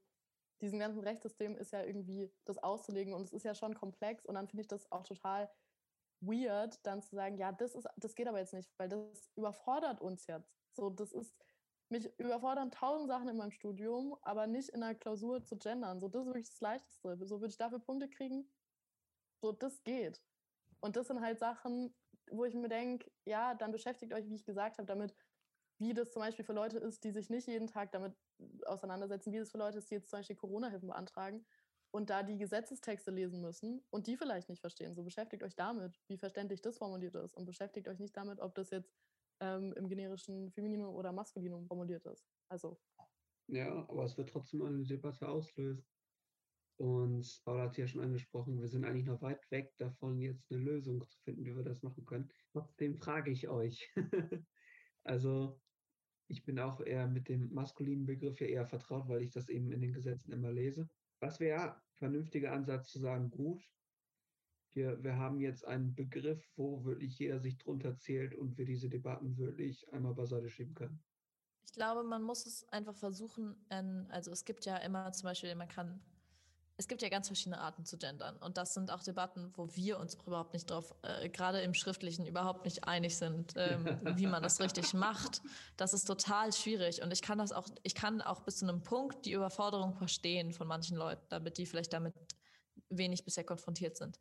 diesem 0.61 0.79
ganzen 0.79 1.01
Rechtssystem 1.01 1.57
ist 1.57 1.71
ja 1.71 1.83
irgendwie 1.83 2.31
das 2.45 2.57
auszulegen 2.57 3.13
und 3.13 3.23
es 3.23 3.33
ist 3.33 3.43
ja 3.43 3.55
schon 3.55 3.73
komplex 3.73 4.25
und 4.25 4.35
dann 4.35 4.47
finde 4.47 4.61
ich 4.61 4.67
das 4.67 4.91
auch 4.91 5.03
total 5.03 5.49
weird, 6.21 6.79
dann 6.85 7.01
zu 7.01 7.15
sagen, 7.15 7.37
ja, 7.37 7.51
das 7.51 7.75
ist, 7.75 7.87
das 7.97 8.15
geht 8.15 8.27
aber 8.27 8.39
jetzt 8.39 8.53
nicht, 8.53 8.71
weil 8.77 8.89
das 8.89 9.31
überfordert 9.35 10.01
uns 10.01 10.27
jetzt. 10.27 10.55
So, 10.73 10.89
das 10.89 11.11
ist, 11.11 11.35
mich 11.89 12.09
überfordern 12.17 12.71
tausend 12.71 13.09
Sachen 13.09 13.27
in 13.27 13.37
meinem 13.37 13.51
Studium, 13.51 14.15
aber 14.21 14.47
nicht 14.47 14.69
in 14.69 14.81
einer 14.81 14.95
Klausur 14.95 15.43
zu 15.43 15.57
gendern. 15.57 15.99
So, 15.99 16.07
das 16.07 16.21
ist 16.21 16.27
wirklich 16.27 16.49
das 16.49 16.61
Leichteste. 16.61 17.17
So 17.25 17.41
würde 17.41 17.51
ich 17.51 17.57
dafür 17.57 17.79
Punkte 17.79 18.09
kriegen. 18.09 18.49
So, 19.41 19.51
das 19.51 19.83
geht. 19.83 20.23
Und 20.79 20.95
das 20.95 21.07
sind 21.07 21.21
halt 21.21 21.39
Sachen, 21.39 21.93
wo 22.31 22.45
ich 22.45 22.55
mir 22.55 22.69
denke, 22.69 23.11
ja, 23.25 23.55
dann 23.55 23.71
beschäftigt 23.71 24.13
euch, 24.13 24.29
wie 24.29 24.35
ich 24.35 24.45
gesagt 24.45 24.77
habe, 24.77 24.85
damit, 24.85 25.13
wie 25.81 25.93
das 25.93 26.11
zum 26.11 26.21
Beispiel 26.21 26.45
für 26.45 26.53
Leute 26.53 26.77
ist, 26.77 27.03
die 27.03 27.11
sich 27.11 27.29
nicht 27.29 27.47
jeden 27.47 27.67
Tag 27.67 27.91
damit 27.91 28.13
auseinandersetzen, 28.65 29.33
wie 29.33 29.39
das 29.39 29.51
für 29.51 29.57
Leute 29.57 29.79
ist, 29.79 29.89
die 29.89 29.95
jetzt 29.95 30.09
zum 30.09 30.19
Beispiel 30.19 30.35
Corona-Hilfen 30.35 30.87
beantragen 30.87 31.43
und 31.91 32.09
da 32.09 32.21
die 32.21 32.37
Gesetzestexte 32.37 33.09
lesen 33.09 33.41
müssen 33.41 33.83
und 33.89 34.05
die 34.05 34.15
vielleicht 34.15 34.47
nicht 34.47 34.61
verstehen. 34.61 34.93
So 34.93 35.03
beschäftigt 35.03 35.43
euch 35.43 35.55
damit, 35.55 35.99
wie 36.07 36.17
verständlich 36.17 36.61
das 36.61 36.77
formuliert 36.77 37.15
ist 37.15 37.35
und 37.35 37.45
beschäftigt 37.45 37.87
euch 37.87 37.99
nicht 37.99 38.15
damit, 38.15 38.39
ob 38.39 38.53
das 38.53 38.69
jetzt 38.69 38.95
ähm, 39.41 39.73
im 39.73 39.89
generischen 39.89 40.51
Femininum 40.51 40.93
oder 40.93 41.11
Maskulinum 41.11 41.65
formuliert 41.65 42.05
ist. 42.05 42.29
Also. 42.47 42.79
Ja, 43.47 43.71
aber 43.89 44.05
es 44.05 44.15
wird 44.17 44.29
trotzdem 44.29 44.61
eine 44.61 44.83
Debatte 44.83 45.27
auslösen. 45.27 45.83
Und 46.77 47.41
Paula 47.43 47.63
hat 47.63 47.77
ja 47.77 47.87
schon 47.87 48.01
angesprochen, 48.01 48.59
wir 48.59 48.67
sind 48.67 48.85
eigentlich 48.85 49.05
noch 49.05 49.21
weit 49.21 49.49
weg 49.51 49.73
davon, 49.77 50.19
jetzt 50.19 50.51
eine 50.51 50.61
Lösung 50.61 51.05
zu 51.07 51.19
finden, 51.21 51.45
wie 51.45 51.55
wir 51.55 51.63
das 51.63 51.81
machen 51.81 52.05
können. 52.05 52.31
Trotzdem 52.53 52.97
frage 52.97 53.31
ich 53.31 53.49
euch. 53.49 53.91
also, 55.03 55.59
ich 56.31 56.43
bin 56.45 56.59
auch 56.59 56.79
eher 56.79 57.07
mit 57.07 57.27
dem 57.27 57.53
maskulinen 57.53 58.05
Begriff 58.05 58.39
ja 58.39 58.47
eher 58.47 58.65
vertraut, 58.65 59.09
weil 59.09 59.21
ich 59.21 59.31
das 59.31 59.49
eben 59.49 59.71
in 59.71 59.81
den 59.81 59.91
Gesetzen 59.91 60.31
immer 60.31 60.51
lese. 60.51 60.89
Was 61.19 61.39
wäre 61.41 61.75
ein 61.75 61.81
vernünftiger 61.95 62.53
Ansatz 62.53 62.89
zu 62.89 62.99
sagen, 62.99 63.29
gut, 63.29 63.61
wir, 64.73 65.03
wir 65.03 65.17
haben 65.17 65.41
jetzt 65.41 65.67
einen 65.67 65.93
Begriff, 65.93 66.41
wo 66.55 66.85
wirklich 66.85 67.19
jeder 67.19 67.39
sich 67.39 67.57
drunter 67.57 67.97
zählt 67.97 68.33
und 68.33 68.57
wir 68.57 68.65
diese 68.65 68.89
Debatten 68.89 69.37
wirklich 69.37 69.91
einmal 69.91 70.13
beiseite 70.13 70.49
schieben 70.49 70.73
können? 70.73 71.03
Ich 71.65 71.73
glaube, 71.73 72.03
man 72.03 72.23
muss 72.23 72.45
es 72.45 72.67
einfach 72.69 72.95
versuchen, 72.95 73.55
also 74.09 74.31
es 74.31 74.45
gibt 74.45 74.65
ja 74.65 74.77
immer 74.77 75.11
zum 75.11 75.27
Beispiel, 75.27 75.53
man 75.55 75.67
kann 75.67 76.01
es 76.81 76.87
gibt 76.87 77.03
ja 77.03 77.09
ganz 77.09 77.27
verschiedene 77.27 77.59
Arten 77.59 77.85
zu 77.85 77.95
gendern. 77.95 78.37
Und 78.37 78.57
das 78.57 78.73
sind 78.73 78.89
auch 78.89 79.03
Debatten, 79.03 79.53
wo 79.55 79.69
wir 79.75 79.99
uns 79.99 80.15
überhaupt 80.25 80.53
nicht 80.53 80.67
drauf, 80.67 80.95
äh, 81.03 81.29
gerade 81.29 81.61
im 81.61 81.75
Schriftlichen, 81.75 82.25
überhaupt 82.25 82.65
nicht 82.65 82.85
einig 82.85 83.17
sind, 83.17 83.53
ähm, 83.55 83.85
wie 84.17 84.25
man 84.25 84.41
das 84.41 84.59
richtig 84.59 84.95
macht. 84.95 85.43
Das 85.77 85.93
ist 85.93 86.05
total 86.05 86.51
schwierig. 86.51 87.03
Und 87.03 87.13
ich 87.13 87.21
kann 87.21 87.37
das 87.37 87.51
auch, 87.51 87.67
ich 87.83 87.93
kann 87.93 88.19
auch 88.19 88.41
bis 88.41 88.57
zu 88.57 88.67
einem 88.67 88.81
Punkt 88.81 89.27
die 89.27 89.33
Überforderung 89.33 89.93
verstehen 89.93 90.53
von 90.53 90.67
manchen 90.67 90.97
Leuten, 90.97 91.21
damit 91.29 91.59
die 91.59 91.67
vielleicht 91.67 91.93
damit 91.93 92.15
wenig 92.89 93.23
bisher 93.25 93.43
konfrontiert 93.43 93.95
sind. 93.95 94.17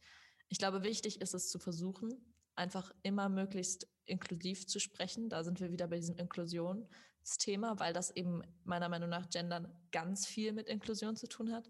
Ich 0.50 0.58
glaube, 0.58 0.82
wichtig 0.82 1.22
ist 1.22 1.32
es 1.32 1.48
zu 1.48 1.58
versuchen, 1.58 2.10
einfach 2.56 2.92
immer 3.02 3.30
möglichst 3.30 3.88
inklusiv 4.04 4.66
zu 4.66 4.80
sprechen. 4.80 5.30
Da 5.30 5.44
sind 5.44 5.60
wir 5.60 5.72
wieder 5.72 5.88
bei 5.88 5.96
diesem 5.96 6.16
Inklusionsthema, 6.16 7.78
weil 7.78 7.94
das 7.94 8.10
eben 8.10 8.42
meiner 8.64 8.90
Meinung 8.90 9.08
nach 9.08 9.30
Gendern 9.30 9.72
ganz 9.92 10.26
viel 10.26 10.52
mit 10.52 10.68
Inklusion 10.68 11.16
zu 11.16 11.26
tun 11.26 11.52
hat. 11.54 11.66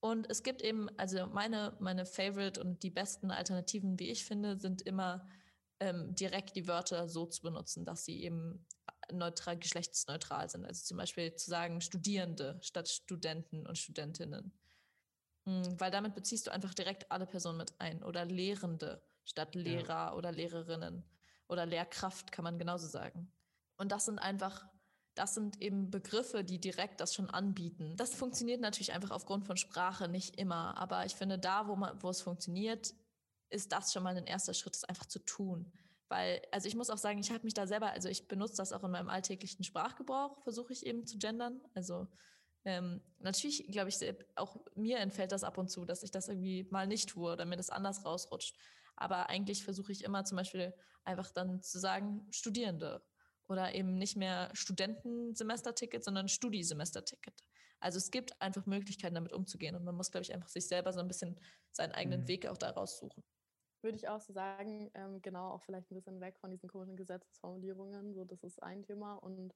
Und 0.00 0.30
es 0.30 0.42
gibt 0.42 0.62
eben, 0.62 0.88
also 0.98 1.26
meine, 1.26 1.76
meine 1.80 2.06
Favorite 2.06 2.60
und 2.60 2.82
die 2.82 2.90
besten 2.90 3.30
Alternativen, 3.30 3.98
wie 3.98 4.10
ich 4.10 4.24
finde, 4.24 4.58
sind 4.58 4.82
immer 4.82 5.28
ähm, 5.80 6.14
direkt 6.14 6.56
die 6.56 6.68
Wörter 6.68 7.08
so 7.08 7.26
zu 7.26 7.42
benutzen, 7.42 7.84
dass 7.84 8.04
sie 8.04 8.22
eben 8.22 8.64
neutral, 9.12 9.58
geschlechtsneutral 9.58 10.48
sind. 10.48 10.64
Also 10.64 10.84
zum 10.84 10.98
Beispiel 10.98 11.34
zu 11.34 11.50
sagen 11.50 11.80
Studierende 11.80 12.58
statt 12.62 12.88
Studenten 12.88 13.66
und 13.66 13.78
Studentinnen. 13.78 14.52
Mhm, 15.44 15.80
weil 15.80 15.90
damit 15.90 16.14
beziehst 16.14 16.46
du 16.46 16.52
einfach 16.52 16.74
direkt 16.74 17.10
alle 17.10 17.26
Personen 17.26 17.58
mit 17.58 17.72
ein. 17.80 18.04
Oder 18.04 18.24
Lehrende 18.24 19.02
statt 19.24 19.54
Lehrer 19.54 19.88
ja. 19.88 20.14
oder 20.14 20.30
Lehrerinnen. 20.30 21.04
Oder 21.48 21.66
Lehrkraft 21.66 22.30
kann 22.30 22.44
man 22.44 22.58
genauso 22.58 22.86
sagen. 22.86 23.32
Und 23.76 23.90
das 23.90 24.04
sind 24.04 24.18
einfach 24.18 24.68
das 25.18 25.34
sind 25.34 25.60
eben 25.60 25.90
Begriffe, 25.90 26.44
die 26.44 26.60
direkt 26.60 27.00
das 27.00 27.12
schon 27.12 27.28
anbieten. 27.28 27.96
Das 27.96 28.14
funktioniert 28.14 28.60
natürlich 28.60 28.92
einfach 28.92 29.10
aufgrund 29.10 29.44
von 29.44 29.56
Sprache 29.56 30.08
nicht 30.08 30.38
immer, 30.38 30.76
aber 30.78 31.04
ich 31.06 31.16
finde, 31.16 31.40
da, 31.40 31.66
wo, 31.66 31.74
man, 31.74 32.00
wo 32.02 32.08
es 32.08 32.20
funktioniert, 32.20 32.94
ist 33.50 33.72
das 33.72 33.92
schon 33.92 34.04
mal 34.04 34.16
ein 34.16 34.26
erster 34.26 34.54
Schritt, 34.54 34.74
das 34.74 34.84
einfach 34.84 35.06
zu 35.06 35.18
tun. 35.18 35.72
Weil, 36.08 36.40
also 36.52 36.68
ich 36.68 36.76
muss 36.76 36.88
auch 36.88 36.98
sagen, 36.98 37.18
ich 37.18 37.32
habe 37.32 37.42
mich 37.42 37.54
da 37.54 37.66
selber, 37.66 37.90
also 37.90 38.08
ich 38.08 38.28
benutze 38.28 38.56
das 38.58 38.72
auch 38.72 38.84
in 38.84 38.92
meinem 38.92 39.08
alltäglichen 39.08 39.64
Sprachgebrauch, 39.64 40.40
versuche 40.42 40.72
ich 40.72 40.86
eben 40.86 41.04
zu 41.04 41.18
gendern. 41.18 41.60
Also 41.74 42.06
ähm, 42.64 43.02
natürlich, 43.18 43.66
glaube 43.68 43.88
ich, 43.88 43.98
auch 44.36 44.56
mir 44.76 44.98
entfällt 44.98 45.32
das 45.32 45.42
ab 45.42 45.58
und 45.58 45.68
zu, 45.68 45.84
dass 45.84 46.04
ich 46.04 46.12
das 46.12 46.28
irgendwie 46.28 46.68
mal 46.70 46.86
nicht 46.86 47.08
tue 47.08 47.32
oder 47.32 47.44
mir 47.44 47.56
das 47.56 47.70
anders 47.70 48.04
rausrutscht. 48.04 48.56
Aber 48.94 49.28
eigentlich 49.28 49.64
versuche 49.64 49.90
ich 49.90 50.04
immer 50.04 50.24
zum 50.24 50.36
Beispiel 50.36 50.72
einfach 51.02 51.32
dann 51.32 51.60
zu 51.60 51.80
sagen, 51.80 52.26
Studierende 52.30 53.02
oder 53.48 53.74
eben 53.74 53.96
nicht 53.96 54.16
mehr 54.16 54.50
Studentensemesterticket, 54.52 56.04
sondern 56.04 56.28
Studisemesterticket. 56.28 57.34
Also 57.80 57.98
es 57.98 58.10
gibt 58.10 58.40
einfach 58.42 58.66
Möglichkeiten, 58.66 59.14
damit 59.14 59.32
umzugehen 59.32 59.76
und 59.76 59.84
man 59.84 59.94
muss, 59.94 60.10
glaube 60.10 60.22
ich, 60.22 60.34
einfach 60.34 60.48
sich 60.48 60.66
selber 60.66 60.92
so 60.92 61.00
ein 61.00 61.08
bisschen 61.08 61.38
seinen 61.72 61.92
eigenen 61.92 62.22
mhm. 62.22 62.28
Weg 62.28 62.46
auch 62.46 62.58
daraus 62.58 62.98
suchen. 62.98 63.22
Würde 63.82 63.96
ich 63.96 64.08
auch 64.08 64.20
so 64.20 64.32
sagen, 64.32 64.90
ähm, 64.94 65.22
genau, 65.22 65.52
auch 65.52 65.62
vielleicht 65.62 65.90
ein 65.90 65.94
bisschen 65.94 66.20
weg 66.20 66.36
von 66.40 66.50
diesen 66.50 66.68
komischen 66.68 66.96
Gesetzesformulierungen. 66.96 68.12
So, 68.12 68.24
das 68.24 68.42
ist 68.42 68.60
ein 68.60 68.82
Thema. 68.82 69.14
Und 69.14 69.54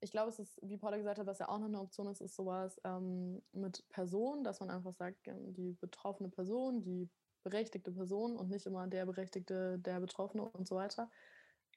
ich 0.00 0.12
glaube, 0.12 0.28
es 0.30 0.38
ist, 0.38 0.60
wie 0.62 0.76
Paula 0.76 0.98
gesagt 0.98 1.18
hat, 1.18 1.26
was 1.26 1.40
ja 1.40 1.48
auch 1.48 1.58
noch 1.58 1.66
eine 1.66 1.80
Option 1.80 2.06
ist, 2.06 2.20
ist 2.20 2.36
sowas 2.36 2.80
ähm, 2.84 3.42
mit 3.52 3.88
Person, 3.88 4.44
dass 4.44 4.60
man 4.60 4.70
einfach 4.70 4.94
sagt, 4.94 5.26
ähm, 5.26 5.52
die 5.52 5.72
betroffene 5.72 6.28
Person, 6.28 6.82
die 6.82 7.10
berechtigte 7.42 7.90
Person 7.90 8.36
und 8.36 8.50
nicht 8.50 8.66
immer 8.66 8.86
der 8.86 9.04
Berechtigte, 9.04 9.78
der 9.80 9.98
Betroffene 9.98 10.44
und 10.44 10.68
so 10.68 10.76
weiter. 10.76 11.10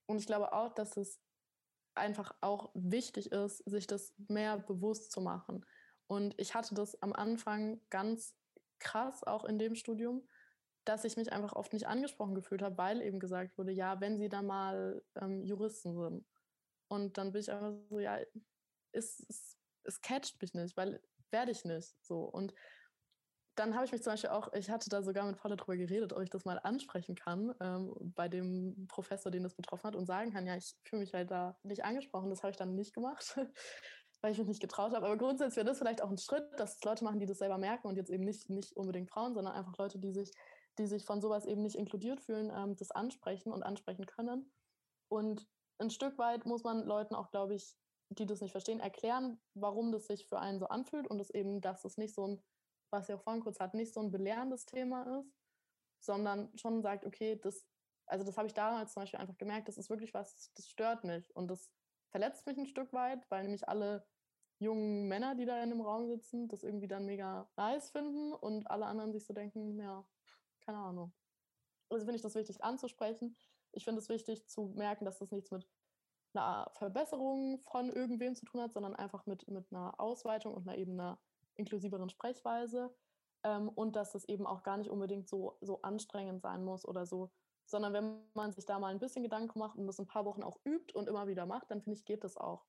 Und 0.07 0.17
ich 0.17 0.25
glaube 0.25 0.53
auch, 0.53 0.73
dass 0.73 0.97
es 0.97 1.21
einfach 1.95 2.33
auch 2.41 2.71
wichtig 2.73 3.31
ist, 3.31 3.57
sich 3.69 3.87
das 3.87 4.13
mehr 4.27 4.57
bewusst 4.57 5.11
zu 5.11 5.21
machen. 5.21 5.65
Und 6.07 6.35
ich 6.39 6.55
hatte 6.55 6.75
das 6.75 7.01
am 7.01 7.13
Anfang 7.13 7.81
ganz 7.89 8.35
krass, 8.79 9.23
auch 9.23 9.45
in 9.45 9.59
dem 9.59 9.75
Studium, 9.75 10.27
dass 10.85 11.03
ich 11.03 11.17
mich 11.17 11.33
einfach 11.33 11.53
oft 11.53 11.73
nicht 11.73 11.87
angesprochen 11.87 12.35
gefühlt 12.35 12.61
habe, 12.61 12.77
weil 12.77 13.01
eben 13.01 13.19
gesagt 13.19 13.57
wurde, 13.57 13.73
ja, 13.73 13.99
wenn 13.99 14.17
Sie 14.17 14.29
da 14.29 14.41
mal 14.41 15.03
ähm, 15.15 15.43
Juristen 15.43 15.93
sind. 15.93 16.25
Und 16.87 17.17
dann 17.17 17.33
bin 17.33 17.41
ich 17.41 17.51
einfach 17.51 17.73
so, 17.89 17.99
ja, 17.99 18.19
es, 18.93 19.25
es, 19.27 19.57
es 19.83 19.99
catcht 19.99 20.41
mich 20.41 20.53
nicht, 20.53 20.77
weil 20.77 21.01
werde 21.31 21.51
ich 21.51 21.65
nicht 21.65 21.93
so. 22.01 22.21
Und 22.21 22.53
dann 23.57 23.73
habe 23.75 23.85
ich 23.85 23.91
mich 23.91 24.03
zum 24.03 24.13
Beispiel 24.13 24.29
auch, 24.29 24.53
ich 24.53 24.69
hatte 24.69 24.89
da 24.89 25.01
sogar 25.01 25.25
mit 25.25 25.37
Paula 25.37 25.55
drüber 25.55 25.77
geredet, 25.77 26.13
ob 26.13 26.21
ich 26.21 26.29
das 26.29 26.45
mal 26.45 26.59
ansprechen 26.59 27.15
kann 27.15 27.53
ähm, 27.59 27.93
bei 28.15 28.27
dem 28.27 28.87
Professor, 28.87 29.31
den 29.31 29.43
das 29.43 29.55
betroffen 29.55 29.87
hat 29.87 29.95
und 29.95 30.05
sagen 30.05 30.31
kann, 30.31 30.45
ja, 30.45 30.55
ich 30.55 30.75
fühle 30.83 31.01
mich 31.01 31.13
halt 31.13 31.31
da 31.31 31.57
nicht 31.63 31.83
angesprochen. 31.83 32.29
Das 32.29 32.43
habe 32.43 32.51
ich 32.51 32.57
dann 32.57 32.75
nicht 32.75 32.93
gemacht, 32.93 33.35
weil 34.21 34.31
ich 34.31 34.37
mich 34.37 34.47
nicht 34.47 34.61
getraut 34.61 34.93
habe. 34.93 35.07
Aber 35.07 35.17
grundsätzlich 35.17 35.57
wäre 35.57 35.65
das 35.65 35.79
vielleicht 35.79 36.03
auch 36.03 36.11
ein 36.11 36.19
Schritt, 36.19 36.47
dass 36.57 36.81
Leute 36.83 37.03
machen, 37.03 37.19
die 37.19 37.25
das 37.25 37.39
selber 37.39 37.57
merken 37.57 37.87
und 37.87 37.95
jetzt 37.95 38.11
eben 38.11 38.23
nicht, 38.23 38.49
nicht 38.49 38.77
unbedingt 38.77 39.09
Frauen, 39.09 39.33
sondern 39.33 39.55
einfach 39.55 39.75
Leute, 39.77 39.97
die 39.97 40.11
sich, 40.11 40.31
die 40.77 40.85
sich 40.85 41.05
von 41.05 41.19
sowas 41.19 41.45
eben 41.45 41.63
nicht 41.63 41.75
inkludiert 41.75 42.21
fühlen, 42.21 42.51
ähm, 42.55 42.75
das 42.75 42.91
ansprechen 42.91 43.51
und 43.51 43.63
ansprechen 43.63 44.05
können. 44.05 44.51
Und 45.09 45.47
ein 45.79 45.89
Stück 45.89 46.17
weit 46.19 46.45
muss 46.45 46.63
man 46.63 46.85
Leuten 46.85 47.15
auch, 47.15 47.31
glaube 47.31 47.55
ich, 47.55 47.75
die 48.09 48.25
das 48.27 48.41
nicht 48.41 48.51
verstehen, 48.51 48.79
erklären, 48.79 49.41
warum 49.55 49.91
das 49.91 50.05
sich 50.05 50.27
für 50.27 50.39
einen 50.39 50.59
so 50.59 50.67
anfühlt 50.67 51.07
und 51.07 51.19
es 51.19 51.29
eben, 51.31 51.59
dass 51.59 51.83
es 51.85 51.97
nicht 51.97 52.13
so 52.13 52.27
ein 52.27 52.43
was 52.89 53.09
ihr 53.09 53.15
auch 53.15 53.21
vorhin 53.21 53.43
kurz 53.43 53.59
hat, 53.59 53.73
nicht 53.73 53.93
so 53.93 53.99
ein 53.99 54.11
belehrendes 54.11 54.65
Thema 54.65 55.19
ist, 55.19 55.33
sondern 55.99 56.55
schon 56.57 56.81
sagt, 56.81 57.05
okay, 57.05 57.39
das, 57.41 57.65
also 58.05 58.25
das 58.25 58.37
habe 58.37 58.47
ich 58.47 58.53
damals 58.53 58.93
zum 58.93 59.01
Beispiel 59.03 59.19
einfach 59.19 59.37
gemerkt, 59.37 59.67
das 59.67 59.77
ist 59.77 59.89
wirklich 59.89 60.13
was, 60.13 60.51
das 60.55 60.69
stört 60.69 61.03
mich 61.03 61.35
und 61.35 61.49
das 61.49 61.71
verletzt 62.09 62.45
mich 62.47 62.57
ein 62.57 62.65
Stück 62.65 62.93
weit, 62.93 63.29
weil 63.29 63.43
nämlich 63.43 63.67
alle 63.67 64.05
jungen 64.59 65.07
Männer, 65.07 65.35
die 65.35 65.45
da 65.45 65.61
in 65.61 65.69
dem 65.69 65.81
Raum 65.81 66.07
sitzen, 66.07 66.47
das 66.47 66.63
irgendwie 66.63 66.87
dann 66.87 67.05
mega 67.05 67.49
nice 67.57 67.91
finden 67.91 68.33
und 68.33 68.69
alle 68.69 68.85
anderen 68.85 69.11
sich 69.11 69.25
so 69.25 69.33
denken, 69.33 69.79
ja, 69.79 70.07
keine 70.61 70.79
Ahnung. 70.79 71.13
Also 71.89 72.05
finde 72.05 72.17
ich 72.17 72.21
das 72.21 72.35
wichtig 72.35 72.63
anzusprechen. 72.63 73.37
Ich 73.71 73.83
finde 73.83 74.01
es 74.01 74.09
wichtig 74.09 74.47
zu 74.47 74.73
merken, 74.75 75.05
dass 75.05 75.19
das 75.19 75.31
nichts 75.31 75.51
mit 75.51 75.67
einer 76.33 76.69
Verbesserung 76.73 77.59
von 77.59 77.89
irgendwem 77.89 78.35
zu 78.35 78.45
tun 78.45 78.61
hat, 78.61 78.73
sondern 78.73 78.95
einfach 78.95 79.25
mit, 79.25 79.47
mit 79.47 79.71
einer 79.71 79.99
Ausweitung 79.99 80.53
und 80.53 80.67
einer 80.67 80.77
eben 80.77 80.99
einer 80.99 81.19
inklusiveren 81.57 82.09
Sprechweise 82.09 82.95
ähm, 83.43 83.69
und 83.69 83.95
dass 83.95 84.11
das 84.11 84.25
eben 84.25 84.45
auch 84.45 84.63
gar 84.63 84.77
nicht 84.77 84.89
unbedingt 84.89 85.27
so, 85.27 85.57
so 85.61 85.81
anstrengend 85.81 86.41
sein 86.41 86.63
muss 86.63 86.85
oder 86.85 87.05
so, 87.05 87.31
sondern 87.65 87.93
wenn 87.93 88.21
man 88.33 88.53
sich 88.53 88.65
da 88.65 88.79
mal 88.79 88.93
ein 88.93 88.99
bisschen 88.99 89.23
Gedanken 89.23 89.59
macht 89.59 89.77
und 89.77 89.87
das 89.87 89.99
ein 89.99 90.07
paar 90.07 90.25
Wochen 90.25 90.43
auch 90.43 90.59
übt 90.65 90.93
und 90.93 91.07
immer 91.07 91.27
wieder 91.27 91.45
macht, 91.45 91.69
dann 91.69 91.81
finde 91.81 91.97
ich, 91.97 92.05
geht 92.05 92.23
das 92.23 92.37
auch. 92.37 92.65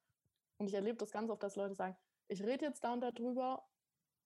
Und 0.58 0.66
ich 0.66 0.74
erlebe 0.74 0.98
das 0.98 1.12
ganz 1.12 1.30
oft, 1.30 1.42
dass 1.42 1.56
Leute 1.56 1.74
sagen, 1.74 1.96
ich 2.28 2.42
rede 2.42 2.64
jetzt 2.64 2.82
da 2.82 2.92
und 2.92 3.00
da 3.00 3.12
drüber, 3.12 3.66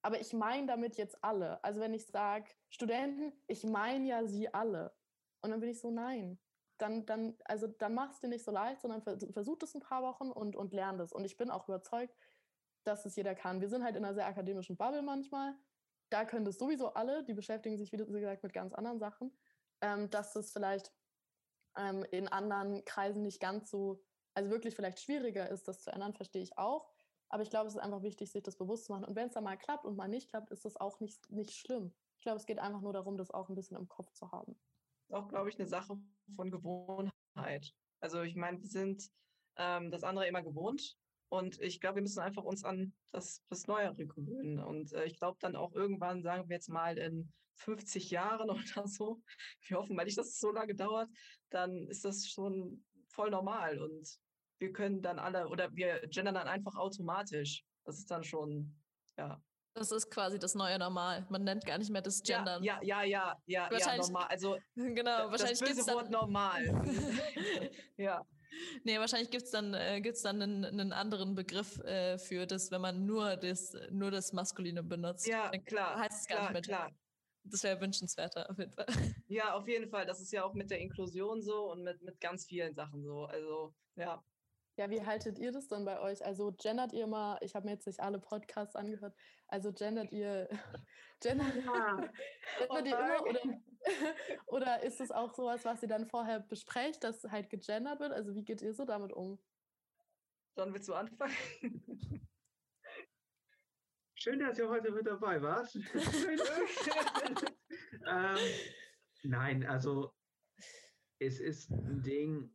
aber 0.02 0.20
ich 0.20 0.32
meine 0.32 0.66
damit 0.66 0.96
jetzt 0.96 1.22
alle. 1.22 1.62
Also 1.62 1.80
wenn 1.80 1.94
ich 1.94 2.06
sage 2.06 2.50
Studenten, 2.70 3.32
ich 3.46 3.64
meine 3.64 4.08
ja 4.08 4.26
sie 4.26 4.52
alle. 4.52 4.92
Und 5.42 5.50
dann 5.50 5.60
bin 5.60 5.68
ich 5.68 5.80
so, 5.80 5.90
nein. 5.90 6.38
dann, 6.78 7.06
dann, 7.06 7.36
also 7.44 7.66
dann 7.68 7.94
mach 7.94 8.10
es 8.10 8.20
dir 8.20 8.28
nicht 8.28 8.44
so 8.44 8.50
leicht, 8.50 8.80
sondern 8.80 9.02
versuch 9.02 9.58
es 9.62 9.74
ein 9.74 9.80
paar 9.80 10.02
Wochen 10.02 10.30
und, 10.30 10.56
und 10.56 10.72
lern 10.72 10.98
das. 10.98 11.12
Und 11.12 11.24
ich 11.24 11.36
bin 11.36 11.50
auch 11.50 11.68
überzeugt, 11.68 12.16
dass 12.84 13.04
es 13.04 13.16
jeder 13.16 13.34
kann. 13.34 13.60
Wir 13.60 13.68
sind 13.68 13.84
halt 13.84 13.96
in 13.96 14.04
einer 14.04 14.14
sehr 14.14 14.26
akademischen 14.26 14.76
Bubble 14.76 15.02
manchmal. 15.02 15.54
Da 16.10 16.24
können 16.24 16.44
das 16.44 16.58
sowieso 16.58 16.94
alle, 16.94 17.24
die 17.24 17.34
beschäftigen 17.34 17.76
sich, 17.76 17.92
wie 17.92 17.96
gesagt, 17.96 18.42
mit 18.42 18.52
ganz 18.52 18.74
anderen 18.74 18.98
Sachen. 18.98 19.36
Ähm, 19.80 20.10
dass 20.10 20.32
das 20.32 20.52
vielleicht 20.52 20.92
ähm, 21.76 22.04
in 22.10 22.28
anderen 22.28 22.84
Kreisen 22.84 23.22
nicht 23.22 23.40
ganz 23.40 23.70
so, 23.70 24.04
also 24.34 24.50
wirklich 24.50 24.76
vielleicht 24.76 25.00
schwieriger 25.00 25.48
ist, 25.48 25.66
das 25.68 25.82
zu 25.82 25.90
ändern, 25.90 26.14
verstehe 26.14 26.42
ich 26.42 26.58
auch. 26.58 26.92
Aber 27.28 27.42
ich 27.42 27.50
glaube, 27.50 27.66
es 27.66 27.74
ist 27.74 27.80
einfach 27.80 28.02
wichtig, 28.02 28.30
sich 28.30 28.42
das 28.42 28.56
bewusst 28.56 28.84
zu 28.84 28.92
machen. 28.92 29.06
Und 29.06 29.16
wenn 29.16 29.28
es 29.28 29.34
dann 29.34 29.44
mal 29.44 29.56
klappt 29.56 29.86
und 29.86 29.96
mal 29.96 30.08
nicht 30.08 30.28
klappt, 30.28 30.50
ist 30.50 30.64
das 30.64 30.76
auch 30.76 31.00
nicht, 31.00 31.30
nicht 31.30 31.54
schlimm. 31.54 31.94
Ich 32.18 32.24
glaube, 32.24 32.36
es 32.36 32.46
geht 32.46 32.58
einfach 32.58 32.82
nur 32.82 32.92
darum, 32.92 33.16
das 33.16 33.30
auch 33.30 33.48
ein 33.48 33.54
bisschen 33.54 33.76
im 33.76 33.88
Kopf 33.88 34.12
zu 34.12 34.30
haben. 34.30 34.54
Auch, 35.10 35.28
glaube 35.28 35.48
ich, 35.48 35.58
eine 35.58 35.66
Sache 35.66 35.98
von 36.36 36.50
Gewohnheit. 36.50 37.72
Also 38.00 38.22
ich 38.22 38.36
meine, 38.36 38.60
wir 38.60 38.68
sind 38.68 39.10
ähm, 39.56 39.90
das 39.90 40.04
andere 40.04 40.26
immer 40.26 40.42
gewohnt. 40.42 40.96
Und 41.32 41.58
ich 41.62 41.80
glaube, 41.80 41.94
wir 41.94 42.02
müssen 42.02 42.20
einfach 42.20 42.44
uns 42.44 42.62
an 42.62 42.92
das, 43.10 43.42
das 43.48 43.66
Neuere 43.66 44.06
gewöhnen. 44.06 44.58
Und 44.58 44.92
äh, 44.92 45.06
ich 45.06 45.16
glaube 45.16 45.38
dann 45.40 45.56
auch 45.56 45.72
irgendwann, 45.72 46.22
sagen 46.22 46.46
wir 46.50 46.56
jetzt 46.56 46.68
mal 46.68 46.98
in 46.98 47.32
50 47.54 48.10
Jahren 48.10 48.50
oder 48.50 48.86
so, 48.86 49.22
wir 49.66 49.78
hoffen 49.78 49.96
mal 49.96 50.04
nicht, 50.04 50.18
dass 50.18 50.26
es 50.26 50.40
so 50.40 50.52
lange 50.52 50.74
dauert, 50.74 51.08
dann 51.48 51.88
ist 51.88 52.04
das 52.04 52.28
schon 52.28 52.84
voll 53.08 53.30
normal. 53.30 53.80
Und 53.80 54.18
wir 54.58 54.74
können 54.74 55.00
dann 55.00 55.18
alle, 55.18 55.48
oder 55.48 55.74
wir 55.74 56.06
gendern 56.08 56.34
dann 56.34 56.48
einfach 56.48 56.74
automatisch. 56.74 57.64
Das 57.84 57.96
ist 57.96 58.10
dann 58.10 58.24
schon, 58.24 58.78
ja. 59.16 59.42
Das 59.72 59.90
ist 59.90 60.10
quasi 60.10 60.38
das 60.38 60.54
neue 60.54 60.78
Normal. 60.78 61.26
Man 61.30 61.44
nennt 61.44 61.64
gar 61.64 61.78
nicht 61.78 61.90
mehr 61.90 62.02
das 62.02 62.22
Gendern. 62.22 62.62
Ja, 62.62 62.78
ja, 62.82 63.04
ja, 63.04 63.40
ja, 63.46 63.70
ja, 63.72 63.96
normal. 63.96 64.26
Also 64.28 64.58
genau, 64.74 65.30
wahrscheinlich 65.30 65.60
das 65.60 65.76
böse 65.76 65.94
Wort 65.94 66.10
normal. 66.10 66.62
ja. 67.96 68.22
Nee, 68.84 68.98
wahrscheinlich 68.98 69.30
gibt 69.30 69.44
es 69.44 69.50
dann, 69.50 69.74
äh, 69.74 70.00
gibt's 70.00 70.22
dann 70.22 70.42
einen, 70.42 70.64
einen 70.64 70.92
anderen 70.92 71.34
Begriff 71.34 71.78
äh, 71.80 72.18
für 72.18 72.46
das, 72.46 72.70
wenn 72.70 72.80
man 72.80 73.06
nur 73.06 73.36
das, 73.36 73.76
nur 73.90 74.10
das 74.10 74.32
Maskuline 74.32 74.82
benutzt. 74.82 75.26
Ja, 75.26 75.50
klar. 75.50 75.98
Heißt 75.98 76.22
es 76.22 76.26
gar 76.26 76.38
klar, 76.38 76.52
nicht 76.52 76.68
mehr. 76.68 76.78
klar. 76.78 76.92
Das 77.44 77.62
wäre 77.64 77.80
wünschenswerter 77.80 78.48
auf 78.50 78.58
jeden 78.58 78.72
Fall. 78.72 78.86
Ja, 79.28 79.54
auf 79.54 79.66
jeden 79.66 79.88
Fall. 79.88 80.04
Das 80.04 80.20
ist 80.20 80.30
ja 80.32 80.44
auch 80.44 80.52
mit 80.52 80.70
der 80.70 80.78
Inklusion 80.78 81.40
so 81.40 81.72
und 81.72 81.82
mit, 81.82 82.02
mit 82.02 82.20
ganz 82.20 82.44
vielen 82.44 82.74
Sachen 82.74 83.02
so. 83.02 83.24
Also, 83.24 83.74
ja. 83.96 84.22
Ja, 84.76 84.88
wie 84.90 85.04
haltet 85.04 85.38
ihr 85.38 85.52
das 85.52 85.68
dann 85.68 85.84
bei 85.84 86.00
euch? 86.00 86.24
Also 86.24 86.52
gendert 86.52 86.92
ihr 86.92 87.06
mal, 87.06 87.38
ich 87.40 87.54
habe 87.54 87.66
mir 87.66 87.72
jetzt 87.72 87.86
nicht 87.86 88.00
alle 88.00 88.18
Podcasts 88.18 88.74
angehört, 88.74 89.14
also 89.48 89.72
gendert 89.72 90.12
ihr, 90.12 90.48
gendert, 91.20 91.52
gendert 91.54 92.10
Oh 92.68 92.76
ihr 92.78 92.86
immer 92.86 93.22
oder, 93.22 93.40
oder 94.46 94.82
ist 94.82 95.00
es 95.00 95.10
auch 95.10 95.34
sowas, 95.34 95.64
was 95.64 95.82
ihr 95.82 95.88
dann 95.88 96.06
vorher 96.06 96.40
besprecht, 96.40 97.02
dass 97.04 97.24
halt 97.24 97.50
gegendert 97.50 98.00
wird? 98.00 98.12
Also 98.12 98.34
wie 98.34 98.44
geht 98.44 98.62
ihr 98.62 98.74
so 98.74 98.84
damit 98.84 99.12
um? 99.12 99.38
John, 100.56 100.72
willst 100.72 100.88
du 100.88 100.94
anfangen? 100.94 101.34
Schön, 104.14 104.38
dass 104.38 104.58
ihr 104.58 104.68
heute 104.68 104.92
mit 104.92 105.06
dabei 105.06 105.42
wart. 105.42 105.74
ähm, 108.06 108.36
nein, 109.24 109.66
also 109.66 110.14
es 111.18 111.40
ist 111.40 111.70
ein 111.70 112.02
Ding, 112.02 112.54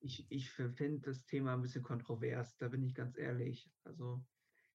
ich, 0.00 0.26
ich 0.30 0.50
finde 0.50 1.00
das 1.00 1.24
Thema 1.24 1.54
ein 1.54 1.62
bisschen 1.62 1.82
kontrovers, 1.82 2.56
da 2.56 2.68
bin 2.68 2.82
ich 2.82 2.94
ganz 2.94 3.16
ehrlich. 3.16 3.70
Also 3.84 4.24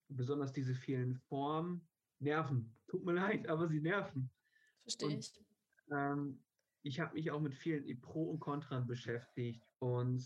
besonders 0.07 0.53
diese 0.53 0.75
vielen 0.75 1.15
Formen 1.27 1.87
nerven. 2.19 2.77
Tut 2.87 3.03
mir 3.03 3.13
leid, 3.13 3.47
aber 3.47 3.67
sie 3.67 3.81
nerven. 3.81 4.31
Verstehe 4.83 5.09
Und- 5.09 5.19
ich. 5.19 5.48
Ähm, 5.91 6.45
ich 6.83 6.99
habe 6.99 7.15
mich 7.15 7.31
auch 7.31 7.41
mit 7.41 7.55
vielen 7.55 8.01
Pro 8.01 8.29
und 8.29 8.39
Kontran 8.39 8.87
beschäftigt 8.87 9.67
und 9.79 10.23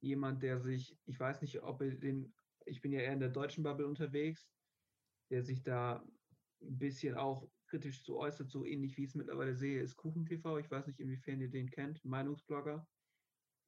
jemand, 0.00 0.42
der 0.42 0.58
sich, 0.60 0.98
ich 1.04 1.18
weiß 1.18 1.42
nicht, 1.42 1.62
ob 1.62 1.80
er 1.82 1.96
den, 1.96 2.34
ich 2.64 2.80
bin 2.82 2.92
ja 2.92 3.00
eher 3.00 3.12
in 3.12 3.20
der 3.20 3.30
deutschen 3.30 3.64
Bubble 3.64 3.86
unterwegs, 3.86 4.50
der 5.30 5.42
sich 5.42 5.62
da 5.62 6.06
ein 6.62 6.78
bisschen 6.78 7.16
auch 7.16 7.50
kritisch 7.66 8.04
zu 8.04 8.16
äußert, 8.18 8.50
so 8.50 8.64
ähnlich 8.64 8.96
wie 8.96 9.04
ich 9.04 9.10
es 9.10 9.14
mittlerweile 9.14 9.54
sehe, 9.54 9.82
ist 9.82 9.96
KuchenTV. 9.96 10.58
Ich 10.58 10.70
weiß 10.70 10.86
nicht, 10.86 11.00
inwiefern 11.00 11.40
ihr 11.40 11.50
den 11.50 11.70
kennt, 11.70 12.04
Meinungsblogger. 12.04 12.88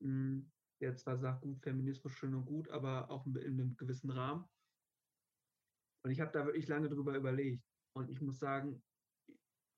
Mm, 0.01 0.43
Der 0.81 0.97
zwar 0.97 1.19
sagt, 1.19 1.43
gut, 1.43 1.61
Feminismus 1.61 2.12
schön 2.12 2.35
und 2.35 2.47
gut, 2.47 2.70
aber 2.70 3.11
auch 3.11 3.27
in 3.27 3.37
einem 3.39 3.77
gewissen 3.77 4.11
Rahmen. 4.11 4.47
Und 6.03 6.11
ich 6.11 6.20
habe 6.20 6.33
da 6.33 6.45
wirklich 6.47 6.69
lange 6.69 6.89
drüber 6.89 7.16
überlegt. 7.16 7.65
Und 7.95 8.11
ich 8.11 8.20
muss 8.20 8.39
sagen, 8.39 8.83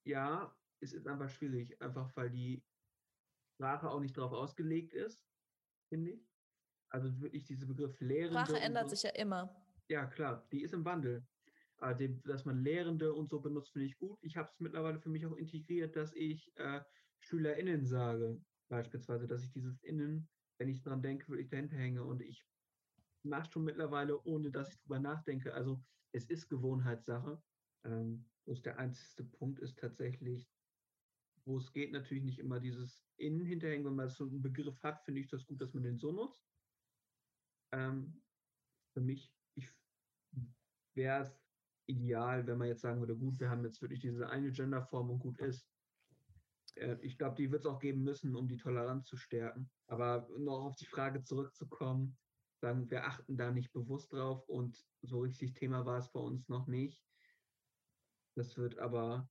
ja, 0.05 0.60
es 0.81 0.93
ist 0.93 1.07
einfach 1.07 1.29
schwierig, 1.29 1.81
einfach 1.81 2.15
weil 2.17 2.31
die 2.31 2.63
Sprache 3.55 3.91
auch 3.91 4.01
nicht 4.01 4.17
darauf 4.17 4.33
ausgelegt 4.33 4.93
ist, 4.93 5.23
finde 5.89 6.13
ich. 6.13 6.29
Also 6.89 7.21
wirklich 7.21 7.45
dieser 7.45 7.67
Begriff 7.67 8.01
Lehrende. 8.01 8.39
Sprache 8.39 8.55
und 8.55 8.63
ändert 8.63 8.89
so. 8.89 8.97
sich 8.97 9.03
ja 9.05 9.11
immer. 9.11 9.55
Ja, 9.89 10.07
klar, 10.07 10.47
die 10.51 10.63
ist 10.63 10.75
im 10.75 10.85
Wandel. 10.85 11.27
Dem, 11.99 12.23
dass 12.25 12.45
man 12.45 12.63
Lehrende 12.63 13.15
und 13.15 13.31
so 13.31 13.41
benutzt, 13.41 13.73
finde 13.73 13.87
ich 13.87 13.97
gut. 13.97 14.19
Ich 14.23 14.37
habe 14.37 14.51
es 14.53 14.61
mittlerweile 14.61 15.01
für 15.01 15.09
mich 15.09 15.25
auch 15.25 15.37
integriert, 15.37 15.97
dass 15.97 16.13
ich 16.13 16.53
äh, 16.57 16.83
SchülerInnen 17.21 17.87
sage, 17.87 18.39
beispielsweise, 18.69 19.27
dass 19.27 19.43
ich 19.43 19.51
dieses 19.51 19.79
Innen, 19.83 20.29
wenn 20.59 20.69
ich 20.69 20.83
dran 20.83 21.01
denke, 21.01 21.29
wirklich 21.29 21.49
dahinter 21.49 21.77
hänge. 21.77 22.05
Und 22.05 22.21
ich 22.21 22.45
mache 23.23 23.51
schon 23.51 23.65
mittlerweile, 23.65 24.21
ohne 24.25 24.51
dass 24.51 24.69
ich 24.69 24.79
drüber 24.81 24.99
nachdenke. 24.99 25.55
Also 25.55 25.83
es 26.13 26.27
ist 26.27 26.49
Gewohnheitssache. 26.51 27.43
Ähm, 27.85 28.29
bloß 28.45 28.61
der 28.61 28.79
einzige 28.79 29.25
Punkt 29.25 29.59
ist 29.61 29.79
tatsächlich, 29.79 30.51
wo 31.45 31.59
es 31.59 31.73
geht, 31.73 31.93
natürlich 31.93 32.25
nicht 32.25 32.39
immer 32.39 32.61
dieses 32.61 33.05
Innen 33.17 33.45
hinterhängen. 33.45 33.87
Wenn 33.87 33.97
man 33.97 34.09
so 34.09 34.25
einen 34.25 34.43
Begriff 34.43 34.83
hat, 34.83 35.05
finde 35.05 35.21
ich 35.21 35.29
das 35.29 35.47
gut, 35.47 35.61
dass 35.61 35.75
man 35.75 35.83
den 35.83 35.99
so 35.99 36.13
nutzt. 36.13 36.45
Ähm, 37.73 38.23
für 38.93 39.01
mich, 39.01 39.33
ich 39.55 39.69
wäre 40.95 41.23
es 41.23 41.41
ideal, 41.87 42.47
wenn 42.47 42.59
man 42.59 42.69
jetzt 42.69 42.83
sagen 42.83 43.01
würde, 43.01 43.17
gut, 43.17 43.39
wir 43.41 43.51
haben 43.51 43.65
jetzt 43.65 43.81
wirklich 43.81 44.01
diese 44.01 44.29
eine 44.29 44.51
Genderform 44.51 45.11
und 45.11 45.19
gut 45.19 45.39
ist. 45.39 45.69
Äh, 46.77 46.97
ich 47.03 47.19
glaube, 47.19 47.37
die 47.37 47.51
wird 47.51 47.63
es 47.63 47.67
auch 47.67 47.81
geben 47.81 48.03
müssen, 48.03 48.37
um 48.37 48.49
die 48.49 48.57
Toleranz 48.57 49.07
zu 49.07 49.17
stärken. 49.17 49.71
Aber 49.87 50.29
noch 50.39 50.65
auf 50.65 50.77
die 50.77 50.87
Frage 50.87 51.23
zurückzukommen, 51.23 52.17
sagen, 52.61 52.91
wir 52.91 53.05
achten 53.07 53.37
da 53.37 53.51
nicht 53.51 53.73
bewusst 53.73 54.13
drauf 54.13 54.49
und 54.49 54.79
so 55.03 55.21
richtig 55.21 55.55
Thema 55.55 55.87
war 55.87 55.99
es 55.99 56.11
bei 56.13 56.21
uns 56.21 56.49
noch 56.49 56.67
nicht. 56.67 57.03
Das 58.37 58.57
wird 58.57 58.79
aber, 58.79 59.29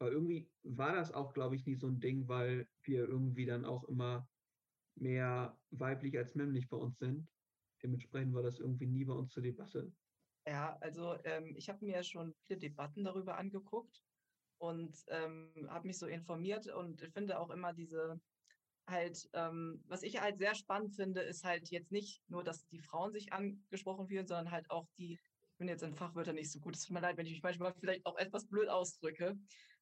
aber 0.00 0.10
irgendwie 0.10 0.50
war 0.62 0.94
das 0.94 1.12
auch, 1.12 1.34
glaube 1.34 1.56
ich, 1.56 1.66
nie 1.66 1.76
so 1.76 1.86
ein 1.86 2.00
Ding, 2.00 2.26
weil 2.26 2.66
wir 2.82 3.06
irgendwie 3.06 3.44
dann 3.44 3.66
auch 3.66 3.84
immer 3.84 4.26
mehr 4.96 5.58
weiblich 5.70 6.16
als 6.16 6.34
männlich 6.34 6.68
bei 6.68 6.76
uns 6.76 6.98
sind. 6.98 7.28
Dementsprechend 7.82 8.34
war 8.34 8.42
das 8.42 8.58
irgendwie 8.58 8.86
nie 8.86 9.04
bei 9.04 9.12
uns 9.12 9.32
zur 9.32 9.42
Debatte. 9.42 9.92
Ja, 10.46 10.76
also 10.80 11.16
ähm, 11.24 11.54
ich 11.56 11.68
habe 11.68 11.84
mir 11.84 12.02
schon 12.02 12.34
viele 12.46 12.58
Debatten 12.58 13.04
darüber 13.04 13.36
angeguckt 13.36 14.02
und 14.58 14.96
ähm, 15.08 15.52
habe 15.68 15.86
mich 15.86 15.98
so 15.98 16.06
informiert 16.06 16.66
und 16.68 17.02
finde 17.12 17.38
auch 17.38 17.50
immer 17.50 17.74
diese 17.74 18.18
halt, 18.88 19.28
ähm, 19.34 19.82
was 19.86 20.02
ich 20.02 20.20
halt 20.20 20.38
sehr 20.38 20.54
spannend 20.54 20.96
finde, 20.96 21.20
ist 21.20 21.44
halt 21.44 21.70
jetzt 21.70 21.92
nicht 21.92 22.22
nur, 22.28 22.42
dass 22.42 22.66
die 22.68 22.80
Frauen 22.80 23.12
sich 23.12 23.32
angesprochen 23.32 24.08
fühlen, 24.08 24.26
sondern 24.26 24.50
halt 24.50 24.70
auch 24.70 24.88
die, 24.98 25.12
ich 25.12 25.58
bin 25.58 25.68
jetzt 25.68 25.82
in 25.82 25.94
Fachwörtern 25.94 26.34
nicht 26.34 26.50
so 26.50 26.58
gut, 26.58 26.74
es 26.74 26.84
tut 26.84 26.94
mir 26.94 27.00
leid, 27.00 27.18
wenn 27.18 27.26
ich 27.26 27.32
mich 27.32 27.42
manchmal 27.42 27.74
vielleicht 27.74 28.04
auch 28.06 28.16
etwas 28.16 28.48
blöd 28.48 28.68
ausdrücke, 28.68 29.36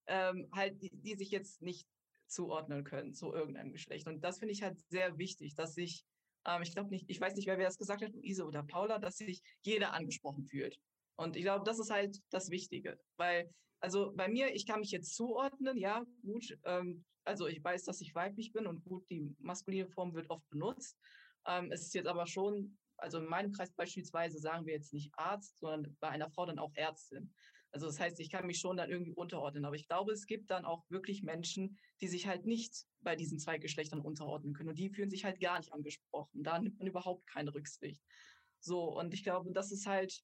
ähm, 0.09 0.49
halt, 0.53 0.83
die, 0.83 0.91
die 0.91 1.15
sich 1.15 1.31
jetzt 1.31 1.63
nicht 1.63 1.87
zuordnen 2.27 2.85
können 2.85 3.15
zu 3.15 3.33
irgendeinem 3.33 3.73
Geschlecht. 3.73 4.07
Und 4.07 4.23
das 4.23 4.39
finde 4.39 4.53
ich 4.53 4.63
halt 4.63 4.79
sehr 4.89 5.17
wichtig, 5.17 5.55
dass 5.55 5.75
sich 5.75 6.05
ähm, 6.49 6.63
ich 6.63 6.73
glaube 6.73 6.91
nicht, 6.91 7.09
ich 7.09 7.21
weiß 7.21 7.35
nicht, 7.35 7.47
wer 7.47 7.59
wer 7.59 7.67
das 7.67 7.79
gesagt 7.79 8.03
hat, 8.03 8.13
Luise 8.13 8.45
oder 8.45 8.63
Paula, 8.63 8.99
dass 8.99 9.17
sich 9.17 9.43
jeder 9.63 9.93
angesprochen 9.93 10.45
fühlt. 10.45 10.79
Und 11.17 11.37
ich 11.37 11.43
glaube, 11.43 11.65
das 11.65 11.79
ist 11.79 11.91
halt 11.91 12.19
das 12.31 12.51
Wichtige, 12.51 12.99
weil, 13.17 13.53
also 13.81 14.13
bei 14.15 14.29
mir, 14.29 14.55
ich 14.55 14.67
kann 14.67 14.81
mich 14.81 14.91
jetzt 14.91 15.15
zuordnen, 15.15 15.77
ja, 15.77 16.05
gut, 16.23 16.57
ähm, 16.65 17.05
also 17.25 17.47
ich 17.47 17.63
weiß, 17.63 17.85
dass 17.85 18.01
ich 18.01 18.15
weiblich 18.15 18.53
bin 18.53 18.67
und 18.67 18.85
gut, 18.85 19.09
die 19.11 19.35
maskuline 19.39 19.89
Form 19.89 20.15
wird 20.15 20.31
oft 20.31 20.49
benutzt. 20.49 20.99
Ähm, 21.47 21.71
es 21.73 21.83
ist 21.83 21.95
jetzt 21.95 22.07
aber 22.07 22.27
schon, 22.27 22.79
also 22.97 23.19
in 23.19 23.27
meinem 23.27 23.53
Kreis 23.53 23.73
beispielsweise 23.73 24.39
sagen 24.39 24.65
wir 24.65 24.75
jetzt 24.75 24.93
nicht 24.93 25.13
Arzt, 25.15 25.59
sondern 25.59 25.97
bei 26.01 26.09
einer 26.09 26.31
Frau 26.31 26.47
dann 26.47 26.59
auch 26.59 26.73
Ärztin. 26.75 27.33
Also 27.71 27.87
das 27.87 28.01
heißt, 28.01 28.19
ich 28.21 28.31
kann 28.31 28.47
mich 28.47 28.59
schon 28.59 28.77
dann 28.77 28.91
irgendwie 28.91 29.13
unterordnen. 29.13 29.65
Aber 29.65 29.77
ich 29.77 29.87
glaube, 29.87 30.13
es 30.13 30.27
gibt 30.27 30.51
dann 30.51 30.65
auch 30.65 30.85
wirklich 30.89 31.23
Menschen, 31.23 31.79
die 32.01 32.09
sich 32.09 32.27
halt 32.27 32.47
nicht 32.47 32.87
bei 33.01 33.15
diesen 33.15 33.39
zwei 33.39 33.59
Geschlechtern 33.59 34.01
unterordnen 34.01 34.55
können. 34.55 34.71
Und 34.71 34.79
die 34.79 34.91
fühlen 34.91 35.11
sich 35.11 35.25
halt 35.25 35.41
gar 35.41 35.59
nicht 35.59 35.73
angesprochen. 35.73 36.43
Da 36.43 36.59
nimmt 36.59 36.79
man 36.79 36.89
überhaupt 36.89 37.27
keine 37.27 37.55
Rücksicht. 37.55 38.03
So, 38.61 38.97
und 38.97 39.15
ich 39.15 39.23
glaube, 39.23 39.53
das 39.53 39.71
ist 39.71 39.87
halt 39.87 40.23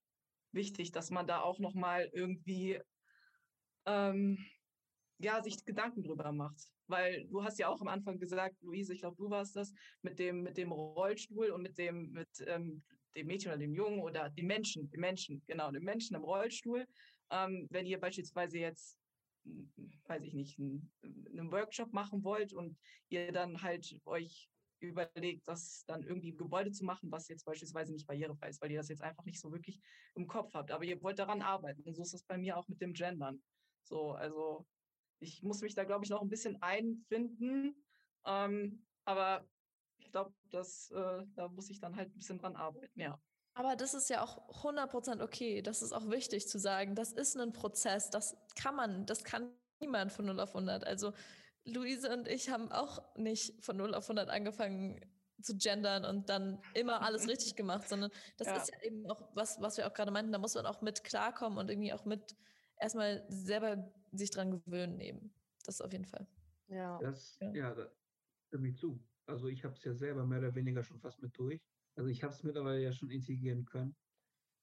wichtig, 0.53 0.93
dass 0.93 1.11
man 1.11 1.27
da 1.27 1.43
auch 1.43 1.59
nochmal 1.59 2.09
irgendwie 2.13 2.81
ähm, 3.87 4.39
ja, 5.19 5.43
sich 5.43 5.65
Gedanken 5.65 6.03
drüber 6.03 6.33
macht. 6.33 6.71
Weil 6.87 7.27
du 7.29 7.43
hast 7.43 7.59
ja 7.59 7.69
auch 7.69 7.81
am 7.81 7.89
Anfang 7.89 8.19
gesagt, 8.19 8.61
Luise, 8.63 8.93
ich 8.93 9.01
glaube, 9.01 9.17
du 9.17 9.31
warst 9.31 9.57
das, 9.57 9.73
mit 10.03 10.19
dem, 10.19 10.43
mit 10.43 10.57
dem 10.57 10.73
Rollstuhl 10.73 11.51
und 11.51 11.63
mit 11.63 11.79
dem, 11.79 12.11
mit 12.11 12.29
ähm, 12.47 12.83
dem 13.17 13.27
Mädchen 13.27 13.51
oder 13.51 13.59
dem 13.59 13.75
Jungen 13.75 14.01
oder 14.01 14.29
dem 14.31 14.47
Menschen, 14.47 14.91
dem 14.91 15.01
Menschen, 15.01 15.43
genau, 15.47 15.71
dem 15.71 15.85
Menschen 15.85 16.17
im 16.17 16.25
Rollstuhl. 16.25 16.87
Ähm, 17.35 17.67
wenn 17.71 17.87
ihr 17.87 17.99
beispielsweise 17.99 18.59
jetzt, 18.59 18.97
hm, 19.45 19.73
weiß 20.07 20.23
ich 20.23 20.35
nicht, 20.35 20.59
einen, 20.59 20.93
einen 21.03 21.51
Workshop 21.51 21.93
machen 21.93 22.23
wollt 22.23 22.53
und 22.53 22.79
ihr 23.09 23.33
dann 23.33 23.61
halt 23.61 24.01
euch 24.05 24.49
überlegt, 24.79 25.49
das 25.49 25.85
dann 25.87 26.05
irgendwie 26.05 26.29
im 26.29 26.37
Gebäude 26.37 26.71
zu 26.71 26.85
machen, 26.85 27.11
was 27.11 27.29
jetzt 27.29 27.45
beispielsweise 27.45 27.93
nicht 27.93 28.07
barrierefrei 28.07 28.51
ist, 28.51 28.63
weil 28.63 28.71
ihr 28.71 28.79
das 28.79 28.89
jetzt 28.89 29.03
einfach 29.03 29.25
nicht 29.25 29.41
so 29.41 29.51
wirklich 29.51 29.81
im 30.15 30.29
Kopf 30.29 30.55
habt. 30.55 30.71
Aber 30.71 30.85
ihr 30.85 31.03
wollt 31.03 31.19
daran 31.19 31.43
arbeiten. 31.43 31.83
Und 31.83 31.95
so 31.95 32.03
ist 32.03 32.15
es 32.15 32.23
bei 32.23 32.39
mir 32.39 32.57
auch 32.57 32.69
mit 32.69 32.81
dem 32.81 32.93
Gendern. 32.93 33.43
So, 33.83 34.13
also 34.13 34.67
ich 35.19 35.43
muss 35.43 35.61
mich 35.63 35.75
da, 35.75 35.85
glaube 35.85 36.05
ich, 36.05 36.11
noch 36.11 36.23
ein 36.23 36.29
bisschen 36.29 36.61
einfinden. 36.63 37.85
Ähm, 38.27 38.87
aber 39.05 39.49
ich 39.99 40.11
glaube, 40.13 40.35
äh, 40.53 41.27
da 41.35 41.49
muss 41.49 41.71
ich 41.71 41.81
dann 41.81 41.97
halt 41.97 42.11
ein 42.11 42.19
bisschen 42.19 42.39
dran 42.39 42.57
arbeiten, 42.57 43.01
ja. 43.01 43.21
Aber 43.55 43.77
das 43.77 43.95
ist 43.95 44.11
ja 44.11 44.23
auch 44.23 44.49
100% 44.63 45.23
okay. 45.23 45.63
Das 45.63 45.81
ist 45.81 45.93
auch 45.93 46.11
wichtig 46.11 46.49
zu 46.49 46.59
sagen. 46.59 46.95
Das 46.95 47.13
ist 47.13 47.37
ein 47.37 47.53
Prozess. 47.53 48.11
Das 48.11 48.37
kann 48.57 48.75
man, 48.75 49.07
das 49.07 49.23
kann 49.23 49.51
niemand 49.81 50.13
von 50.13 50.27
0 50.27 50.41
auf 50.41 50.55
100. 50.55 50.85
Also 50.85 51.13
Luise 51.65 52.13
und 52.13 52.29
ich 52.29 52.51
haben 52.51 52.71
auch 52.73 53.17
nicht 53.17 53.65
von 53.65 53.77
0 53.77 53.95
auf 53.95 54.05
100 54.05 54.29
angefangen 54.29 55.01
zu 55.41 55.57
gendern 55.57 56.05
und 56.05 56.29
dann 56.29 56.61
immer 56.75 57.03
alles 57.03 57.29
richtig 57.29 57.57
gemacht, 57.57 57.89
sondern 57.89 58.11
das 58.37 58.49
ja. 58.49 58.57
ist 58.57 58.71
ja 58.71 58.83
eben 58.83 59.09
auch 59.11 59.23
was, 59.35 59.61
was 59.61 59.77
wir 59.77 59.87
auch 59.87 59.95
gerade 59.95 60.11
meinten, 60.11 60.33
da 60.33 60.39
muss 60.39 60.55
man 60.55 60.67
auch 60.67 60.81
mit 60.81 61.05
klarkommen 61.05 61.59
und 61.59 61.71
irgendwie 61.71 61.93
auch 61.93 62.05
mit 62.05 62.37
erstmal 62.79 63.25
selber 63.29 63.93
sich 64.13 64.31
dran 64.31 64.51
gewöhnen 64.51 65.01
eben. 65.01 65.33
Das 65.65 65.81
auf 65.81 65.93
jeden 65.93 66.05
Fall. 66.05 66.27
Ja. 66.69 66.99
Das, 66.99 67.39
ja, 67.41 67.53
ja 67.53 67.75
da 67.75 67.91
stimme 68.49 68.69
ich 68.69 68.77
zu. 68.77 69.03
Also 69.27 69.49
ich 69.49 69.65
habe 69.65 69.75
es 69.75 69.85
ja 69.85 69.95
selber 69.95 70.27
mehr 70.27 70.39
oder 70.39 70.55
weniger 70.55 70.83
schon 70.83 71.01
fast 71.01 71.23
mit 71.23 71.37
durch. 71.39 71.61
Also 71.97 72.11
ich 72.11 72.23
habe 72.23 72.33
es 72.33 72.43
mittlerweile 72.43 72.83
ja 72.83 72.93
schon 72.93 73.11
integrieren 73.11 73.65
können. 73.65 73.97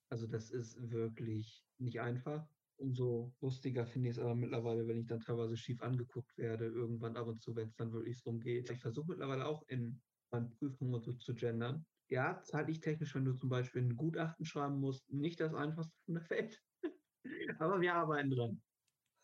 Also 0.09 0.27
das 0.27 0.51
ist 0.51 0.77
wirklich 0.91 1.63
nicht 1.77 2.01
einfach. 2.01 2.47
Umso 2.77 3.33
lustiger 3.39 3.85
finde 3.85 4.09
ich 4.09 4.17
es 4.17 4.19
aber 4.21 4.35
mittlerweile, 4.35 4.87
wenn 4.87 4.97
ich 4.97 5.07
dann 5.07 5.19
teilweise 5.19 5.55
schief 5.55 5.81
angeguckt 5.81 6.37
werde, 6.37 6.65
irgendwann 6.65 7.15
ab 7.15 7.27
und 7.27 7.41
zu, 7.41 7.55
wenn 7.55 7.67
es 7.67 7.75
dann 7.75 7.93
wirklich 7.93 8.19
so 8.19 8.33
geht. 8.33 8.69
Ich 8.69 8.81
versuche 8.81 9.07
mittlerweile 9.09 9.45
auch 9.45 9.63
in 9.67 10.01
meinen 10.31 10.49
Prüfungen 10.49 10.99
so 10.99 11.13
zu 11.13 11.33
gendern. 11.33 11.85
Ja, 12.09 12.41
zeitlich 12.43 12.81
technisch, 12.81 13.15
wenn 13.15 13.23
du 13.25 13.33
zum 13.33 13.49
Beispiel 13.49 13.83
ein 13.83 13.95
Gutachten 13.95 14.45
schreiben 14.45 14.79
musst, 14.79 15.09
nicht 15.13 15.39
das 15.39 15.53
einfachste 15.53 15.95
von 16.05 16.15
der 16.15 16.29
Welt. 16.29 16.61
aber 17.59 17.79
wir 17.79 17.93
arbeiten 17.93 18.31
dran. 18.31 18.61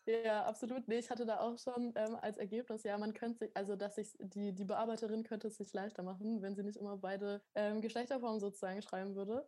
Ja, 0.08 0.46
absolut. 0.46 0.88
Nee, 0.88 0.98
ich 0.98 1.10
hatte 1.10 1.26
da 1.26 1.40
auch 1.40 1.58
schon 1.58 1.92
ähm, 1.94 2.16
als 2.22 2.38
Ergebnis, 2.38 2.82
ja, 2.82 2.96
man 2.96 3.12
könnte 3.12 3.40
sich, 3.40 3.56
also 3.56 3.76
dass 3.76 3.96
sich 3.96 4.16
die, 4.18 4.54
die 4.54 4.64
Bearbeiterin 4.64 5.22
könnte 5.22 5.48
es 5.48 5.58
sich 5.58 5.72
leichter 5.74 6.02
machen, 6.02 6.40
wenn 6.40 6.56
sie 6.56 6.62
nicht 6.62 6.78
immer 6.78 6.96
beide 6.96 7.42
ähm, 7.54 7.82
Geschlechterformen 7.82 8.40
sozusagen 8.40 8.80
schreiben 8.80 9.14
würde 9.14 9.46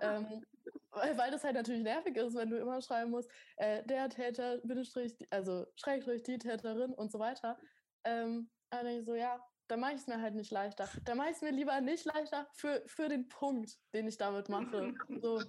ähm, 0.00 0.44
weil 0.90 1.30
das 1.30 1.44
halt 1.44 1.54
natürlich 1.54 1.82
nervig 1.82 2.16
ist, 2.16 2.34
wenn 2.34 2.50
du 2.50 2.58
immer 2.58 2.80
schreiben 2.80 3.10
musst, 3.10 3.30
äh, 3.56 3.82
der 3.84 4.08
Täter, 4.08 4.58
Bindestrich, 4.58 5.16
also 5.30 5.66
Schrägstrich, 5.76 6.22
die 6.22 6.38
Täterin 6.38 6.92
und 6.92 7.10
so 7.10 7.18
weiter. 7.18 7.58
Ähm, 8.04 8.50
dann 8.70 8.84
denke 8.84 9.00
ich 9.00 9.06
so, 9.06 9.14
ja, 9.14 9.40
dann 9.68 9.80
mache 9.80 9.92
ich 9.92 10.00
es 10.00 10.06
mir 10.06 10.20
halt 10.20 10.34
nicht 10.34 10.50
leichter. 10.50 10.88
Dann 11.04 11.18
mache 11.18 11.30
ich 11.30 11.36
es 11.36 11.42
mir 11.42 11.52
lieber 11.52 11.80
nicht 11.80 12.04
leichter 12.04 12.48
für, 12.52 12.82
für 12.86 13.08
den 13.08 13.28
Punkt, 13.28 13.78
den 13.94 14.06
ich 14.06 14.18
damit 14.18 14.48
mache. 14.48 14.94
So. 15.20 15.42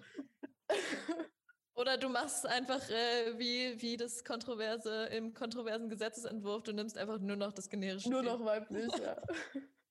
Oder 1.76 1.98
du 1.98 2.08
machst 2.08 2.46
einfach 2.46 2.88
äh, 2.90 3.38
wie, 3.38 3.82
wie 3.82 3.98
das 3.98 4.24
Kontroverse 4.24 5.06
im 5.08 5.34
kontroversen 5.34 5.90
Gesetzesentwurf, 5.90 6.64
du 6.64 6.72
nimmst 6.72 6.98
einfach 6.98 7.20
nur 7.20 7.36
noch 7.36 7.52
das 7.52 7.70
generische. 7.70 8.10
Nur 8.10 8.22
noch 8.22 8.44
weiblich, 8.46 8.92
ja. 8.98 9.20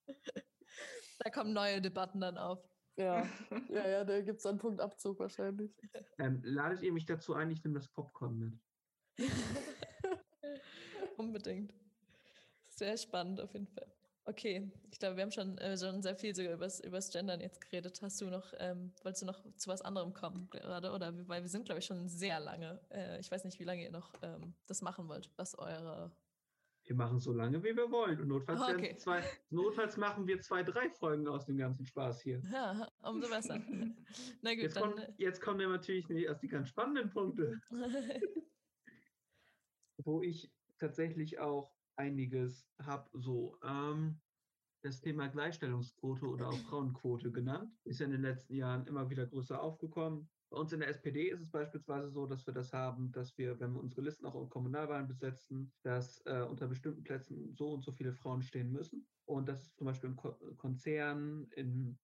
da 1.19 1.31
kommen 1.31 1.53
neue 1.53 1.81
Debatten 1.81 2.21
dann 2.21 2.39
auf. 2.39 2.65
Ja, 2.97 3.27
ja, 3.69 3.89
ja, 3.89 4.05
da 4.05 4.21
gibt 4.21 4.39
es 4.39 4.47
einen 4.47 4.59
Punkt 4.59 4.81
Abzug 4.81 5.19
wahrscheinlich. 5.19 5.75
Ähm, 6.19 6.41
ladet 6.45 6.83
ihr 6.83 6.93
mich 6.93 7.07
dazu 7.07 7.35
ein, 7.35 7.51
ich 7.51 7.65
nehme 7.65 7.75
das 7.75 7.89
Popcorn 7.89 8.39
mit. 8.39 8.55
Unbedingt. 11.17 11.75
Sehr 12.69 12.97
spannend 12.97 13.41
auf 13.41 13.53
jeden 13.55 13.69
Fall. 13.69 13.93
Okay, 14.25 14.71
ich 14.91 14.99
glaube, 14.99 15.17
wir 15.17 15.25
haben 15.25 15.33
schon, 15.33 15.59
äh, 15.59 15.77
schon 15.77 16.01
sehr 16.01 16.15
viel 16.15 16.35
sogar 16.35 16.53
übers, 16.53 16.79
übers 16.81 17.11
Gendern 17.11 17.41
jetzt 17.41 17.61
geredet. 17.61 18.01
Hast 18.03 18.21
du 18.21 18.27
noch, 18.27 18.53
ähm, 18.59 18.93
wolltest 19.03 19.23
du 19.23 19.27
noch 19.27 19.43
zu 19.57 19.69
was 19.69 19.83
anderem 19.83 20.13
kommen 20.13 20.49
gerade? 20.51 20.93
Oder 20.93 21.13
weil 21.29 21.43
wir 21.43 21.49
sind, 21.49 21.65
glaube 21.65 21.81
ich, 21.81 21.87
schon 21.87 22.09
sehr 22.09 22.39
lange. 22.39 22.81
Äh, 22.91 23.19
ich 23.19 23.31
weiß 23.31 23.45
nicht, 23.45 23.59
wie 23.59 23.65
lange 23.65 23.83
ihr 23.83 23.91
noch 23.91 24.13
ähm, 24.23 24.55
das 24.67 24.81
machen 24.81 25.09
wollt, 25.09 25.31
was 25.37 25.59
eure 25.59 26.13
wir 26.85 26.97
machen 26.97 27.21
so 27.21 27.33
lange, 27.33 27.63
wie 27.63 27.77
wir 27.77 27.91
wollen. 27.91 28.21
Und 28.21 28.29
notfalls, 28.29 28.61
okay. 28.61 28.97
zwei, 28.97 29.23
notfalls 29.51 29.97
machen 29.97 30.27
wir 30.27 30.41
zwei, 30.41 30.65
drei 30.65 30.91
Folgen 30.91 31.29
aus 31.29 31.47
dem 31.47 31.57
ganzen 31.57 31.87
Spaß 31.87 32.23
hier. 32.23 32.43
Ja, 32.53 32.89
umso 33.03 33.29
besser. 33.29 33.61
Na 34.43 34.55
gut, 34.55 34.63
jetzt, 34.63 34.77
dann, 34.77 34.95
kommt, 34.95 35.09
jetzt 35.17 35.41
kommen 35.41 35.61
wir 35.61 35.69
natürlich 35.69 36.09
nicht 36.09 36.25
erst 36.25 36.43
die 36.43 36.49
ganz 36.49 36.69
spannenden 36.69 37.11
Punkte. 37.11 37.61
wo 39.99 40.23
ich 40.23 40.51
tatsächlich 40.79 41.39
auch 41.39 41.73
einiges 41.97 42.67
habe, 42.81 43.09
so 43.15 43.59
ähm, 43.63 44.21
das 44.83 45.01
Thema 45.01 45.29
Gleichstellungsquote 45.29 46.27
oder 46.27 46.49
auch 46.49 46.53
Frauenquote 46.71 47.31
genannt, 47.31 47.73
ist 47.85 48.01
ja 48.01 48.07
in 48.07 48.13
den 48.13 48.23
letzten 48.23 48.55
Jahren 48.55 48.87
immer 48.87 49.09
wieder 49.11 49.27
größer 49.27 49.61
aufgekommen. 49.61 50.29
Bei 50.51 50.59
uns 50.59 50.73
in 50.73 50.81
der 50.81 50.91
SPD 50.91 51.31
ist 51.31 51.41
es 51.41 51.51
beispielsweise 51.51 52.11
so, 52.11 52.27
dass 52.27 52.47
wir 52.47 52.53
das 52.53 52.73
haben, 52.73 53.11
dass 53.13 53.39
wir, 53.39 53.59
wenn 53.59 53.73
wir 53.73 53.81
unsere 53.81 54.03
Listen 54.03 54.27
auch 54.27 54.35
in 54.35 54.51
Kommunalwahlen 54.51 55.09
besetzen, 55.09 55.73
dass 55.83 56.21
äh, 56.27 56.43
unter 56.43 56.69
bestimmten 56.69 57.05
Plätzen 57.05 57.55
so 57.55 57.73
und 57.73 57.83
so 57.83 57.93
viele 57.93 58.13
Frauen 58.13 58.43
stehen 58.43 58.71
müssen. 58.71 59.07
Und 59.25 59.49
das 59.49 59.63
ist 59.63 59.77
zum 59.79 59.87
Beispiel 59.87 60.11
im 60.11 60.17
Ko 60.17 60.37
Konzern, 60.57 61.47
in, 61.53 61.99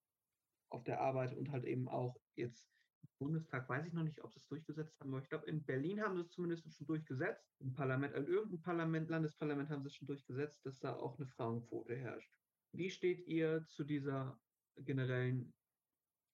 auf 0.71 0.83
der 0.83 1.01
Arbeit 1.01 1.37
und 1.37 1.51
halt 1.51 1.65
eben 1.65 1.87
auch 1.87 2.17
jetzt 2.35 2.78
Bundestag, 3.19 3.69
weiß 3.69 3.85
ich 3.85 3.93
noch 3.93 4.03
nicht, 4.03 4.23
ob 4.23 4.33
sie 4.33 4.39
es 4.39 4.47
durchgesetzt 4.47 4.99
haben, 4.99 5.11
aber 5.11 5.21
ich 5.21 5.29
glaube, 5.29 5.45
in 5.45 5.63
Berlin 5.63 6.01
haben 6.01 6.15
sie 6.15 6.21
es 6.21 6.31
zumindest 6.31 6.73
schon 6.73 6.87
durchgesetzt. 6.87 7.47
Im 7.59 7.73
Parlament, 7.73 8.15
in 8.15 8.25
irgendeinem 8.25 8.61
Parlament, 8.61 9.09
Landesparlament 9.09 9.69
haben 9.69 9.83
sie 9.83 9.87
es 9.87 9.95
schon 9.95 10.07
durchgesetzt, 10.07 10.65
dass 10.65 10.79
da 10.79 10.95
auch 10.95 11.17
eine 11.17 11.27
Frauenquote 11.27 11.95
herrscht. 11.95 12.31
Wie 12.71 12.89
steht 12.89 13.27
ihr 13.27 13.65
zu 13.67 13.83
dieser 13.83 14.39
generellen 14.77 15.53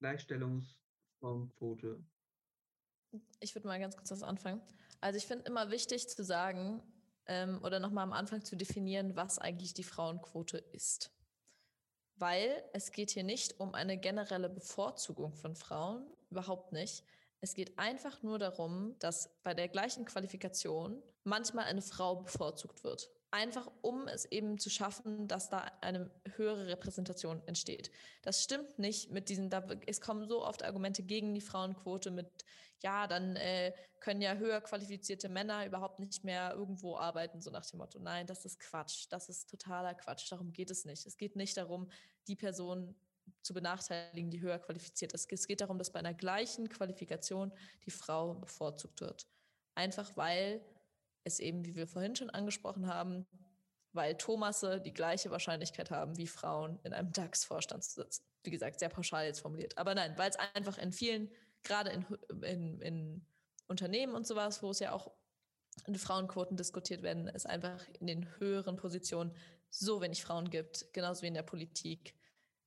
Gleichstellungs- 0.01 0.77
Frauenquote? 1.19 2.03
Ich 3.39 3.55
würde 3.55 3.67
mal 3.67 3.79
ganz 3.79 3.95
kurz 3.95 4.11
was 4.11 4.23
anfangen. 4.23 4.61
Also 5.01 5.17
ich 5.17 5.25
finde 5.25 5.45
immer 5.45 5.71
wichtig 5.71 6.07
zu 6.09 6.23
sagen 6.23 6.83
ähm, 7.25 7.59
oder 7.63 7.79
nochmal 7.79 8.03
am 8.03 8.13
Anfang 8.13 8.43
zu 8.43 8.55
definieren, 8.55 9.15
was 9.15 9.39
eigentlich 9.39 9.73
die 9.73 9.83
Frauenquote 9.83 10.57
ist. 10.57 11.11
Weil 12.17 12.63
es 12.73 12.91
geht 12.91 13.11
hier 13.11 13.23
nicht 13.23 13.59
um 13.59 13.73
eine 13.73 13.97
generelle 13.97 14.49
Bevorzugung 14.49 15.33
von 15.33 15.55
Frauen, 15.55 16.05
überhaupt 16.29 16.71
nicht. 16.71 17.03
Es 17.41 17.53
geht 17.53 17.77
einfach 17.77 18.23
nur 18.23 18.39
darum, 18.39 18.95
dass 18.99 19.29
bei 19.43 19.53
der 19.53 19.67
gleichen 19.67 20.05
Qualifikation 20.05 21.03
manchmal 21.23 21.65
eine 21.65 21.81
Frau 21.81 22.15
bevorzugt 22.15 22.83
wird 22.83 23.09
einfach 23.35 23.69
um 23.81 24.07
es 24.07 24.23
eben 24.25 24.57
zu 24.57 24.69
schaffen, 24.69 25.27
dass 25.27 25.49
da 25.49 25.69
eine 25.81 26.09
höhere 26.35 26.67
Repräsentation 26.67 27.41
entsteht. 27.47 27.91
Das 28.21 28.41
stimmt 28.41 28.79
nicht 28.79 29.11
mit 29.11 29.27
diesen, 29.27 29.49
da, 29.49 29.61
es 29.85 29.99
kommen 29.99 30.25
so 30.27 30.43
oft 30.43 30.63
Argumente 30.63 31.03
gegen 31.03 31.33
die 31.33 31.41
Frauenquote 31.41 32.11
mit, 32.11 32.27
ja, 32.85 33.07
dann 33.07 33.35
äh, 33.35 33.73
können 33.99 34.21
ja 34.21 34.35
höher 34.35 34.61
qualifizierte 34.61 35.27
Männer 35.27 35.65
überhaupt 35.65 35.99
nicht 35.99 36.23
mehr 36.23 36.53
irgendwo 36.53 36.95
arbeiten, 36.95 37.41
so 37.41 37.49
nach 37.49 37.65
dem 37.65 37.79
Motto. 37.79 37.97
Nein, 37.97 38.27
das 38.27 38.45
ist 38.45 38.59
Quatsch, 38.59 39.07
das 39.09 39.27
ist 39.27 39.49
totaler 39.49 39.95
Quatsch, 39.95 40.31
darum 40.31 40.53
geht 40.53 40.69
es 40.69 40.85
nicht. 40.85 41.03
Es 41.07 41.17
geht 41.17 41.35
nicht 41.35 41.57
darum, 41.57 41.89
die 42.27 42.35
Person 42.35 42.93
zu 43.41 43.55
benachteiligen, 43.55 44.29
die 44.29 44.39
höher 44.39 44.59
qualifiziert 44.59 45.13
ist. 45.13 45.31
Es 45.33 45.47
geht 45.47 45.61
darum, 45.61 45.79
dass 45.79 45.91
bei 45.91 45.97
einer 45.97 46.13
gleichen 46.13 46.69
Qualifikation 46.69 47.51
die 47.87 47.91
Frau 47.91 48.35
bevorzugt 48.35 49.01
wird. 49.01 49.25
Einfach 49.73 50.15
weil 50.15 50.61
es 51.23 51.39
eben, 51.39 51.65
wie 51.65 51.75
wir 51.75 51.87
vorhin 51.87 52.15
schon 52.15 52.29
angesprochen 52.29 52.85
haben, 52.85 53.25
weil 53.93 54.15
Thomasse 54.15 54.79
die 54.79 54.93
gleiche 54.93 55.31
Wahrscheinlichkeit 55.31 55.89
haben, 55.89 56.17
wie 56.17 56.27
Frauen 56.27 56.77
in 56.83 56.93
einem 56.93 57.11
DAX-Vorstand 57.11 57.83
zu 57.83 58.03
sitzen. 58.03 58.23
Wie 58.43 58.51
gesagt, 58.51 58.77
sehr 58.77 58.89
pauschal 58.89 59.25
jetzt 59.25 59.39
formuliert. 59.39 59.75
Aber 59.75 59.95
nein, 59.95 60.15
weil 60.17 60.29
es 60.29 60.35
einfach 60.53 60.77
in 60.77 60.91
vielen, 60.91 61.31
gerade 61.65 61.91
in, 61.91 62.05
in, 62.43 62.81
in 62.81 63.25
Unternehmen 63.67 64.15
und 64.15 64.25
sowas, 64.25 64.63
wo 64.63 64.71
es 64.71 64.79
ja 64.79 64.93
auch 64.93 65.11
Frauenquoten 65.97 66.55
diskutiert 66.55 67.03
werden, 67.03 67.27
es 67.27 67.45
einfach 67.45 67.85
in 67.99 68.07
den 68.07 68.39
höheren 68.39 68.77
Positionen 68.77 69.35
so 69.69 70.01
wenig 70.01 70.23
Frauen 70.23 70.49
gibt, 70.49 70.93
genauso 70.93 71.23
wie 71.23 71.27
in 71.27 71.33
der 71.33 71.43
Politik 71.43 72.15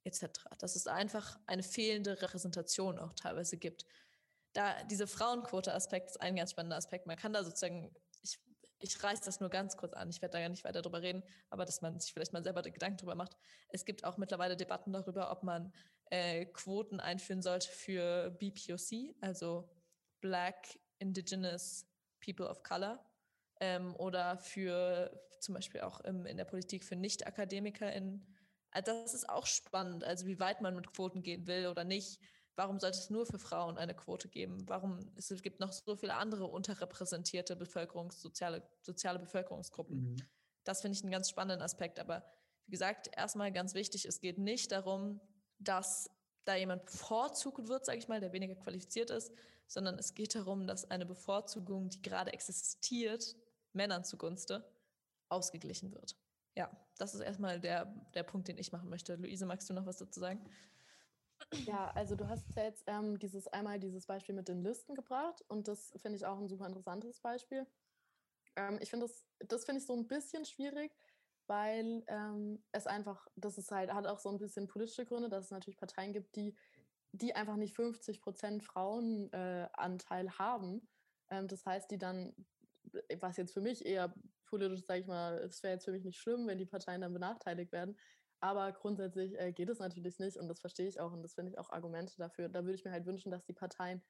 etc. 0.05 0.29
Dass 0.59 0.77
es 0.77 0.87
einfach 0.87 1.39
eine 1.47 1.63
fehlende 1.63 2.21
Repräsentation 2.21 2.99
auch 2.99 3.15
teilweise 3.15 3.57
gibt. 3.57 3.87
Da 4.53 4.83
diese 4.85 5.07
Frauenquote-Aspekt 5.07 6.11
ist 6.11 6.21
ein 6.21 6.37
ganz 6.37 6.51
spannender 6.51 6.77
Aspekt. 6.77 7.07
Man 7.07 7.17
kann 7.17 7.33
da 7.33 7.45
sozusagen 7.45 7.91
ich 8.81 9.03
reiße 9.03 9.25
das 9.25 9.41
nur 9.41 9.51
ganz 9.51 9.77
kurz 9.77 9.93
an, 9.95 10.09
ich 10.09 10.23
werde 10.23 10.35
da 10.35 10.41
ja 10.41 10.49
nicht 10.49 10.65
weiter 10.65 10.83
drüber 10.83 11.03
reden, 11.03 11.23
aber 11.51 11.65
dass 11.65 11.83
man 11.83 11.99
sich 11.99 12.13
vielleicht 12.13 12.33
mal 12.33 12.43
selber 12.43 12.63
Gedanken 12.63 12.99
drüber 12.99 13.15
macht. 13.15 13.37
Es 13.71 13.85
gibt 13.85 14.05
auch 14.05 14.17
mittlerweile 14.17 14.57
Debatten 14.57 14.93
darüber, 14.93 15.31
ob 15.31 15.43
man 15.43 15.73
äh, 16.11 16.47
Quoten 16.47 17.01
einführen 17.01 17.43
sollte 17.43 17.69
für 17.69 18.31
BPOC, 18.31 19.15
also 19.21 19.69
Black 20.21 20.79
Indigenous 20.99 21.87
People 22.21 22.49
of 22.49 22.63
Color, 22.63 23.05
ähm, 23.61 23.95
oder 23.97 24.39
für 24.39 25.11
zum 25.41 25.55
Beispiel 25.55 25.81
auch 25.83 26.01
im, 26.01 26.27
in 26.27 26.37
der 26.37 26.45
Politik 26.45 26.85
für 26.85 26.97
Nicht-AkademikerInnen. 26.97 28.27
Also 28.71 28.93
das 28.93 29.15
ist 29.15 29.29
auch 29.29 29.47
spannend, 29.47 30.05
also 30.05 30.27
wie 30.27 30.41
weit 30.41 30.61
man 30.61 30.75
mit 30.75 30.93
Quoten 30.93 31.23
gehen 31.23 31.47
will 31.47 31.67
oder 31.67 31.85
nicht. 31.85 32.21
Warum 32.57 32.81
sollte 32.81 32.99
es 32.99 33.09
nur 33.09 33.25
für 33.25 33.39
Frauen 33.39 33.79
eine 33.79 33.95
Quote 33.95 34.29
geben? 34.29 34.69
Warum 34.69 34.99
es 35.17 35.29
gibt 35.43 35.61
noch 35.61 35.73
so 35.73 35.95
viele 35.97 36.15
andere 36.15 36.47
unterrepräsentierte 36.47 37.55
Bevölkerungs 37.55 38.21
soziale, 38.21 38.69
soziale 38.83 39.21
Bevölkerungsgruppen? 39.21 40.15
Mhm. 40.15 40.17
Das 40.65 40.81
finde 40.81 40.97
ich 40.97 41.05
einen 41.05 41.13
ganz 41.13 41.31
spannenden 41.31 41.63
Aspekt. 41.63 42.01
Aber 42.01 42.25
Wie 42.67 42.73
gesagt, 42.73 43.11
erstmal 43.17 43.53
ganz 43.53 43.75
wichtig, 43.75 44.07
es 44.07 44.21
geht 44.21 44.39
nicht 44.39 44.73
darum, 44.73 45.21
dass 45.59 46.11
da 46.45 46.55
jemand 46.55 46.87
bevorzugt 46.87 47.69
wird, 47.69 47.85
sage 47.85 47.99
ich 47.99 48.09
mal, 48.09 48.21
der 48.21 48.33
weniger 48.33 48.55
qualifiziert 48.55 49.11
ist, 49.11 49.33
sondern 49.67 49.99
es 49.99 50.15
geht 50.15 50.35
darum, 50.35 50.67
dass 50.67 50.91
eine 50.91 51.05
Bevorzugung, 51.05 51.91
die 51.91 52.01
gerade 52.01 52.33
existiert, 52.33 53.37
Männern 53.73 54.05
zugunsten, 54.05 54.63
ausgeglichen 55.29 55.93
wird. 55.93 56.17
Ja, 56.57 56.71
das 56.97 57.15
ist 57.15 57.21
erstmal 57.21 57.61
der, 57.61 57.85
der 58.15 58.23
Punkt, 58.23 58.49
den 58.49 58.59
ich 58.59 58.73
machen 58.73 58.89
möchte. 58.89 59.15
Luise, 59.17 59.47
magst 59.47 59.69
du 59.69 59.75
noch 59.75 59.87
was 59.87 59.99
dazu 59.99 60.21
sagen? 60.21 60.45
Ja, 61.53 61.91
also 61.93 62.17
du 62.17 62.29
hast 62.29 62.45
ja 62.57 62.65
jetzt 62.65 62.85
ähm, 62.87 63.19
dieses 63.19 63.47
einmal 63.49 63.79
dieses 63.79 64.07
Beispiel 64.07 64.35
mit 64.35 64.49
den 64.49 64.63
Listen 64.63 64.95
gebracht 64.95 65.45
und 65.49 65.69
das 65.69 65.93
finde 65.97 66.17
ich 66.17 66.27
auch 66.27 66.39
ein 66.39 66.49
super 66.49 66.67
interessantes 66.67 67.21
Beispiel. 67.21 67.67
Ähm, 68.57 68.79
ich 68.81 68.91
finde 68.91 69.07
das, 69.07 69.25
das 69.47 69.65
finde 69.65 69.81
ich 69.81 69.87
so 69.87 69.95
ein 69.95 70.07
bisschen 70.07 70.45
schwierig, 70.45 70.93
weil 71.49 72.05
ähm, 72.07 72.63
es 72.73 72.87
einfach, 72.87 73.27
das 73.37 73.59
ist 73.59 73.71
halt, 73.71 73.93
hat 73.93 74.07
auch 74.07 74.19
so 74.19 74.29
ein 74.29 74.39
bisschen 74.39 74.69
politische 74.69 75.05
Gründe, 75.05 75.29
dass 75.29 75.47
es 75.47 75.51
natürlich 75.51 75.79
Parteien 75.79 76.13
gibt, 76.13 76.37
die, 76.37 76.55
die 77.13 77.35
einfach 77.35 77.57
nicht 77.57 77.75
50 77.75 78.21
Prozent 78.21 78.63
Frauenanteil 78.63 80.27
äh, 80.27 80.31
haben. 80.31 80.89
Ähm, 81.31 81.49
das 81.49 81.65
heißt, 81.65 81.91
die 81.91 81.99
dann, 81.99 82.35
was 83.21 83.37
jetzt 83.37 83.53
für 83.53 83.61
mich 83.61 83.85
eher 83.85 84.15
politisch, 84.47 84.85
sage 84.85 85.01
ich 85.01 85.07
mal, 85.07 85.39
es 85.39 85.63
wäre 85.63 85.75
jetzt 85.75 85.85
für 85.85 85.93
mich 85.93 86.05
nicht 86.05 86.19
schlimm, 86.19 86.47
wenn 86.47 86.59
die 86.59 86.67
Parteien 86.67 87.01
dann 87.01 87.13
benachteiligt 87.13 87.73
werden. 87.73 87.99
Aber 88.41 88.71
grundsätzlich 88.73 89.39
äh, 89.39 89.53
geht 89.53 89.69
es 89.69 89.81
natürlich 89.81 90.19
nicht 90.19 90.37
und 90.37 90.49
das 90.49 90.61
verstehe 90.61 90.89
ich 90.89 91.01
auch 91.01 91.13
und 91.13 91.23
das 91.23 91.35
finde 91.35 91.51
ich 91.51 91.59
auch 91.59 91.71
Argumente 91.71 92.15
dafür. 92.19 92.49
Da 92.49 92.65
würde 92.65 92.75
ich 92.75 92.85
mir 92.85 92.93
halt 92.93 93.07
wünschen, 93.07 93.33
dass 93.33 93.45
die 93.45 93.53
Parteien 93.53 94.03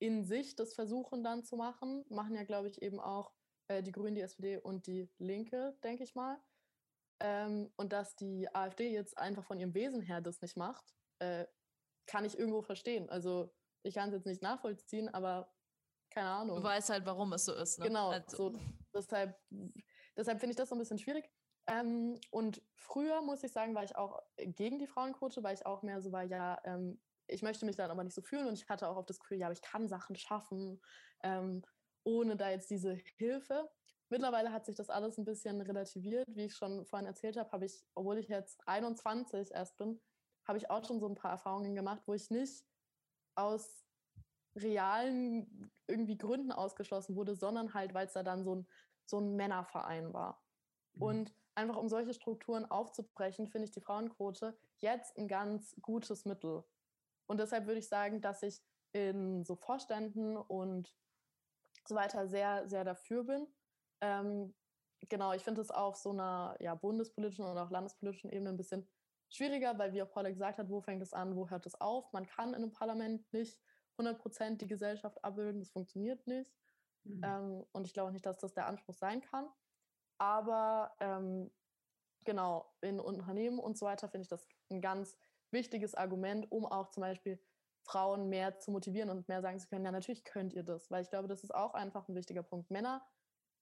in 0.00 0.24
sich 0.24 0.56
das 0.56 0.74
versuchen 0.74 1.22
dann 1.22 1.44
zu 1.44 1.56
machen. 1.56 2.04
Machen 2.08 2.34
ja, 2.34 2.44
glaube 2.44 2.68
ich, 2.68 2.82
eben 2.82 3.00
auch 3.00 3.32
äh, 3.68 3.82
die 3.82 3.92
Grünen, 3.92 4.14
die 4.14 4.22
SPD 4.22 4.58
und 4.58 4.86
die 4.86 5.08
Linke, 5.18 5.76
denke 5.82 6.04
ich 6.04 6.14
mal. 6.14 6.38
Ähm, 7.20 7.72
und 7.76 7.92
dass 7.92 8.16
die 8.16 8.52
AfD 8.54 8.90
jetzt 8.90 9.16
einfach 9.18 9.44
von 9.44 9.58
ihrem 9.58 9.74
Wesen 9.74 10.02
her 10.02 10.20
das 10.20 10.40
nicht 10.40 10.56
macht, 10.56 10.94
äh, 11.18 11.46
kann 12.06 12.24
ich 12.24 12.38
irgendwo 12.38 12.62
verstehen. 12.62 13.08
Also 13.10 13.52
ich 13.82 13.94
kann 13.94 14.08
es 14.08 14.14
jetzt 14.14 14.26
nicht 14.26 14.42
nachvollziehen, 14.42 15.08
aber 15.08 15.52
keine 16.10 16.28
Ahnung. 16.28 16.56
Du 16.56 16.62
weißt 16.62 16.90
halt, 16.90 17.06
warum 17.06 17.32
es 17.32 17.44
so 17.44 17.54
ist. 17.54 17.78
Ne? 17.78 17.86
Genau, 17.86 18.10
also. 18.10 18.36
so, 18.36 18.58
deshalb, 18.94 19.38
deshalb 20.16 20.40
finde 20.40 20.52
ich 20.52 20.56
das 20.56 20.68
so 20.68 20.74
ein 20.74 20.78
bisschen 20.78 20.98
schwierig. 20.98 21.30
Ähm, 21.66 22.18
und 22.30 22.62
früher, 22.74 23.20
muss 23.20 23.44
ich 23.44 23.52
sagen, 23.52 23.74
war 23.74 23.84
ich 23.84 23.94
auch 23.96 24.18
gegen 24.38 24.78
die 24.78 24.86
Frauenquote, 24.86 25.42
weil 25.42 25.54
ich 25.54 25.66
auch 25.66 25.82
mehr 25.82 26.00
so 26.00 26.12
war, 26.12 26.22
ja, 26.22 26.58
ähm, 26.64 26.98
ich 27.26 27.42
möchte 27.42 27.66
mich 27.66 27.76
dann 27.76 27.90
aber 27.90 28.04
nicht 28.04 28.14
so 28.14 28.22
fühlen 28.22 28.46
und 28.46 28.54
ich 28.54 28.68
hatte 28.70 28.88
auch 28.88 28.96
auf 28.96 29.04
das 29.04 29.20
Gefühl, 29.20 29.38
ja, 29.38 29.46
aber 29.46 29.52
ich 29.52 29.60
kann 29.60 29.86
Sachen 29.86 30.16
schaffen. 30.16 30.80
Ähm, 31.22 31.62
ohne 32.08 32.36
da 32.36 32.48
jetzt 32.48 32.70
diese 32.70 32.94
Hilfe. 33.16 33.68
Mittlerweile 34.08 34.50
hat 34.50 34.64
sich 34.64 34.74
das 34.74 34.88
alles 34.88 35.18
ein 35.18 35.26
bisschen 35.26 35.60
relativiert. 35.60 36.24
Wie 36.28 36.46
ich 36.46 36.56
schon 36.56 36.86
vorhin 36.86 37.06
erzählt 37.06 37.36
habe, 37.36 37.52
habe 37.52 37.66
ich, 37.66 37.84
obwohl 37.94 38.16
ich 38.16 38.28
jetzt 38.28 38.66
21 38.66 39.52
erst 39.52 39.76
bin, 39.76 40.00
habe 40.46 40.56
ich 40.56 40.70
auch 40.70 40.82
schon 40.84 40.98
so 40.98 41.06
ein 41.06 41.14
paar 41.14 41.32
Erfahrungen 41.32 41.74
gemacht, 41.74 42.02
wo 42.06 42.14
ich 42.14 42.30
nicht 42.30 42.64
aus 43.34 43.84
realen 44.56 45.70
irgendwie 45.86 46.16
Gründen 46.16 46.50
ausgeschlossen 46.50 47.14
wurde, 47.14 47.34
sondern 47.34 47.74
halt, 47.74 47.92
weil 47.92 48.06
es 48.06 48.14
da 48.14 48.22
dann 48.22 48.42
so 48.42 48.56
ein, 48.56 48.66
so 49.04 49.18
ein 49.20 49.36
Männerverein 49.36 50.14
war. 50.14 50.42
Mhm. 50.94 51.02
Und 51.02 51.34
einfach 51.54 51.76
um 51.76 51.90
solche 51.90 52.14
Strukturen 52.14 52.64
aufzubrechen, 52.64 53.48
finde 53.48 53.66
ich 53.66 53.72
die 53.72 53.82
Frauenquote 53.82 54.56
jetzt 54.78 55.18
ein 55.18 55.28
ganz 55.28 55.76
gutes 55.82 56.24
Mittel. 56.24 56.64
Und 57.26 57.38
deshalb 57.38 57.66
würde 57.66 57.80
ich 57.80 57.88
sagen, 57.88 58.22
dass 58.22 58.42
ich 58.42 58.62
in 58.92 59.44
so 59.44 59.54
Vorständen 59.54 60.38
und 60.38 60.96
so 61.88 61.94
weiter 61.94 62.28
sehr, 62.28 62.68
sehr 62.68 62.84
dafür 62.84 63.24
bin. 63.24 63.46
Ähm, 64.00 64.54
genau, 65.08 65.32
ich 65.32 65.42
finde 65.42 65.60
es 65.60 65.70
auf 65.70 65.96
so 65.96 66.10
einer 66.10 66.56
ja, 66.60 66.74
bundespolitischen 66.74 67.44
und 67.44 67.58
auch 67.58 67.70
landespolitischen 67.70 68.30
Ebene 68.30 68.50
ein 68.50 68.56
bisschen 68.56 68.86
schwieriger, 69.30 69.78
weil 69.78 69.92
wie 69.92 70.02
auch 70.02 70.10
Paula 70.10 70.30
gesagt 70.30 70.58
hat, 70.58 70.70
wo 70.70 70.80
fängt 70.80 71.02
es 71.02 71.12
an, 71.12 71.36
wo 71.36 71.48
hört 71.48 71.66
es 71.66 71.80
auf? 71.80 72.12
Man 72.12 72.26
kann 72.26 72.50
in 72.50 72.56
einem 72.56 72.72
Parlament 72.72 73.30
nicht 73.32 73.60
100 73.98 74.18
Prozent 74.20 74.60
die 74.60 74.66
Gesellschaft 74.66 75.22
abbilden, 75.24 75.60
das 75.60 75.70
funktioniert 75.70 76.26
nicht. 76.26 76.52
Mhm. 77.04 77.20
Ähm, 77.24 77.66
und 77.72 77.86
ich 77.86 77.92
glaube 77.92 78.12
nicht, 78.12 78.26
dass 78.26 78.38
das 78.38 78.54
der 78.54 78.66
Anspruch 78.66 78.94
sein 78.94 79.20
kann. 79.20 79.48
Aber 80.18 80.94
ähm, 81.00 81.50
genau, 82.24 82.72
in 82.80 83.00
Unternehmen 83.00 83.58
und 83.58 83.78
so 83.78 83.86
weiter 83.86 84.08
finde 84.08 84.22
ich 84.22 84.28
das 84.28 84.46
ein 84.70 84.80
ganz 84.80 85.16
wichtiges 85.50 85.94
Argument, 85.94 86.50
um 86.50 86.66
auch 86.66 86.90
zum 86.90 87.02
Beispiel 87.02 87.40
Frauen 87.88 88.28
mehr 88.28 88.58
zu 88.58 88.70
motivieren 88.70 89.08
und 89.08 89.28
mehr 89.28 89.40
sagen 89.40 89.58
zu 89.58 89.66
können, 89.66 89.84
ja, 89.84 89.90
natürlich 89.90 90.24
könnt 90.24 90.52
ihr 90.52 90.62
das, 90.62 90.90
weil 90.90 91.02
ich 91.02 91.08
glaube, 91.08 91.26
das 91.26 91.42
ist 91.42 91.54
auch 91.54 91.72
einfach 91.72 92.06
ein 92.06 92.14
wichtiger 92.14 92.42
Punkt. 92.42 92.70
Männer 92.70 93.06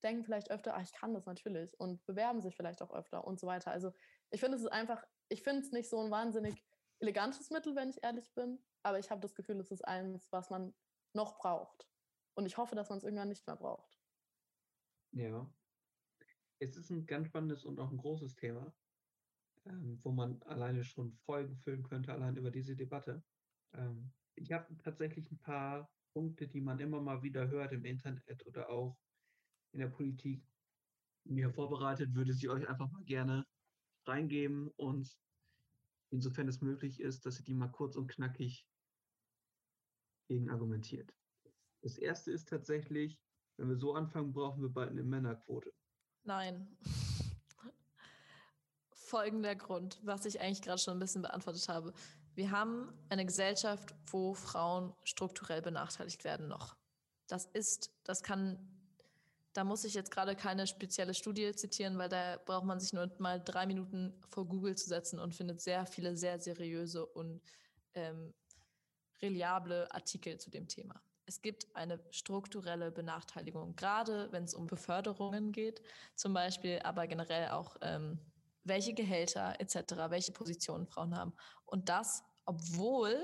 denken 0.02 0.24
vielleicht 0.24 0.50
öfter, 0.50 0.74
ach, 0.74 0.82
ich 0.82 0.92
kann 0.92 1.14
das 1.14 1.26
natürlich 1.26 1.78
und 1.78 2.04
bewerben 2.06 2.40
sich 2.40 2.56
vielleicht 2.56 2.82
auch 2.82 2.92
öfter 2.92 3.24
und 3.24 3.38
so 3.38 3.46
weiter. 3.46 3.70
Also 3.70 3.92
ich 4.30 4.40
finde, 4.40 4.56
es 4.56 4.64
ist 4.64 4.72
einfach, 4.72 5.04
ich 5.28 5.42
finde 5.42 5.62
es 5.62 5.70
nicht 5.70 5.88
so 5.88 6.00
ein 6.00 6.10
wahnsinnig 6.10 6.64
elegantes 6.98 7.50
Mittel, 7.50 7.76
wenn 7.76 7.88
ich 7.88 8.02
ehrlich 8.02 8.32
bin, 8.34 8.58
aber 8.82 8.98
ich 8.98 9.10
habe 9.10 9.20
das 9.20 9.34
Gefühl, 9.34 9.60
es 9.60 9.70
ist 9.70 9.86
eins, 9.86 10.26
was 10.32 10.50
man 10.50 10.74
noch 11.12 11.38
braucht. 11.38 11.88
Und 12.34 12.46
ich 12.46 12.56
hoffe, 12.56 12.74
dass 12.74 12.88
man 12.88 12.98
es 12.98 13.04
irgendwann 13.04 13.28
nicht 13.28 13.46
mehr 13.46 13.56
braucht. 13.56 13.96
Ja. 15.12 15.48
Es 16.58 16.76
ist 16.76 16.90
ein 16.90 17.06
ganz 17.06 17.28
spannendes 17.28 17.64
und 17.64 17.78
auch 17.78 17.90
ein 17.90 17.96
großes 17.98 18.34
Thema, 18.34 18.74
ähm, 19.66 20.00
wo 20.02 20.10
man 20.10 20.42
alleine 20.42 20.82
schon 20.82 21.12
Folgen 21.12 21.56
füllen 21.58 21.84
könnte, 21.84 22.12
allein 22.12 22.36
über 22.36 22.50
diese 22.50 22.74
Debatte. 22.74 23.22
Ähm, 23.74 24.12
ich 24.34 24.52
habe 24.52 24.76
tatsächlich 24.78 25.30
ein 25.30 25.38
paar 25.38 25.90
Punkte, 26.12 26.48
die 26.48 26.60
man 26.60 26.78
immer 26.78 27.00
mal 27.00 27.22
wieder 27.22 27.48
hört 27.48 27.72
im 27.72 27.84
Internet 27.84 28.46
oder 28.46 28.70
auch 28.70 28.96
in 29.72 29.80
der 29.80 29.88
Politik. 29.88 30.42
Mir 31.24 31.50
vorbereitet 31.50 32.14
würde 32.14 32.32
sie 32.32 32.48
euch 32.48 32.68
einfach 32.68 32.90
mal 32.90 33.04
gerne 33.04 33.44
reingeben 34.06 34.68
und 34.76 35.18
insofern 36.10 36.48
es 36.48 36.60
möglich 36.60 37.00
ist, 37.00 37.26
dass 37.26 37.40
ihr 37.40 37.44
die 37.44 37.54
mal 37.54 37.68
kurz 37.68 37.96
und 37.96 38.08
knackig 38.08 38.66
gegen 40.28 40.50
argumentiert. 40.50 41.12
Das 41.82 41.98
erste 41.98 42.32
ist 42.32 42.48
tatsächlich, 42.48 43.18
wenn 43.56 43.68
wir 43.68 43.76
so 43.76 43.94
anfangen, 43.94 44.32
brauchen 44.32 44.62
wir 44.62 44.68
bald 44.68 44.90
eine 44.90 45.02
Männerquote. 45.02 45.72
Nein. 46.24 46.76
Folgender 48.90 49.54
Grund, 49.54 50.00
was 50.04 50.24
ich 50.24 50.40
eigentlich 50.40 50.62
gerade 50.62 50.80
schon 50.80 50.96
ein 50.96 51.00
bisschen 51.00 51.22
beantwortet 51.22 51.68
habe. 51.68 51.92
Wir 52.36 52.50
haben 52.50 52.92
eine 53.08 53.24
Gesellschaft, 53.24 53.94
wo 54.10 54.34
Frauen 54.34 54.94
strukturell 55.04 55.62
benachteiligt 55.62 56.22
werden 56.22 56.48
noch. 56.48 56.76
Das 57.26 57.46
ist, 57.46 57.90
das 58.04 58.22
kann, 58.22 58.58
da 59.54 59.64
muss 59.64 59.84
ich 59.84 59.94
jetzt 59.94 60.10
gerade 60.10 60.36
keine 60.36 60.66
spezielle 60.66 61.14
Studie 61.14 61.52
zitieren, 61.56 61.96
weil 61.96 62.10
da 62.10 62.38
braucht 62.44 62.66
man 62.66 62.78
sich 62.78 62.92
nur 62.92 63.10
mal 63.18 63.42
drei 63.42 63.66
Minuten 63.66 64.12
vor 64.28 64.46
Google 64.46 64.76
zu 64.76 64.86
setzen 64.86 65.18
und 65.18 65.34
findet 65.34 65.62
sehr 65.62 65.86
viele 65.86 66.14
sehr 66.18 66.38
seriöse 66.38 67.06
und 67.06 67.40
ähm, 67.94 68.34
reliable 69.22 69.90
Artikel 69.94 70.38
zu 70.38 70.50
dem 70.50 70.68
Thema. 70.68 71.00
Es 71.24 71.40
gibt 71.40 71.74
eine 71.74 71.98
strukturelle 72.10 72.90
Benachteiligung, 72.90 73.76
gerade 73.76 74.30
wenn 74.30 74.44
es 74.44 74.52
um 74.52 74.66
Beförderungen 74.66 75.52
geht, 75.52 75.80
zum 76.14 76.34
Beispiel, 76.34 76.80
aber 76.84 77.06
generell 77.06 77.48
auch 77.48 77.76
ähm, 77.80 78.20
welche 78.66 78.94
Gehälter 78.94 79.54
etc., 79.60 79.94
welche 80.08 80.32
Positionen 80.32 80.86
Frauen 80.86 81.16
haben. 81.16 81.34
Und 81.64 81.88
das, 81.88 82.22
obwohl 82.44 83.16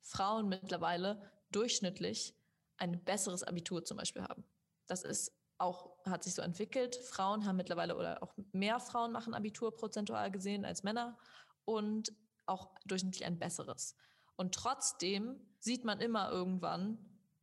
Frauen 0.00 0.48
mittlerweile 0.48 1.20
durchschnittlich 1.50 2.34
ein 2.76 3.02
besseres 3.04 3.42
Abitur 3.42 3.84
zum 3.84 3.96
Beispiel 3.96 4.22
haben. 4.22 4.44
Das 4.86 5.02
ist 5.02 5.32
auch, 5.58 5.90
hat 6.04 6.22
sich 6.22 6.34
so 6.34 6.42
entwickelt. 6.42 6.96
Frauen 6.96 7.44
haben 7.44 7.56
mittlerweile 7.56 7.96
oder 7.96 8.22
auch 8.22 8.34
mehr 8.52 8.80
Frauen 8.80 9.12
machen 9.12 9.34
Abitur 9.34 9.74
prozentual 9.74 10.30
gesehen 10.30 10.64
als 10.64 10.82
Männer 10.82 11.18
und 11.64 12.12
auch 12.46 12.70
durchschnittlich 12.86 13.24
ein 13.24 13.38
besseres. 13.38 13.96
Und 14.36 14.54
trotzdem 14.54 15.40
sieht 15.58 15.84
man 15.84 16.00
immer 16.00 16.30
irgendwann, 16.30 16.98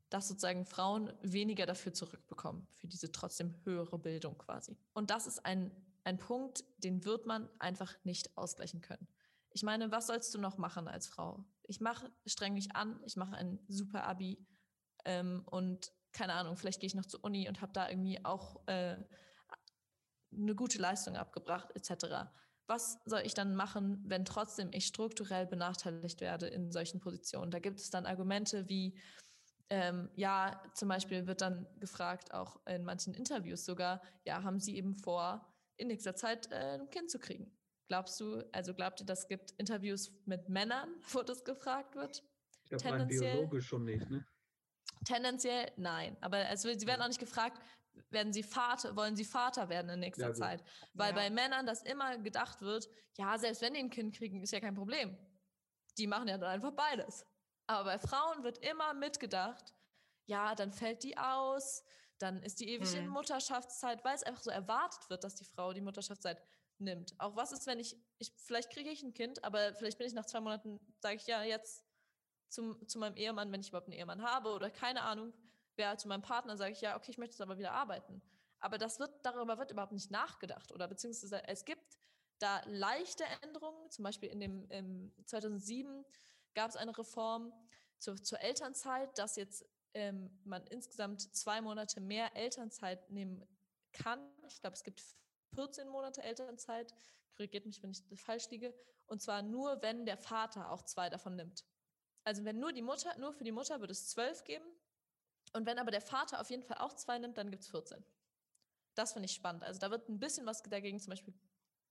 dass 0.10 0.30
sozusagen 0.30 0.66
Frauen 0.66 1.12
weniger 1.22 1.66
dafür 1.66 1.94
zurückbekommen, 1.94 2.68
für 2.72 2.88
diese 2.88 3.12
trotzdem 3.12 3.54
höhere 3.66 4.00
Bildung 4.00 4.38
quasi. 4.38 4.78
Und 4.94 5.10
das 5.10 5.28
ist 5.28 5.46
ein 5.46 5.72
ein 6.06 6.18
Punkt, 6.18 6.64
den 6.78 7.04
wird 7.04 7.26
man 7.26 7.50
einfach 7.60 7.94
nicht 8.04 8.38
ausgleichen 8.38 8.82
können. 8.82 9.08
Ich 9.50 9.64
meine, 9.64 9.92
was 9.92 10.08
sollst 10.08 10.34
du 10.34 10.40
noch 10.40 10.58
machen 10.58 10.88
als 10.88 11.08
Frau? 11.08 11.46
Ich 11.64 11.80
mache, 11.82 12.12
streng 12.26 12.54
mich 12.54 12.76
an, 12.76 13.02
ich 13.06 13.16
mache 13.16 13.36
ein 13.36 13.60
super 13.68 14.04
Abi 14.04 14.46
ähm, 15.06 15.44
und 15.46 15.92
keine 16.12 16.34
Ahnung, 16.34 16.56
vielleicht 16.56 16.80
gehe 16.80 16.88
ich 16.88 16.96
noch 16.96 17.06
zur 17.06 17.24
Uni 17.24 17.50
und 17.50 17.62
habe 17.62 17.74
da 17.74 17.90
irgendwie 17.90 18.24
auch 18.24 18.66
äh, 18.68 18.98
eine 20.32 20.56
gute 20.56 20.78
Leistung 20.78 21.16
abgebracht 21.16 21.72
etc. 21.76 22.30
Was 22.68 23.00
soll 23.06 23.22
ich 23.22 23.34
dann 23.34 23.56
machen, 23.56 24.04
wenn 24.06 24.26
trotzdem 24.26 24.70
ich 24.74 24.88
strukturell 24.88 25.46
benachteiligt 25.46 26.22
werde 26.22 26.48
in 26.48 26.72
solchen 26.72 27.00
Positionen? 27.00 27.52
Da 27.52 27.60
gibt 27.60 27.80
es 27.80 27.90
dann 27.90 28.06
Argumente 28.06 28.70
wie, 28.70 29.00
ähm, 29.70 30.10
ja, 30.16 30.62
zum 30.74 30.90
Beispiel 30.90 31.28
wird 31.28 31.42
dann 31.42 31.68
gefragt, 31.80 32.34
auch 32.34 32.60
in 32.68 32.84
manchen 32.84 33.14
Interviews 33.14 33.66
sogar, 33.66 34.02
ja, 34.24 34.44
haben 34.44 34.60
Sie 34.60 34.76
eben 34.76 34.96
vor, 34.96 35.55
in 35.78 35.88
nächster 35.88 36.16
Zeit 36.16 36.52
äh, 36.52 36.78
ein 36.80 36.90
Kind 36.90 37.10
zu 37.12 37.20
kriegen. 37.20 37.58
Glaubst 37.88 38.20
du, 38.20 38.44
also 38.52 38.74
glaubt 38.74 39.00
ihr, 39.02 39.06
das 39.06 39.28
gibt 39.28 39.52
Interviews 39.52 40.12
mit 40.26 40.50
Männern, 40.50 40.96
wo 41.12 41.22
das 41.22 41.44
gefragt 41.44 41.96
wird? 41.96 42.24
Ich 42.64 42.70
glaube, 42.70 42.86
rein 42.86 43.08
biologisch 43.08 43.68
schon 43.68 43.86
nicht, 43.86 44.10
ne? 44.10 44.26
Tendenziell 45.06 45.72
nein. 45.78 46.18
Aber 46.22 46.38
also, 46.38 46.72
sie 46.74 46.88
werden 46.88 47.02
auch 47.02 47.08
nicht 47.08 47.20
gefragt, 47.20 47.62
werden 48.10 48.34
sie 48.34 48.44
Vater, 48.44 48.96
wollen 48.96 49.16
sie 49.16 49.26
Vater 49.26 49.70
werden 49.70 49.90
in 49.90 50.00
nächster 50.00 50.30
Ja. 50.30 50.34
Zeit. 50.34 50.64
Weil 50.94 51.10
Ja. 51.10 51.16
bei 51.16 51.30
Männern 51.30 51.66
das 51.66 51.84
immer 51.84 52.18
gedacht 52.18 52.62
wird, 52.62 52.90
ja, 53.18 53.38
selbst 53.38 53.62
wenn 53.62 53.74
die 53.74 53.80
ein 53.82 53.90
Kind 53.90 54.16
kriegen, 54.16 54.42
ist 54.42 54.52
ja 54.52 54.60
kein 54.60 54.74
Problem. 54.74 55.18
Die 55.98 56.08
machen 56.08 56.28
ja 56.28 56.38
dann 56.38 56.50
einfach 56.50 56.72
beides. 56.72 57.26
Aber 57.68 57.86
bei 57.86 58.00
Frauen 58.00 58.44
wird 58.44 58.58
immer 58.60 58.94
mitgedacht, 58.94 59.74
ja, 60.26 60.56
dann 60.56 60.72
fällt 60.72 61.04
die 61.04 61.18
aus, 61.18 61.84
dann 62.20 62.42
ist 62.44 62.60
die 62.60 62.70
ewig 62.70 62.94
in 62.96 63.06
Mhm. 63.06 63.12
Mutterschaftszeit, 63.12 64.04
weil 64.06 64.16
es 64.16 64.24
einfach 64.24 64.42
so 64.42 64.50
erwartet 64.50 65.10
wird, 65.10 65.24
dass 65.24 65.36
die 65.36 65.46
Frau 65.46 65.74
die 65.74 65.82
Mutterschaftszeit 65.82 66.42
nimmt. 66.78 67.14
Auch 67.20 67.36
was 67.36 67.52
ist, 67.52 67.68
wenn 67.68 67.80
ich, 67.80 67.98
ich 68.18 68.34
vielleicht 68.38 68.70
kriege 68.70 68.90
ich 68.90 69.04
ein 69.04 69.14
Kind, 69.14 69.44
aber 69.44 69.74
vielleicht 69.76 69.98
bin 69.98 70.08
ich 70.08 70.14
nach 70.14 70.26
zwei 70.26 70.40
Monaten, 70.40 70.80
sage 71.00 71.16
ich 71.16 71.28
ja 71.28 71.44
jetzt 71.44 71.86
zum, 72.50 72.88
zu 72.88 73.00
meinem 73.00 73.16
Ehemann, 73.16 73.52
wenn 73.52 73.62
ich 73.62 73.70
überhaupt 73.70 73.88
einen 73.88 73.98
Ehemann 73.98 74.22
habe 74.22 74.50
oder 74.52 74.70
keine 74.70 75.02
Ahnung, 75.02 75.34
wer 75.76 75.98
zu 75.98 76.08
meinem 76.08 76.22
Partner, 76.22 76.58
sage 76.58 76.72
ich 76.72 76.82
ja, 76.82 76.96
okay, 76.96 77.12
ich 77.12 77.18
möchte 77.18 77.34
jetzt 77.34 77.42
aber 77.42 77.58
wieder 77.58 77.72
arbeiten. 77.74 78.22
Aber 78.60 78.78
das 78.78 79.00
wird, 79.00 79.12
darüber 79.24 79.58
wird 79.58 79.72
überhaupt 79.72 79.92
nicht 79.92 80.12
nachgedacht 80.12 80.72
oder 80.72 80.88
beziehungsweise 80.88 81.48
es 81.48 81.66
gibt 81.66 81.98
da 82.40 82.62
leichte 82.66 83.24
Änderungen, 83.42 83.90
zum 83.92 84.04
Beispiel 84.04 84.30
in 84.30 84.40
dem 84.40 84.70
im 84.70 85.14
2007 85.26 86.06
gab 86.54 86.70
es 86.70 86.76
eine 86.76 86.98
Reform 86.98 87.54
zur, 88.00 88.22
zur 88.22 88.40
Elternzeit, 88.42 89.18
dass 89.18 89.36
jetzt 89.36 89.66
ähm, 89.96 90.30
man 90.44 90.66
insgesamt 90.68 91.22
zwei 91.36 91.62
Monate 91.62 92.00
mehr 92.02 92.36
Elternzeit 92.36 93.10
nehmen 93.10 93.44
kann. 93.94 94.20
Ich 94.48 94.62
glaube, 94.62 94.76
es 94.76 94.84
gibt 94.84 95.02
14 95.56 95.88
Monate 95.88 96.22
Elternzeit. 96.22 96.94
Korrigiert 97.36 97.66
mich, 97.66 97.82
wenn 97.82 97.92
ich 97.92 98.04
falsch 98.22 98.50
liege. 98.50 98.74
Und 99.08 99.22
zwar 99.22 99.42
nur, 99.42 99.82
wenn 99.82 100.06
der 100.06 100.18
Vater 100.18 100.70
auch 100.72 100.84
zwei 100.84 101.10
davon 101.10 101.36
nimmt. 101.36 101.66
Also 102.24 102.44
wenn 102.44 102.60
nur 102.60 102.74
die 102.74 102.82
Mutter, 102.82 103.18
nur 103.18 103.34
für 103.34 103.44
die 103.44 103.52
Mutter 103.52 103.80
würde 103.80 103.92
es 103.92 104.10
zwölf 104.10 104.44
geben. 104.44 104.66
Und 105.54 105.66
wenn 105.66 105.80
aber 105.80 105.92
der 105.92 106.02
Vater 106.02 106.42
auf 106.42 106.50
jeden 106.50 106.64
Fall 106.64 106.78
auch 106.80 106.94
zwei 106.94 107.18
nimmt, 107.18 107.38
dann 107.38 107.52
gibt 107.52 107.64
es 107.64 107.70
14. 107.70 108.04
Das 108.96 109.14
finde 109.14 109.28
ich 109.28 109.34
spannend. 109.34 109.64
Also 109.64 109.80
da 109.80 109.92
wird 109.92 110.10
ein 110.10 110.20
bisschen 110.20 110.46
was 110.46 110.62
dagegen 110.64 111.00
zum 111.00 111.12
Beispiel 111.12 111.34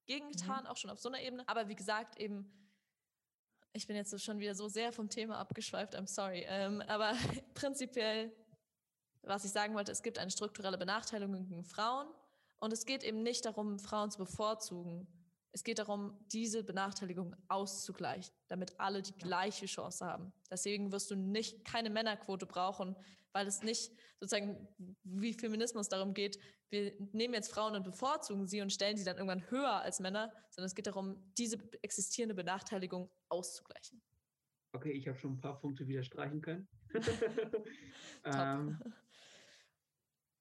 gegengetan, 0.06 0.66
auch 0.66 0.76
schon 0.76 0.90
auf 0.90 0.98
so 0.98 1.08
einer 1.08 1.20
Ebene. 1.20 1.48
Aber 1.48 1.68
wie 1.68 1.76
gesagt, 1.76 2.18
eben, 2.18 2.63
ich 3.74 3.88
bin 3.88 3.96
jetzt 3.96 4.10
so 4.10 4.18
schon 4.18 4.38
wieder 4.38 4.54
so 4.54 4.68
sehr 4.68 4.92
vom 4.92 5.10
Thema 5.10 5.36
abgeschweift, 5.38 5.96
I'm 5.96 6.06
sorry. 6.06 6.46
Ähm, 6.48 6.80
aber 6.86 7.12
prinzipiell, 7.54 8.32
was 9.22 9.44
ich 9.44 9.50
sagen 9.50 9.74
wollte, 9.74 9.92
es 9.92 10.02
gibt 10.02 10.18
eine 10.18 10.30
strukturelle 10.30 10.78
Benachteiligung 10.78 11.46
gegen 11.46 11.64
Frauen. 11.64 12.06
Und 12.60 12.72
es 12.72 12.86
geht 12.86 13.02
eben 13.02 13.22
nicht 13.22 13.44
darum, 13.44 13.78
Frauen 13.80 14.10
zu 14.10 14.18
bevorzugen. 14.18 15.08
Es 15.50 15.64
geht 15.64 15.80
darum, 15.80 16.16
diese 16.32 16.62
Benachteiligung 16.62 17.34
auszugleichen, 17.48 18.32
damit 18.48 18.78
alle 18.78 19.02
die 19.02 19.12
gleiche 19.12 19.66
Chance 19.66 20.06
haben. 20.06 20.32
Deswegen 20.50 20.92
wirst 20.92 21.10
du 21.10 21.16
nicht 21.16 21.64
keine 21.64 21.90
Männerquote 21.90 22.46
brauchen, 22.46 22.96
weil 23.34 23.46
es 23.46 23.62
nicht 23.62 23.92
sozusagen 24.20 24.68
wie 25.02 25.34
Feminismus 25.34 25.88
darum 25.88 26.14
geht, 26.14 26.38
wir 26.70 26.92
nehmen 27.12 27.34
jetzt 27.34 27.52
Frauen 27.52 27.74
und 27.74 27.82
bevorzugen 27.82 28.46
sie 28.46 28.62
und 28.62 28.72
stellen 28.72 28.96
sie 28.96 29.04
dann 29.04 29.16
irgendwann 29.16 29.50
höher 29.50 29.82
als 29.82 30.00
Männer, 30.00 30.32
sondern 30.50 30.66
es 30.66 30.74
geht 30.74 30.86
darum, 30.86 31.16
diese 31.36 31.58
existierende 31.82 32.34
Benachteiligung 32.34 33.10
auszugleichen. 33.28 34.00
Okay, 34.72 34.92
ich 34.92 35.06
habe 35.06 35.18
schon 35.18 35.32
ein 35.32 35.40
paar 35.40 35.60
Punkte 35.60 35.86
wieder 35.86 36.02
streichen 36.02 36.40
können. 36.40 36.68
ähm, 38.24 38.80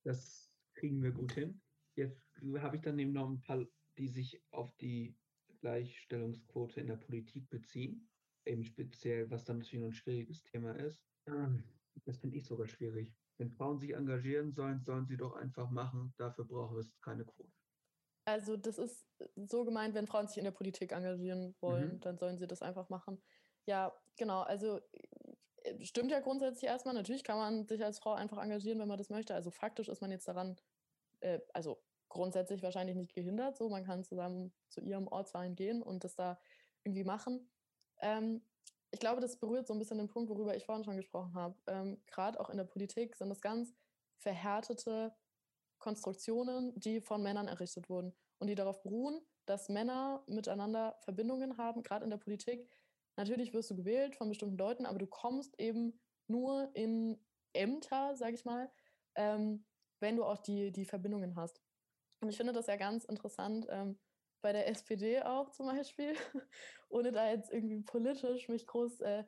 das 0.03 0.51
kriegen 0.73 1.01
wir 1.01 1.11
gut 1.11 1.33
hin. 1.33 1.61
Jetzt 1.95 2.31
habe 2.57 2.77
ich 2.77 2.81
dann 2.81 2.97
eben 2.99 3.13
noch 3.13 3.29
ein 3.29 3.41
paar, 3.41 3.65
die 3.97 4.07
sich 4.07 4.41
auf 4.51 4.75
die 4.77 5.15
Gleichstellungsquote 5.61 6.79
in 6.79 6.87
der 6.87 6.97
Politik 6.97 7.49
beziehen. 7.49 8.09
Eben 8.45 8.63
speziell, 8.65 9.29
was 9.29 9.45
dann 9.45 9.59
natürlich 9.59 9.81
noch 9.81 9.91
ein 9.91 9.93
schwieriges 9.93 10.43
Thema 10.43 10.73
ist. 10.73 11.03
Ähm, 11.27 11.63
Das 12.05 12.17
finde 12.17 12.37
ich 12.37 12.45
sogar 12.45 12.67
schwierig. 12.67 13.13
Wenn 13.37 13.51
Frauen 13.51 13.79
sich 13.79 13.91
engagieren 13.93 14.53
sollen, 14.53 14.83
sollen 14.83 15.05
sie 15.07 15.17
doch 15.17 15.33
einfach 15.35 15.69
machen. 15.71 16.13
Dafür 16.17 16.45
brauchen 16.45 16.77
es 16.79 16.99
keine 17.01 17.25
Quote. 17.25 17.51
Also 18.25 18.55
das 18.57 18.77
ist 18.77 19.05
so 19.35 19.65
gemeint, 19.65 19.95
wenn 19.95 20.07
Frauen 20.07 20.27
sich 20.27 20.37
in 20.37 20.45
der 20.45 20.51
Politik 20.51 20.91
engagieren 20.91 21.55
wollen, 21.59 21.95
Mhm. 21.95 21.99
dann 22.01 22.17
sollen 22.17 22.37
sie 22.37 22.47
das 22.47 22.61
einfach 22.61 22.89
machen. 22.89 23.21
Ja, 23.65 23.93
genau. 24.17 24.41
Also 24.41 24.79
äh, 25.63 25.83
stimmt 25.83 26.11
ja 26.11 26.19
grundsätzlich 26.19 26.65
erstmal. 26.69 26.93
Natürlich 26.93 27.23
kann 27.23 27.37
man 27.37 27.67
sich 27.67 27.83
als 27.83 27.99
Frau 27.99 28.13
einfach 28.13 28.37
engagieren, 28.41 28.79
wenn 28.79 28.87
man 28.87 28.97
das 28.97 29.09
möchte. 29.09 29.35
Also 29.35 29.51
faktisch 29.51 29.89
ist 29.89 30.01
man 30.01 30.11
jetzt 30.11 30.27
daran, 30.27 30.55
äh, 31.21 31.39
also 31.53 31.83
grundsätzlich 32.09 32.61
wahrscheinlich 32.63 32.95
nicht 32.95 33.13
gehindert. 33.13 33.57
So, 33.57 33.69
man 33.69 33.83
kann 33.83 34.03
zusammen 34.03 34.53
zu 34.69 34.81
ihrem 34.81 35.07
Ortsverein 35.07 35.55
gehen 35.55 35.81
und 35.81 36.03
das 36.03 36.15
da 36.15 36.39
irgendwie 36.83 37.03
machen. 37.03 37.49
Ähm, 38.01 38.45
ich 38.93 38.99
glaube, 38.99 39.21
das 39.21 39.37
berührt 39.37 39.65
so 39.65 39.73
ein 39.73 39.79
bisschen 39.79 39.97
den 39.97 40.07
Punkt, 40.07 40.29
worüber 40.29 40.55
ich 40.55 40.65
vorhin 40.65 40.83
schon 40.83 40.97
gesprochen 40.97 41.33
habe. 41.33 41.55
Ähm, 41.65 41.99
Gerade 42.05 42.39
auch 42.39 42.51
in 42.51 42.57
der 42.57 42.63
Politik 42.63 43.15
sind 43.15 43.31
es 43.31 43.41
ganz 43.41 43.73
verhärtete 44.19 45.15
Konstruktionen, 45.79 46.79
die 46.79 47.01
von 47.01 47.23
Männern 47.23 47.47
errichtet 47.47 47.89
wurden 47.89 48.13
und 48.37 48.47
die 48.47 48.55
darauf 48.55 48.83
beruhen, 48.83 49.19
dass 49.47 49.67
Männer 49.67 50.23
miteinander 50.27 50.95
Verbindungen 51.01 51.57
haben, 51.57 51.81
gerade 51.81 52.03
in 52.03 52.11
der 52.11 52.17
Politik. 52.17 52.69
Natürlich 53.17 53.51
wirst 53.51 53.71
du 53.71 53.75
gewählt 53.75 54.15
von 54.15 54.29
bestimmten 54.29 54.57
Leuten, 54.57 54.85
aber 54.85 54.99
du 54.99 55.07
kommst 55.07 55.59
eben 55.59 55.99
nur 56.27 56.69
in 56.75 57.19
Ämter, 57.53 58.15
sage 58.15 58.35
ich 58.35 58.45
mal, 58.45 58.71
ähm, 59.15 59.65
wenn 59.99 60.17
du 60.17 60.23
auch 60.23 60.37
die, 60.37 60.71
die 60.71 60.85
Verbindungen 60.85 61.35
hast. 61.35 61.59
Und 62.21 62.29
ich 62.29 62.37
finde 62.37 62.53
das 62.53 62.67
ja 62.67 62.75
ganz 62.75 63.05
interessant, 63.05 63.65
ähm, 63.69 63.99
bei 64.43 64.53
der 64.53 64.67
SPD 64.67 65.23
auch 65.23 65.49
zum 65.49 65.65
Beispiel, 65.65 66.13
ohne 66.89 67.11
da 67.11 67.29
jetzt 67.31 67.51
irgendwie 67.51 67.81
politisch 67.81 68.47
mich 68.49 68.67
groß 68.67 69.01
äh, 69.01 69.23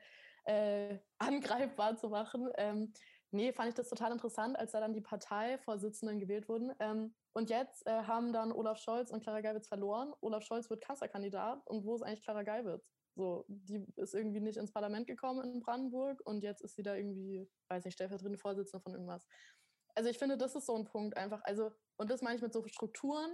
äh, 0.45 0.99
angreifbar 1.17 1.97
zu 1.97 2.09
machen. 2.09 2.49
Ähm, 2.57 2.93
nee, 3.31 3.51
fand 3.51 3.69
ich 3.69 3.75
das 3.75 3.89
total 3.89 4.11
interessant, 4.11 4.59
als 4.59 4.73
da 4.73 4.79
dann 4.79 4.93
die 4.93 5.01
Parteivorsitzenden 5.01 6.19
gewählt 6.19 6.47
wurden. 6.47 6.71
Ähm, 6.79 7.15
und 7.33 7.49
jetzt 7.49 7.87
äh, 7.87 8.03
haben 8.03 8.31
dann 8.31 8.51
Olaf 8.51 8.77
Scholz 8.77 9.09
und 9.09 9.23
Clara 9.23 9.41
Geiwitz 9.41 9.67
verloren. 9.67 10.13
Olaf 10.21 10.43
Scholz 10.43 10.69
wird 10.69 10.83
Kanzlerkandidat. 10.83 11.65
Und 11.65 11.85
wo 11.85 11.95
ist 11.95 12.03
eigentlich 12.03 12.23
Clara 12.23 12.43
Geiwitz? 12.43 12.85
So, 13.15 13.45
die 13.47 13.85
ist 13.95 14.13
irgendwie 14.13 14.41
nicht 14.41 14.57
ins 14.57 14.73
Parlament 14.73 15.07
gekommen 15.07 15.49
in 15.49 15.61
Brandenburg 15.61 16.21
und 16.25 16.43
jetzt 16.43 16.61
ist 16.61 16.75
sie 16.75 16.83
da 16.83 16.95
irgendwie, 16.95 17.49
weiß 17.69 17.85
nicht, 17.85 17.93
stellvertretende 17.93 18.37
Vorsitzende 18.37 18.83
von 18.83 18.93
irgendwas. 18.93 19.25
Also 19.95 20.09
ich 20.09 20.17
finde, 20.17 20.37
das 20.37 20.55
ist 20.55 20.65
so 20.65 20.75
ein 20.75 20.83
Punkt 20.83 21.15
einfach. 21.15 21.41
Also, 21.45 21.71
und 21.97 22.11
das 22.11 22.21
meine 22.21 22.35
ich 22.35 22.41
mit 22.41 22.51
so 22.51 22.65
Strukturen, 22.67 23.31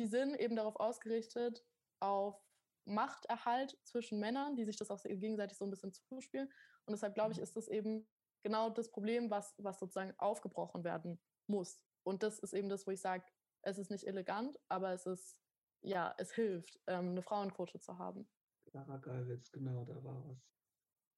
die 0.00 0.06
sind 0.06 0.34
eben 0.40 0.56
darauf 0.56 0.76
ausgerichtet, 0.76 1.62
auf 2.00 2.42
Machterhalt 2.86 3.78
zwischen 3.84 4.18
Männern, 4.18 4.56
die 4.56 4.64
sich 4.64 4.76
das 4.76 4.90
auch 4.90 5.02
gegenseitig 5.02 5.58
so 5.58 5.66
ein 5.66 5.70
bisschen 5.70 5.92
zuspielen. 5.92 6.48
Und 6.86 6.92
deshalb 6.92 7.14
glaube 7.14 7.32
ich, 7.32 7.38
ist 7.38 7.54
das 7.56 7.68
eben 7.68 8.08
genau 8.42 8.70
das 8.70 8.90
Problem, 8.90 9.30
was, 9.30 9.54
was 9.58 9.78
sozusagen 9.78 10.14
aufgebrochen 10.18 10.82
werden 10.82 11.20
muss. 11.46 11.84
Und 12.02 12.22
das 12.22 12.38
ist 12.38 12.54
eben 12.54 12.70
das, 12.70 12.86
wo 12.86 12.90
ich 12.90 13.00
sage, 13.02 13.24
es 13.62 13.76
ist 13.76 13.90
nicht 13.90 14.06
elegant, 14.06 14.58
aber 14.68 14.92
es 14.94 15.04
ist, 15.04 15.38
ja, 15.82 16.14
es 16.16 16.32
hilft, 16.32 16.80
ähm, 16.86 17.10
eine 17.10 17.22
Frauenquote 17.22 17.78
zu 17.78 17.98
haben. 17.98 18.26
Clara 18.70 18.96
Geiwitz, 18.96 19.52
genau, 19.52 19.84
da 19.84 20.02
war 20.02 20.26
was. 20.26 20.38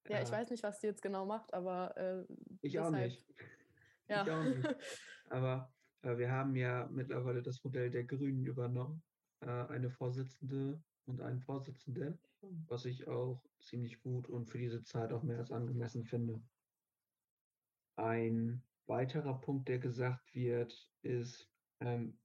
Ja, 0.08 0.20
ich 0.20 0.30
weiß 0.32 0.50
nicht, 0.50 0.64
was 0.64 0.80
die 0.80 0.88
jetzt 0.88 1.00
genau 1.02 1.24
macht, 1.24 1.54
aber 1.54 1.96
äh, 1.96 2.24
Ich 2.60 2.76
auch 2.80 2.90
deshalb- 2.90 3.04
nicht. 3.12 3.26
Ja. 4.08 4.24
Ich 4.24 4.30
auch 4.32 4.42
nicht. 4.42 4.76
Aber 5.30 5.72
wir 6.02 6.30
haben 6.30 6.56
ja 6.56 6.88
mittlerweile 6.90 7.42
das 7.42 7.62
Modell 7.62 7.90
der 7.90 8.04
Grünen 8.04 8.44
übernommen. 8.44 9.02
Äh, 9.40 9.66
eine 9.68 9.90
Vorsitzende 9.90 10.82
und 11.06 11.20
einen 11.20 11.40
Vorsitzenden, 11.40 12.18
was 12.68 12.84
ich 12.84 13.08
auch 13.08 13.42
ziemlich 13.60 14.00
gut 14.00 14.28
und 14.28 14.50
für 14.50 14.58
diese 14.58 14.82
Zeit 14.84 15.12
auch 15.12 15.22
mehr 15.22 15.38
als 15.38 15.50
angemessen 15.50 16.04
finde. 16.04 16.40
Ein 17.96 18.62
weiterer 18.86 19.40
Punkt, 19.40 19.68
der 19.68 19.78
gesagt 19.78 20.34
wird, 20.34 20.90
ist 21.02 21.48
ähm, 21.80 22.18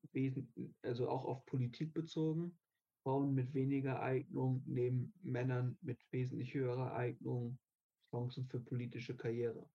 also 0.84 1.10
auch 1.10 1.26
auf 1.26 1.45
Politik 1.45 1.94
bezogen. 1.94 2.58
Frauen 3.04 3.34
mit 3.34 3.54
weniger 3.54 4.02
Eignung 4.02 4.64
nehmen 4.66 5.14
Männern 5.22 5.78
mit 5.82 5.99
wesentlich 6.12 6.54
höherer 6.54 6.94
Eignung 6.94 7.58
Chancen 8.12 8.48
für 8.48 8.60
politische 8.60 9.16
Karriere. 9.16 9.70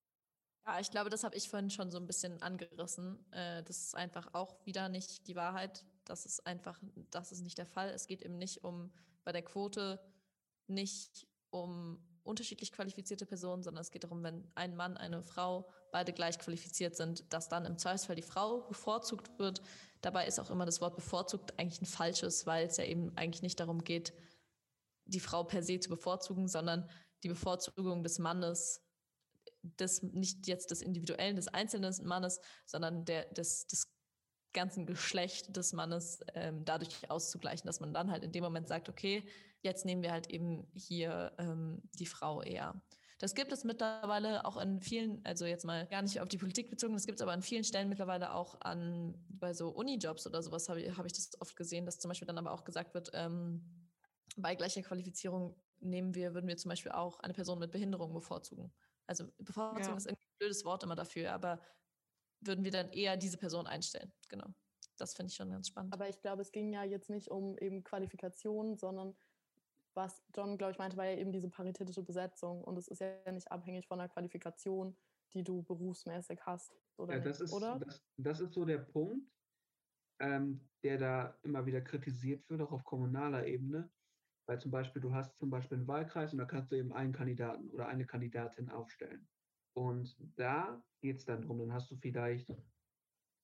Ja, 0.65 0.79
ich 0.79 0.91
glaube, 0.91 1.11
das 1.11 1.25
habe 1.25 1.37
ich 1.37 1.49
vorhin 1.49 1.71
schon 1.71 1.91
so 1.91 1.99
ein 1.99 2.07
bisschen 2.07 2.41
angerissen. 2.41 3.19
Äh, 3.33 3.63
das 3.65 3.79
ist 3.79 3.97
einfach 3.97 4.33
auch 4.33 4.65
wieder 4.65 4.89
nicht 4.89 5.27
die 5.27 5.35
Wahrheit. 5.35 5.85
Das 6.05 6.25
ist 6.25 6.47
einfach, 6.47 6.79
das 7.11 7.33
ist 7.33 7.43
nicht 7.43 7.59
der 7.59 7.67
Fall. 7.67 7.89
Es 7.91 8.07
geht 8.07 8.23
eben 8.23 8.39
nicht 8.39 8.63
um 8.63 8.93
bei 9.25 9.33
der 9.33 9.43
Quote 9.43 10.01
nicht 10.69 11.27
um 11.51 11.99
unterschiedlich 12.25 12.71
qualifizierte 12.71 13.27
Personen, 13.27 13.63
sondern 13.63 13.83
es 13.83 13.91
geht 13.91 14.05
darum, 14.05 14.23
wenn 14.23 14.51
ein 14.55 14.77
Mann, 14.77 14.97
eine 14.97 15.23
Frau 15.23 15.69
beide 15.91 16.13
gleich 16.13 16.39
qualifiziert 16.39 16.97
sind, 16.97 17.33
dass 17.33 17.49
dann 17.49 17.65
im 17.65 17.79
Zweifelsfall 17.79 18.17
die 18.17 18.23
Frau 18.23 18.61
bevorzugt 18.63 19.39
wird. 19.39 19.61
Dabei 20.01 20.27
ist 20.27 20.39
auch 20.39 20.51
immer 20.51 20.65
das 20.65 20.81
Wort 20.81 20.95
bevorzugt 20.95 21.59
eigentlich 21.59 21.83
ein 21.83 21.87
falsches, 21.87 22.47
weil 22.47 22.67
es 22.67 22.77
ja 22.77 22.85
eben 22.85 23.17
eigentlich 23.17 23.43
nicht 23.43 23.59
darum 23.59 23.83
geht, 23.83 24.13
die 25.05 25.21
Frau 25.21 25.43
per 25.43 25.63
se 25.65 25.81
zu 25.81 25.89
bevorzugen, 25.89 26.47
sondern 26.47 26.89
die 27.25 27.29
Bevorzugung 27.29 28.05
des 28.05 28.21
Mannes 28.21 28.81
des 29.63 30.03
nicht 30.03 30.47
jetzt 30.47 30.71
des 30.71 30.83
individuellen, 30.83 31.37
des 31.37 31.49
einzelnen 31.49 31.95
Mannes, 32.05 32.41
sondern 32.67 33.05
der, 33.05 33.27
des, 33.27 33.67
des 33.67 33.93
ganzen 34.53 34.87
Geschlecht 34.87 35.57
des 35.57 35.73
Mannes 35.73 36.21
ähm, 36.35 36.65
dadurch 36.65 37.11
auszugleichen, 37.11 37.67
dass 37.67 37.81
man 37.81 37.95
dann 37.95 38.11
halt 38.11 38.25
in 38.25 38.33
dem 38.33 38.45
Moment 38.45 38.69
sagt, 38.69 38.89
okay, 38.89 39.25
jetzt 39.63 39.85
nehmen 39.85 40.03
wir 40.03 40.13
halt 40.13 40.31
eben 40.31 40.67
hier 40.75 41.33
ähm, 41.39 41.83
die 41.95 42.07
Frau 42.07 42.43
eher. 42.43 42.81
Das 43.19 43.35
gibt 43.35 43.53
es 43.53 43.63
mittlerweile 43.63 44.45
auch 44.45 44.57
in 44.57 44.81
vielen, 44.81 45.25
also 45.25 45.47
jetzt 45.47 45.65
mal 45.65 45.87
gar 45.87 46.03
nicht 46.03 46.21
auf 46.21 46.29
die 46.29 46.39
Politik 46.39 46.71
bezogen, 46.71 46.95
das 46.95 47.07
gibt 47.07 47.21
es 47.21 47.23
aber 47.23 47.33
an 47.33 47.43
vielen 47.43 47.63
Stellen 47.63 47.89
mittlerweile 47.89 48.35
auch 48.35 48.61
an, 48.63 49.15
bei 49.29 49.55
so 49.55 49.69
Unijobs 49.69 50.27
oder 50.27 50.43
sowas 50.43 50.69
habe 50.69 50.83
ich, 50.83 50.97
hab 50.97 51.07
ich 51.07 51.13
das 51.13 51.41
oft 51.41 51.55
gesehen, 51.55 51.87
dass 51.87 52.01
zum 52.01 52.09
Beispiel 52.09 52.27
dann 52.27 52.39
aber 52.39 52.51
auch 52.51 52.65
gesagt 52.65 52.95
wird, 52.95 53.11
ähm, 53.15 53.89
bei 54.37 54.57
gleicher 54.57 54.83
Qualifizierung 54.83 55.55
nehmen 55.79 56.15
wir, 56.17 56.35
würden 56.35 56.49
wir 56.49 56.57
zum 56.57 56.71
Beispiel 56.71 56.91
auch 56.91 57.21
eine 57.21 57.33
Person 57.33 57.61
mit 57.61 57.71
Behinderung 57.71 58.13
bevorzugen. 58.13 58.73
Also 59.07 59.31
bevorzugen 59.39 59.91
Ja. 59.91 59.97
ist 59.97 60.07
irgendwie 60.07 60.27
ein 60.27 60.39
blödes 60.39 60.65
Wort 60.65 60.83
immer 60.83 60.95
dafür, 60.95 61.33
aber 61.33 61.61
würden 62.41 62.65
wir 62.65 62.71
dann 62.71 62.91
eher 62.91 63.17
diese 63.17 63.39
Person 63.39 63.67
einstellen. 63.67 64.13
Genau. 64.29 64.49
Das 64.97 65.15
finde 65.15 65.31
ich 65.31 65.37
schon 65.37 65.51
ganz 65.51 65.69
spannend. 65.69 65.93
Aber 65.95 66.09
ich 66.09 66.21
glaube, 66.21 66.43
es 66.43 66.53
ging 66.53 66.73
ja 66.73 66.85
jetzt 66.85 67.11
nicht 67.11 67.31
um 67.31 67.57
eben 67.59 67.83
Qualifikationen, 67.83 68.77
sondern 68.77 69.17
was 69.95 70.23
John, 70.35 70.57
glaube 70.59 70.73
ich, 70.73 70.79
meinte, 70.79 70.97
war 70.97 71.05
ja 71.07 71.17
eben 71.17 71.33
diese 71.33 71.49
paritätische 71.51 72.03
Besetzung. 72.03 72.65
Und 72.65 72.79
es 72.79 72.89
ist 72.89 73.01
ja 73.01 73.31
nicht 73.31 73.51
abhängig 73.51 73.87
von 73.87 73.99
der 73.99 74.09
Qualifikation, 74.09 74.97
die 75.35 75.45
du 75.45 75.63
berufsmäßig 75.63 76.41
hast. 76.47 76.73
Oder, 76.97 77.15
Ja, 77.15 77.21
das, 77.21 77.41
nicht, 77.41 77.49
ist, 77.49 77.53
oder? 77.53 77.79
Das, 77.79 78.03
das 78.17 78.41
ist 78.41 78.55
so 78.55 78.65
der 78.65 78.79
Punkt, 78.79 79.31
ähm, 80.21 80.71
der 80.83 80.99
da 80.99 81.39
immer 81.43 81.67
wieder 81.67 81.81
kritisiert 81.83 82.49
wird, 82.49 82.61
auch 82.63 82.73
auf 82.73 82.85
kommunaler 82.85 83.47
Ebene. 83.47 83.91
Weil 84.47 84.61
zum 84.61 84.71
Beispiel, 84.71 85.01
du 85.03 85.15
hast 85.15 85.39
zum 85.39 85.51
Beispiel 85.51 85.79
einen 85.79 85.89
Wahlkreis 85.89 86.33
und 86.33 86.39
da 86.39 86.45
kannst 86.45 86.73
du 86.73 86.77
eben 86.77 86.93
einen 86.93 87.13
Kandidaten 87.13 87.71
oder 87.71 87.87
eine 87.89 88.07
Kandidatin 88.07 88.71
aufstellen. 88.71 89.29
Und 89.75 90.17
da 90.37 90.83
geht 91.01 91.19
es 91.19 91.25
dann 91.25 91.43
drum, 91.43 91.59
dann 91.59 91.73
hast 91.73 91.91
du 91.91 91.97
vielleicht 91.97 92.51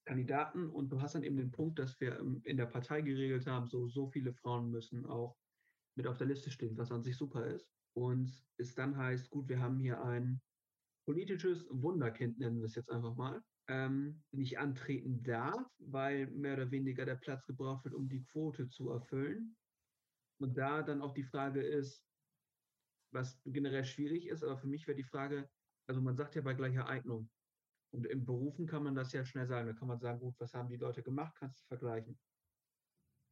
Kandidaten 0.04 0.70
und 0.70 0.90
du 0.90 1.00
hast 1.00 1.14
dann 1.14 1.22
eben 1.22 1.36
den 1.36 1.50
Punkt, 1.50 1.78
dass 1.78 2.00
wir 2.00 2.18
ähm, 2.18 2.40
in 2.44 2.56
der 2.56 2.66
Partei 2.66 3.02
geregelt 3.02 3.46
haben, 3.46 3.66
so, 3.66 3.88
so 3.88 4.08
viele 4.08 4.32
Frauen 4.32 4.70
müssen 4.70 5.06
auch 5.06 5.36
mit 5.96 6.06
auf 6.06 6.16
der 6.16 6.26
Liste 6.26 6.50
stehen, 6.50 6.76
was 6.78 6.90
an 6.90 7.02
sich 7.02 7.16
super 7.16 7.46
ist. 7.46 7.68
Und 7.94 8.32
es 8.56 8.74
dann 8.74 8.96
heißt, 8.96 9.30
gut, 9.30 9.48
wir 9.48 9.60
haben 9.60 9.78
hier 9.78 10.02
ein 10.02 10.40
politisches 11.06 11.66
Wunderkind, 11.70 12.38
nennen 12.38 12.58
wir 12.58 12.66
es 12.66 12.74
jetzt 12.74 12.90
einfach 12.90 13.14
mal, 13.16 13.42
ähm, 13.68 14.22
nicht 14.30 14.58
antreten 14.58 15.22
darf, 15.22 15.66
weil 15.78 16.26
mehr 16.28 16.54
oder 16.54 16.70
weniger 16.70 17.04
der 17.04 17.16
Platz 17.16 17.44
gebraucht 17.46 17.84
wird, 17.84 17.94
um 17.94 18.08
die 18.08 18.24
Quote 18.24 18.68
zu 18.68 18.90
erfüllen. 18.90 19.56
Und 20.38 20.56
da 20.56 20.82
dann 20.82 21.02
auch 21.02 21.12
die 21.12 21.24
Frage 21.24 21.62
ist, 21.62 22.04
was 23.12 23.40
generell 23.44 23.84
schwierig 23.84 24.26
ist, 24.26 24.42
aber 24.42 24.56
für 24.58 24.66
mich 24.66 24.86
wäre 24.86 24.96
die 24.96 25.04
Frage, 25.04 25.50
also 25.86 26.00
man 26.00 26.16
sagt 26.16 26.34
ja 26.34 26.42
bei 26.42 26.54
gleicher 26.54 26.86
Eignung. 26.86 27.30
Und 27.90 28.06
im 28.06 28.26
Berufen 28.26 28.66
kann 28.66 28.82
man 28.82 28.94
das 28.94 29.12
ja 29.12 29.24
schnell 29.24 29.46
sagen. 29.46 29.66
Da 29.66 29.72
kann 29.72 29.88
man 29.88 29.98
sagen, 29.98 30.20
gut, 30.20 30.38
was 30.38 30.52
haben 30.52 30.68
die 30.68 30.76
Leute 30.76 31.02
gemacht, 31.02 31.34
kannst 31.38 31.62
du 31.62 31.66
vergleichen. 31.66 32.20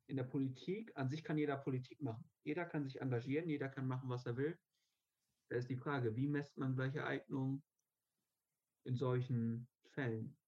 In 0.08 0.16
der 0.16 0.24
Politik, 0.24 0.92
an 0.96 1.10
sich 1.10 1.22
kann 1.22 1.36
jeder 1.36 1.58
Politik 1.58 2.00
machen. 2.00 2.30
Jeder 2.42 2.64
kann 2.64 2.84
sich 2.84 3.00
engagieren, 3.00 3.48
jeder 3.48 3.68
kann 3.68 3.86
machen, 3.86 4.08
was 4.08 4.24
er 4.24 4.36
will. 4.36 4.58
Da 5.50 5.56
ist 5.56 5.68
die 5.68 5.76
Frage, 5.76 6.16
wie 6.16 6.28
messt 6.28 6.56
man 6.56 6.74
gleiche 6.74 7.04
Eignung 7.04 7.62
in 8.84 8.96
solchen 8.96 9.68
Fällen? 9.90 10.38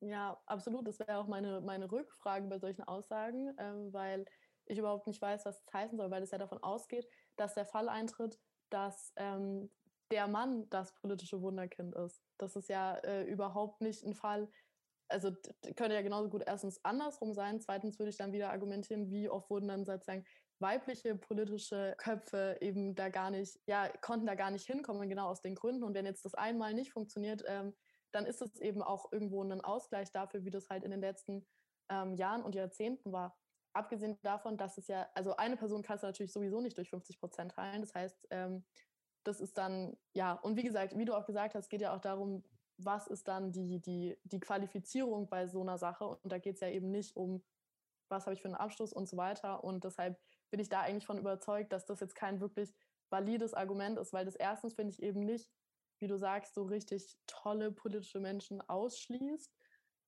Ja, 0.00 0.42
absolut. 0.46 0.86
Das 0.86 0.98
wäre 0.98 1.18
auch 1.18 1.28
meine, 1.28 1.60
meine 1.60 1.90
Rückfrage 1.90 2.48
bei 2.48 2.58
solchen 2.58 2.82
Aussagen, 2.82 3.54
ähm, 3.58 3.92
weil 3.92 4.26
ich 4.66 4.78
überhaupt 4.78 5.06
nicht 5.06 5.20
weiß, 5.20 5.44
was 5.44 5.64
das 5.64 5.72
heißen 5.72 5.98
soll, 5.98 6.10
weil 6.10 6.22
es 6.22 6.30
ja 6.30 6.38
davon 6.38 6.62
ausgeht, 6.62 7.08
dass 7.36 7.54
der 7.54 7.66
Fall 7.66 7.88
eintritt, 7.88 8.38
dass 8.70 9.12
ähm, 9.16 9.70
der 10.10 10.28
Mann 10.28 10.68
das 10.70 10.94
politische 10.94 11.40
Wunderkind 11.40 11.94
ist. 11.94 12.22
Das 12.38 12.56
ist 12.56 12.68
ja 12.68 12.96
äh, 12.96 13.24
überhaupt 13.24 13.80
nicht 13.80 14.04
ein 14.04 14.14
Fall. 14.14 14.48
Also 15.08 15.30
könnte 15.76 15.94
ja 15.94 16.02
genauso 16.02 16.28
gut 16.28 16.42
erstens 16.46 16.82
andersrum 16.84 17.34
sein. 17.34 17.60
Zweitens 17.60 17.98
würde 17.98 18.10
ich 18.10 18.16
dann 18.16 18.32
wieder 18.32 18.50
argumentieren, 18.50 19.10
wie 19.10 19.28
oft 19.28 19.50
wurden 19.50 19.68
dann 19.68 19.84
sozusagen 19.84 20.24
weibliche 20.58 21.16
politische 21.16 21.94
Köpfe 21.98 22.56
eben 22.60 22.94
da 22.94 23.08
gar 23.08 23.30
nicht, 23.30 23.58
ja, 23.66 23.88
konnten 24.00 24.26
da 24.26 24.34
gar 24.34 24.50
nicht 24.50 24.66
hinkommen, 24.66 25.08
genau 25.08 25.28
aus 25.28 25.42
den 25.42 25.54
Gründen. 25.54 25.82
Und 25.82 25.94
wenn 25.94 26.06
jetzt 26.06 26.24
das 26.24 26.34
einmal 26.34 26.72
nicht 26.72 26.92
funktioniert, 26.92 27.42
ähm, 27.46 27.74
dann 28.12 28.26
ist 28.26 28.40
es 28.42 28.60
eben 28.60 28.82
auch 28.82 29.12
irgendwo 29.12 29.42
ein 29.42 29.60
Ausgleich 29.60 30.12
dafür, 30.12 30.44
wie 30.44 30.50
das 30.50 30.68
halt 30.68 30.84
in 30.84 30.90
den 30.90 31.00
letzten 31.00 31.46
ähm, 31.88 32.14
Jahren 32.14 32.42
und 32.42 32.54
Jahrzehnten 32.54 33.12
war. 33.12 33.36
Abgesehen 33.74 34.18
davon, 34.22 34.56
dass 34.56 34.78
es 34.78 34.88
ja, 34.88 35.08
also 35.14 35.36
eine 35.36 35.56
Person 35.56 35.82
kannst 35.82 36.02
du 36.02 36.06
natürlich 36.08 36.32
sowieso 36.32 36.60
nicht 36.60 36.76
durch 36.76 36.90
50 36.90 37.18
Prozent 37.18 37.52
teilen. 37.52 37.80
Das 37.80 37.94
heißt, 37.94 38.26
ähm, 38.30 38.64
das 39.24 39.40
ist 39.40 39.56
dann, 39.56 39.96
ja, 40.14 40.32
und 40.32 40.56
wie 40.56 40.62
gesagt, 40.62 40.96
wie 40.96 41.04
du 41.04 41.14
auch 41.14 41.26
gesagt 41.26 41.54
hast, 41.54 41.68
geht 41.68 41.80
ja 41.80 41.94
auch 41.94 42.00
darum, 42.00 42.44
was 42.78 43.06
ist 43.06 43.28
dann 43.28 43.52
die, 43.52 43.80
die, 43.80 44.18
die 44.24 44.40
Qualifizierung 44.40 45.28
bei 45.28 45.46
so 45.46 45.60
einer 45.60 45.78
Sache. 45.78 46.06
Und 46.06 46.30
da 46.30 46.38
geht 46.38 46.56
es 46.56 46.60
ja 46.60 46.68
eben 46.68 46.90
nicht 46.90 47.16
um, 47.16 47.42
was 48.08 48.26
habe 48.26 48.34
ich 48.34 48.42
für 48.42 48.48
einen 48.48 48.56
Abschluss 48.56 48.92
und 48.92 49.08
so 49.08 49.16
weiter. 49.16 49.62
Und 49.64 49.84
deshalb 49.84 50.20
bin 50.50 50.60
ich 50.60 50.68
da 50.68 50.80
eigentlich 50.80 51.06
von 51.06 51.18
überzeugt, 51.18 51.72
dass 51.72 51.86
das 51.86 52.00
jetzt 52.00 52.14
kein 52.14 52.40
wirklich 52.40 52.74
valides 53.10 53.54
Argument 53.54 53.98
ist, 53.98 54.12
weil 54.12 54.24
das 54.24 54.36
erstens 54.36 54.74
finde 54.74 54.92
ich 54.92 55.02
eben 55.02 55.20
nicht, 55.20 55.50
wie 56.00 56.08
du 56.08 56.16
sagst, 56.16 56.54
so 56.54 56.64
richtig 56.64 57.16
tolle 57.26 57.70
politische 57.70 58.20
Menschen 58.20 58.60
ausschließt, 58.60 59.54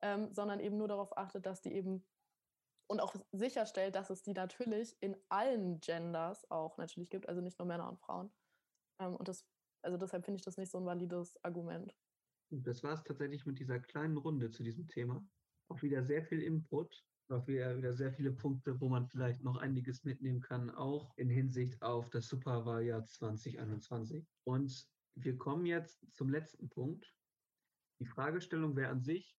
ähm, 0.02 0.34
sondern 0.34 0.58
eben 0.60 0.76
nur 0.76 0.88
darauf 0.88 1.16
achtet, 1.16 1.46
dass 1.46 1.60
die 1.60 1.72
eben 1.72 2.04
und 2.86 3.00
auch 3.00 3.14
sicherstellt, 3.32 3.94
dass 3.94 4.10
es 4.10 4.22
die 4.22 4.32
natürlich 4.32 4.96
in 5.00 5.16
allen 5.28 5.80
Genders 5.80 6.48
auch 6.50 6.76
natürlich 6.76 7.10
gibt, 7.10 7.28
also 7.28 7.40
nicht 7.40 7.58
nur 7.58 7.66
Männer 7.66 7.88
und 7.88 7.98
Frauen. 7.98 8.32
Ähm, 9.00 9.16
und 9.16 9.28
das, 9.28 9.46
also 9.82 9.96
deshalb 9.96 10.24
finde 10.24 10.36
ich 10.36 10.44
das 10.44 10.56
nicht 10.56 10.70
so 10.70 10.78
ein 10.78 10.86
valides 10.86 11.42
Argument. 11.44 11.94
Das 12.50 12.82
war 12.82 12.92
es 12.92 13.02
tatsächlich 13.02 13.46
mit 13.46 13.58
dieser 13.58 13.80
kleinen 13.80 14.16
Runde 14.16 14.50
zu 14.50 14.62
diesem 14.62 14.86
Thema. 14.86 15.26
Auch 15.68 15.82
wieder 15.82 16.04
sehr 16.04 16.22
viel 16.22 16.42
Input, 16.42 17.04
auch 17.30 17.46
wieder, 17.46 17.76
wieder 17.76 17.94
sehr 17.94 18.12
viele 18.12 18.32
Punkte, 18.32 18.78
wo 18.80 18.88
man 18.88 19.08
vielleicht 19.08 19.42
noch 19.42 19.56
einiges 19.56 20.04
mitnehmen 20.04 20.40
kann, 20.40 20.70
auch 20.70 21.16
in 21.16 21.30
Hinsicht 21.30 21.82
auf 21.82 22.10
das 22.10 22.28
Superwahljahr 22.28 23.04
2021. 23.06 24.26
Und 24.44 24.86
wir 25.16 25.38
kommen 25.38 25.64
jetzt 25.64 26.06
zum 26.12 26.28
letzten 26.28 26.68
Punkt. 26.68 27.14
Die 28.00 28.06
Fragestellung 28.06 28.76
wäre 28.76 28.90
an 28.90 29.02
sich, 29.02 29.38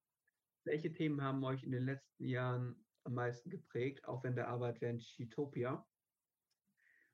welche 0.65 0.91
Themen 0.91 1.21
haben 1.21 1.43
euch 1.43 1.63
in 1.63 1.71
den 1.71 1.83
letzten 1.83 2.25
Jahren 2.25 2.84
am 3.05 3.13
meisten 3.13 3.49
geprägt, 3.49 4.05
auch 4.07 4.23
wenn 4.23 4.35
der 4.35 4.47
Arbeit 4.47 4.81
während 4.81 5.01
Chitopia? 5.01 5.87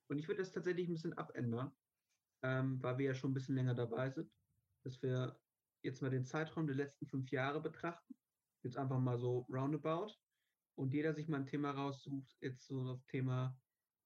Und 0.07 0.19
ich 0.19 0.27
würde 0.27 0.41
das 0.41 0.51
tatsächlich 0.51 0.89
ein 0.89 0.93
bisschen 0.93 1.17
abändern, 1.17 1.71
ähm, 2.43 2.81
weil 2.81 2.97
wir 2.97 3.05
ja 3.07 3.13
schon 3.13 3.31
ein 3.31 3.33
bisschen 3.33 3.55
länger 3.55 3.75
dabei 3.75 4.09
sind, 4.09 4.31
dass 4.83 5.01
wir 5.01 5.39
jetzt 5.83 6.01
mal 6.01 6.11
den 6.11 6.25
Zeitraum 6.25 6.67
der 6.67 6.75
letzten 6.75 7.07
fünf 7.07 7.31
Jahre 7.31 7.61
betrachten. 7.61 8.15
Jetzt 8.63 8.77
einfach 8.77 8.99
mal 8.99 9.17
so 9.17 9.47
roundabout. 9.49 10.13
Und 10.75 10.93
jeder 10.93 11.13
sich 11.13 11.27
mal 11.27 11.37
ein 11.37 11.45
Thema 11.45 11.71
raussucht, 11.71 12.35
jetzt 12.41 12.65
so 12.67 12.85
das 12.85 13.05
Thema 13.05 13.57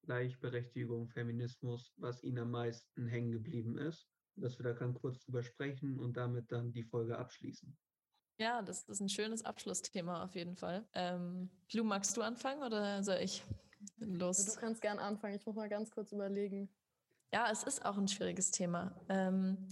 Gleichberechtigung, 0.04 1.10
Feminismus, 1.10 1.94
was 1.98 2.24
ihnen 2.24 2.40
am 2.40 2.52
meisten 2.52 3.08
hängen 3.08 3.32
geblieben 3.32 3.78
ist. 3.78 4.08
Dass 4.36 4.60
wir 4.60 4.64
da 4.64 4.74
ganz 4.74 5.00
kurz 5.00 5.20
drüber 5.20 5.44
sprechen 5.44 5.98
und 5.98 6.18
damit 6.18 6.52
dann 6.52 6.72
die 6.74 6.84
Folge 6.84 7.18
abschließen. 7.18 7.78
Ja, 8.38 8.62
das 8.62 8.84
ist 8.84 9.00
ein 9.00 9.10
schönes 9.10 9.46
Abschlussthema 9.46 10.24
auf 10.24 10.36
jeden 10.36 10.56
Fall. 10.56 10.86
Ähm, 10.94 11.50
Lu, 11.74 11.84
magst 11.84 12.18
du 12.18 12.22
anfangen 12.22 12.64
oder 12.64 13.02
soll 13.04 13.20
ich? 13.22 13.44
Los. 13.98 14.44
Du 14.46 14.60
kannst 14.60 14.82
gern 14.82 15.00
anfangen, 15.00 15.36
ich 15.36 15.46
muss 15.46 15.56
mal 15.56 15.70
ganz 15.70 15.92
kurz 15.92 16.12
überlegen. 16.12 16.70
Ja, 17.34 17.50
es 17.52 17.64
ist 17.64 17.86
auch 17.86 17.98
ein 17.98 18.08
schwieriges 18.08 18.52
Thema. 18.52 18.96
Ähm, 19.10 19.68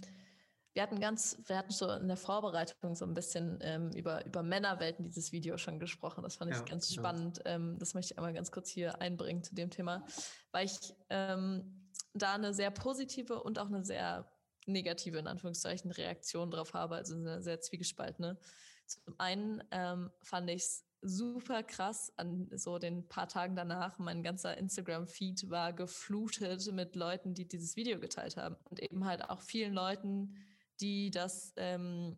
wir 0.73 0.81
hatten 0.81 0.99
ganz, 0.99 1.37
wir 1.45 1.57
hatten 1.57 1.71
so 1.71 1.89
in 1.91 2.07
der 2.07 2.17
Vorbereitung 2.17 2.95
so 2.95 3.05
ein 3.05 3.13
bisschen 3.13 3.59
ähm, 3.61 3.91
über, 3.91 4.25
über 4.25 4.41
Männerwelten 4.43 5.05
dieses 5.05 5.31
Video 5.31 5.57
schon 5.57 5.79
gesprochen. 5.79 6.23
Das 6.23 6.35
fand 6.35 6.51
ich 6.51 6.57
Ja, 6.57 6.63
ganz 6.63 6.87
genau. 6.89 7.01
spannend. 7.01 7.41
Ähm, 7.45 7.77
das 7.79 7.93
möchte 7.93 8.13
ich 8.13 8.17
einmal 8.17 8.33
ganz 8.33 8.51
kurz 8.51 8.69
hier 8.69 8.99
einbringen 9.01 9.43
zu 9.43 9.53
dem 9.55 9.69
Thema, 9.69 10.05
weil 10.51 10.65
ich 10.65 10.95
ähm, 11.09 11.89
da 12.13 12.33
eine 12.33 12.53
sehr 12.53 12.71
positive 12.71 13.41
und 13.43 13.59
auch 13.59 13.67
eine 13.67 13.83
sehr 13.83 14.32
negative, 14.67 15.17
in 15.17 15.27
Anführungszeichen, 15.27 15.91
Reaktion 15.91 16.51
drauf 16.51 16.73
habe, 16.73 16.95
also 16.95 17.39
sehr 17.41 17.61
zwiegespaltene. 17.61 18.37
Zum 18.85 19.15
einen 19.17 19.63
ähm, 19.71 20.11
fand 20.21 20.49
ich 20.49 20.63
es 20.63 20.85
super 21.01 21.63
krass 21.63 22.13
an 22.15 22.49
so 22.55 22.79
den 22.79 23.07
paar 23.07 23.27
Tagen 23.27 23.55
danach. 23.55 23.99
Mein 23.99 24.23
ganzer 24.23 24.57
Instagram-Feed 24.57 25.49
war 25.49 25.73
geflutet 25.73 26.71
mit 26.71 26.95
Leuten, 26.95 27.33
die 27.33 27.47
dieses 27.47 27.75
Video 27.75 27.99
geteilt 27.99 28.37
haben. 28.37 28.55
Und 28.63 28.81
eben 28.81 29.05
halt 29.05 29.29
auch 29.29 29.41
vielen 29.41 29.73
Leuten, 29.73 30.35
die 30.79 31.11
das 31.11 31.53
ähm, 31.57 32.17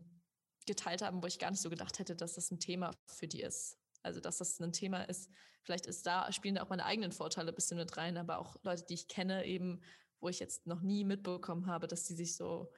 geteilt 0.65 1.01
haben, 1.01 1.21
wo 1.21 1.27
ich 1.27 1.39
gar 1.39 1.51
nicht 1.51 1.61
so 1.61 1.69
gedacht 1.69 1.99
hätte, 1.99 2.15
dass 2.15 2.33
das 2.33 2.51
ein 2.51 2.59
Thema 2.59 2.91
für 3.07 3.27
die 3.27 3.41
ist. 3.41 3.77
Also, 4.03 4.19
dass 4.19 4.37
das 4.37 4.59
ein 4.59 4.71
Thema 4.71 5.03
ist, 5.03 5.31
vielleicht 5.63 5.87
ist 5.87 6.05
da, 6.05 6.31
spielen 6.31 6.55
da 6.55 6.63
auch 6.63 6.69
meine 6.69 6.85
eigenen 6.85 7.11
Vorteile 7.11 7.51
ein 7.51 7.55
bisschen 7.55 7.77
mit 7.77 7.97
rein, 7.97 8.17
aber 8.17 8.37
auch 8.37 8.55
Leute, 8.63 8.85
die 8.87 8.93
ich 8.93 9.07
kenne, 9.07 9.45
eben, 9.45 9.81
wo 10.25 10.29
ich 10.29 10.39
jetzt 10.39 10.65
noch 10.65 10.81
nie 10.81 11.03
mitbekommen 11.03 11.67
habe, 11.67 11.87
dass 11.87 12.03
die 12.05 12.15
sich 12.15 12.35
so 12.35 12.73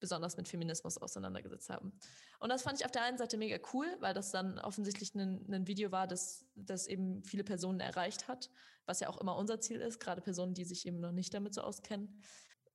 besonders 0.00 0.38
mit 0.38 0.48
Feminismus 0.48 0.96
auseinandergesetzt 0.96 1.68
haben. 1.68 1.92
Und 2.40 2.48
das 2.48 2.62
fand 2.62 2.80
ich 2.80 2.86
auf 2.86 2.90
der 2.90 3.02
einen 3.02 3.18
Seite 3.18 3.36
mega 3.36 3.58
cool, 3.74 3.86
weil 4.00 4.14
das 4.14 4.30
dann 4.30 4.58
offensichtlich 4.58 5.14
ein, 5.14 5.44
ein 5.52 5.66
Video 5.66 5.92
war, 5.92 6.06
das, 6.06 6.46
das 6.54 6.86
eben 6.86 7.22
viele 7.22 7.44
Personen 7.44 7.80
erreicht 7.80 8.28
hat, 8.28 8.50
was 8.86 9.00
ja 9.00 9.10
auch 9.10 9.18
immer 9.18 9.36
unser 9.36 9.60
Ziel 9.60 9.78
ist, 9.80 10.00
gerade 10.00 10.22
Personen, 10.22 10.54
die 10.54 10.64
sich 10.64 10.86
eben 10.86 11.00
noch 11.00 11.12
nicht 11.12 11.34
damit 11.34 11.52
so 11.52 11.60
auskennen. 11.60 12.18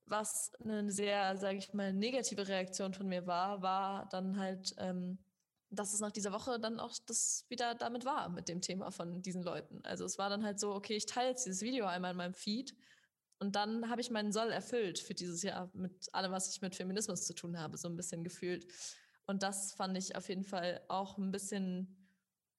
Was 0.06 0.52
eine 0.64 0.92
sehr, 0.92 1.36
sage 1.38 1.58
ich 1.58 1.74
mal, 1.74 1.92
negative 1.92 2.48
Reaktion 2.48 2.94
von 2.94 3.08
mir 3.08 3.26
war, 3.26 3.64
war 3.64 4.08
dann 4.10 4.38
halt, 4.40 4.76
ähm, 4.78 5.18
dass 5.72 5.96
es 5.96 6.00
nach 6.00 6.12
dieser 6.12 6.32
Woche 6.32 6.60
dann 6.60 6.80
auch 6.80 6.94
das 7.08 7.46
wieder 7.50 7.74
damit 7.74 8.06
war, 8.06 8.30
mit 8.30 8.50
dem 8.50 8.62
Thema 8.62 8.92
von 8.92 9.24
diesen 9.24 9.42
Leuten. 9.42 9.80
Also 9.84 10.06
es 10.06 10.20
war 10.20 10.30
dann 10.30 10.44
halt 10.44 10.60
so, 10.60 10.76
okay, 10.76 10.96
ich 10.96 11.08
teile 11.08 11.30
jetzt 11.30 11.48
dieses 11.48 11.64
Video 11.64 11.88
einmal 11.88 12.12
in 12.12 12.18
meinem 12.18 12.36
Feed 12.36 12.76
Und 13.42 13.56
dann 13.56 13.90
habe 13.90 14.02
ich 14.02 14.12
meinen 14.12 14.32
Soll 14.32 14.52
erfüllt 14.52 15.00
für 15.00 15.16
dieses 15.16 15.42
Jahr 15.42 15.72
mit 15.74 16.14
allem, 16.14 16.32
was 16.32 16.54
ich 16.54 16.62
mit 16.62 16.76
Feminismus 16.76 17.26
zu 17.26 17.34
tun 17.34 17.58
habe, 17.58 17.76
so 17.76 17.90
ein 17.90 17.96
bisschen 17.96 18.24
gefühlt. 18.24 18.68
Und 19.26 19.42
das 19.42 19.74
fand 19.74 19.98
ich 19.98 20.16
auf 20.16 20.30
jeden 20.30 20.44
Fall 20.44 20.80
auch 20.90 21.18
ein 21.18 21.32
bisschen, 21.32 22.08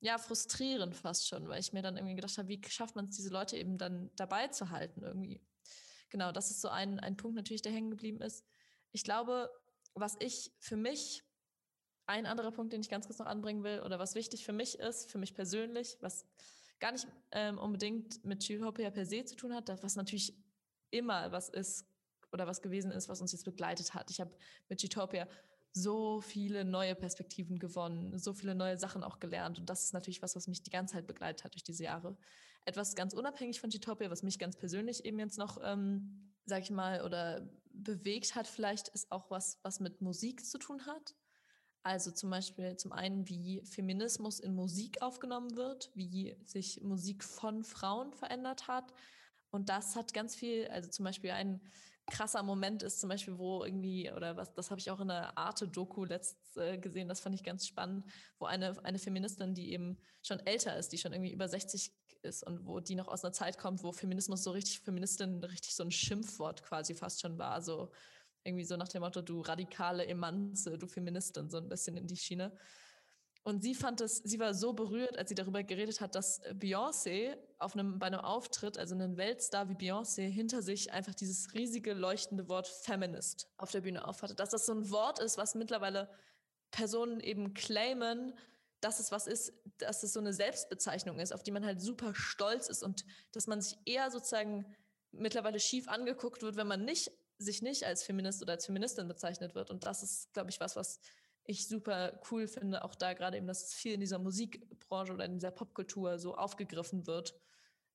ja, 0.01 0.19
frustrierend 0.19 0.97
fast 0.97 1.29
schon, 1.29 1.47
weil 1.47 1.61
ich 1.61 1.73
mir 1.73 1.83
dann 1.83 1.97
irgendwie 1.97 2.17
gedacht 2.17 2.37
habe, 2.37 2.49
wie 2.49 2.61
schafft 2.67 2.97
man 2.97 3.05
es, 3.05 3.15
diese 3.15 3.31
Leute 3.31 3.57
eben 3.57 3.79
dann 3.79 4.11
dabei 4.17 4.49
zu 4.49 4.71
halten 4.71 5.05
irgendwie. 5.05 5.41
Genau, 6.11 6.33
das 6.33 6.51
ist 6.51 6.61
so 6.61 6.69
ein, 6.69 6.99
ein 6.99 7.17
Punkt 7.17 7.37
natürlich, 7.37 7.63
der 7.63 7.71
hängen 7.71 7.93
geblieben 7.93 8.21
ist. 8.21 8.45
Ich 8.91 9.05
glaube, 9.05 9.51
was 9.95 10.17
ich 10.19 10.51
für 10.59 10.77
mich, 10.77 11.23
ein 12.07 12.27
anderer 12.27 12.51
Punkt, 12.51 12.73
den 12.73 12.81
ich 12.81 12.91
ganz 12.91 13.07
kurz 13.07 13.21
noch 13.21 13.27
anbringen 13.27 13.63
will, 13.63 13.83
oder 13.83 14.01
was 14.01 14.17
wichtig 14.17 14.45
für 14.45 14.53
mich 14.53 14.81
ist, 14.81 15.09
für 15.13 15.19
mich 15.19 15.33
persönlich, 15.33 15.97
was 16.01 16.27
gar 16.81 16.91
nicht 16.91 17.07
ähm, 17.31 17.59
unbedingt 17.59 18.25
mit 18.25 18.51
Utopia 18.51 18.91
per 18.91 19.07
se 19.07 19.25
zu 19.25 19.37
tun 19.37 19.55
hat, 19.55 19.69
was 19.85 19.95
natürlich 19.95 20.42
immer 20.93 21.33
was 21.33 21.49
ist 21.49 21.87
oder 22.33 22.47
was 22.47 22.63
gewesen 22.63 22.91
ist, 22.93 23.09
was 23.09 23.21
uns 23.21 23.33
jetzt 23.33 23.45
begleitet 23.45 23.95
hat. 23.95 24.11
Ich 24.11 24.21
habe 24.21 24.31
mit 24.69 24.83
Utopia 24.83 25.27
so 25.75 26.21
viele 26.21 26.65
neue 26.65 26.95
Perspektiven 26.95 27.59
gewonnen, 27.59 28.19
so 28.19 28.35
viele 28.35 28.55
neue 28.55 28.77
Sachen 28.77 29.03
auch 29.03 29.21
gelernt. 29.21 29.59
Und 29.59 29.71
das 29.71 29.85
ist 29.85 29.95
natürlich 29.95 30.23
was, 30.23 30.37
was 30.37 30.47
mich 30.47 30.63
die 30.63 30.71
ganze 30.71 30.95
Zeit 30.95 31.07
begleitet 31.07 31.45
hat 31.45 31.55
durch 31.55 31.65
diese 31.65 31.85
Jahre. 31.85 32.17
Etwas 32.65 32.95
ganz 32.95 33.15
unabhängig 33.15 33.61
von 33.61 33.71
Utopia, 33.75 34.11
was 34.11 34.23
mich 34.23 34.39
ganz 34.39 34.57
persönlich 34.57 35.05
eben 35.05 35.19
jetzt 35.19 35.39
noch, 35.39 35.59
ähm, 35.63 36.31
sag 36.45 36.63
ich 36.63 36.71
mal, 36.71 37.03
oder 37.03 37.49
bewegt 37.73 38.35
hat 38.35 38.47
vielleicht, 38.47 38.89
ist 38.89 39.11
auch 39.11 39.31
was, 39.31 39.59
was 39.63 39.81
mit 39.81 40.01
Musik 40.01 40.45
zu 40.45 40.59
tun 40.59 40.87
hat. 40.87 41.15
Also 41.83 42.13
zum 42.13 42.31
Beispiel 42.31 42.77
zum 42.77 42.93
einen, 42.93 43.29
wie 43.29 43.63
Feminismus 43.65 44.39
in 44.39 44.55
Musik 44.55 45.03
aufgenommen 45.03 45.57
wird, 45.57 45.91
wie 45.95 46.37
sich 46.45 46.81
Musik 46.83 47.25
von 47.25 47.65
Frauen 47.65 48.13
verändert 48.13 48.69
hat, 48.69 48.93
und 49.53 49.69
das 49.69 49.95
hat 49.97 50.13
ganz 50.13 50.35
viel, 50.35 50.67
also 50.69 50.91
zum 50.91 51.05
Beispiel 51.05 51.31
ein 51.31 51.61
krasser 52.11 52.43
Moment 52.43 52.83
ist 52.83 53.01
zum 53.01 53.09
Beispiel, 53.09 53.39
wo 53.39 53.65
irgendwie, 53.65 54.11
oder 54.11 54.37
was, 54.37 54.53
das 54.55 54.71
habe 54.71 54.81
ich 54.81 54.91
auch 54.91 55.01
in 55.01 55.09
der 55.09 55.37
Arte-Doku 55.39 56.05
letzt 56.05 56.57
äh, 56.57 56.79
gesehen, 56.79 57.09
das 57.09 57.21
fand 57.21 57.35
ich 57.35 57.45
ganz 57.45 57.67
spannend, 57.67 58.05
wo 58.39 58.47
eine, 58.47 58.83
eine 58.85 58.99
Feministin, 58.99 59.55
die 59.55 59.73
eben 59.73 59.99
schon 60.23 60.41
älter 60.41 60.77
ist, 60.77 60.93
die 60.93 60.99
schon 60.99 61.13
irgendwie 61.13 61.33
über 61.33 61.49
60 61.49 61.93
ist 62.23 62.45
und 62.45 62.67
wo 62.67 62.81
die 62.81 62.95
noch 62.95 63.09
aus 63.09 63.25
einer 63.25 63.33
Zeit 63.33 63.59
kommt, 63.59 63.83
wo 63.83 63.93
Feminismus 63.93 64.43
so 64.43 64.51
richtig, 64.51 64.81
Feministin 64.81 65.43
richtig 65.45 65.75
so 65.75 65.85
ein 65.85 65.91
Schimpfwort 65.91 66.63
quasi 66.63 66.95
fast 66.95 67.21
schon 67.21 67.39
war, 67.39 67.63
so 67.63 67.91
irgendwie 68.45 68.65
so 68.65 68.77
nach 68.77 68.89
dem 68.89 69.03
Motto, 69.03 69.23
du 69.23 69.41
radikale 69.41 70.07
Emanze, 70.07 70.79
du 70.79 70.87
Feministin, 70.87 71.51
so 71.51 71.59
ein 71.59 71.69
bisschen 71.69 71.97
in 71.97 72.07
die 72.07 72.17
Schiene. 72.17 72.57
Und 73.45 73.61
sie 73.61 73.75
fand 73.75 74.01
es, 74.01 74.19
sie 74.19 74.39
war 74.39 74.55
so 74.55 74.73
berührt, 74.73 75.19
als 75.19 75.29
sie 75.29 75.35
darüber 75.35 75.65
geredet 75.65 76.01
hat, 76.01 76.15
dass 76.15 76.41
Beyoncé 76.45 77.37
auf 77.59 77.75
einem, 77.75 77.99
bei 77.99 78.07
einem 78.07 78.21
Auftritt, 78.21 78.79
also 78.79 78.95
einen 78.95 79.17
Weltstar 79.17 79.69
wie 79.69 79.75
Beyoncé, 79.75 80.29
hinter 80.29 80.63
sich 80.63 80.93
einfach 80.93 81.15
dieses 81.15 81.53
riesige 81.53 81.93
leuchtende 81.93 82.49
Wort 82.49 82.69
Feminist 82.69 83.49
auf 83.57 83.73
der 83.73 83.81
Bühne 83.81 84.07
aufhatte. 84.07 84.37
Dass 84.37 84.51
das 84.51 84.67
so 84.67 84.73
ein 84.73 84.91
Wort 84.91 85.19
ist, 85.19 85.39
was 85.39 85.57
mittlerweile 85.57 86.09
Personen 86.71 87.19
eben 87.19 87.53
claimen, 87.53 88.35
dass 88.81 89.01
es 89.01 89.11
was 89.11 89.27
ist, 89.27 89.53
dass 89.79 90.05
es 90.05 90.13
so 90.13 90.21
eine 90.21 90.33
Selbstbezeichnung 90.33 91.19
ist, 91.19 91.33
auf 91.33 91.43
die 91.43 91.53
man 91.53 91.65
halt 91.65 91.81
super 91.81 92.15
stolz 92.15 92.69
ist 92.69 92.83
und 92.83 93.05
dass 93.33 93.49
man 93.49 93.61
sich 93.61 93.77
eher 93.87 94.11
sozusagen 94.11 94.67
mittlerweile 95.11 95.59
schief 95.59 95.89
angeguckt 95.89 96.43
wird, 96.43 96.57
wenn 96.57 96.67
man 96.69 96.85
nicht, 96.85 97.11
sich 97.39 97.61
nicht 97.61 97.85
als 97.85 98.05
Feminist 98.05 98.41
oder 98.41 98.53
als 98.53 98.67
Feministin 98.67 99.09
bezeichnet 99.09 99.55
wird. 99.55 99.71
Und 99.71 99.85
das 99.85 100.03
ist, 100.03 100.33
glaube 100.33 100.51
ich, 100.51 100.61
was, 100.61 100.77
was 100.77 101.01
ich 101.45 101.69
super 101.69 102.21
cool 102.31 102.47
finde, 102.47 102.85
auch 102.85 102.95
da 102.95 103.15
gerade 103.15 103.37
eben, 103.37 103.47
dass 103.47 103.65
es 103.65 103.75
viel 103.75 103.95
in 103.95 104.01
dieser 104.01 104.19
Musikbranche 104.19 105.13
oder 105.13 105.25
in 105.25 105.35
dieser 105.35 105.51
Popkultur 105.51 106.19
so 106.19 106.35
aufgegriffen 106.35 107.07
wird. 107.07 107.35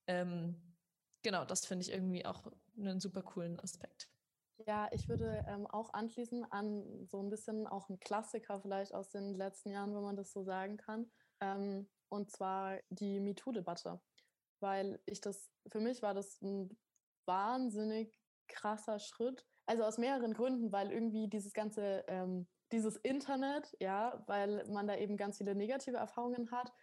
Ähm, 0.08 0.76
genau, 1.24 1.46
das 1.46 1.66
finde 1.66 1.84
ich 1.84 1.92
irgendwie 1.92 2.26
auch 2.26 2.52
einen 2.78 3.00
super 3.00 3.22
coolen 3.22 3.60
Aspekt. 3.60 4.10
Ja, 4.66 4.90
ich 4.92 5.08
würde 5.08 5.46
ähm, 5.48 5.68
auch 5.68 5.94
anschließen 5.94 6.44
an 6.52 7.06
so 7.06 7.22
ein 7.22 7.30
bisschen 7.30 7.68
auch 7.68 7.90
ein 7.90 8.00
Klassiker 8.00 8.60
vielleicht 8.60 8.94
aus 8.94 9.10
den 9.10 9.36
letzten 9.36 9.70
Jahren, 9.70 9.94
wenn 9.96 10.02
man 10.02 10.16
das 10.16 10.32
so 10.32 10.44
sagen 10.44 10.78
kann. 10.78 11.12
Ähm, 11.42 11.88
und 12.10 12.32
zwar 12.32 12.80
die 12.90 13.20
MeToo-Debatte. 13.20 14.02
Weil 14.60 15.00
ich 15.06 15.22
das, 15.22 15.52
für 15.68 15.80
mich 15.80 16.02
war 16.02 16.16
das 16.16 16.42
ein 16.42 16.76
wahnsinnig 17.26 18.20
krasser 18.48 18.98
Schritt. 18.98 19.46
Also 19.68 19.84
aus 19.84 20.00
mehreren 20.00 20.34
Gründen, 20.34 20.72
weil 20.72 20.92
irgendwie 20.92 21.28
dieses 21.28 21.54
ganze 21.54 22.04
ähm, 22.08 22.48
dieses 22.72 22.98
Internet, 22.98 23.76
ja, 23.80 24.24
weil 24.28 24.66
man 24.68 24.88
da 24.88 24.96
eben 24.96 25.18
ganz 25.18 25.38
viele 25.38 25.56
negative 25.56 25.98
Erfahrungen 25.98 26.52
hat 26.52 26.74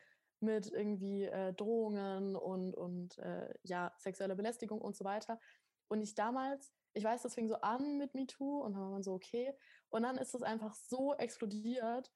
mit 0.40 0.70
irgendwie 0.70 1.24
äh, 1.24 1.52
Drohungen 1.54 2.36
und, 2.36 2.74
und 2.74 3.18
äh, 3.18 3.52
ja, 3.62 3.92
sexueller 3.98 4.34
Belästigung 4.34 4.80
und 4.80 4.96
so 4.96 5.04
weiter. 5.04 5.40
Und 5.88 6.00
ich 6.00 6.14
damals, 6.14 6.72
ich 6.92 7.04
weiß, 7.04 7.22
das 7.22 7.34
fing 7.34 7.48
so 7.48 7.56
an 7.56 7.98
mit 7.98 8.14
MeToo 8.14 8.62
und 8.62 8.72
dann 8.72 8.82
war 8.82 8.90
man 8.90 9.02
so, 9.02 9.12
okay. 9.14 9.52
Und 9.88 10.02
dann 10.02 10.16
ist 10.16 10.34
es 10.34 10.42
einfach 10.42 10.74
so 10.74 11.14
explodiert. 11.14 12.12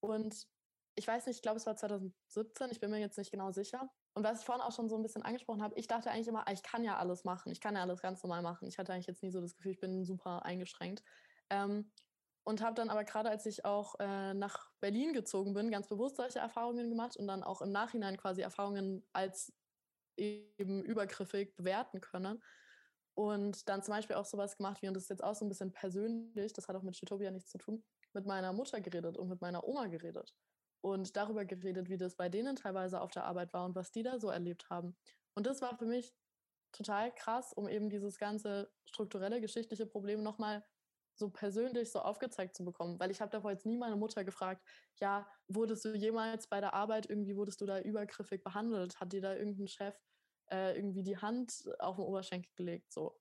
Und 0.00 0.46
ich 0.96 1.06
weiß 1.06 1.26
nicht, 1.26 1.36
ich 1.36 1.42
glaube, 1.42 1.56
es 1.56 1.66
war 1.66 1.76
2017, 1.76 2.70
ich 2.70 2.80
bin 2.80 2.90
mir 2.90 2.98
jetzt 2.98 3.18
nicht 3.18 3.30
genau 3.30 3.50
sicher. 3.50 3.90
Und 4.14 4.22
was 4.22 4.40
ich 4.40 4.46
vorhin 4.46 4.62
auch 4.62 4.72
schon 4.72 4.88
so 4.88 4.96
ein 4.96 5.02
bisschen 5.02 5.22
angesprochen 5.22 5.62
habe, 5.62 5.74
ich 5.76 5.88
dachte 5.88 6.10
eigentlich 6.10 6.28
immer, 6.28 6.46
ah, 6.46 6.52
ich 6.52 6.62
kann 6.62 6.84
ja 6.84 6.98
alles 6.98 7.24
machen. 7.24 7.50
Ich 7.50 7.60
kann 7.60 7.74
ja 7.74 7.82
alles 7.82 8.00
ganz 8.00 8.22
normal 8.22 8.42
machen. 8.42 8.68
Ich 8.68 8.78
hatte 8.78 8.92
eigentlich 8.92 9.08
jetzt 9.08 9.22
nie 9.22 9.30
so 9.30 9.40
das 9.40 9.56
Gefühl, 9.56 9.72
ich 9.72 9.80
bin 9.80 10.04
super 10.04 10.44
eingeschränkt. 10.44 11.02
Ähm, 11.50 11.90
und 12.44 12.60
habe 12.62 12.74
dann 12.74 12.90
aber 12.90 13.04
gerade, 13.04 13.30
als 13.30 13.46
ich 13.46 13.64
auch 13.64 13.94
äh, 13.98 14.34
nach 14.34 14.70
Berlin 14.80 15.12
gezogen 15.14 15.54
bin, 15.54 15.70
ganz 15.70 15.88
bewusst 15.88 16.16
solche 16.16 16.38
Erfahrungen 16.38 16.90
gemacht 16.90 17.16
und 17.16 17.26
dann 17.26 17.42
auch 17.42 17.62
im 17.62 17.72
Nachhinein 17.72 18.16
quasi 18.18 18.42
Erfahrungen 18.42 19.06
als 19.12 19.52
eben 20.16 20.84
übergriffig 20.84 21.56
bewerten 21.56 22.00
können. 22.00 22.42
Und 23.14 23.68
dann 23.68 23.82
zum 23.82 23.94
Beispiel 23.94 24.16
auch 24.16 24.24
sowas 24.26 24.56
gemacht 24.56 24.82
wie, 24.82 24.88
und 24.88 24.94
das 24.94 25.04
ist 25.04 25.08
jetzt 25.08 25.24
auch 25.24 25.34
so 25.34 25.44
ein 25.44 25.48
bisschen 25.48 25.72
persönlich, 25.72 26.52
das 26.52 26.68
hat 26.68 26.76
auch 26.76 26.82
mit 26.82 27.00
Utopia 27.00 27.30
nichts 27.30 27.50
zu 27.50 27.58
tun, 27.58 27.84
mit 28.12 28.26
meiner 28.26 28.52
Mutter 28.52 28.80
geredet 28.80 29.16
und 29.16 29.28
mit 29.28 29.40
meiner 29.40 29.64
Oma 29.64 29.86
geredet. 29.86 30.34
Und 30.82 31.16
darüber 31.16 31.44
geredet, 31.44 31.88
wie 31.88 31.96
das 31.96 32.16
bei 32.16 32.28
denen 32.28 32.56
teilweise 32.56 33.00
auf 33.00 33.10
der 33.12 33.24
Arbeit 33.24 33.52
war 33.54 33.64
und 33.64 33.74
was 33.74 33.90
die 33.90 34.02
da 34.02 34.18
so 34.18 34.28
erlebt 34.28 34.68
haben. 34.68 34.96
Und 35.34 35.46
das 35.46 35.62
war 35.62 35.78
für 35.78 35.86
mich 35.86 36.12
total 36.72 37.14
krass, 37.14 37.52
um 37.52 37.68
eben 37.68 37.88
dieses 37.88 38.18
ganze 38.18 38.70
strukturelle, 38.84 39.40
geschichtliche 39.40 39.86
Problem 39.86 40.22
nochmal 40.22 40.62
so 41.16 41.30
persönlich 41.30 41.90
so 41.92 42.00
aufgezeigt 42.00 42.56
zu 42.56 42.64
bekommen, 42.64 42.98
weil 42.98 43.10
ich 43.10 43.20
habe 43.20 43.30
davor 43.30 43.50
jetzt 43.50 43.66
nie 43.66 43.76
meine 43.76 43.96
Mutter 43.96 44.24
gefragt, 44.24 44.62
ja, 45.00 45.26
wurdest 45.48 45.84
du 45.84 45.94
jemals 45.94 46.48
bei 46.48 46.60
der 46.60 46.74
Arbeit 46.74 47.08
irgendwie, 47.08 47.36
wurdest 47.36 47.60
du 47.60 47.66
da 47.66 47.80
übergriffig 47.80 48.42
behandelt? 48.42 49.00
Hat 49.00 49.12
dir 49.12 49.20
da 49.20 49.34
irgendein 49.34 49.68
Chef 49.68 49.94
äh, 50.50 50.76
irgendwie 50.76 51.02
die 51.02 51.18
Hand 51.18 51.64
auf 51.78 51.96
den 51.96 52.04
Oberschenkel 52.04 52.52
gelegt? 52.56 52.92
So. 52.92 53.18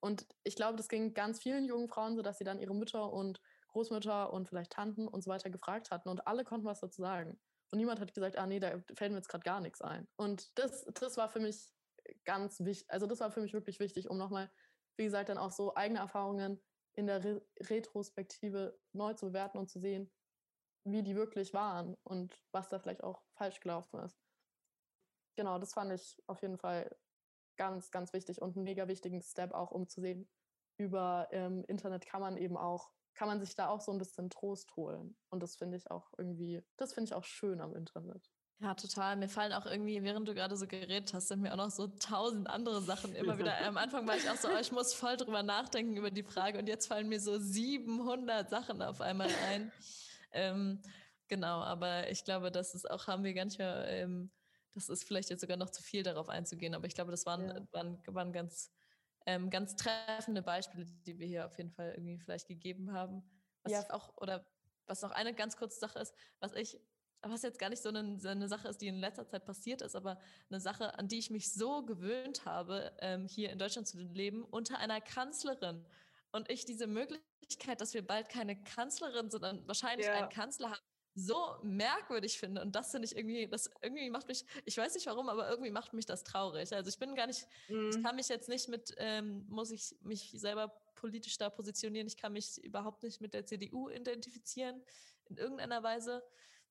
Und 0.00 0.26
ich 0.42 0.56
glaube, 0.56 0.76
das 0.76 0.88
ging 0.88 1.14
ganz 1.14 1.40
vielen 1.40 1.64
jungen 1.64 1.88
Frauen 1.88 2.16
so, 2.16 2.22
dass 2.22 2.38
sie 2.38 2.44
dann 2.44 2.60
ihre 2.60 2.74
Mütter 2.74 3.12
und 3.12 3.40
Großmütter 3.68 4.32
und 4.32 4.48
vielleicht 4.48 4.72
Tanten 4.72 5.08
und 5.08 5.22
so 5.22 5.30
weiter 5.30 5.50
gefragt 5.50 5.90
hatten 5.90 6.08
und 6.08 6.26
alle 6.26 6.44
konnten 6.44 6.66
was 6.66 6.80
dazu 6.80 7.02
sagen. 7.02 7.40
Und 7.70 7.78
niemand 7.78 8.00
hat 8.00 8.14
gesagt, 8.14 8.36
ah 8.36 8.46
nee, 8.46 8.60
da 8.60 8.80
fällt 8.94 9.10
mir 9.10 9.18
jetzt 9.18 9.28
gerade 9.28 9.42
gar 9.42 9.60
nichts 9.60 9.82
ein. 9.82 10.06
Und 10.16 10.56
das, 10.58 10.84
das 10.94 11.16
war 11.16 11.28
für 11.28 11.40
mich 11.40 11.70
ganz 12.24 12.60
wichtig, 12.60 12.88
also 12.90 13.06
das 13.06 13.20
war 13.20 13.30
für 13.30 13.40
mich 13.40 13.52
wirklich 13.52 13.80
wichtig, 13.80 14.08
um 14.10 14.18
nochmal, 14.18 14.50
wie 14.96 15.04
gesagt, 15.04 15.28
dann 15.28 15.38
auch 15.38 15.50
so 15.50 15.74
eigene 15.74 15.98
Erfahrungen 15.98 16.62
in 16.96 17.06
der 17.06 17.22
Re 17.24 17.42
Retrospektive 17.60 18.78
neu 18.92 19.14
zu 19.14 19.26
bewerten 19.26 19.58
und 19.58 19.68
zu 19.68 19.80
sehen, 19.80 20.10
wie 20.84 21.02
die 21.02 21.16
wirklich 21.16 21.54
waren 21.54 21.96
und 22.04 22.42
was 22.52 22.68
da 22.68 22.78
vielleicht 22.78 23.02
auch 23.02 23.24
falsch 23.34 23.60
gelaufen 23.60 24.00
ist. 24.00 24.18
Genau, 25.36 25.58
das 25.58 25.72
fand 25.72 25.92
ich 25.92 26.22
auf 26.26 26.42
jeden 26.42 26.58
Fall 26.58 26.96
ganz, 27.56 27.90
ganz 27.90 28.12
wichtig 28.12 28.40
und 28.40 28.56
einen 28.56 28.64
mega 28.64 28.86
wichtigen 28.88 29.22
Step 29.22 29.52
auch, 29.52 29.70
um 29.70 29.88
zu 29.88 30.00
sehen, 30.00 30.28
über 30.78 31.28
ähm, 31.30 31.64
Internet 31.68 32.06
kann 32.06 32.20
man 32.20 32.36
eben 32.36 32.56
auch, 32.56 32.92
kann 33.14 33.28
man 33.28 33.40
sich 33.40 33.54
da 33.54 33.68
auch 33.68 33.80
so 33.80 33.92
ein 33.92 33.98
bisschen 33.98 34.28
Trost 34.30 34.74
holen. 34.76 35.16
Und 35.30 35.42
das 35.42 35.56
finde 35.56 35.76
ich 35.76 35.90
auch 35.90 36.12
irgendwie, 36.18 36.62
das 36.76 36.92
finde 36.92 37.08
ich 37.08 37.14
auch 37.14 37.24
schön 37.24 37.60
am 37.60 37.74
Internet. 37.74 38.33
Ja, 38.60 38.74
total. 38.74 39.16
Mir 39.16 39.28
fallen 39.28 39.52
auch 39.52 39.66
irgendwie, 39.66 40.02
während 40.02 40.28
du 40.28 40.34
gerade 40.34 40.56
so 40.56 40.66
geredet 40.66 41.12
hast, 41.12 41.28
sind 41.28 41.42
mir 41.42 41.52
auch 41.52 41.56
noch 41.56 41.70
so 41.70 41.88
tausend 41.88 42.48
andere 42.48 42.80
Sachen 42.82 43.14
immer 43.14 43.38
wieder. 43.38 43.58
Am 43.66 43.76
Anfang 43.76 44.06
war 44.06 44.16
ich 44.16 44.28
auch 44.30 44.36
so, 44.36 44.48
oh, 44.48 44.58
ich 44.60 44.72
muss 44.72 44.94
voll 44.94 45.16
drüber 45.16 45.42
nachdenken 45.42 45.96
über 45.96 46.10
die 46.10 46.22
Frage 46.22 46.58
und 46.58 46.68
jetzt 46.68 46.86
fallen 46.86 47.08
mir 47.08 47.20
so 47.20 47.38
700 47.38 48.48
Sachen 48.48 48.80
auf 48.80 49.00
einmal 49.00 49.28
ein. 49.48 49.72
ähm, 50.32 50.80
genau, 51.28 51.62
aber 51.62 52.10
ich 52.10 52.24
glaube, 52.24 52.50
das 52.50 52.74
ist 52.74 52.90
auch, 52.90 53.06
haben 53.06 53.24
wir 53.24 53.34
gar 53.34 53.44
nicht 53.44 53.58
mehr, 53.58 53.86
ähm, 53.88 54.30
das 54.74 54.88
ist 54.88 55.04
vielleicht 55.04 55.30
jetzt 55.30 55.40
sogar 55.40 55.56
noch 55.56 55.70
zu 55.70 55.82
viel 55.82 56.02
darauf 56.02 56.28
einzugehen, 56.28 56.74
aber 56.74 56.86
ich 56.86 56.94
glaube, 56.94 57.10
das 57.10 57.26
waren, 57.26 57.48
ja. 57.48 57.66
waren, 57.72 58.00
waren 58.06 58.32
ganz, 58.32 58.72
ähm, 59.26 59.50
ganz 59.50 59.76
treffende 59.76 60.42
Beispiele, 60.42 60.86
die 61.06 61.18
wir 61.18 61.26
hier 61.26 61.46
auf 61.46 61.56
jeden 61.58 61.70
Fall 61.70 61.92
irgendwie 61.92 62.18
vielleicht 62.18 62.48
gegeben 62.48 62.92
haben. 62.92 63.22
Was 63.62 63.72
ja. 63.72 63.90
auch, 63.90 64.16
oder 64.16 64.46
was 64.86 65.02
noch 65.02 65.12
eine 65.12 65.34
ganz 65.34 65.56
kurze 65.56 65.78
Sache 65.78 65.98
ist, 65.98 66.14
was 66.40 66.52
ich 66.52 66.78
was 67.30 67.42
jetzt 67.42 67.58
gar 67.58 67.70
nicht 67.70 67.82
so 67.82 67.88
eine, 67.88 68.18
so 68.20 68.28
eine, 68.28 68.48
Sache 68.48 68.68
ist, 68.68 68.80
die 68.80 68.88
in 68.88 68.98
letzter 68.98 69.26
Zeit 69.26 69.44
passiert 69.44 69.82
ist, 69.82 69.96
aber 69.96 70.18
eine 70.50 70.60
Sache, 70.60 70.98
an 70.98 71.08
die 71.08 71.18
ich 71.18 71.30
mich 71.30 71.52
so 71.52 71.84
gewöhnt 71.84 72.44
habe, 72.44 72.92
ähm, 73.00 73.26
hier 73.26 73.50
in 73.50 73.58
Deutschland 73.58 73.88
zu 73.88 73.98
leben, 73.98 74.44
unter 74.44 74.78
einer 74.78 75.00
Kanzlerin. 75.00 75.84
Und 76.32 76.50
ich 76.50 76.64
diese 76.64 76.86
Möglichkeit, 76.86 77.80
dass 77.80 77.94
wir 77.94 78.06
bald 78.06 78.28
keine 78.28 78.60
Kanzlerin, 78.62 79.30
sondern 79.30 79.66
wahrscheinlich 79.66 80.06
ja. 80.06 80.14
einen 80.14 80.28
Kanzler 80.28 80.70
haben, 80.70 80.80
so 81.14 81.56
merkwürdig 81.62 82.38
finde. 82.38 82.60
Und 82.60 82.74
das 82.74 82.90
finde 82.90 83.06
ich 83.06 83.16
irgendwie, 83.16 83.46
das 83.46 83.70
irgendwie 83.82 84.10
macht 84.10 84.26
mich, 84.26 84.44
ich 84.64 84.76
weiß 84.76 84.94
nicht 84.94 85.06
warum, 85.06 85.28
aber 85.28 85.48
irgendwie 85.48 85.70
macht 85.70 85.92
mich 85.92 86.06
das 86.06 86.24
traurig. 86.24 86.72
Also 86.74 86.88
ich 86.88 86.98
bin 86.98 87.14
gar 87.14 87.28
nicht, 87.28 87.46
mhm. 87.68 87.90
ich 87.90 88.02
kann 88.02 88.16
mich 88.16 88.28
jetzt 88.28 88.48
nicht 88.48 88.68
mit, 88.68 88.94
ähm, 88.98 89.46
muss 89.48 89.70
ich 89.70 89.94
mich 90.02 90.32
selber 90.34 90.68
politisch 90.96 91.38
da 91.38 91.50
positionieren. 91.50 92.06
Ich 92.06 92.16
kann 92.16 92.32
mich 92.32 92.62
überhaupt 92.64 93.02
nicht 93.02 93.20
mit 93.20 93.34
der 93.34 93.46
CDU 93.46 93.88
identifizieren 93.88 94.82
in 95.26 95.36
irgendeiner 95.36 95.82
Weise. 95.82 96.22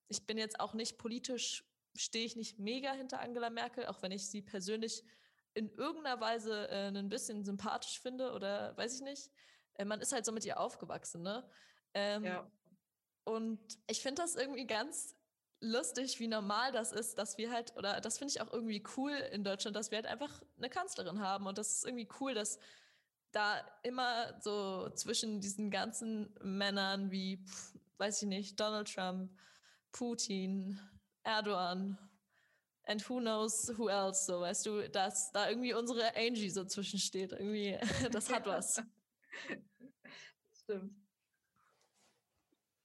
Ich 0.08 0.26
bin 0.26 0.38
jetzt 0.38 0.60
auch 0.60 0.74
nicht 0.74 0.98
politisch, 0.98 1.64
stehe 1.96 2.26
ich 2.26 2.36
nicht 2.36 2.60
mega 2.60 2.92
hinter 2.94 3.20
Angela 3.20 3.50
Merkel, 3.50 3.86
auch 3.88 4.02
wenn 4.02 4.12
ich 4.12 4.30
sie 4.30 4.42
persönlich 4.42 5.04
in 5.54 5.70
irgendeiner 5.76 6.20
Weise 6.20 6.68
äh, 6.70 6.88
ein 6.88 7.10
bisschen 7.10 7.44
sympathisch 7.44 8.00
finde 8.00 8.34
oder 8.34 8.76
weiß 8.78 8.96
ich 8.96 9.02
nicht. 9.02 9.30
Äh, 9.76 9.86
man 9.86 10.02
ist 10.02 10.12
halt 10.12 10.26
so 10.26 10.32
mit 10.32 10.46
ihr 10.46 10.60
aufgewachsen, 10.60 11.22
ne? 11.22 11.48
Ähm, 11.94 12.24
ja. 12.24 12.52
Und 13.24 13.60
ich 13.88 14.02
finde 14.02 14.22
das 14.22 14.36
irgendwie 14.36 14.66
ganz 14.66 15.16
lustig, 15.62 16.20
wie 16.20 16.28
normal 16.28 16.72
das 16.72 16.92
ist, 16.92 17.18
dass 17.18 17.38
wir 17.38 17.52
halt, 17.52 17.76
oder 17.78 18.02
das 18.02 18.18
finde 18.18 18.32
ich 18.32 18.42
auch 18.42 18.52
irgendwie 18.52 18.84
cool 18.98 19.12
in 19.12 19.44
Deutschland, 19.44 19.76
dass 19.76 19.92
wir 19.92 19.98
halt 19.98 20.08
einfach 20.08 20.42
eine 20.58 20.70
Kanzlerin 20.70 21.22
haben. 21.22 21.48
Und 21.48 21.58
das 21.58 21.78
ist 21.78 21.86
irgendwie 21.86 22.10
cool, 22.20 22.34
dass 22.34 22.60
da 23.32 23.66
immer 23.82 24.40
so 24.42 24.90
zwischen 24.90 25.40
diesen 25.40 25.72
ganzen 25.72 26.36
Männern 26.42 27.12
wie, 27.12 27.38
pf, 27.38 27.76
weiß 27.98 28.24
ich 28.24 28.28
nicht, 28.28 28.60
Donald 28.60 28.94
Trump, 28.94 29.32
Putin, 29.94 30.78
Erdogan, 31.24 31.98
and 32.86 33.02
who 33.08 33.20
knows 33.20 33.72
who 33.78 33.88
else, 33.88 34.26
so 34.26 34.42
weißt 34.42 34.66
du, 34.66 34.90
dass 34.90 35.32
da 35.32 35.50
irgendwie 35.50 35.74
unsere 35.74 36.16
Angie 36.18 36.50
so 36.50 36.66
zwischensteht. 36.66 37.32
Irgendwie, 37.32 37.78
das 38.12 38.30
hat 38.30 38.46
was. 38.46 38.82
Stimmt 40.52 41.04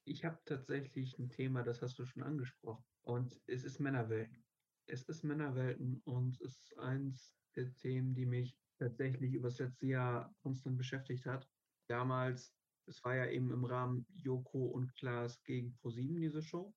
ich 0.09 0.25
habe 0.25 0.39
tatsächlich 0.45 1.19
ein 1.19 1.29
Thema, 1.29 1.63
das 1.63 1.83
hast 1.83 1.99
du 1.99 2.05
schon 2.05 2.23
angesprochen. 2.23 2.85
Und 3.03 3.41
es 3.47 3.65
ist 3.65 3.79
Männerwelten. 3.79 4.45
Es 4.87 5.03
ist 5.03 5.23
Männerwelten 5.23 6.01
und 6.05 6.41
es 6.41 6.57
ist 6.57 6.79
eins 6.79 7.37
der 7.55 7.75
Themen, 7.75 8.15
die 8.15 8.25
mich 8.25 8.57
tatsächlich 8.79 9.35
über 9.35 9.49
das 9.49 9.59
letzte 9.59 9.87
Jahr 9.87 10.35
konstant 10.43 10.79
beschäftigt 10.79 11.27
hat. 11.27 11.47
Damals, 11.89 12.55
es 12.87 13.05
war 13.05 13.17
ja 13.17 13.27
eben 13.27 13.51
im 13.53 13.65
Rahmen 13.65 14.07
Joko 14.15 14.67
und 14.67 14.95
Klaas 14.95 15.43
gegen 15.43 15.75
ProSieben 15.77 16.21
diese 16.21 16.43
Show. 16.43 16.75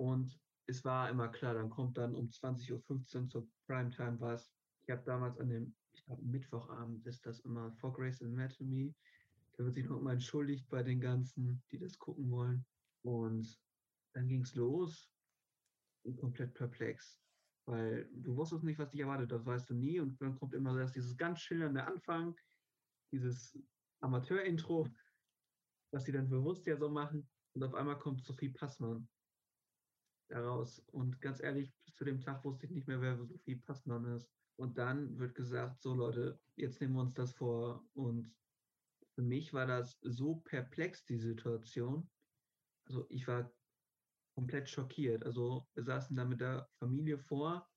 Und 0.00 0.40
es 0.66 0.82
war 0.82 1.10
immer 1.10 1.28
klar, 1.28 1.52
dann 1.52 1.68
kommt 1.68 1.98
dann 1.98 2.14
um 2.14 2.30
20.15 2.30 2.72
Uhr 2.72 3.28
zur 3.28 3.48
Primetime 3.66 4.18
was. 4.18 4.50
Ich 4.82 4.88
habe 4.88 5.02
damals 5.04 5.38
an 5.38 5.50
dem, 5.50 5.74
ich 5.92 6.02
glaube 6.06 6.22
Mittwochabend 6.22 7.06
ist 7.06 7.26
das 7.26 7.40
immer, 7.40 7.70
vor 7.72 7.92
Grace 7.92 8.22
Anatomy, 8.22 8.94
da 9.52 9.64
wird 9.64 9.74
sich 9.74 9.84
noch 9.84 10.00
mal 10.00 10.14
entschuldigt 10.14 10.66
bei 10.70 10.82
den 10.82 11.02
ganzen, 11.02 11.62
die 11.70 11.78
das 11.78 11.98
gucken 11.98 12.30
wollen. 12.30 12.64
Und 13.02 13.60
dann 14.14 14.26
ging 14.26 14.40
es 14.40 14.54
los 14.54 15.10
komplett 16.16 16.54
perplex. 16.54 17.20
Weil 17.66 18.08
du 18.14 18.34
wusstest 18.34 18.64
nicht, 18.64 18.78
was 18.78 18.88
dich 18.88 19.00
erwartet, 19.00 19.30
das 19.30 19.44
weißt 19.44 19.68
du 19.68 19.74
nie. 19.74 20.00
Und 20.00 20.18
dann 20.22 20.34
kommt 20.38 20.54
immer 20.54 20.80
erst 20.80 20.96
dieses 20.96 21.14
ganz 21.14 21.40
schillernde 21.40 21.84
Anfang, 21.84 22.34
dieses 23.12 23.54
Amateur-Intro, 24.00 24.88
was 25.92 26.04
sie 26.04 26.12
dann 26.12 26.30
bewusst 26.30 26.66
ja 26.66 26.78
so 26.78 26.88
machen. 26.88 27.28
Und 27.52 27.62
auf 27.62 27.74
einmal 27.74 27.98
kommt 27.98 28.24
Sophie 28.24 28.48
Passmann 28.48 29.06
daraus. 30.30 30.80
Und 30.92 31.20
ganz 31.20 31.42
ehrlich, 31.42 31.72
bis 31.84 31.94
zu 31.94 32.04
dem 32.04 32.20
Tag 32.20 32.44
wusste 32.44 32.66
ich 32.66 32.72
nicht 32.72 32.88
mehr, 32.88 33.00
wer 33.00 33.16
Sophie 33.16 33.56
Passmann 33.56 34.04
ist. 34.14 34.28
Und 34.56 34.76
dann 34.78 35.18
wird 35.18 35.34
gesagt, 35.34 35.80
so 35.80 35.94
Leute, 35.94 36.38
jetzt 36.56 36.80
nehmen 36.80 36.94
wir 36.94 37.00
uns 37.00 37.14
das 37.14 37.32
vor 37.32 37.84
und 37.94 38.30
für 39.14 39.22
mich 39.22 39.52
war 39.52 39.66
das 39.66 39.98
so 40.02 40.36
perplex, 40.36 41.04
die 41.04 41.18
Situation. 41.18 42.08
Also 42.86 43.06
ich 43.08 43.26
war 43.26 43.50
komplett 44.34 44.68
schockiert. 44.68 45.24
Also 45.24 45.66
wir 45.74 45.82
saßen 45.82 46.16
da 46.16 46.24
mit 46.24 46.40
der 46.40 46.68
Familie 46.78 47.18
vor 47.18 47.68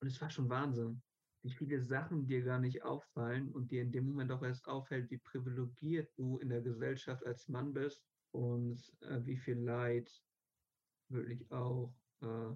und 0.00 0.08
es 0.08 0.20
war 0.20 0.30
schon 0.30 0.48
Wahnsinn, 0.48 1.02
wie 1.42 1.50
viele 1.50 1.80
Sachen 1.80 2.26
dir 2.26 2.42
gar 2.42 2.58
nicht 2.58 2.82
auffallen 2.82 3.50
und 3.52 3.70
dir 3.70 3.82
in 3.82 3.92
dem 3.92 4.06
Moment 4.06 4.32
auch 4.32 4.42
erst 4.42 4.66
auffällt, 4.68 5.10
wie 5.10 5.18
privilegiert 5.18 6.10
du 6.16 6.38
in 6.38 6.48
der 6.48 6.62
Gesellschaft 6.62 7.24
als 7.26 7.48
Mann 7.48 7.72
bist 7.72 8.02
und 8.32 8.80
äh, 9.02 9.24
wie 9.24 9.36
viel 9.36 9.58
Leid 9.58 10.10
wirklich 11.08 11.50
auch 11.50 11.94
äh, 12.20 12.54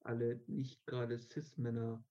alle 0.00 0.42
nicht 0.46 0.84
gerade 0.86 1.18
Cis-Männer 1.18 2.04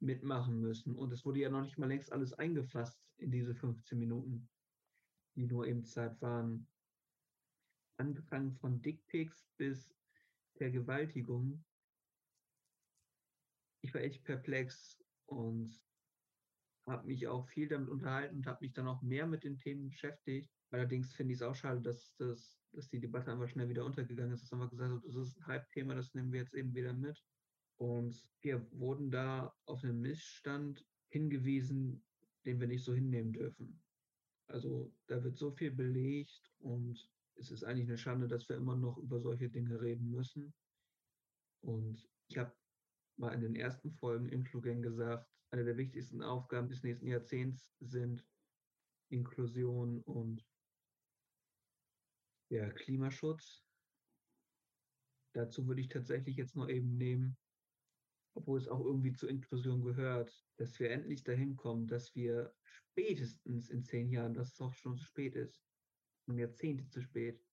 mitmachen 0.00 0.60
müssen. 0.60 0.96
Und 0.96 1.12
es 1.12 1.24
wurde 1.24 1.40
ja 1.40 1.50
noch 1.50 1.62
nicht 1.62 1.78
mal 1.78 1.88
längst 1.88 2.12
alles 2.12 2.32
eingefasst 2.32 3.00
in 3.18 3.30
diese 3.30 3.54
15 3.54 3.98
Minuten, 3.98 4.48
die 5.34 5.46
nur 5.46 5.66
eben 5.66 5.84
Zeit 5.84 6.20
waren. 6.20 6.66
Angefangen 7.96 8.54
von 8.56 8.80
Dickpics 8.80 9.48
bis 9.56 9.92
Vergewaltigung. 10.56 11.64
Ich 13.80 13.92
war 13.94 14.00
echt 14.00 14.24
perplex 14.24 14.98
und 15.26 15.80
habe 16.86 17.06
mich 17.06 17.26
auch 17.28 17.46
viel 17.48 17.68
damit 17.68 17.88
unterhalten 17.88 18.36
und 18.36 18.46
habe 18.46 18.64
mich 18.64 18.72
dann 18.72 18.88
auch 18.88 19.02
mehr 19.02 19.26
mit 19.26 19.44
den 19.44 19.58
Themen 19.58 19.88
beschäftigt. 19.88 20.50
Allerdings 20.70 21.12
finde 21.14 21.32
ich 21.32 21.40
es 21.40 21.42
auch 21.42 21.54
schade, 21.54 21.80
dass, 21.80 22.14
dass, 22.16 22.60
dass 22.72 22.88
die 22.88 23.00
Debatte 23.00 23.32
einfach 23.32 23.48
schnell 23.48 23.68
wieder 23.68 23.84
untergegangen 23.84 24.32
ist, 24.32 24.42
dass 24.42 24.52
einfach 24.52 24.70
gesagt 24.70 24.92
hat, 24.92 25.04
das 25.04 25.16
ist 25.16 25.38
ein 25.38 25.46
Hype-Thema, 25.46 25.94
das 25.94 26.12
nehmen 26.14 26.32
wir 26.32 26.40
jetzt 26.40 26.54
eben 26.54 26.74
wieder 26.74 26.92
mit. 26.92 27.22
Und 27.76 28.22
wir 28.42 28.66
wurden 28.72 29.10
da 29.10 29.54
auf 29.66 29.82
einen 29.82 30.00
Missstand 30.00 30.84
hingewiesen, 31.08 32.04
den 32.44 32.60
wir 32.60 32.66
nicht 32.66 32.84
so 32.84 32.92
hinnehmen 32.92 33.32
dürfen. 33.32 33.82
Also 34.48 34.92
da 35.06 35.22
wird 35.22 35.38
so 35.38 35.50
viel 35.52 35.70
belegt 35.70 36.52
und 36.58 37.08
es 37.36 37.50
ist 37.50 37.64
eigentlich 37.64 37.88
eine 37.88 37.98
Schande, 37.98 38.28
dass 38.28 38.48
wir 38.48 38.56
immer 38.56 38.76
noch 38.76 38.98
über 38.98 39.20
solche 39.20 39.48
Dinge 39.48 39.80
reden 39.80 40.10
müssen. 40.10 40.52
Und 41.60 42.08
ich 42.28 42.38
habe 42.38 42.52
mal 43.16 43.32
in 43.32 43.40
den 43.40 43.54
ersten 43.54 43.92
Folgen 43.92 44.28
Influgen 44.28 44.82
gesagt, 44.82 45.28
eine 45.50 45.64
der 45.64 45.76
wichtigsten 45.76 46.22
Aufgaben 46.22 46.68
des 46.68 46.82
nächsten 46.82 47.06
Jahrzehnts 47.06 47.74
sind 47.80 48.24
Inklusion 49.10 50.02
und 50.02 50.44
ja, 52.50 52.70
Klimaschutz. 52.70 53.64
Dazu 55.34 55.66
würde 55.66 55.80
ich 55.80 55.88
tatsächlich 55.88 56.36
jetzt 56.36 56.56
noch 56.56 56.68
eben 56.68 56.96
nehmen, 56.96 57.36
obwohl 58.34 58.58
es 58.58 58.68
auch 58.68 58.84
irgendwie 58.84 59.12
zur 59.12 59.28
Inklusion 59.28 59.82
gehört, 59.82 60.46
dass 60.56 60.78
wir 60.80 60.90
endlich 60.90 61.22
dahin 61.22 61.56
kommen, 61.56 61.86
dass 61.86 62.14
wir 62.14 62.54
spätestens 62.62 63.68
in 63.68 63.84
zehn 63.84 64.10
Jahren, 64.10 64.34
dass 64.34 64.52
es 64.52 64.60
auch 64.60 64.72
schon 64.74 64.96
zu 64.96 65.04
spät 65.04 65.36
ist, 65.36 65.62
um 66.26 66.38
Jahrzehnte 66.38 66.88
zu 66.88 67.00
spät, 67.00 67.44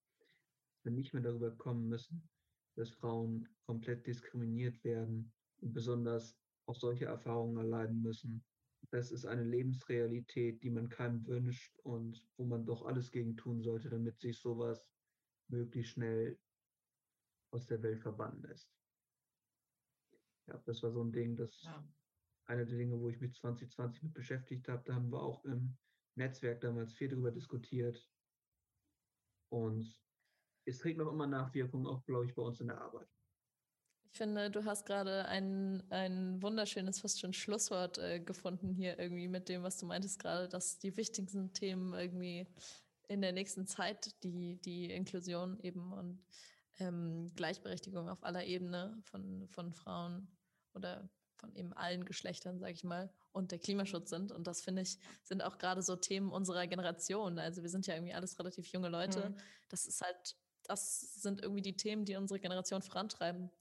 wir 0.83 0.91
nicht 0.91 1.13
mehr 1.13 1.23
darüber 1.23 1.55
kommen 1.55 1.87
müssen, 1.87 2.29
dass 2.75 2.91
Frauen 2.91 3.47
komplett 3.65 4.05
diskriminiert 4.05 4.83
werden 4.83 5.33
und 5.61 5.73
besonders 5.73 6.37
auch 6.67 6.75
solche 6.75 7.05
Erfahrungen 7.05 7.57
erleiden 7.57 8.01
müssen. 8.01 8.45
Das 8.91 9.11
ist 9.11 9.25
eine 9.25 9.43
Lebensrealität, 9.43 10.63
die 10.63 10.69
man 10.69 10.89
keinem 10.89 11.25
wünscht 11.25 11.77
und 11.83 12.25
wo 12.37 12.45
man 12.45 12.65
doch 12.65 12.85
alles 12.85 13.11
gegen 13.11 13.35
tun 13.35 13.61
sollte, 13.61 13.89
damit 13.89 14.19
sich 14.19 14.39
sowas 14.39 14.91
möglichst 15.47 15.93
schnell 15.93 16.39
aus 17.51 17.65
der 17.67 17.81
Welt 17.81 18.01
verbannen 18.01 18.41
lässt. 18.43 18.69
Ja, 20.47 20.61
das 20.65 20.83
war 20.83 20.91
so 20.91 21.03
ein 21.03 21.11
Ding, 21.11 21.35
das 21.35 21.61
ja. 21.63 21.87
eine 22.45 22.65
der 22.65 22.77
Dinge, 22.77 22.99
wo 22.99 23.09
ich 23.09 23.19
mich 23.19 23.33
2020 23.33 24.03
mit 24.03 24.13
beschäftigt 24.13 24.67
habe. 24.67 24.83
Da 24.85 24.95
haben 24.95 25.11
wir 25.11 25.21
auch 25.21 25.43
im 25.45 25.77
Netzwerk 26.15 26.61
damals 26.61 26.93
viel 26.93 27.09
darüber 27.09 27.31
diskutiert. 27.31 28.07
Und 29.49 29.99
es 30.65 30.79
trägt 30.79 30.97
noch 30.97 31.11
immer 31.11 31.27
Nachwirkungen, 31.27 31.87
auch, 31.87 32.03
glaube 32.05 32.25
ich, 32.25 32.35
bei 32.35 32.41
uns 32.41 32.59
in 32.59 32.67
der 32.67 32.81
Arbeit. 32.81 33.14
Ich 34.15 34.19
finde, 34.19 34.49
du 34.49 34.63
hast 34.63 34.85
gerade 34.85 35.25
ein, 35.25 35.83
ein 35.89 36.41
wunderschönes, 36.41 37.01
fast 37.01 37.19
schon 37.19 37.33
Schlusswort 37.33 37.97
äh, 37.97 38.21
gefunden 38.21 38.73
hier 38.73 38.97
irgendwie 38.97 39.27
mit 39.27 39.49
dem, 39.49 39.61
was 39.61 39.77
du 39.77 39.85
meintest 39.85 40.19
gerade, 40.19 40.47
dass 40.47 40.79
die 40.79 40.95
wichtigsten 40.95 41.51
Themen 41.51 41.93
irgendwie 41.93 42.47
in 43.09 43.19
der 43.19 43.33
nächsten 43.33 43.67
Zeit 43.67 44.15
die, 44.23 44.55
die 44.61 44.89
Inklusion 44.89 45.59
eben 45.59 45.91
und 45.91 46.23
ähm, 46.79 47.29
Gleichberechtigung 47.35 48.07
auf 48.07 48.23
aller 48.23 48.45
Ebene 48.45 48.97
von, 49.03 49.49
von 49.49 49.73
Frauen 49.73 50.29
oder 50.73 51.09
von 51.35 51.53
eben 51.53 51.73
allen 51.73 52.05
Geschlechtern, 52.05 52.57
sage 52.57 52.71
ich 52.71 52.85
mal, 52.85 53.11
und 53.33 53.51
der 53.51 53.59
Klimaschutz 53.59 54.11
sind. 54.11 54.31
Und 54.31 54.47
das 54.47 54.61
finde 54.61 54.83
ich, 54.83 54.97
sind 55.23 55.43
auch 55.43 55.57
gerade 55.57 55.81
so 55.81 55.97
Themen 55.97 56.31
unserer 56.31 56.67
Generation. 56.67 57.37
Also 57.37 57.63
wir 57.63 57.69
sind 57.69 57.85
ja 57.85 57.95
irgendwie 57.95 58.13
alles 58.13 58.39
relativ 58.39 58.67
junge 58.67 58.87
Leute. 58.87 59.31
Mhm. 59.31 59.35
Das 59.67 59.85
ist 59.85 59.99
halt, 59.99 60.37
das 60.63 61.21
sind 61.21 61.41
irgendwie 61.41 61.61
die 61.61 61.75
Themen, 61.75 62.05
die 62.05 62.15
unsere 62.15 62.39
Generation 62.39 62.81
vorantreiben. 62.81 63.51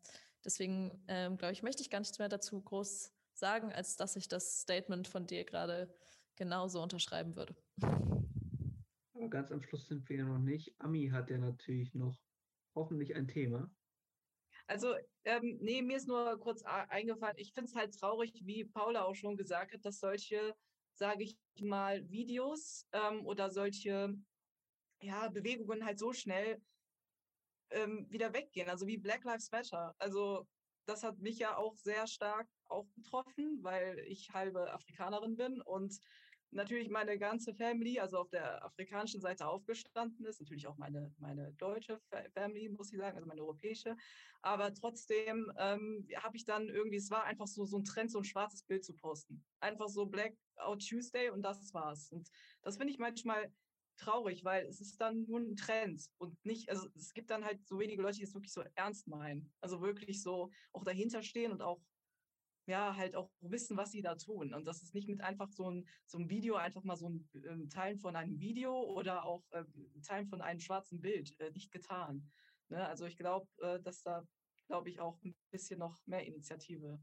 Deswegen, 0.45 1.03
ähm, 1.09 1.37
glaube 1.39 1.53
ich, 1.53 1.63
möchte 1.63 1.83
ich 1.83 1.91
gar 1.91 2.01
nichts 2.01 2.19
mehr 2.19 2.29
dazu 2.29 2.61
groß 2.61 3.13
sagen, 3.33 3.73
als 3.73 3.97
dass 3.97 4.17
ich 4.17 4.29
das 4.29 4.61
Statement 4.61 5.09
von 5.09 5.27
dir 5.27 5.45
gerade 5.45 5.95
genauso 6.37 6.83
unterschreiben 6.83 7.37
würde. 7.37 7.57
Aber 9.15 9.29
ganz 9.29 9.51
am 9.51 9.63
Schluss 9.63 9.87
sind 9.89 10.09
wir 10.09 10.19
ja 10.19 10.25
noch 10.25 10.39
nicht. 10.39 10.75
Ami 10.79 11.09
hat 11.09 11.31
ja 11.31 11.39
natürlich 11.39 11.95
noch 11.95 12.19
hoffentlich 12.75 13.15
ein 13.15 13.29
Thema. 13.29 13.71
Also, 14.67 14.95
ähm, 15.25 15.59
nee, 15.61 15.83
mir 15.83 15.97
ist 15.97 16.09
nur 16.09 16.39
kurz 16.41 16.63
eingefallen, 16.63 17.37
ich 17.37 17.53
finde 17.53 17.69
es 17.71 17.77
halt 17.77 17.99
traurig, 17.99 18.33
wie 18.45 18.65
Paula 18.65 19.05
auch 19.05 19.15
schon 19.15 19.37
gesagt 19.37 19.75
hat, 19.75 19.85
dass 19.85 20.01
solche, 20.01 20.55
sage 20.95 21.25
ich 21.25 21.37
mal, 21.61 22.09
Videos 22.09 22.87
ähm, 22.93 23.27
oder 23.27 23.51
solche 23.51 24.15
ja, 25.03 25.29
Bewegungen 25.29 25.85
halt 25.85 25.99
so 25.99 26.13
schnell 26.13 26.63
ähm, 27.71 28.07
wieder 28.11 28.33
weggehen, 28.33 28.69
also 28.69 28.87
wie 28.87 28.99
Black 28.99 29.25
Lives 29.25 29.51
Matter. 29.51 29.95
Also 29.99 30.47
das 30.87 31.03
hat 31.03 31.19
mich 31.19 31.39
ja 31.39 31.57
auch 31.57 31.77
sehr 31.77 32.07
stark 32.07 32.47
auch 32.69 32.87
betroffen, 32.95 33.59
weil 33.63 33.99
ich 34.01 34.31
halbe 34.33 34.73
Afrikanerin 34.73 35.37
bin 35.37 35.61
und 35.63 35.99
natürlich 36.55 36.89
meine 36.89 37.19
ganze 37.19 37.53
Family, 37.55 37.99
also 37.99 38.19
auf 38.19 38.31
der 38.31 38.65
afrikanischen 38.65 39.21
Seite 39.21 39.47
aufgestanden 39.47 40.25
ist, 40.25 40.41
natürlich 40.41 40.67
auch 40.67 40.77
meine, 40.77 41.13
meine 41.19 41.53
deutsche 41.55 42.01
Family, 42.33 42.69
muss 42.69 42.93
ich 42.93 42.99
sagen, 42.99 43.17
also 43.17 43.27
meine 43.27 43.43
europäische. 43.43 43.97
Aber 44.41 44.73
trotzdem 44.73 45.53
ähm, 45.59 46.07
habe 46.17 46.37
ich 46.37 46.45
dann 46.45 46.69
irgendwie, 46.69 46.97
es 46.97 47.11
war 47.11 47.25
einfach 47.25 47.47
so, 47.47 47.65
so 47.65 47.79
ein 47.79 47.85
Trend, 47.85 48.11
so 48.11 48.19
ein 48.19 48.25
schwarzes 48.25 48.63
Bild 48.63 48.85
zu 48.85 48.95
posten. 48.95 49.45
Einfach 49.61 49.89
so 49.89 50.07
Black 50.07 50.35
Out 50.57 50.87
Tuesday 50.87 51.31
und 51.31 51.43
das 51.43 51.75
war's. 51.75 52.13
Und 52.13 52.31
das 52.63 52.77
finde 52.77 52.93
ich 52.93 52.99
manchmal 52.99 53.53
traurig, 53.97 54.45
weil 54.45 54.67
es 54.67 54.81
ist 54.81 55.01
dann 55.01 55.25
nur 55.27 55.41
ein 55.41 55.57
Trend 55.57 56.11
und 56.19 56.43
nicht, 56.45 56.69
also 56.69 56.89
es 56.95 57.13
gibt 57.15 57.31
dann 57.31 57.45
halt 57.45 57.67
so 57.67 57.79
wenige 57.79 58.03
Leute, 58.03 58.19
die 58.19 58.25
es 58.25 58.35
wirklich 58.35 58.53
so 58.53 58.63
ernst 58.75 59.07
meinen. 59.07 59.53
Also 59.61 59.81
wirklich 59.81 60.23
so 60.23 60.51
auch 60.73 60.85
dahinter 60.85 61.23
stehen 61.23 61.53
und 61.53 61.63
auch 61.63 61.81
ja, 62.67 62.97
halt 62.97 63.15
auch 63.15 63.31
wissen, 63.41 63.77
was 63.77 63.91
sie 63.91 64.01
da 64.01 64.15
tun. 64.15 64.55
Und 64.55 64.65
das 64.65 64.83
ist 64.83 64.95
nicht 64.95 65.09
mit 65.09 65.21
einfach 65.21 65.51
so 65.51 65.71
ein, 65.71 65.87
so 66.07 66.19
ein 66.19 66.31
Video, 66.31 66.55
einfach 66.57 66.83
mal 66.83 66.97
so 66.97 67.11
ein 67.11 67.29
äh, 67.35 67.69
Teilen 67.69 67.99
von 67.99 68.17
einem 68.17 68.39
Video 68.41 68.75
oder 68.75 69.25
auch 69.25 69.45
äh, 69.51 69.65
Teilen 70.03 70.27
von 70.27 70.41
einem 70.41 70.61
schwarzen 70.61 71.01
Bild 71.01 71.39
äh, 71.41 71.51
nicht 71.51 71.71
getan. 71.71 72.31
Ne? 72.69 72.87
Also 72.87 73.05
ich 73.05 73.17
glaube, 73.17 73.47
äh, 73.59 73.81
dass 73.81 74.03
da, 74.03 74.27
glaube 74.67 74.89
ich, 74.89 74.99
auch 74.99 75.21
ein 75.23 75.37
bisschen 75.51 75.79
noch 75.79 75.99
mehr 76.07 76.25
Initiative 76.25 76.99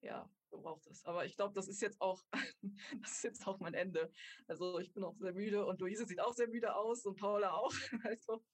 ja, 0.00 0.30
gebraucht 0.50 0.86
ist. 0.86 1.06
Aber 1.06 1.24
ich 1.24 1.36
glaube, 1.36 1.54
das 1.54 1.68
ist 1.68 1.80
jetzt 1.80 2.00
auch, 2.00 2.24
das 3.02 3.12
ist 3.12 3.24
jetzt 3.24 3.46
auch 3.46 3.58
mein 3.60 3.74
Ende. 3.74 4.12
Also 4.46 4.78
ich 4.78 4.92
bin 4.92 5.04
auch 5.04 5.16
sehr 5.16 5.32
müde 5.32 5.64
und 5.66 5.80
Luise 5.80 6.06
sieht 6.06 6.20
auch 6.20 6.32
sehr 6.32 6.48
müde 6.48 6.74
aus 6.74 7.04
und 7.04 7.16
Paula 7.16 7.52
auch. 7.52 7.72
Also 8.04 8.44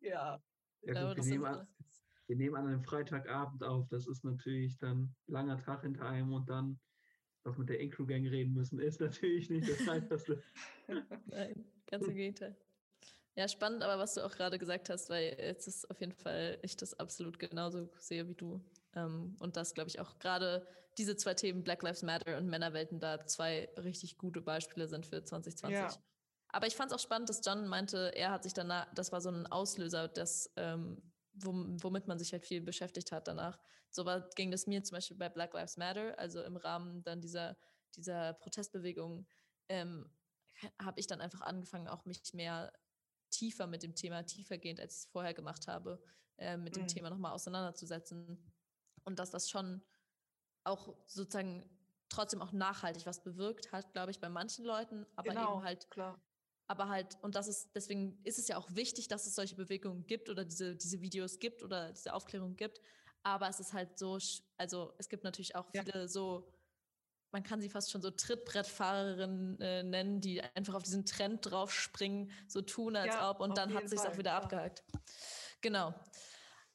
ja. 0.00 0.42
Ja, 0.82 1.08
gut, 1.08 1.16
wir, 1.16 1.24
nehmen 1.24 1.44
an, 1.44 1.68
wir 2.26 2.36
nehmen 2.36 2.56
an 2.56 2.66
einem 2.68 2.82
Freitagabend 2.84 3.64
auf. 3.64 3.88
Das 3.88 4.06
ist 4.06 4.24
natürlich 4.24 4.78
dann 4.78 5.14
langer 5.26 5.58
Tag 5.58 5.82
hinter 5.82 6.06
einem 6.06 6.32
und 6.32 6.48
dann 6.48 6.78
noch 7.44 7.56
mit 7.56 7.68
der 7.68 7.80
Increw-Gang 7.80 8.26
reden 8.26 8.52
müssen, 8.52 8.78
ist 8.78 9.00
natürlich 9.00 9.50
nicht 9.50 9.68
das 9.68 9.88
Einfachste. 9.88 10.42
Nein, 11.26 11.64
ganz 11.86 12.06
im 12.06 12.14
Gegenteil. 12.14 12.56
Ja, 13.34 13.48
spannend, 13.48 13.82
aber 13.82 14.00
was 14.00 14.14
du 14.14 14.24
auch 14.24 14.32
gerade 14.32 14.58
gesagt 14.58 14.90
hast, 14.90 15.08
weil 15.10 15.36
jetzt 15.38 15.66
ist 15.66 15.90
auf 15.90 16.00
jeden 16.00 16.12
Fall 16.12 16.58
ich 16.62 16.76
das 16.76 16.98
absolut 16.98 17.38
genauso 17.38 17.88
sehe 17.96 18.28
wie 18.28 18.34
du. 18.34 18.60
Ähm, 18.94 19.36
und 19.38 19.56
das, 19.56 19.74
glaube 19.74 19.88
ich, 19.88 20.00
auch 20.00 20.18
gerade 20.18 20.66
diese 20.96 21.16
zwei 21.16 21.34
Themen, 21.34 21.62
Black 21.62 21.82
Lives 21.82 22.02
Matter 22.02 22.36
und 22.36 22.46
Männerwelten, 22.46 22.98
da 22.98 23.24
zwei 23.26 23.68
richtig 23.76 24.18
gute 24.18 24.40
Beispiele 24.40 24.88
sind 24.88 25.06
für 25.06 25.24
2020. 25.24 25.78
Ja. 25.78 25.88
Aber 26.48 26.66
ich 26.66 26.76
fand 26.76 26.90
es 26.90 26.96
auch 26.96 27.02
spannend, 27.02 27.28
dass 27.28 27.44
John 27.44 27.68
meinte, 27.68 28.12
er 28.14 28.30
hat 28.30 28.42
sich 28.42 28.54
danach, 28.54 28.92
das 28.94 29.12
war 29.12 29.20
so 29.20 29.30
ein 29.30 29.46
Auslöser, 29.46 30.08
das, 30.08 30.50
ähm, 30.56 31.00
womit 31.34 32.08
man 32.08 32.18
sich 32.18 32.32
halt 32.32 32.44
viel 32.44 32.60
beschäftigt 32.60 33.12
hat 33.12 33.28
danach. 33.28 33.58
So 33.90 34.04
war, 34.04 34.28
ging 34.34 34.50
das 34.50 34.66
mir 34.66 34.82
zum 34.82 34.96
Beispiel 34.96 35.16
bei 35.16 35.28
Black 35.28 35.54
Lives 35.54 35.76
Matter, 35.76 36.18
also 36.18 36.42
im 36.42 36.56
Rahmen 36.56 37.02
dann 37.04 37.20
dieser, 37.20 37.56
dieser 37.96 38.32
Protestbewegung, 38.34 39.26
ähm, 39.68 40.10
habe 40.82 40.98
ich 40.98 41.06
dann 41.06 41.20
einfach 41.20 41.42
angefangen, 41.42 41.86
auch 41.86 42.04
mich 42.04 42.20
mehr 42.32 42.72
tiefer 43.30 43.66
mit 43.66 43.82
dem 43.82 43.94
Thema, 43.94 44.24
tiefergehend, 44.24 44.80
als 44.80 44.94
ich 44.94 45.00
es 45.04 45.10
vorher 45.10 45.34
gemacht 45.34 45.68
habe, 45.68 46.02
äh, 46.38 46.56
mit 46.56 46.76
dem 46.76 46.84
mhm. 46.84 46.88
Thema 46.88 47.10
nochmal 47.10 47.32
auseinanderzusetzen. 47.32 48.52
Und 49.04 49.18
dass 49.18 49.30
das 49.30 49.48
schon 49.48 49.82
auch 50.64 50.94
sozusagen 51.06 51.68
trotzdem 52.08 52.42
auch 52.42 52.52
nachhaltig 52.52 53.06
was 53.06 53.22
bewirkt 53.22 53.72
hat, 53.72 53.92
glaube 53.92 54.10
ich, 54.10 54.20
bei 54.20 54.28
manchen 54.28 54.64
Leuten, 54.64 55.06
aber 55.16 55.30
genau, 55.30 55.56
eben 55.56 55.64
halt 55.64 55.90
klar. 55.90 56.20
Aber 56.66 56.88
halt, 56.88 57.16
und 57.22 57.34
das 57.34 57.48
ist, 57.48 57.70
deswegen 57.74 58.18
ist 58.24 58.38
es 58.38 58.48
ja 58.48 58.58
auch 58.58 58.68
wichtig, 58.74 59.08
dass 59.08 59.26
es 59.26 59.34
solche 59.34 59.56
Bewegungen 59.56 60.06
gibt 60.06 60.28
oder 60.28 60.44
diese, 60.44 60.76
diese 60.76 61.00
Videos 61.00 61.38
gibt 61.38 61.62
oder 61.62 61.92
diese 61.92 62.12
Aufklärung 62.12 62.56
gibt. 62.56 62.80
Aber 63.22 63.48
es 63.48 63.58
ist 63.58 63.72
halt 63.72 63.98
so, 63.98 64.18
also 64.58 64.92
es 64.98 65.08
gibt 65.08 65.24
natürlich 65.24 65.56
auch 65.56 65.66
viele 65.70 66.00
ja. 66.00 66.08
so, 66.08 66.46
man 67.30 67.42
kann 67.42 67.60
sie 67.60 67.70
fast 67.70 67.90
schon 67.90 68.02
so 68.02 68.10
Trittbrettfahrerinnen 68.10 69.60
äh, 69.60 69.82
nennen, 69.82 70.20
die 70.20 70.42
einfach 70.42 70.74
auf 70.74 70.82
diesen 70.82 71.06
Trend 71.06 71.50
draufspringen, 71.50 72.30
so 72.46 72.60
tun, 72.60 72.96
als 72.96 73.14
ja, 73.14 73.30
ob, 73.30 73.40
und 73.40 73.56
dann 73.56 73.72
hat 73.72 73.88
sich 73.88 74.00
auch 74.00 74.16
wieder 74.18 74.32
ja. 74.32 74.38
abgehakt. 74.38 74.84
Genau. 75.62 75.94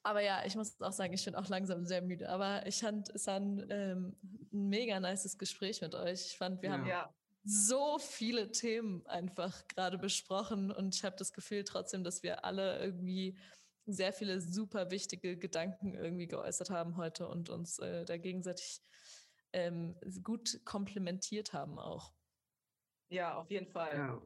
Aber 0.04 0.20
ja, 0.20 0.44
ich 0.44 0.54
muss 0.54 0.80
auch 0.82 0.92
sagen, 0.92 1.14
ich 1.14 1.24
bin 1.24 1.34
auch 1.34 1.48
langsam 1.48 1.86
sehr 1.86 2.02
müde. 2.02 2.28
Aber 2.28 2.66
ich 2.66 2.78
fand, 2.78 3.08
es 3.14 3.26
war 3.26 3.36
ein, 3.36 3.66
ähm, 3.70 4.16
ein 4.52 4.68
mega 4.68 5.00
nices 5.00 5.38
Gespräch 5.38 5.80
mit 5.80 5.94
euch. 5.94 6.26
Ich 6.26 6.36
fand, 6.36 6.60
wir 6.60 6.68
ja. 6.68 6.76
haben 6.76 6.86
ja. 6.86 7.14
so 7.42 7.98
viele 7.98 8.52
Themen 8.52 9.04
einfach 9.06 9.66
gerade 9.66 9.96
besprochen 9.96 10.70
und 10.70 10.94
ich 10.94 11.04
habe 11.04 11.16
das 11.18 11.32
Gefühl 11.32 11.64
trotzdem, 11.64 12.04
dass 12.04 12.22
wir 12.22 12.44
alle 12.44 12.78
irgendwie 12.80 13.38
sehr 13.86 14.12
viele 14.12 14.42
super 14.42 14.90
wichtige 14.90 15.38
Gedanken 15.38 15.94
irgendwie 15.94 16.26
geäußert 16.26 16.68
haben 16.68 16.98
heute 16.98 17.26
und 17.26 17.48
uns 17.48 17.78
äh, 17.78 18.04
da 18.04 18.18
gegenseitig 18.18 18.82
ähm, 19.54 19.96
gut 20.22 20.60
komplementiert 20.66 21.54
haben 21.54 21.78
auch. 21.78 22.12
Ja, 23.08 23.36
auf 23.36 23.50
jeden 23.50 23.68
Fall. 23.68 23.96
Ja. 23.96 24.22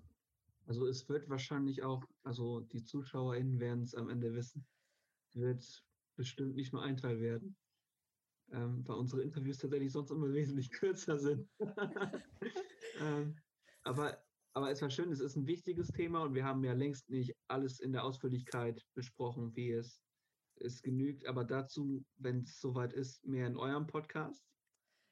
Also 0.66 0.86
es 0.86 1.08
wird 1.08 1.28
wahrscheinlich 1.28 1.82
auch, 1.82 2.02
also 2.24 2.60
die 2.60 2.82
ZuschauerInnen 2.82 3.60
werden 3.60 3.84
es 3.84 3.94
am 3.94 4.10
Ende 4.10 4.34
wissen 4.34 4.66
wird 5.34 5.84
bestimmt 6.16 6.56
nicht 6.56 6.72
nur 6.72 6.82
ein 6.82 6.96
Teil 6.96 7.20
werden, 7.20 7.56
ähm, 8.52 8.86
weil 8.86 8.96
unsere 8.96 9.22
Interviews 9.22 9.58
tatsächlich 9.58 9.92
sonst 9.92 10.10
immer 10.10 10.32
wesentlich 10.32 10.70
kürzer 10.70 11.18
sind. 11.18 11.48
ähm, 13.00 13.36
aber, 13.82 14.22
aber 14.52 14.70
es 14.70 14.82
war 14.82 14.90
schön, 14.90 15.12
es 15.12 15.20
ist 15.20 15.36
ein 15.36 15.46
wichtiges 15.46 15.88
Thema 15.88 16.22
und 16.22 16.34
wir 16.34 16.44
haben 16.44 16.64
ja 16.64 16.72
längst 16.72 17.08
nicht 17.08 17.34
alles 17.48 17.80
in 17.80 17.92
der 17.92 18.04
Ausführlichkeit 18.04 18.84
besprochen, 18.94 19.54
wie 19.54 19.72
es, 19.72 20.02
es 20.56 20.82
genügt. 20.82 21.26
Aber 21.26 21.44
dazu, 21.44 22.04
wenn 22.16 22.42
es 22.42 22.60
soweit 22.60 22.92
ist, 22.92 23.24
mehr 23.24 23.46
in 23.46 23.56
eurem 23.56 23.86
Podcast. 23.86 24.44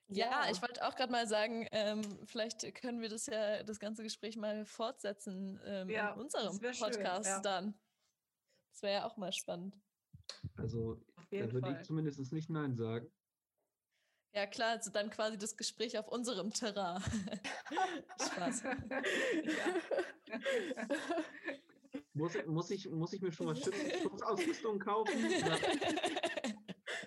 Ja, 0.08 0.48
ich 0.50 0.62
wollte 0.62 0.86
auch 0.86 0.94
gerade 0.94 1.10
mal 1.10 1.26
sagen, 1.26 1.66
ähm, 1.72 2.02
vielleicht 2.26 2.74
können 2.76 3.00
wir 3.00 3.08
das 3.08 3.26
ja, 3.26 3.64
das 3.64 3.80
ganze 3.80 4.04
Gespräch 4.04 4.36
mal 4.36 4.64
fortsetzen 4.64 5.60
ähm, 5.64 5.90
ja, 5.90 6.12
in 6.12 6.20
unserem 6.20 6.58
Podcast 6.60 6.94
schön, 6.94 7.04
ja. 7.04 7.40
dann. 7.40 7.74
Das 8.70 8.82
wäre 8.82 8.94
ja 8.94 9.06
auch 9.06 9.16
mal 9.16 9.32
spannend. 9.32 9.74
Also 10.56 11.00
da 11.30 11.52
würde 11.52 11.76
ich 11.78 11.86
zumindest 11.86 12.32
nicht 12.32 12.50
Nein 12.50 12.76
sagen. 12.76 13.08
Ja, 14.34 14.46
klar, 14.46 14.72
also 14.72 14.90
dann 14.90 15.08
quasi 15.08 15.38
das 15.38 15.56
Gespräch 15.56 15.96
auf 15.98 16.08
unserem 16.08 16.52
Terrain. 16.52 17.02
Spaß. 18.20 18.64
muss, 22.12 22.34
muss, 22.46 22.70
ich, 22.70 22.90
muss 22.90 23.12
ich 23.14 23.22
mir 23.22 23.32
schon 23.32 23.46
mal 23.46 23.56
Schutzausrüstung 23.56 24.78
kaufen? 24.78 25.14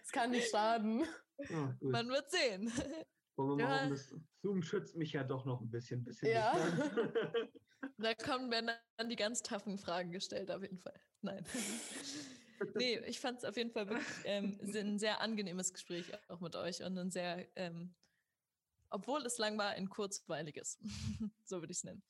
Es 0.03 0.11
kann 0.11 0.31
nicht 0.31 0.49
schaden. 0.49 1.05
Ah, 1.53 1.75
Man 1.81 2.09
wird 2.09 2.31
sehen. 2.31 2.71
Wollen 3.35 3.59
wir 3.59 3.67
mal 3.67 3.83
ja. 3.83 3.89
das 3.89 4.15
Zoom 4.41 4.63
schützt 4.63 4.95
mich 4.95 5.13
ja 5.13 5.23
doch 5.23 5.45
noch 5.45 5.61
ein 5.61 5.69
bisschen. 5.69 6.03
bisschen 6.03 6.29
ja. 6.29 6.57
da 7.97 8.15
kommen 8.15 8.49
werden 8.49 8.71
dann 8.97 9.09
die 9.09 9.15
ganz 9.15 9.43
taffen 9.43 9.77
Fragen 9.77 10.11
gestellt, 10.11 10.49
auf 10.49 10.63
jeden 10.63 10.79
Fall. 10.79 10.99
Nein 11.21 11.45
nee, 12.75 12.99
ich 13.07 13.19
fand 13.19 13.39
es 13.39 13.45
auf 13.45 13.57
jeden 13.57 13.71
Fall 13.71 13.89
wirklich 13.89 14.07
ähm, 14.25 14.59
ein 14.75 14.99
sehr 14.99 15.21
angenehmes 15.21 15.73
Gespräch 15.73 16.05
auch 16.29 16.39
mit 16.39 16.55
euch 16.55 16.83
und 16.83 16.97
ein 16.97 17.11
sehr, 17.11 17.45
ähm, 17.55 17.93
obwohl 18.89 19.25
es 19.25 19.37
lang 19.37 19.57
war, 19.57 19.69
ein 19.69 19.89
kurzweiliges. 19.89 20.79
so 21.45 21.61
würde 21.61 21.71
ich 21.71 21.77
es 21.77 21.83
nennen. 21.83 22.03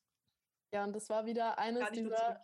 Ja, 0.71 0.83
und 0.83 0.95
das 0.95 1.09
war 1.09 1.25
wieder 1.25 1.57
eines 1.57 1.83
Kann 1.83 1.93
dieser, 1.93 2.41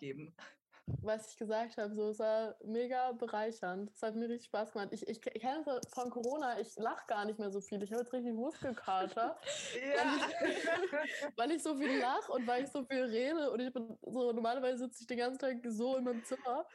was 0.88 1.32
ich 1.32 1.38
gesagt 1.38 1.78
habe, 1.78 1.94
so, 1.96 2.10
es 2.10 2.20
war 2.20 2.56
mega 2.64 3.12
bereichernd. 3.14 3.92
Es 3.92 4.04
hat 4.04 4.16
mir 4.16 4.30
richtig 4.30 4.46
Spaß 4.46 4.72
gemacht. 4.72 4.90
Ich, 4.92 5.08
ich, 5.08 5.20
ich 5.26 5.42
kenne 5.42 5.64
es 5.82 5.90
von 5.92 6.12
Corona, 6.12 6.60
ich 6.60 6.76
lache 6.76 7.06
gar 7.08 7.26
nicht 7.26 7.40
mehr 7.40 7.50
so 7.50 7.60
viel. 7.60 7.82
Ich 7.82 7.92
habe 7.92 8.04
jetzt 8.04 8.14
richtig 8.14 8.34
Muskelkater, 8.34 9.38
ja. 9.96 10.20
weil, 10.40 11.06
ich, 11.06 11.38
weil 11.38 11.52
ich 11.52 11.64
so 11.64 11.76
viel 11.76 12.00
lache 12.00 12.32
und 12.32 12.46
weil 12.46 12.64
ich 12.64 12.70
so 12.70 12.84
viel 12.86 13.04
rede. 13.04 13.50
Und 13.52 13.62
ich 13.62 13.74
bin 13.74 13.98
so, 14.04 14.32
normalerweise 14.32 14.86
sitze 14.86 15.02
ich 15.02 15.08
den 15.08 15.18
ganzen 15.18 15.40
Tag 15.40 15.58
so 15.66 15.98
in 15.98 16.04
meinem 16.04 16.24
Zimmer. 16.24 16.68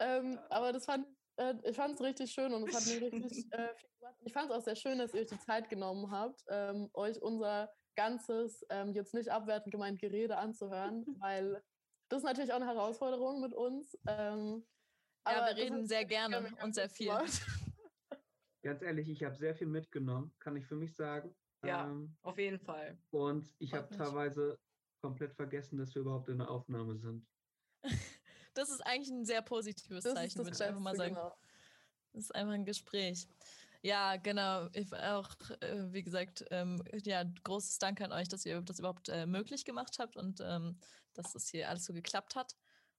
Ähm, 0.00 0.38
aber 0.48 0.72
das 0.72 0.84
fand 0.84 1.06
äh, 1.36 1.54
ich 1.64 1.76
fand 1.76 1.94
es 1.94 2.00
richtig 2.00 2.30
schön 2.30 2.52
und 2.52 2.68
es 2.68 2.74
hat 2.74 2.86
mir 2.86 3.02
richtig 3.12 3.52
äh, 3.52 3.74
viel 3.74 3.88
gemacht. 3.98 4.16
Ich 4.24 4.32
fand 4.32 4.50
es 4.50 4.56
auch 4.56 4.62
sehr 4.62 4.76
schön, 4.76 4.98
dass 4.98 5.14
ihr 5.14 5.20
euch 5.20 5.26
die 5.26 5.38
Zeit 5.38 5.68
genommen 5.68 6.10
habt, 6.10 6.42
ähm, 6.48 6.90
euch 6.94 7.20
unser 7.20 7.72
ganzes, 7.96 8.64
ähm, 8.70 8.92
jetzt 8.92 9.14
nicht 9.14 9.30
abwertend 9.30 9.72
gemeint, 9.72 10.00
Gerede 10.00 10.36
anzuhören, 10.36 11.04
weil 11.20 11.62
das 12.08 12.18
ist 12.18 12.24
natürlich 12.24 12.52
auch 12.52 12.56
eine 12.56 12.66
Herausforderung 12.66 13.40
mit 13.40 13.54
uns. 13.54 13.98
Ähm, 14.06 14.64
ja, 15.26 15.46
wir 15.46 15.56
reden 15.56 15.86
sehr 15.86 16.04
gerne 16.04 16.52
und 16.62 16.74
sehr 16.74 16.90
viel. 16.90 17.08
Ganz 18.62 18.82
ehrlich, 18.82 19.08
ich 19.08 19.22
habe 19.24 19.36
sehr 19.36 19.54
viel 19.54 19.66
mitgenommen, 19.66 20.34
kann 20.38 20.56
ich 20.56 20.66
für 20.66 20.76
mich 20.76 20.94
sagen. 20.94 21.34
Ja, 21.64 21.86
ähm, 21.86 22.14
auf 22.22 22.38
jeden 22.38 22.60
Fall. 22.60 22.98
Und 23.10 23.54
ich 23.58 23.72
habe 23.72 23.94
teilweise 23.94 24.58
komplett 25.02 25.34
vergessen, 25.34 25.78
dass 25.78 25.94
wir 25.94 26.02
überhaupt 26.02 26.28
in 26.28 26.38
der 26.38 26.50
Aufnahme 26.50 26.96
sind. 26.96 27.26
Das 28.54 28.70
ist 28.70 28.80
eigentlich 28.80 29.10
ein 29.10 29.24
sehr 29.24 29.42
positives 29.42 30.04
das 30.04 30.14
Zeichen, 30.14 30.38
würde 30.38 30.52
ich 30.54 30.62
einfach 30.62 30.80
mal 30.80 30.96
sagen. 30.96 31.14
Genau. 31.14 31.36
Das 32.12 32.24
ist 32.24 32.34
einfach 32.34 32.54
ein 32.54 32.64
Gespräch. 32.64 33.26
Ja, 33.82 34.16
genau. 34.16 34.68
Ich 34.72 34.90
auch, 34.94 35.34
äh, 35.60 35.92
wie 35.92 36.02
gesagt, 36.02 36.44
ähm, 36.50 36.82
ja, 37.04 37.22
großes 37.22 37.78
Dank 37.78 38.00
an 38.00 38.12
euch, 38.12 38.28
dass 38.28 38.46
ihr 38.46 38.62
das 38.62 38.78
überhaupt 38.78 39.10
äh, 39.10 39.26
möglich 39.26 39.64
gemacht 39.64 39.98
habt 39.98 40.16
und 40.16 40.40
ähm, 40.40 40.78
dass 41.12 41.32
das 41.32 41.48
hier 41.48 41.68
alles 41.68 41.84
so 41.84 41.92
geklappt 41.92 42.34
hat. 42.34 42.56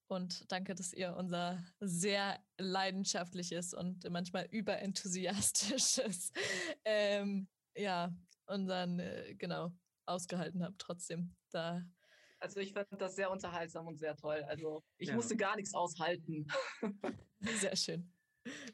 Und 0.07 0.51
danke, 0.51 0.75
dass 0.75 0.93
ihr 0.93 1.15
unser 1.15 1.63
sehr 1.79 2.39
leidenschaftliches 2.59 3.73
und 3.73 4.07
manchmal 4.11 4.47
überenthusiastisches, 4.51 6.31
ähm, 6.85 7.47
ja, 7.75 8.13
unseren, 8.45 8.99
äh, 8.99 9.33
genau, 9.35 9.71
ausgehalten 10.05 10.63
habt 10.63 10.79
trotzdem. 10.79 11.35
Da 11.49 11.83
also 12.45 12.59
ich 12.59 12.73
fand 12.73 12.87
das 13.01 13.15
sehr 13.15 13.31
unterhaltsam 13.31 13.87
und 13.87 13.97
sehr 13.97 14.15
toll. 14.15 14.43
Also 14.47 14.83
ich 14.99 15.09
Ja. 15.09 15.15
musste 15.15 15.35
gar 15.35 15.55
nichts 15.55 15.73
aushalten. 15.73 16.45
sehr 17.39 17.75
schön. 17.75 18.13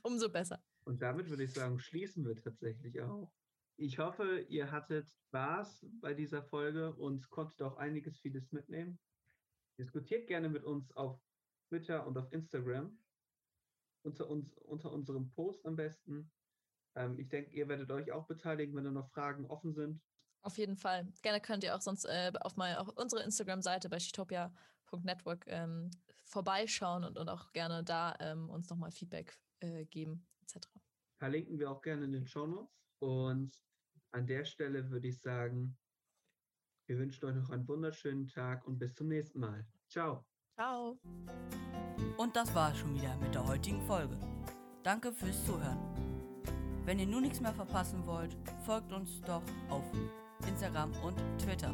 Umso 0.03 0.30
besser. 0.30 0.61
Und 0.84 1.02
damit 1.02 1.30
würde 1.30 1.43
ich 1.43 1.53
sagen, 1.53 1.80
schließen 1.80 2.26
wir 2.26 2.35
tatsächlich 2.35 3.02
auch. 3.02 3.31
Ich 3.77 3.98
hoffe, 3.98 4.41
ihr 4.49 4.69
hattet 4.72 5.07
Spaß 5.07 5.85
bei 6.02 6.14
dieser 6.14 6.43
Folge 6.43 6.93
und 6.95 7.30
konntet 7.30 7.61
auch 7.61 7.77
einiges, 7.77 8.19
vieles 8.19 8.52
mitnehmen. 8.52 8.99
Diskutiert 9.80 10.27
gerne 10.27 10.49
mit 10.49 10.65
uns 10.65 10.91
auf 10.91 11.18
Twitter 11.69 12.06
und 12.06 12.18
auf 12.18 12.30
Instagram. 12.34 12.99
Unter, 14.03 14.30
uns, 14.30 14.57
unter 14.57 14.91
unserem 14.91 15.30
Post 15.30 15.65
am 15.65 15.77
besten. 15.77 16.30
Ähm, 16.95 17.18
ich 17.19 17.30
denke, 17.30 17.52
ihr 17.52 17.69
werdet 17.69 17.89
euch 17.89 18.11
auch 18.11 18.27
beteiligen, 18.27 18.76
wenn 18.76 18.84
da 18.84 18.91
noch 18.91 19.10
Fragen 19.11 19.45
offen 19.45 19.73
sind. 19.73 20.02
Auf 20.41 20.57
jeden 20.57 20.76
Fall. 20.76 21.07
Gerne 21.22 21.39
könnt 21.39 21.63
ihr 21.63 21.76
auch 21.76 21.81
sonst 21.81 22.05
äh, 22.05 22.31
auf, 22.41 22.55
mal, 22.55 22.76
auf 22.77 22.89
unsere 22.95 23.23
Instagram-Seite 23.23 23.89
bei 23.89 23.99
shitopia.network 23.99 25.45
ähm, 25.47 25.91
vorbeischauen 26.23 27.03
und, 27.03 27.18
und 27.18 27.30
auch 27.30 27.51
gerne 27.53 27.84
da 27.84 28.15
ähm, 28.19 28.49
uns 28.49 28.69
nochmal 28.69 28.91
Feedback 28.91 29.38
äh, 29.59 29.85
geben, 29.85 30.27
etc. 30.41 30.68
Verlinken 31.19 31.59
wir 31.59 31.69
auch 31.69 31.81
gerne 31.81 32.05
in 32.05 32.13
den 32.13 32.26
Shownotes. 32.26 32.73
Und 32.99 33.55
an 34.11 34.27
der 34.27 34.45
Stelle 34.45 34.89
würde 34.89 35.07
ich 35.07 35.19
sagen, 35.19 35.77
wir 36.88 36.97
wünschen 36.97 37.26
euch 37.26 37.35
noch 37.35 37.49
einen 37.49 37.68
wunderschönen 37.68 38.27
Tag 38.27 38.65
und 38.65 38.80
bis 38.80 38.93
zum 38.95 39.07
nächsten 39.07 39.39
Mal. 39.39 39.65
Ciao. 39.89 40.26
Ciao. 40.55 40.99
Und 42.18 42.35
das 42.35 42.53
war 42.53 42.72
es 42.72 42.80
schon 42.80 42.93
wieder 42.95 43.15
mit 43.18 43.34
der 43.34 43.45
heutigen 43.47 43.81
Folge. 43.81 44.18
Danke 44.84 45.13
fürs 45.13 45.45
Zuhören. 45.45 45.80
Wenn 46.85 46.99
ihr 46.99 47.07
nun 47.07 47.22
nichts 47.22 47.39
mehr 47.39 47.53
verpassen 47.53 48.05
wollt, 48.05 48.35
folgt 48.65 48.91
uns 48.91 49.22
doch 49.22 49.43
auf 49.69 49.84
Instagram 50.47 50.91
und 51.03 51.15
Twitter. 51.38 51.73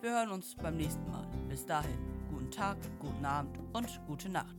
Wir 0.00 0.10
hören 0.10 0.30
uns 0.30 0.54
beim 0.54 0.76
nächsten 0.76 1.08
Mal. 1.10 1.26
Bis 1.48 1.64
dahin, 1.64 1.98
guten 2.30 2.50
Tag, 2.50 2.76
guten 2.98 3.24
Abend 3.24 3.58
und 3.72 4.00
gute 4.06 4.28
Nacht. 4.28 4.56